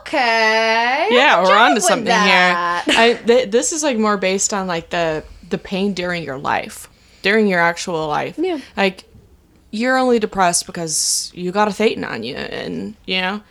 okay. 0.00 1.08
yeah, 1.10 1.40
we're 1.42 1.48
down 1.48 1.70
on 1.70 1.74
to 1.74 1.80
something 1.80 2.04
that." 2.06 2.84
here. 2.86 2.94
I 2.98 3.14
th- 3.14 3.50
this 3.50 3.72
is 3.72 3.82
like 3.82 3.96
more 3.98 4.16
based 4.16 4.52
on 4.54 4.66
like 4.66 4.90
the 4.90 5.24
the 5.48 5.58
pain 5.58 5.94
during 5.94 6.22
your 6.22 6.38
life, 6.38 6.88
during 7.22 7.46
your 7.46 7.60
actual 7.60 8.06
life. 8.08 8.38
Yeah. 8.38 8.60
Like 8.76 9.04
you're 9.70 9.98
only 9.98 10.18
depressed 10.18 10.66
because 10.66 11.32
you 11.34 11.50
got 11.52 11.68
a 11.68 11.72
Thetan 11.72 12.08
on 12.08 12.22
you, 12.22 12.36
and 12.36 12.94
you 13.06 13.20
know. 13.20 13.42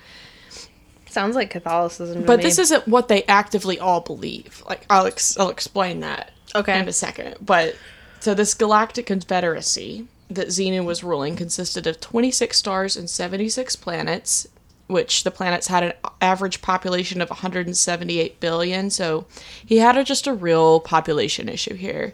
Sounds 1.09 1.35
like 1.35 1.51
Catholicism. 1.51 2.23
But 2.23 2.37
me. 2.37 2.43
this 2.43 2.57
isn't 2.57 2.87
what 2.87 3.07
they 3.07 3.23
actively 3.25 3.77
all 3.77 4.01
believe. 4.01 4.63
Like 4.67 4.85
I'll 4.89 5.05
ex- 5.05 5.37
I'll 5.37 5.49
explain 5.49 5.99
that 5.99 6.31
Okay. 6.55 6.79
in 6.79 6.87
a 6.87 6.93
second. 6.93 7.35
But 7.39 7.75
so 8.19 8.33
this 8.33 8.53
galactic 8.55 9.05
confederacy 9.05 10.07
that 10.29 10.47
Xenu 10.47 10.83
was 10.83 11.03
ruling 11.03 11.35
consisted 11.35 11.85
of 11.85 11.99
26 11.99 12.57
stars 12.57 12.97
and 12.97 13.07
76 13.07 13.75
planets, 13.75 14.47
which 14.93 15.25
the 15.25 15.31
planets 15.31 15.67
had 15.67 15.83
an 15.83 15.93
average 16.21 16.61
population 16.61 17.21
of 17.21 17.29
178 17.29 18.39
billion. 18.39 18.89
So 18.89 19.25
he 19.65 19.77
had 19.77 19.97
a, 19.97 20.03
just 20.03 20.27
a 20.27 20.33
real 20.33 20.79
population 20.79 21.49
issue 21.49 21.75
here. 21.75 22.13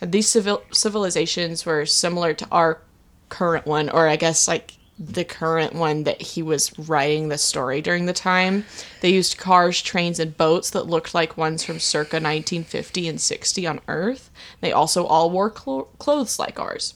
And 0.00 0.12
these 0.12 0.28
civil 0.28 0.62
civilizations 0.70 1.66
were 1.66 1.84
similar 1.84 2.32
to 2.34 2.46
our 2.52 2.80
current 3.28 3.66
one, 3.66 3.88
or 3.88 4.06
I 4.06 4.16
guess 4.16 4.46
like 4.46 4.74
the 4.98 5.24
current 5.24 5.74
one 5.74 6.04
that 6.04 6.20
he 6.20 6.42
was 6.42 6.76
writing 6.78 7.28
the 7.28 7.38
story 7.38 7.80
during 7.80 8.06
the 8.06 8.12
time. 8.12 8.64
They 9.00 9.10
used 9.10 9.38
cars, 9.38 9.80
trains, 9.80 10.18
and 10.18 10.36
boats 10.36 10.70
that 10.70 10.86
looked 10.86 11.14
like 11.14 11.36
ones 11.36 11.64
from 11.64 11.78
circa 11.78 12.16
1950 12.16 13.08
and 13.08 13.20
60 13.20 13.66
on 13.66 13.80
Earth. 13.86 14.30
They 14.60 14.72
also 14.72 15.06
all 15.06 15.30
wore 15.30 15.50
clo- 15.50 15.88
clothes 15.98 16.38
like 16.38 16.58
ours. 16.58 16.94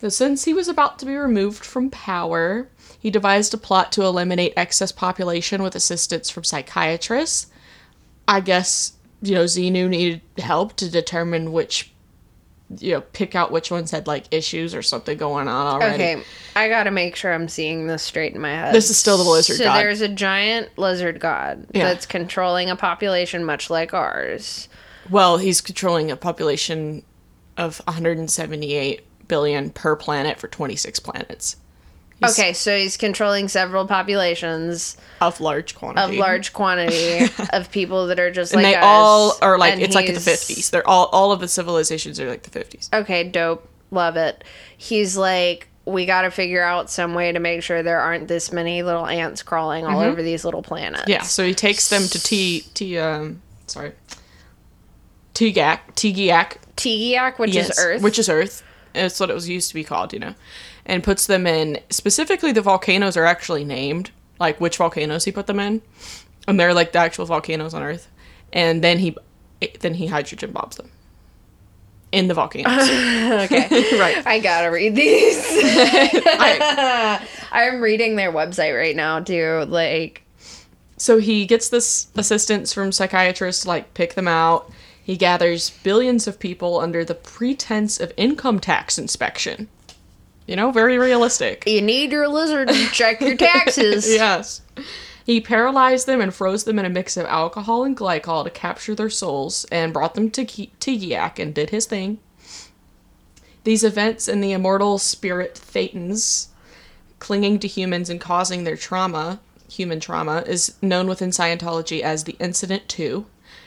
So 0.00 0.08
since 0.08 0.44
he 0.44 0.52
was 0.52 0.68
about 0.68 0.98
to 0.98 1.06
be 1.06 1.16
removed 1.16 1.64
from 1.64 1.90
power, 1.90 2.68
he 2.98 3.10
devised 3.10 3.54
a 3.54 3.58
plot 3.58 3.92
to 3.92 4.02
eliminate 4.02 4.52
excess 4.56 4.92
population 4.92 5.62
with 5.62 5.74
assistance 5.74 6.28
from 6.28 6.44
psychiatrists. 6.44 7.46
I 8.28 8.40
guess, 8.40 8.92
you 9.22 9.34
know, 9.34 9.44
Xenu 9.44 9.88
needed 9.88 10.20
help 10.38 10.76
to 10.76 10.90
determine 10.90 11.52
which, 11.52 11.92
you 12.78 12.92
know, 12.92 13.00
pick 13.00 13.34
out 13.34 13.52
which 13.52 13.70
ones 13.70 13.90
had 13.92 14.06
like 14.06 14.24
issues 14.32 14.74
or 14.74 14.82
something 14.82 15.16
going 15.16 15.48
on 15.48 15.66
already. 15.66 15.94
Okay, 16.02 16.22
I 16.56 16.68
gotta 16.68 16.90
make 16.90 17.16
sure 17.16 17.32
I'm 17.32 17.48
seeing 17.48 17.86
this 17.86 18.02
straight 18.02 18.34
in 18.34 18.40
my 18.40 18.50
head. 18.50 18.74
This 18.74 18.90
is 18.90 18.98
still 18.98 19.16
the 19.16 19.30
lizard 19.30 19.56
so 19.56 19.64
god. 19.64 19.78
there's 19.78 20.00
a 20.02 20.08
giant 20.08 20.76
lizard 20.76 21.20
god 21.20 21.66
Yeah. 21.72 21.84
that's 21.84 22.04
controlling 22.04 22.68
a 22.68 22.76
population 22.76 23.44
much 23.44 23.70
like 23.70 23.94
ours. 23.94 24.68
Well, 25.08 25.38
he's 25.38 25.60
controlling 25.60 26.10
a 26.10 26.16
population 26.16 27.04
of 27.56 27.78
178 27.86 29.05
billion 29.28 29.70
per 29.70 29.96
planet 29.96 30.38
for 30.38 30.48
26 30.48 31.00
planets. 31.00 31.56
He's 32.20 32.38
Okay, 32.38 32.54
so 32.54 32.76
he's 32.76 32.96
controlling 32.96 33.48
several 33.48 33.86
populations 33.86 34.96
Of 35.20 35.38
large 35.38 35.74
quantity 35.74 36.14
of 36.16 36.18
large 36.18 36.54
quantity 36.54 37.28
of 37.52 37.70
people 37.70 38.06
that 38.06 38.18
are 38.18 38.30
just 38.30 38.54
and 38.54 38.62
like 38.62 38.74
they 38.74 38.78
us, 38.78 38.84
all 38.84 39.36
are 39.42 39.58
like 39.58 39.78
it's 39.78 39.94
like 39.94 40.06
the 40.06 40.12
50s. 40.14 40.70
They're 40.70 40.86
all 40.88 41.06
all 41.06 41.32
of 41.32 41.40
the 41.40 41.48
civilizations 41.48 42.18
are 42.18 42.28
like 42.28 42.42
the 42.44 42.58
50s. 42.58 42.88
Okay, 42.92 43.24
dope. 43.24 43.68
Love 43.90 44.16
it. 44.16 44.44
He's 44.78 45.16
like, 45.16 45.68
we 45.84 46.06
got 46.06 46.22
to 46.22 46.30
figure 46.30 46.62
out 46.62 46.90
some 46.90 47.14
way 47.14 47.32
to 47.32 47.38
make 47.38 47.62
sure 47.62 47.82
there 47.82 48.00
aren't 48.00 48.28
this 48.28 48.50
many 48.50 48.82
little 48.82 49.06
ants 49.06 49.42
crawling 49.42 49.84
all 49.86 50.00
over 50.00 50.22
these 50.22 50.44
little 50.44 50.62
planets. 50.62 51.02
Mm-hmm. 51.02 51.10
Yeah, 51.10 51.22
so 51.22 51.44
he 51.44 51.54
takes 51.54 51.88
them 51.90 52.02
to 52.08 52.22
T 52.22 52.64
T 52.72 52.98
um 52.98 53.42
sorry. 53.66 53.92
Tigak, 55.34 55.80
Tigiak, 55.94 56.56
Tigiak, 56.76 57.38
which 57.38 57.54
yes, 57.54 57.70
is 57.70 57.78
Earth. 57.78 58.02
which 58.02 58.18
is 58.18 58.28
Earth. 58.30 58.62
It's 58.96 59.20
what 59.20 59.30
it 59.30 59.34
was 59.34 59.48
used 59.48 59.68
to 59.68 59.74
be 59.74 59.84
called, 59.84 60.12
you 60.12 60.18
know. 60.18 60.34
And 60.84 61.02
puts 61.04 61.26
them 61.26 61.46
in 61.46 61.78
specifically 61.90 62.52
the 62.52 62.62
volcanoes 62.62 63.16
are 63.16 63.24
actually 63.24 63.64
named, 63.64 64.10
like 64.40 64.60
which 64.60 64.76
volcanoes 64.76 65.24
he 65.24 65.32
put 65.32 65.46
them 65.46 65.60
in. 65.60 65.82
And 66.48 66.58
they're 66.60 66.74
like 66.74 66.92
the 66.92 66.98
actual 66.98 67.26
volcanoes 67.26 67.74
on 67.74 67.82
Earth. 67.82 68.08
And 68.52 68.82
then 68.82 68.98
he 68.98 69.16
then 69.80 69.94
he 69.94 70.06
hydrogen 70.06 70.52
bombs 70.52 70.76
them. 70.76 70.90
In 72.12 72.28
the 72.28 72.34
volcanoes. 72.34 72.72
okay. 73.44 73.68
right. 73.98 74.24
I 74.26 74.38
gotta 74.40 74.70
read 74.70 74.94
these. 74.94 75.38
I- 75.50 77.26
I'm 77.52 77.80
reading 77.80 78.16
their 78.16 78.32
website 78.32 78.76
right 78.78 78.94
now 78.94 79.20
too. 79.20 79.64
Like, 79.66 80.22
So 80.98 81.18
he 81.18 81.46
gets 81.46 81.68
this 81.68 82.06
assistance 82.16 82.72
from 82.72 82.92
psychiatrists 82.92 83.62
to 83.62 83.68
like 83.68 83.92
pick 83.94 84.14
them 84.14 84.28
out. 84.28 84.70
He 85.06 85.16
gathers 85.16 85.70
billions 85.70 86.26
of 86.26 86.40
people 86.40 86.80
under 86.80 87.04
the 87.04 87.14
pretense 87.14 88.00
of 88.00 88.12
income 88.16 88.58
tax 88.58 88.98
inspection. 88.98 89.68
You 90.48 90.56
know, 90.56 90.72
very 90.72 90.98
realistic. 90.98 91.62
you 91.64 91.80
need 91.80 92.10
your 92.10 92.26
lizard 92.26 92.66
to 92.66 92.86
check 92.88 93.20
your 93.20 93.36
taxes. 93.36 94.04
Yes. 94.12 94.62
He 95.24 95.40
paralyzed 95.40 96.08
them 96.08 96.20
and 96.20 96.34
froze 96.34 96.64
them 96.64 96.80
in 96.80 96.84
a 96.84 96.88
mix 96.88 97.16
of 97.16 97.24
alcohol 97.26 97.84
and 97.84 97.96
glycol 97.96 98.42
to 98.42 98.50
capture 98.50 98.96
their 98.96 99.08
souls 99.08 99.64
and 99.70 99.92
brought 99.92 100.14
them 100.16 100.28
to 100.32 100.44
Ki- 100.44 100.72
and 100.84 101.54
did 101.54 101.70
his 101.70 101.86
thing. 101.86 102.18
These 103.62 103.84
events 103.84 104.26
and 104.26 104.42
the 104.42 104.50
immortal 104.50 104.98
spirit 104.98 105.54
Thetans 105.54 106.48
clinging 107.20 107.60
to 107.60 107.68
humans 107.68 108.10
and 108.10 108.20
causing 108.20 108.64
their 108.64 108.76
trauma, 108.76 109.38
human 109.70 110.00
trauma, 110.00 110.42
is 110.48 110.74
known 110.82 111.06
within 111.06 111.30
Scientology 111.30 112.00
as 112.00 112.24
the 112.24 112.36
Incident 112.40 112.88
2. 112.88 113.24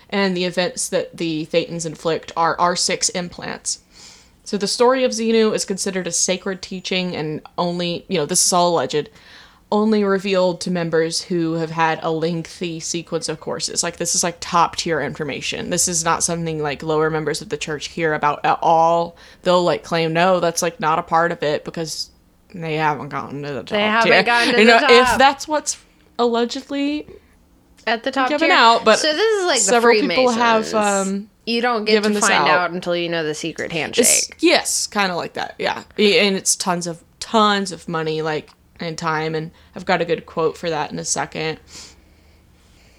And 0.09 0.35
the 0.35 0.45
events 0.45 0.89
that 0.89 1.17
the 1.17 1.45
Thetans 1.45 1.85
inflict 1.85 2.31
are 2.35 2.57
R6 2.57 3.11
implants. 3.15 3.83
So 4.43 4.57
the 4.57 4.67
story 4.67 5.03
of 5.03 5.11
Xenu 5.11 5.53
is 5.53 5.63
considered 5.63 6.07
a 6.07 6.11
sacred 6.11 6.63
teaching 6.63 7.15
and 7.15 7.41
only, 7.57 8.05
you 8.07 8.17
know, 8.17 8.25
this 8.25 8.43
is 8.43 8.51
all 8.51 8.73
alleged, 8.73 9.09
only 9.71 10.03
revealed 10.03 10.61
to 10.61 10.71
members 10.71 11.21
who 11.21 11.53
have 11.53 11.69
had 11.69 11.99
a 12.01 12.09
lengthy 12.09 12.79
sequence 12.79 13.29
of 13.29 13.39
courses. 13.39 13.83
Like 13.83 13.97
this 13.97 14.15
is 14.15 14.23
like 14.23 14.37
top 14.39 14.75
tier 14.75 14.99
information. 14.99 15.69
This 15.69 15.87
is 15.87 16.03
not 16.03 16.23
something 16.23 16.59
like 16.59 16.81
lower 16.81 17.11
members 17.11 17.41
of 17.41 17.49
the 17.49 17.57
church 17.57 17.89
hear 17.89 18.15
about 18.15 18.43
at 18.43 18.57
all. 18.63 19.15
They'll 19.43 19.63
like 19.63 19.83
claim 19.83 20.13
no, 20.13 20.39
that's 20.39 20.63
like 20.63 20.79
not 20.79 20.97
a 20.97 21.03
part 21.03 21.31
of 21.31 21.43
it 21.43 21.63
because 21.63 22.09
they 22.51 22.75
haven't 22.75 23.09
gotten 23.09 23.43
to 23.43 23.49
the 23.49 23.59
top. 23.59 23.69
They 23.69 23.83
haven't 23.83 24.11
tier. 24.11 24.23
gotten 24.23 24.53
to 24.55 24.59
you 24.61 24.65
the 24.65 24.71
know, 24.71 24.79
top. 24.79 24.89
If 24.89 25.17
that's 25.19 25.47
what's 25.47 25.77
allegedly 26.17 27.07
At 27.89 28.03
the 28.03 28.11
top 28.11 28.29
Given 28.29 28.49
tier. 28.49 28.57
out, 28.57 28.85
but 28.85 28.99
so 28.99 29.11
this 29.11 29.39
is 29.39 29.45
like 29.45 29.59
several 29.59 29.99
the 29.99 30.07
people 30.07 30.29
have, 30.29 30.73
um, 30.73 31.29
you 31.45 31.61
don't 31.61 31.85
get 31.85 32.03
to 32.03 32.13
find 32.21 32.33
out. 32.33 32.47
out. 32.49 32.71
until 32.71 32.95
you 32.95 33.09
know 33.09 33.23
the 33.23 33.33
secret 33.33 33.71
handshake. 33.71 34.05
It's- 34.05 34.29
yes, 34.39 34.87
kind 34.87 35.11
of 35.11 35.17
like 35.17 35.33
that. 35.33 35.55
Yeah, 35.57 35.83
and 35.97 36.35
it's 36.35 36.55
tons 36.55 36.85
of 36.87 37.03
tons 37.19 37.71
of 37.71 37.87
money, 37.89 38.21
like 38.21 38.51
and 38.79 38.97
time, 38.97 39.35
and 39.35 39.51
I've 39.75 39.85
got 39.85 40.01
a 40.01 40.05
good 40.05 40.25
quote 40.25 40.55
for 40.57 40.69
that 40.69 40.91
in 40.91 40.99
a 40.99 41.05
second. 41.05 41.59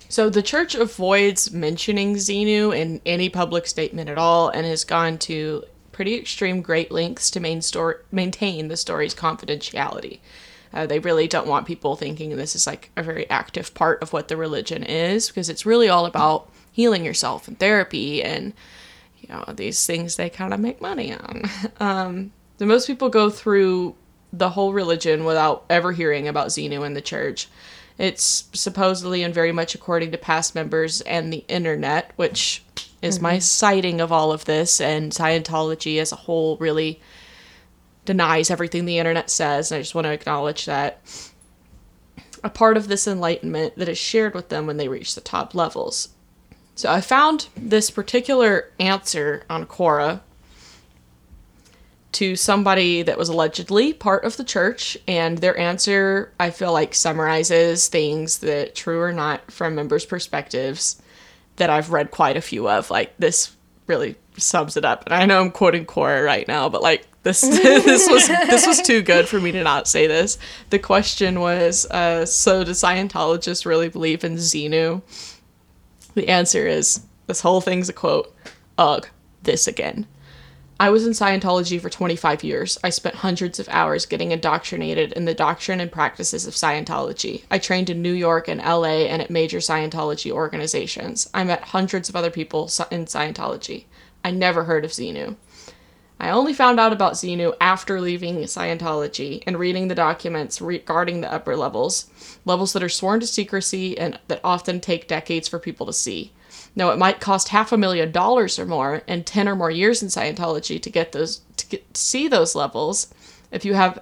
So 0.08 0.28
the 0.28 0.42
church 0.42 0.74
avoids 0.74 1.52
mentioning 1.52 2.16
Xenu 2.16 2.76
in 2.76 3.00
any 3.06 3.28
public 3.28 3.66
statement 3.66 4.10
at 4.10 4.18
all, 4.18 4.48
and 4.48 4.66
has 4.66 4.82
gone 4.84 5.18
to 5.18 5.62
pretty 5.92 6.14
extreme 6.16 6.62
great 6.62 6.90
lengths 6.90 7.30
to 7.30 7.40
main 7.40 7.62
stor- 7.62 8.02
maintain 8.10 8.68
the 8.68 8.76
story's 8.76 9.14
confidentiality. 9.14 10.18
Uh, 10.72 10.86
they 10.86 10.98
really 10.98 11.26
don't 11.26 11.48
want 11.48 11.66
people 11.66 11.96
thinking 11.96 12.36
this 12.36 12.54
is 12.54 12.66
like 12.66 12.90
a 12.96 13.02
very 13.02 13.28
active 13.28 13.74
part 13.74 14.00
of 14.02 14.12
what 14.12 14.28
the 14.28 14.36
religion 14.36 14.82
is, 14.84 15.28
because 15.28 15.48
it's 15.48 15.66
really 15.66 15.88
all 15.88 16.06
about 16.06 16.48
healing 16.72 17.04
yourself 17.04 17.48
and 17.48 17.58
therapy 17.58 18.22
and 18.22 18.52
you 19.18 19.28
know 19.28 19.44
these 19.54 19.84
things 19.86 20.16
they 20.16 20.30
kind 20.30 20.54
of 20.54 20.60
make 20.60 20.80
money 20.80 21.12
on. 21.12 21.42
Um 21.80 22.32
so 22.58 22.66
most 22.66 22.86
people 22.86 23.08
go 23.08 23.30
through 23.30 23.94
the 24.32 24.50
whole 24.50 24.72
religion 24.72 25.24
without 25.24 25.64
ever 25.70 25.92
hearing 25.92 26.28
about 26.28 26.48
xenu 26.48 26.86
in 26.86 26.94
the 26.94 27.00
church. 27.00 27.48
It's 27.98 28.44
supposedly 28.52 29.22
and 29.22 29.34
very 29.34 29.52
much 29.52 29.74
according 29.74 30.12
to 30.12 30.18
past 30.18 30.54
members 30.54 31.00
and 31.02 31.32
the 31.32 31.44
internet 31.48 32.12
which 32.16 32.62
is 33.02 33.20
my 33.20 33.38
citing 33.38 34.00
of 34.00 34.12
all 34.12 34.30
of 34.30 34.44
this 34.44 34.80
and 34.80 35.10
scientology 35.10 35.98
as 35.98 36.12
a 36.12 36.16
whole 36.16 36.56
really 36.58 37.00
denies 38.04 38.50
everything 38.50 38.84
the 38.84 38.98
internet 38.98 39.30
says 39.30 39.70
and 39.70 39.78
i 39.78 39.82
just 39.82 39.94
want 39.94 40.04
to 40.04 40.12
acknowledge 40.12 40.66
that 40.66 41.00
a 42.42 42.50
part 42.50 42.76
of 42.76 42.88
this 42.88 43.06
enlightenment 43.06 43.76
that 43.76 43.88
is 43.88 43.98
shared 43.98 44.34
with 44.34 44.48
them 44.48 44.66
when 44.66 44.76
they 44.76 44.88
reach 44.88 45.14
the 45.14 45.20
top 45.20 45.54
levels 45.54 46.08
so 46.80 46.90
I 46.90 47.02
found 47.02 47.48
this 47.54 47.90
particular 47.90 48.70
answer 48.80 49.44
on 49.50 49.66
Quora 49.66 50.20
to 52.12 52.36
somebody 52.36 53.02
that 53.02 53.18
was 53.18 53.28
allegedly 53.28 53.92
part 53.92 54.24
of 54.24 54.38
the 54.38 54.44
church, 54.44 54.96
and 55.06 55.36
their 55.36 55.58
answer 55.58 56.32
I 56.40 56.48
feel 56.48 56.72
like 56.72 56.94
summarizes 56.94 57.88
things 57.88 58.38
that 58.38 58.74
true 58.74 59.02
or 59.02 59.12
not 59.12 59.50
from 59.50 59.74
members' 59.74 60.06
perspectives 60.06 61.02
that 61.56 61.68
I've 61.68 61.92
read 61.92 62.10
quite 62.10 62.38
a 62.38 62.40
few 62.40 62.66
of. 62.66 62.90
Like 62.90 63.14
this 63.18 63.54
really 63.86 64.16
sums 64.38 64.78
it 64.78 64.84
up. 64.86 65.04
And 65.04 65.12
I 65.12 65.26
know 65.26 65.42
I'm 65.42 65.50
quoting 65.50 65.84
Quora 65.84 66.24
right 66.24 66.48
now, 66.48 66.70
but 66.70 66.80
like 66.80 67.06
this 67.22 67.40
this 67.42 68.08
was 68.08 68.28
this 68.28 68.66
was 68.66 68.80
too 68.80 69.02
good 69.02 69.28
for 69.28 69.40
me 69.40 69.52
to 69.52 69.62
not 69.62 69.88
say 69.88 70.06
this. 70.06 70.38
The 70.70 70.78
question 70.78 71.40
was, 71.40 71.86
uh, 71.86 72.24
so 72.26 72.64
do 72.64 72.70
Scientologists 72.72 73.66
really 73.66 73.88
believe 73.88 74.24
in 74.24 74.36
Xenu? 74.36 75.02
The 76.14 76.28
answer 76.28 76.66
is 76.66 77.00
this 77.26 77.40
whole 77.40 77.60
thing's 77.60 77.88
a 77.88 77.92
quote. 77.92 78.34
Ugh, 78.78 79.06
this 79.42 79.66
again. 79.66 80.06
I 80.80 80.88
was 80.88 81.06
in 81.06 81.12
Scientology 81.12 81.78
for 81.78 81.90
25 81.90 82.42
years. 82.42 82.78
I 82.82 82.88
spent 82.88 83.16
hundreds 83.16 83.58
of 83.58 83.68
hours 83.68 84.06
getting 84.06 84.32
indoctrinated 84.32 85.12
in 85.12 85.26
the 85.26 85.34
doctrine 85.34 85.78
and 85.78 85.92
practices 85.92 86.46
of 86.46 86.54
Scientology. 86.54 87.44
I 87.50 87.58
trained 87.58 87.90
in 87.90 88.00
New 88.00 88.14
York 88.14 88.48
and 88.48 88.62
LA 88.62 89.04
and 89.04 89.20
at 89.20 89.28
major 89.28 89.58
Scientology 89.58 90.30
organizations. 90.30 91.28
I 91.34 91.44
met 91.44 91.64
hundreds 91.64 92.08
of 92.08 92.16
other 92.16 92.30
people 92.30 92.70
in 92.90 93.04
Scientology. 93.04 93.84
I 94.24 94.30
never 94.30 94.64
heard 94.64 94.86
of 94.86 94.90
Xenu. 94.92 95.36
I 96.20 96.30
only 96.30 96.52
found 96.52 96.78
out 96.78 96.92
about 96.92 97.14
Xenu 97.14 97.54
after 97.62 97.98
leaving 97.98 98.36
Scientology 98.40 99.42
and 99.46 99.58
reading 99.58 99.88
the 99.88 99.94
documents 99.94 100.60
regarding 100.60 101.22
the 101.22 101.32
upper 101.32 101.56
levels, 101.56 102.10
levels 102.44 102.74
that 102.74 102.82
are 102.82 102.90
sworn 102.90 103.20
to 103.20 103.26
secrecy 103.26 103.96
and 103.96 104.18
that 104.28 104.42
often 104.44 104.80
take 104.80 105.08
decades 105.08 105.48
for 105.48 105.58
people 105.58 105.86
to 105.86 105.94
see. 105.94 106.32
Now, 106.76 106.90
it 106.90 106.98
might 106.98 107.20
cost 107.20 107.48
half 107.48 107.72
a 107.72 107.78
million 107.78 108.12
dollars 108.12 108.58
or 108.58 108.66
more 108.66 109.02
and 109.08 109.24
10 109.24 109.48
or 109.48 109.56
more 109.56 109.70
years 109.70 110.02
in 110.02 110.08
Scientology 110.08 110.80
to 110.82 110.90
get 110.90 111.12
those 111.12 111.40
to, 111.56 111.66
get, 111.66 111.96
see 111.96 112.28
those 112.28 112.54
levels 112.54 113.12
if 113.50 113.64
you 113.64 113.72
have 113.72 113.98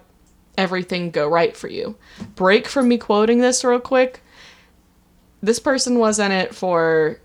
everything 0.57 1.13
go 1.13 1.29
right 1.29 1.57
for 1.57 1.69
you. 1.69 1.97
Break 2.35 2.67
from 2.67 2.89
me 2.89 2.99
quoting 2.99 3.39
this 3.39 3.63
real 3.63 3.79
quick. 3.79 4.23
This 5.41 5.61
person 5.61 6.01
was 6.01 6.19
in 6.19 6.33
it 6.33 6.53
for 6.53 7.21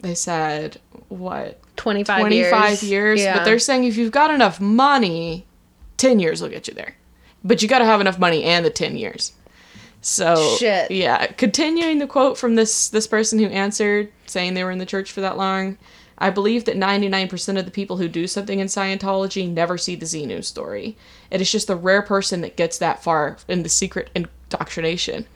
they 0.00 0.14
said 0.14 0.80
what 1.10 1.60
25, 1.76 2.20
25 2.20 2.82
years, 2.82 3.20
Yeah. 3.20 3.36
but 3.36 3.44
they're 3.44 3.58
saying 3.58 3.84
if 3.84 3.96
you've 3.96 4.12
got 4.12 4.30
enough 4.30 4.60
money 4.60 5.44
10 5.98 6.18
years 6.18 6.40
will 6.40 6.48
get 6.48 6.66
you 6.66 6.72
there 6.74 6.96
but 7.44 7.62
you 7.62 7.68
got 7.68 7.80
to 7.80 7.84
have 7.84 8.00
enough 8.00 8.18
money 8.18 8.42
and 8.44 8.64
the 8.64 8.70
10 8.70 8.96
years 8.96 9.32
so 10.00 10.56
Shit. 10.58 10.90
yeah 10.90 11.26
continuing 11.26 11.98
the 11.98 12.06
quote 12.06 12.38
from 12.38 12.54
this 12.54 12.88
this 12.88 13.06
person 13.06 13.38
who 13.38 13.46
answered 13.46 14.10
saying 14.26 14.54
they 14.54 14.64
were 14.64 14.70
in 14.70 14.78
the 14.78 14.86
church 14.86 15.12
for 15.12 15.20
that 15.20 15.36
long 15.36 15.76
I 16.22 16.28
believe 16.28 16.66
that 16.66 16.76
99% 16.76 17.58
of 17.58 17.64
the 17.64 17.70
people 17.70 17.96
who 17.96 18.06
do 18.06 18.26
something 18.26 18.58
in 18.58 18.66
Scientology 18.66 19.50
never 19.50 19.78
see 19.78 19.94
the 19.96 20.04
Xenu 20.04 20.44
story. 20.44 20.98
It 21.30 21.40
is 21.40 21.50
just 21.50 21.66
the 21.66 21.76
rare 21.76 22.02
person 22.02 22.42
that 22.42 22.58
gets 22.58 22.76
that 22.76 23.02
far 23.02 23.38
in 23.48 23.62
the 23.62 23.70
secret 23.70 24.10
indoctrination. 24.14 25.26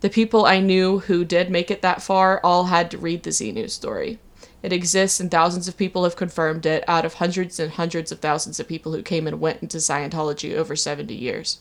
The 0.00 0.10
people 0.10 0.44
I 0.44 0.60
knew 0.60 0.98
who 0.98 1.24
did 1.24 1.50
make 1.50 1.70
it 1.70 1.80
that 1.80 2.02
far 2.02 2.40
all 2.44 2.64
had 2.64 2.90
to 2.90 2.98
read 2.98 3.22
the 3.22 3.30
Xenu 3.30 3.70
story. 3.70 4.18
It 4.62 4.72
exists 4.72 5.18
and 5.18 5.30
thousands 5.30 5.66
of 5.66 5.76
people 5.76 6.04
have 6.04 6.16
confirmed 6.16 6.66
it 6.66 6.84
out 6.86 7.04
of 7.04 7.14
hundreds 7.14 7.58
and 7.58 7.72
hundreds 7.72 8.12
of 8.12 8.20
thousands 8.20 8.60
of 8.60 8.68
people 8.68 8.92
who 8.92 9.02
came 9.02 9.26
and 9.26 9.40
went 9.40 9.62
into 9.62 9.78
Scientology 9.78 10.54
over 10.54 10.76
70 10.76 11.14
years. 11.14 11.60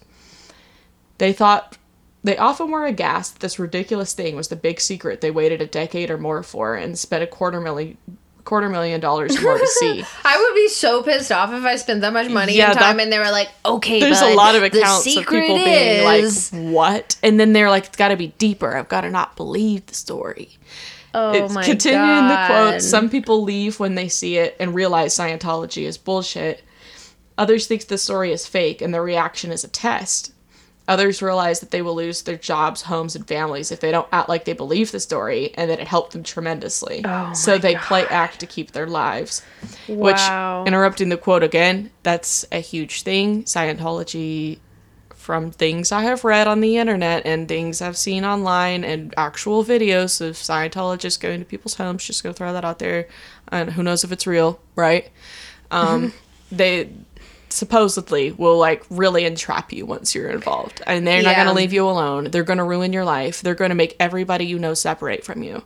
They 1.17 1.33
thought 1.33 1.77
they 2.23 2.37
often 2.37 2.69
were 2.69 2.85
aghast 2.85 3.33
that 3.33 3.39
this 3.39 3.57
ridiculous 3.57 4.13
thing 4.13 4.35
was 4.35 4.49
the 4.49 4.55
big 4.55 4.79
secret 4.79 5.21
they 5.21 5.31
waited 5.31 5.61
a 5.61 5.67
decade 5.67 6.11
or 6.11 6.17
more 6.17 6.43
for 6.43 6.75
and 6.75 6.97
spent 6.97 7.23
a 7.23 7.27
quarter 7.27 7.59
million 7.59 7.97
quarter 8.45 8.69
million 8.69 8.99
dollars 8.99 9.41
more 9.41 9.57
to 9.57 9.67
see. 9.67 10.03
I 10.25 10.37
would 10.37 10.55
be 10.55 10.67
so 10.67 11.03
pissed 11.03 11.31
off 11.31 11.51
if 11.53 11.63
I 11.63 11.75
spent 11.75 12.01
that 12.01 12.13
much 12.13 12.29
money 12.29 12.55
Yeah, 12.55 12.71
and 12.71 12.79
time 12.79 12.97
that- 12.97 13.03
and 13.03 13.11
they 13.13 13.19
were 13.19 13.31
like, 13.31 13.49
okay, 13.65 13.99
There's 13.99 14.21
a 14.21 14.33
lot 14.35 14.55
of 14.55 14.63
accounts 14.63 15.05
of 15.07 15.13
people 15.27 15.55
being 15.55 16.03
like, 16.03 16.23
is- 16.23 16.51
"What?" 16.53 17.17
And 17.23 17.39
then 17.39 17.53
they're 17.53 17.69
like, 17.69 17.85
"It's 17.87 17.97
got 17.97 18.09
to 18.09 18.17
be 18.17 18.27
deeper. 18.37 18.75
I've 18.75 18.89
got 18.89 19.01
to 19.01 19.09
not 19.09 19.35
believe 19.35 19.85
the 19.87 19.95
story." 19.95 20.57
oh 21.13 21.31
it's 21.33 21.53
my 21.53 21.63
continuing 21.63 22.01
god. 22.07 22.31
the 22.31 22.53
quote. 22.71 22.81
Some 22.81 23.09
people 23.09 23.43
leave 23.43 23.79
when 23.81 23.95
they 23.95 24.07
see 24.07 24.37
it 24.37 24.55
and 24.61 24.73
realize 24.73 25.13
Scientology 25.13 25.83
is 25.83 25.97
bullshit. 25.97 26.63
Others 27.37 27.67
think 27.67 27.87
the 27.87 27.97
story 27.97 28.31
is 28.31 28.45
fake 28.47 28.81
and 28.81 28.93
the 28.93 29.01
reaction 29.01 29.51
is 29.51 29.63
a 29.63 29.67
test. 29.67 30.31
Others 30.91 31.21
realize 31.21 31.61
that 31.61 31.71
they 31.71 31.81
will 31.81 31.95
lose 31.95 32.23
their 32.23 32.35
jobs, 32.35 32.81
homes, 32.81 33.15
and 33.15 33.25
families 33.25 33.71
if 33.71 33.79
they 33.79 33.91
don't 33.91 34.09
act 34.11 34.27
like 34.27 34.43
they 34.43 34.51
believe 34.51 34.91
the 34.91 34.99
story 34.99 35.53
and 35.55 35.71
that 35.71 35.79
it 35.79 35.87
helped 35.87 36.11
them 36.11 36.21
tremendously. 36.21 37.01
Oh 37.05 37.31
so 37.31 37.57
they 37.57 37.75
play 37.75 38.05
act 38.07 38.41
to 38.41 38.45
keep 38.45 38.71
their 38.71 38.87
lives. 38.87 39.41
Wow. 39.87 40.63
Which, 40.63 40.67
interrupting 40.67 41.07
the 41.07 41.15
quote 41.15 41.43
again, 41.43 41.91
that's 42.03 42.45
a 42.51 42.59
huge 42.59 43.03
thing. 43.03 43.43
Scientology, 43.43 44.59
from 45.15 45.49
things 45.49 45.93
I 45.93 46.01
have 46.01 46.25
read 46.25 46.47
on 46.47 46.59
the 46.59 46.75
internet 46.75 47.25
and 47.25 47.47
things 47.47 47.81
I've 47.81 47.95
seen 47.95 48.25
online 48.25 48.83
and 48.83 49.13
actual 49.15 49.63
videos 49.63 50.19
of 50.19 50.35
Scientologists 50.35 51.17
going 51.17 51.39
to 51.39 51.45
people's 51.45 51.75
homes, 51.75 52.03
just 52.03 52.21
gonna 52.21 52.33
throw 52.33 52.51
that 52.51 52.65
out 52.65 52.79
there. 52.79 53.07
And 53.47 53.71
who 53.71 53.81
knows 53.81 54.03
if 54.03 54.11
it's 54.11 54.27
real, 54.27 54.59
right? 54.75 55.09
Um, 55.71 56.11
they 56.51 56.89
supposedly 57.51 58.31
will 58.31 58.57
like 58.57 58.83
really 58.89 59.25
entrap 59.25 59.71
you 59.73 59.85
once 59.85 60.15
you're 60.15 60.29
involved 60.29 60.81
and 60.87 61.05
they're 61.05 61.21
not 61.21 61.31
Yeah. 61.31 61.43
going 61.43 61.47
to 61.55 61.59
leave 61.61 61.73
you 61.73 61.87
alone 61.89 62.25
they're 62.31 62.43
going 62.43 62.57
to 62.59 62.63
ruin 62.63 62.93
your 62.93 63.03
life 63.05 63.41
they're 63.41 63.55
going 63.55 63.69
to 63.69 63.75
make 63.75 63.95
everybody 63.99 64.45
you 64.45 64.57
know 64.57 64.73
separate 64.73 65.23
from 65.23 65.43
you 65.43 65.63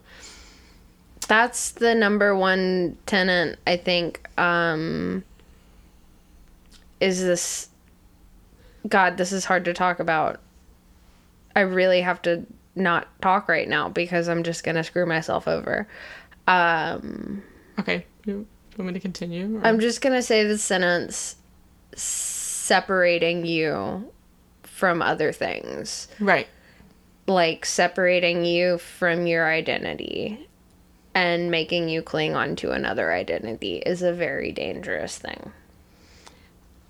That's 1.27 1.71
the 1.71 1.95
number 1.95 2.35
one 2.35 2.97
tenant, 3.07 3.57
I 3.65 3.77
think. 3.77 4.27
Um, 4.39 5.23
is 6.99 7.19
this. 7.21 7.69
God, 8.87 9.17
this 9.17 9.31
is 9.31 9.45
hard 9.45 9.65
to 9.65 9.73
talk 9.73 9.99
about. 9.99 10.39
I 11.55 11.61
really 11.61 12.01
have 12.01 12.21
to 12.23 12.45
not 12.75 13.07
talk 13.21 13.47
right 13.49 13.67
now 13.67 13.89
because 13.89 14.27
I'm 14.27 14.43
just 14.43 14.63
going 14.63 14.75
to 14.75 14.83
screw 14.83 15.05
myself 15.05 15.47
over. 15.47 15.87
Um, 16.47 17.41
okay 17.79 18.05
you 18.25 18.45
want 18.77 18.87
me 18.89 18.93
to 18.93 18.99
continue 18.99 19.57
or- 19.57 19.65
I'm 19.65 19.79
just 19.79 19.99
going 20.01 20.13
to 20.13 20.21
say 20.21 20.43
the 20.43 20.57
sentence 20.59 21.37
separating 21.95 23.45
you 23.45 24.11
from 24.63 25.01
other 25.01 25.31
things. 25.31 26.07
right 26.19 26.47
like 27.27 27.65
separating 27.65 28.45
you 28.45 28.77
from 28.77 29.25
your 29.25 29.47
identity 29.51 30.47
and 31.13 31.49
making 31.49 31.89
you 31.89 32.01
cling 32.01 32.35
on 32.35 32.55
to 32.57 32.71
another 32.71 33.11
identity 33.11 33.77
is 33.77 34.01
a 34.01 34.13
very 34.13 34.51
dangerous 34.51 35.17
thing. 35.17 35.51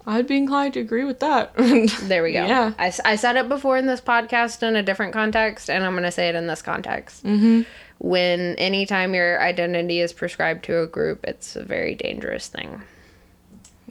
I'd 0.08 0.28
be 0.28 0.38
inclined 0.38 0.74
to 0.76 0.80
agree 0.82 1.04
with 1.04 1.20
that. 1.20 1.54
There 2.02 2.22
we 2.22 2.34
go. 2.34 2.46
Yeah. 2.46 2.74
I, 2.78 2.94
I 3.06 3.16
said 3.16 3.38
it 3.38 3.50
before 3.50 3.78
in 3.78 3.88
this 3.88 4.02
podcast 4.02 4.62
in 4.62 4.76
a 4.76 4.84
different 4.84 5.14
context, 5.14 5.70
and 5.70 5.84
I'm 5.84 5.94
going 5.94 6.04
to 6.04 6.12
say 6.12 6.30
it 6.30 6.36
in 6.36 6.48
this 6.48 6.62
context. 6.62 7.24
Mm-hmm. 7.24 7.62
When 8.00 8.56
anytime 8.56 9.16
your 9.16 9.42
identity 9.42 10.00
is 10.00 10.12
prescribed 10.14 10.66
to 10.66 10.82
a 10.82 10.88
group, 10.88 11.24
it's 11.24 11.56
a 11.56 11.64
very 11.64 11.96
dangerous 11.96 12.48
thing. 12.48 12.82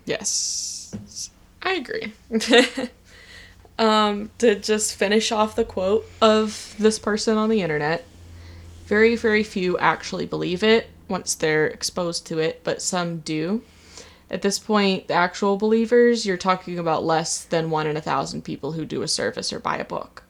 Yes. 0.04 0.73
I 1.62 1.74
agree. 1.74 2.12
um, 3.78 4.30
to 4.38 4.54
just 4.54 4.96
finish 4.96 5.32
off 5.32 5.56
the 5.56 5.64
quote 5.64 6.06
of 6.20 6.74
this 6.78 6.98
person 6.98 7.36
on 7.36 7.48
the 7.48 7.62
internet, 7.62 8.04
very, 8.86 9.16
very 9.16 9.42
few 9.42 9.78
actually 9.78 10.26
believe 10.26 10.62
it 10.62 10.88
once 11.08 11.34
they're 11.34 11.66
exposed 11.66 12.26
to 12.26 12.38
it, 12.38 12.62
but 12.64 12.82
some 12.82 13.18
do. 13.18 13.62
At 14.30 14.42
this 14.42 14.58
point, 14.58 15.08
the 15.08 15.14
actual 15.14 15.56
believers, 15.56 16.26
you're 16.26 16.36
talking 16.36 16.78
about 16.78 17.04
less 17.04 17.44
than 17.44 17.70
one 17.70 17.86
in 17.86 17.96
a 17.96 18.02
thousand 18.02 18.42
people 18.42 18.72
who 18.72 18.84
do 18.84 19.02
a 19.02 19.08
service 19.08 19.52
or 19.52 19.60
buy 19.60 19.76
a 19.76 19.84
book. 19.84 20.22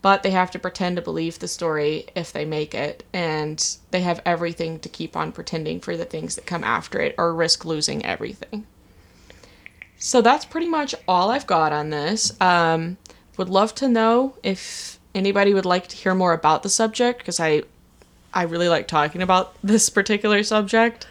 But 0.00 0.24
they 0.24 0.30
have 0.30 0.50
to 0.50 0.58
pretend 0.58 0.96
to 0.96 1.02
believe 1.02 1.38
the 1.38 1.46
story 1.46 2.06
if 2.16 2.32
they 2.32 2.44
make 2.44 2.74
it, 2.74 3.04
and 3.12 3.64
they 3.92 4.00
have 4.00 4.20
everything 4.26 4.80
to 4.80 4.88
keep 4.88 5.16
on 5.16 5.30
pretending 5.30 5.80
for 5.80 5.96
the 5.96 6.04
things 6.04 6.34
that 6.34 6.46
come 6.46 6.64
after 6.64 7.00
it 7.00 7.14
or 7.16 7.32
risk 7.32 7.64
losing 7.64 8.04
everything. 8.04 8.66
So 10.04 10.20
that's 10.20 10.44
pretty 10.44 10.66
much 10.68 10.96
all 11.06 11.30
I've 11.30 11.46
got 11.46 11.72
on 11.72 11.90
this. 11.90 12.38
Um, 12.40 12.96
would 13.36 13.48
love 13.48 13.72
to 13.76 13.88
know 13.88 14.34
if 14.42 14.98
anybody 15.14 15.54
would 15.54 15.64
like 15.64 15.86
to 15.88 15.96
hear 15.96 16.12
more 16.12 16.32
about 16.32 16.64
the 16.64 16.68
subject 16.68 17.20
because 17.20 17.38
I, 17.38 17.62
I 18.34 18.42
really 18.42 18.68
like 18.68 18.88
talking 18.88 19.22
about 19.22 19.54
this 19.62 19.88
particular 19.88 20.42
subject. 20.42 21.06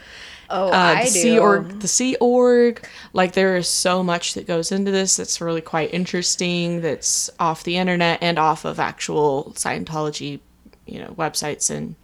Oh, 0.49 0.67
Uh, 0.67 0.95
I 0.97 1.05
the 1.05 1.11
do. 1.11 1.19
Sea 1.21 1.39
Org, 1.39 1.79
the 1.79 1.87
Sea 1.87 2.17
Org, 2.19 2.85
like 3.13 3.31
there 3.31 3.55
is 3.55 3.69
so 3.69 4.03
much 4.03 4.33
that 4.33 4.45
goes 4.45 4.73
into 4.73 4.91
this 4.91 5.15
that's 5.15 5.39
really 5.39 5.61
quite 5.61 5.93
interesting. 5.93 6.81
That's 6.81 7.29
off 7.39 7.63
the 7.63 7.77
internet 7.77 8.19
and 8.21 8.37
off 8.37 8.65
of 8.65 8.77
actual 8.77 9.53
Scientology, 9.55 10.41
you 10.85 10.99
know, 10.99 11.15
websites 11.17 11.73
and 11.73 11.95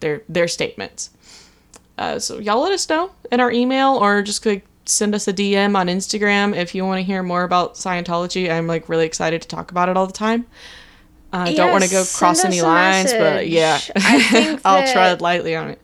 their 0.00 0.22
their 0.28 0.48
statements. 0.48 1.10
Uh, 1.96 2.18
so 2.18 2.40
y'all 2.40 2.60
let 2.60 2.72
us 2.72 2.88
know 2.88 3.12
in 3.30 3.38
our 3.38 3.52
email 3.52 3.94
or 3.94 4.20
just 4.22 4.44
like 4.44 4.64
send 4.88 5.14
us 5.14 5.26
a 5.28 5.32
DM 5.32 5.76
on 5.76 5.88
Instagram 5.88 6.54
if 6.56 6.74
you 6.74 6.84
want 6.84 6.98
to 6.98 7.02
hear 7.02 7.22
more 7.22 7.42
about 7.44 7.74
Scientology. 7.74 8.50
I'm 8.50 8.66
like 8.66 8.88
really 8.88 9.06
excited 9.06 9.42
to 9.42 9.48
talk 9.48 9.70
about 9.70 9.88
it 9.88 9.96
all 9.96 10.06
the 10.06 10.12
time. 10.12 10.46
I 11.32 11.52
don't 11.54 11.70
want 11.72 11.84
to 11.84 11.90
go 11.90 12.04
cross 12.04 12.44
any 12.44 12.62
lines, 12.62 13.12
but 13.12 13.48
yeah. 13.48 13.78
I 13.96 14.22
think 14.22 14.60
I'll 14.64 14.90
tread 14.92 15.20
lightly 15.20 15.54
on 15.54 15.68
it. 15.70 15.80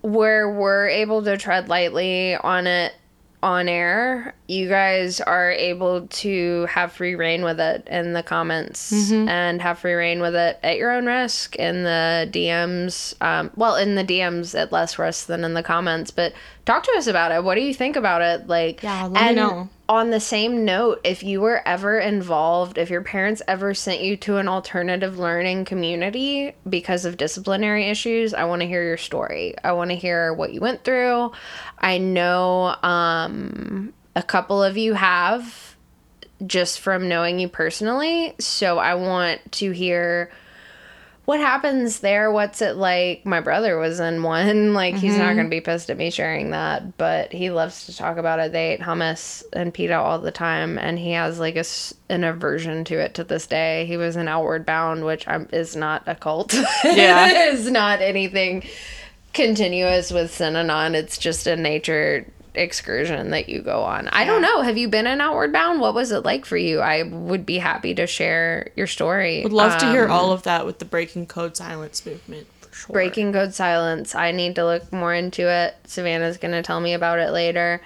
where 0.00 0.48
we're 0.50 0.88
able 0.88 1.22
to 1.24 1.36
tread 1.36 1.68
lightly 1.68 2.34
on 2.36 2.66
it 2.66 2.94
on 3.42 3.68
air, 3.68 4.34
you 4.48 4.68
guys 4.68 5.20
are 5.20 5.50
able 5.52 6.06
to 6.08 6.64
have 6.66 6.90
free 6.92 7.14
reign 7.14 7.44
with 7.44 7.60
it 7.60 7.86
in 7.88 8.12
the 8.14 8.22
comments 8.22 8.90
Mm-hmm. 8.92 9.28
and 9.28 9.60
have 9.60 9.78
free 9.78 9.92
reign 9.92 10.20
with 10.20 10.34
it 10.34 10.58
at 10.62 10.78
your 10.78 10.90
own 10.92 11.04
risk 11.06 11.54
in 11.56 11.84
the 11.84 12.28
DMs. 12.32 13.14
Um, 13.20 13.50
well, 13.54 13.76
in 13.76 13.94
the 13.96 14.04
DMs 14.04 14.58
at 14.58 14.72
less 14.72 14.98
risk 14.98 15.26
than 15.26 15.44
in 15.44 15.52
the 15.54 15.62
comments, 15.62 16.10
but 16.10 16.32
talk 16.66 16.82
to 16.82 16.92
us 16.96 17.06
about 17.06 17.32
it. 17.32 17.42
What 17.42 17.54
do 17.54 17.62
you 17.62 17.72
think 17.72 17.96
about 17.96 18.20
it? 18.20 18.48
Like, 18.48 18.82
Yeah, 18.82 19.04
let 19.04 19.28
me 19.30 19.34
know. 19.34 19.70
On 19.88 20.10
the 20.10 20.18
same 20.18 20.64
note, 20.64 21.00
if 21.04 21.22
you 21.22 21.40
were 21.40 21.62
ever 21.66 21.98
involved, 22.00 22.76
if 22.76 22.90
your 22.90 23.02
parents 23.02 23.40
ever 23.46 23.72
sent 23.72 24.02
you 24.02 24.16
to 24.18 24.38
an 24.38 24.48
alternative 24.48 25.16
learning 25.16 25.64
community 25.64 26.52
because 26.68 27.04
of 27.04 27.16
disciplinary 27.16 27.88
issues, 27.88 28.34
I 28.34 28.44
want 28.44 28.62
to 28.62 28.66
hear 28.66 28.82
your 28.82 28.96
story. 28.96 29.54
I 29.62 29.72
want 29.72 29.90
to 29.90 29.96
hear 29.96 30.34
what 30.34 30.52
you 30.52 30.60
went 30.60 30.82
through. 30.82 31.30
I 31.78 31.98
know 31.98 32.74
um, 32.82 33.92
a 34.16 34.24
couple 34.24 34.60
of 34.60 34.76
you 34.76 34.94
have 34.94 35.76
just 36.44 36.80
from 36.80 37.08
knowing 37.08 37.38
you 37.38 37.48
personally. 37.48 38.34
So 38.40 38.78
I 38.78 38.96
want 38.96 39.40
to 39.52 39.70
hear 39.70 40.32
what 41.26 41.40
happens 41.40 42.00
there. 42.00 42.30
What's 42.30 42.62
it 42.62 42.76
like? 42.76 43.26
My 43.26 43.40
brother 43.40 43.76
was 43.78 44.00
in 44.00 44.22
one. 44.22 44.72
Like, 44.76 44.94
he's 44.94 45.16
not 45.16 45.34
going 45.34 45.46
to 45.46 45.50
be 45.50 45.60
pissed 45.60 45.90
at 45.90 45.96
me 45.96 46.10
sharing 46.10 46.50
that, 46.50 46.96
but 46.98 47.32
he 47.32 47.50
loves 47.50 47.86
to 47.86 47.96
talk 47.96 48.18
about 48.18 48.38
it. 48.40 48.52
They 48.52 48.74
ate 48.74 48.80
hummus 48.80 49.42
and 49.52 49.72
pita 49.72 49.96
all 49.98 50.18
the 50.18 50.30
time, 50.30 50.78
and 50.78 50.98
he 50.98 51.12
has 51.12 51.38
like 51.40 51.56
a, 51.56 51.64
an 52.10 52.24
aversion 52.24 52.84
to 52.84 52.98
it 53.00 53.14
to 53.14 53.24
this 53.24 53.46
day. 53.46 53.86
He 53.86 53.96
was 53.96 54.16
in 54.16 54.28
Outward 54.28 54.66
Bound, 54.66 55.04
which 55.04 55.26
um, 55.26 55.48
is 55.52 55.74
not 55.74 56.02
a 56.06 56.14
cult. 56.14 56.54
Yeah. 56.84 57.50
it's 57.50 57.66
not 57.66 58.00
anything 58.00 58.64
continuous 59.32 60.10
with 60.10 60.30
Synanon. 60.30 60.94
It's 60.94 61.18
just 61.18 61.46
a 61.46 61.56
nature 61.56 62.26
excursion 62.56 63.30
that 63.30 63.48
you 63.48 63.62
go 63.62 63.82
on. 63.82 64.08
I 64.08 64.24
don't 64.24 64.42
know. 64.42 64.62
Have 64.62 64.76
you 64.76 64.88
been 64.88 65.06
in 65.06 65.20
Outward 65.20 65.52
Bound? 65.52 65.80
What 65.80 65.94
was 65.94 66.12
it 66.12 66.24
like 66.24 66.44
for 66.44 66.56
you? 66.56 66.80
I 66.80 67.02
would 67.04 67.44
be 67.46 67.58
happy 67.58 67.94
to 67.94 68.06
share 68.06 68.70
your 68.76 68.86
story. 68.86 69.40
I 69.40 69.44
would 69.44 69.52
love 69.52 69.78
to 69.78 69.90
hear 69.90 70.04
Um, 70.04 70.10
all 70.10 70.32
of 70.32 70.42
that 70.44 70.66
with 70.66 70.78
the 70.78 70.84
Breaking 70.84 71.26
Code 71.26 71.56
Silence 71.56 72.04
movement 72.06 72.46
sure. 72.72 72.92
Breaking 72.92 73.32
Code 73.32 73.54
Silence. 73.54 74.14
I 74.14 74.32
need 74.32 74.54
to 74.56 74.64
look 74.64 74.92
more 74.92 75.14
into 75.14 75.48
it. 75.48 75.76
Savannah's 75.84 76.36
going 76.36 76.52
to 76.52 76.62
tell 76.62 76.80
me 76.80 76.94
about 76.94 77.18
it 77.18 77.30
later. 77.30 77.80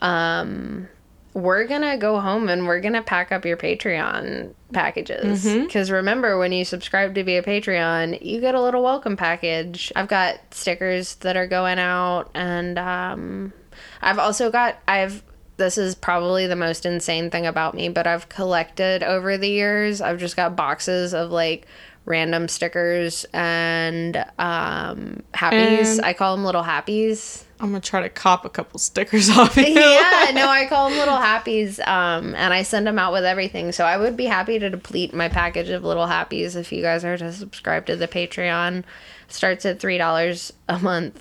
Um 0.00 0.88
we're 1.34 1.66
gonna 1.66 1.96
go 1.96 2.18
home 2.18 2.48
and 2.48 2.66
we're 2.66 2.80
gonna 2.80 3.02
pack 3.02 3.30
up 3.30 3.44
your 3.44 3.56
Patreon 3.56 4.54
packages. 4.72 5.44
Because 5.44 5.90
remember, 5.90 6.38
when 6.38 6.52
you 6.52 6.64
subscribe 6.64 7.14
to 7.14 7.22
be 7.22 7.36
a 7.36 7.42
Patreon, 7.42 8.20
you 8.24 8.40
get 8.40 8.54
a 8.54 8.60
little 8.60 8.82
welcome 8.82 9.16
package. 9.16 9.92
I've 9.94 10.08
got 10.08 10.36
stickers 10.50 11.14
that 11.16 11.36
are 11.36 11.46
going 11.46 11.78
out, 11.78 12.30
and 12.34 12.78
um, 12.78 13.52
I've 14.00 14.18
also 14.18 14.50
got 14.50 14.76
I've. 14.86 15.22
This 15.56 15.76
is 15.76 15.96
probably 15.96 16.46
the 16.46 16.54
most 16.54 16.86
insane 16.86 17.30
thing 17.30 17.44
about 17.44 17.74
me, 17.74 17.88
but 17.88 18.06
I've 18.06 18.28
collected 18.28 19.02
over 19.02 19.36
the 19.36 19.48
years. 19.48 20.00
I've 20.00 20.18
just 20.20 20.36
got 20.36 20.54
boxes 20.54 21.12
of 21.14 21.32
like 21.32 21.66
random 22.04 22.46
stickers 22.46 23.26
and 23.34 24.16
um, 24.38 25.22
happies. 25.34 25.96
And- 25.96 26.04
I 26.06 26.12
call 26.12 26.36
them 26.36 26.44
little 26.44 26.62
happies. 26.62 27.42
I'm 27.60 27.70
gonna 27.72 27.80
try 27.80 28.02
to 28.02 28.08
cop 28.08 28.44
a 28.44 28.48
couple 28.48 28.78
stickers 28.78 29.28
off 29.36 29.56
you. 29.56 29.64
yeah, 29.64 30.30
no, 30.32 30.48
I 30.48 30.66
call 30.68 30.90
them 30.90 30.96
little 30.98 31.16
happies, 31.16 31.84
um, 31.88 32.36
and 32.36 32.54
I 32.54 32.62
send 32.62 32.86
them 32.86 33.00
out 33.00 33.12
with 33.12 33.24
everything. 33.24 33.72
So 33.72 33.84
I 33.84 33.96
would 33.96 34.16
be 34.16 34.26
happy 34.26 34.60
to 34.60 34.70
deplete 34.70 35.12
my 35.12 35.28
package 35.28 35.70
of 35.70 35.82
little 35.82 36.06
happies 36.06 36.54
if 36.54 36.70
you 36.70 36.82
guys 36.82 37.04
are 37.04 37.18
to 37.18 37.32
subscribe 37.32 37.84
to 37.86 37.96
the 37.96 38.06
Patreon. 38.06 38.84
Starts 39.26 39.66
at 39.66 39.80
three 39.80 39.98
dollars 39.98 40.52
a 40.68 40.78
month, 40.78 41.20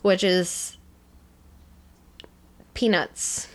which 0.00 0.24
is 0.24 0.77
peanuts. 2.78 3.48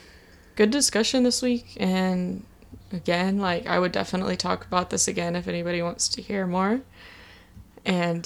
Good 0.57 0.69
discussion 0.69 1.23
this 1.23 1.41
week, 1.41 1.77
and 1.79 2.43
again, 2.91 3.37
like 3.39 3.65
I 3.65 3.79
would 3.79 3.93
definitely 3.93 4.35
talk 4.35 4.65
about 4.65 4.89
this 4.89 5.07
again 5.07 5.37
if 5.37 5.47
anybody 5.47 5.81
wants 5.81 6.09
to 6.09 6.21
hear 6.21 6.45
more. 6.45 6.81
And 7.85 8.23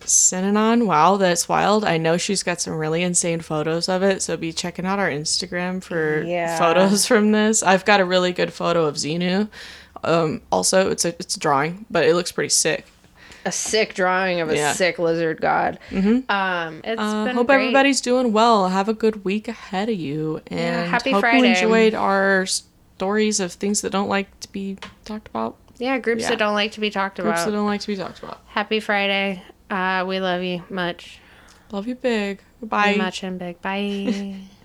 Synanon, 0.00 0.86
wow, 0.86 1.16
that's 1.16 1.48
wild. 1.48 1.84
I 1.84 1.98
know 1.98 2.16
she's 2.16 2.44
got 2.44 2.60
some 2.60 2.74
really 2.74 3.02
insane 3.02 3.40
photos 3.40 3.88
of 3.88 4.04
it, 4.04 4.22
so 4.22 4.36
be 4.36 4.52
checking 4.52 4.86
out 4.86 5.00
our 5.00 5.10
Instagram 5.10 5.82
for 5.82 6.22
Yeah. 6.22 6.56
photos 6.58 7.04
from 7.04 7.32
this. 7.32 7.64
I've 7.64 7.84
got 7.84 8.00
a 8.00 8.04
really 8.04 8.32
good 8.32 8.52
photo 8.52 8.86
of 8.86 8.94
Xenu. 8.94 9.48
Um, 10.04 10.42
also, 10.52 10.90
it's 10.92 11.04
a 11.04 11.08
it's 11.18 11.34
a 11.36 11.40
drawing, 11.40 11.86
but 11.90 12.04
it 12.04 12.14
looks 12.14 12.30
pretty 12.30 12.50
sick. 12.50 12.86
A 13.48 13.52
sick 13.52 13.94
drawing 13.94 14.40
of 14.40 14.50
a 14.50 14.56
Yeah. 14.56 14.72
sick 14.72 14.98
lizard 14.98 15.40
god. 15.40 15.78
Mm-hmm. 15.90 16.30
Um, 16.30 16.80
it's 16.84 17.00
Uh, 17.00 17.24
been 17.24 17.34
hope 17.34 17.46
great. 17.46 17.54
everybody's 17.56 18.00
doing 18.02 18.32
well. 18.32 18.68
Have 18.68 18.88
a 18.88 18.94
good 18.94 19.24
week 19.24 19.48
ahead 19.48 19.88
of 19.88 19.94
you, 19.98 20.42
and 20.48 20.88
happy 20.90 21.12
hope 21.12 21.20
Friday. 21.22 21.38
you 21.38 21.44
enjoyed 21.54 21.94
our 21.94 22.44
stories 22.46 23.40
of 23.40 23.52
things 23.52 23.80
that 23.80 23.90
don't 23.90 24.08
like 24.08 24.28
to 24.40 24.52
be 24.52 24.76
talked 25.06 25.28
about. 25.28 25.56
Yeah, 25.78 25.96
groups 25.98 26.22
Yeah. 26.24 26.30
that 26.30 26.38
don't 26.38 26.54
like 26.54 26.72
to 26.72 26.80
be 26.80 26.90
talked 26.90 27.16
Groups 27.16 27.24
about. 27.26 27.34
Groups 27.36 27.44
that 27.46 27.52
don't 27.52 27.66
like 27.66 27.80
to 27.80 27.86
be 27.86 27.96
talked 27.96 28.18
about. 28.22 28.40
Happy 28.48 28.80
Friday. 28.80 29.42
Uh, 29.70 30.04
we 30.06 30.20
love 30.20 30.42
you 30.42 30.62
much, 30.70 31.20
Love 31.70 31.86
you 31.86 31.94
big. 31.94 32.40
Bye. 32.62 32.96
much 32.96 33.22
and 33.22 33.38
big. 33.38 33.60
Bye. 33.62 34.34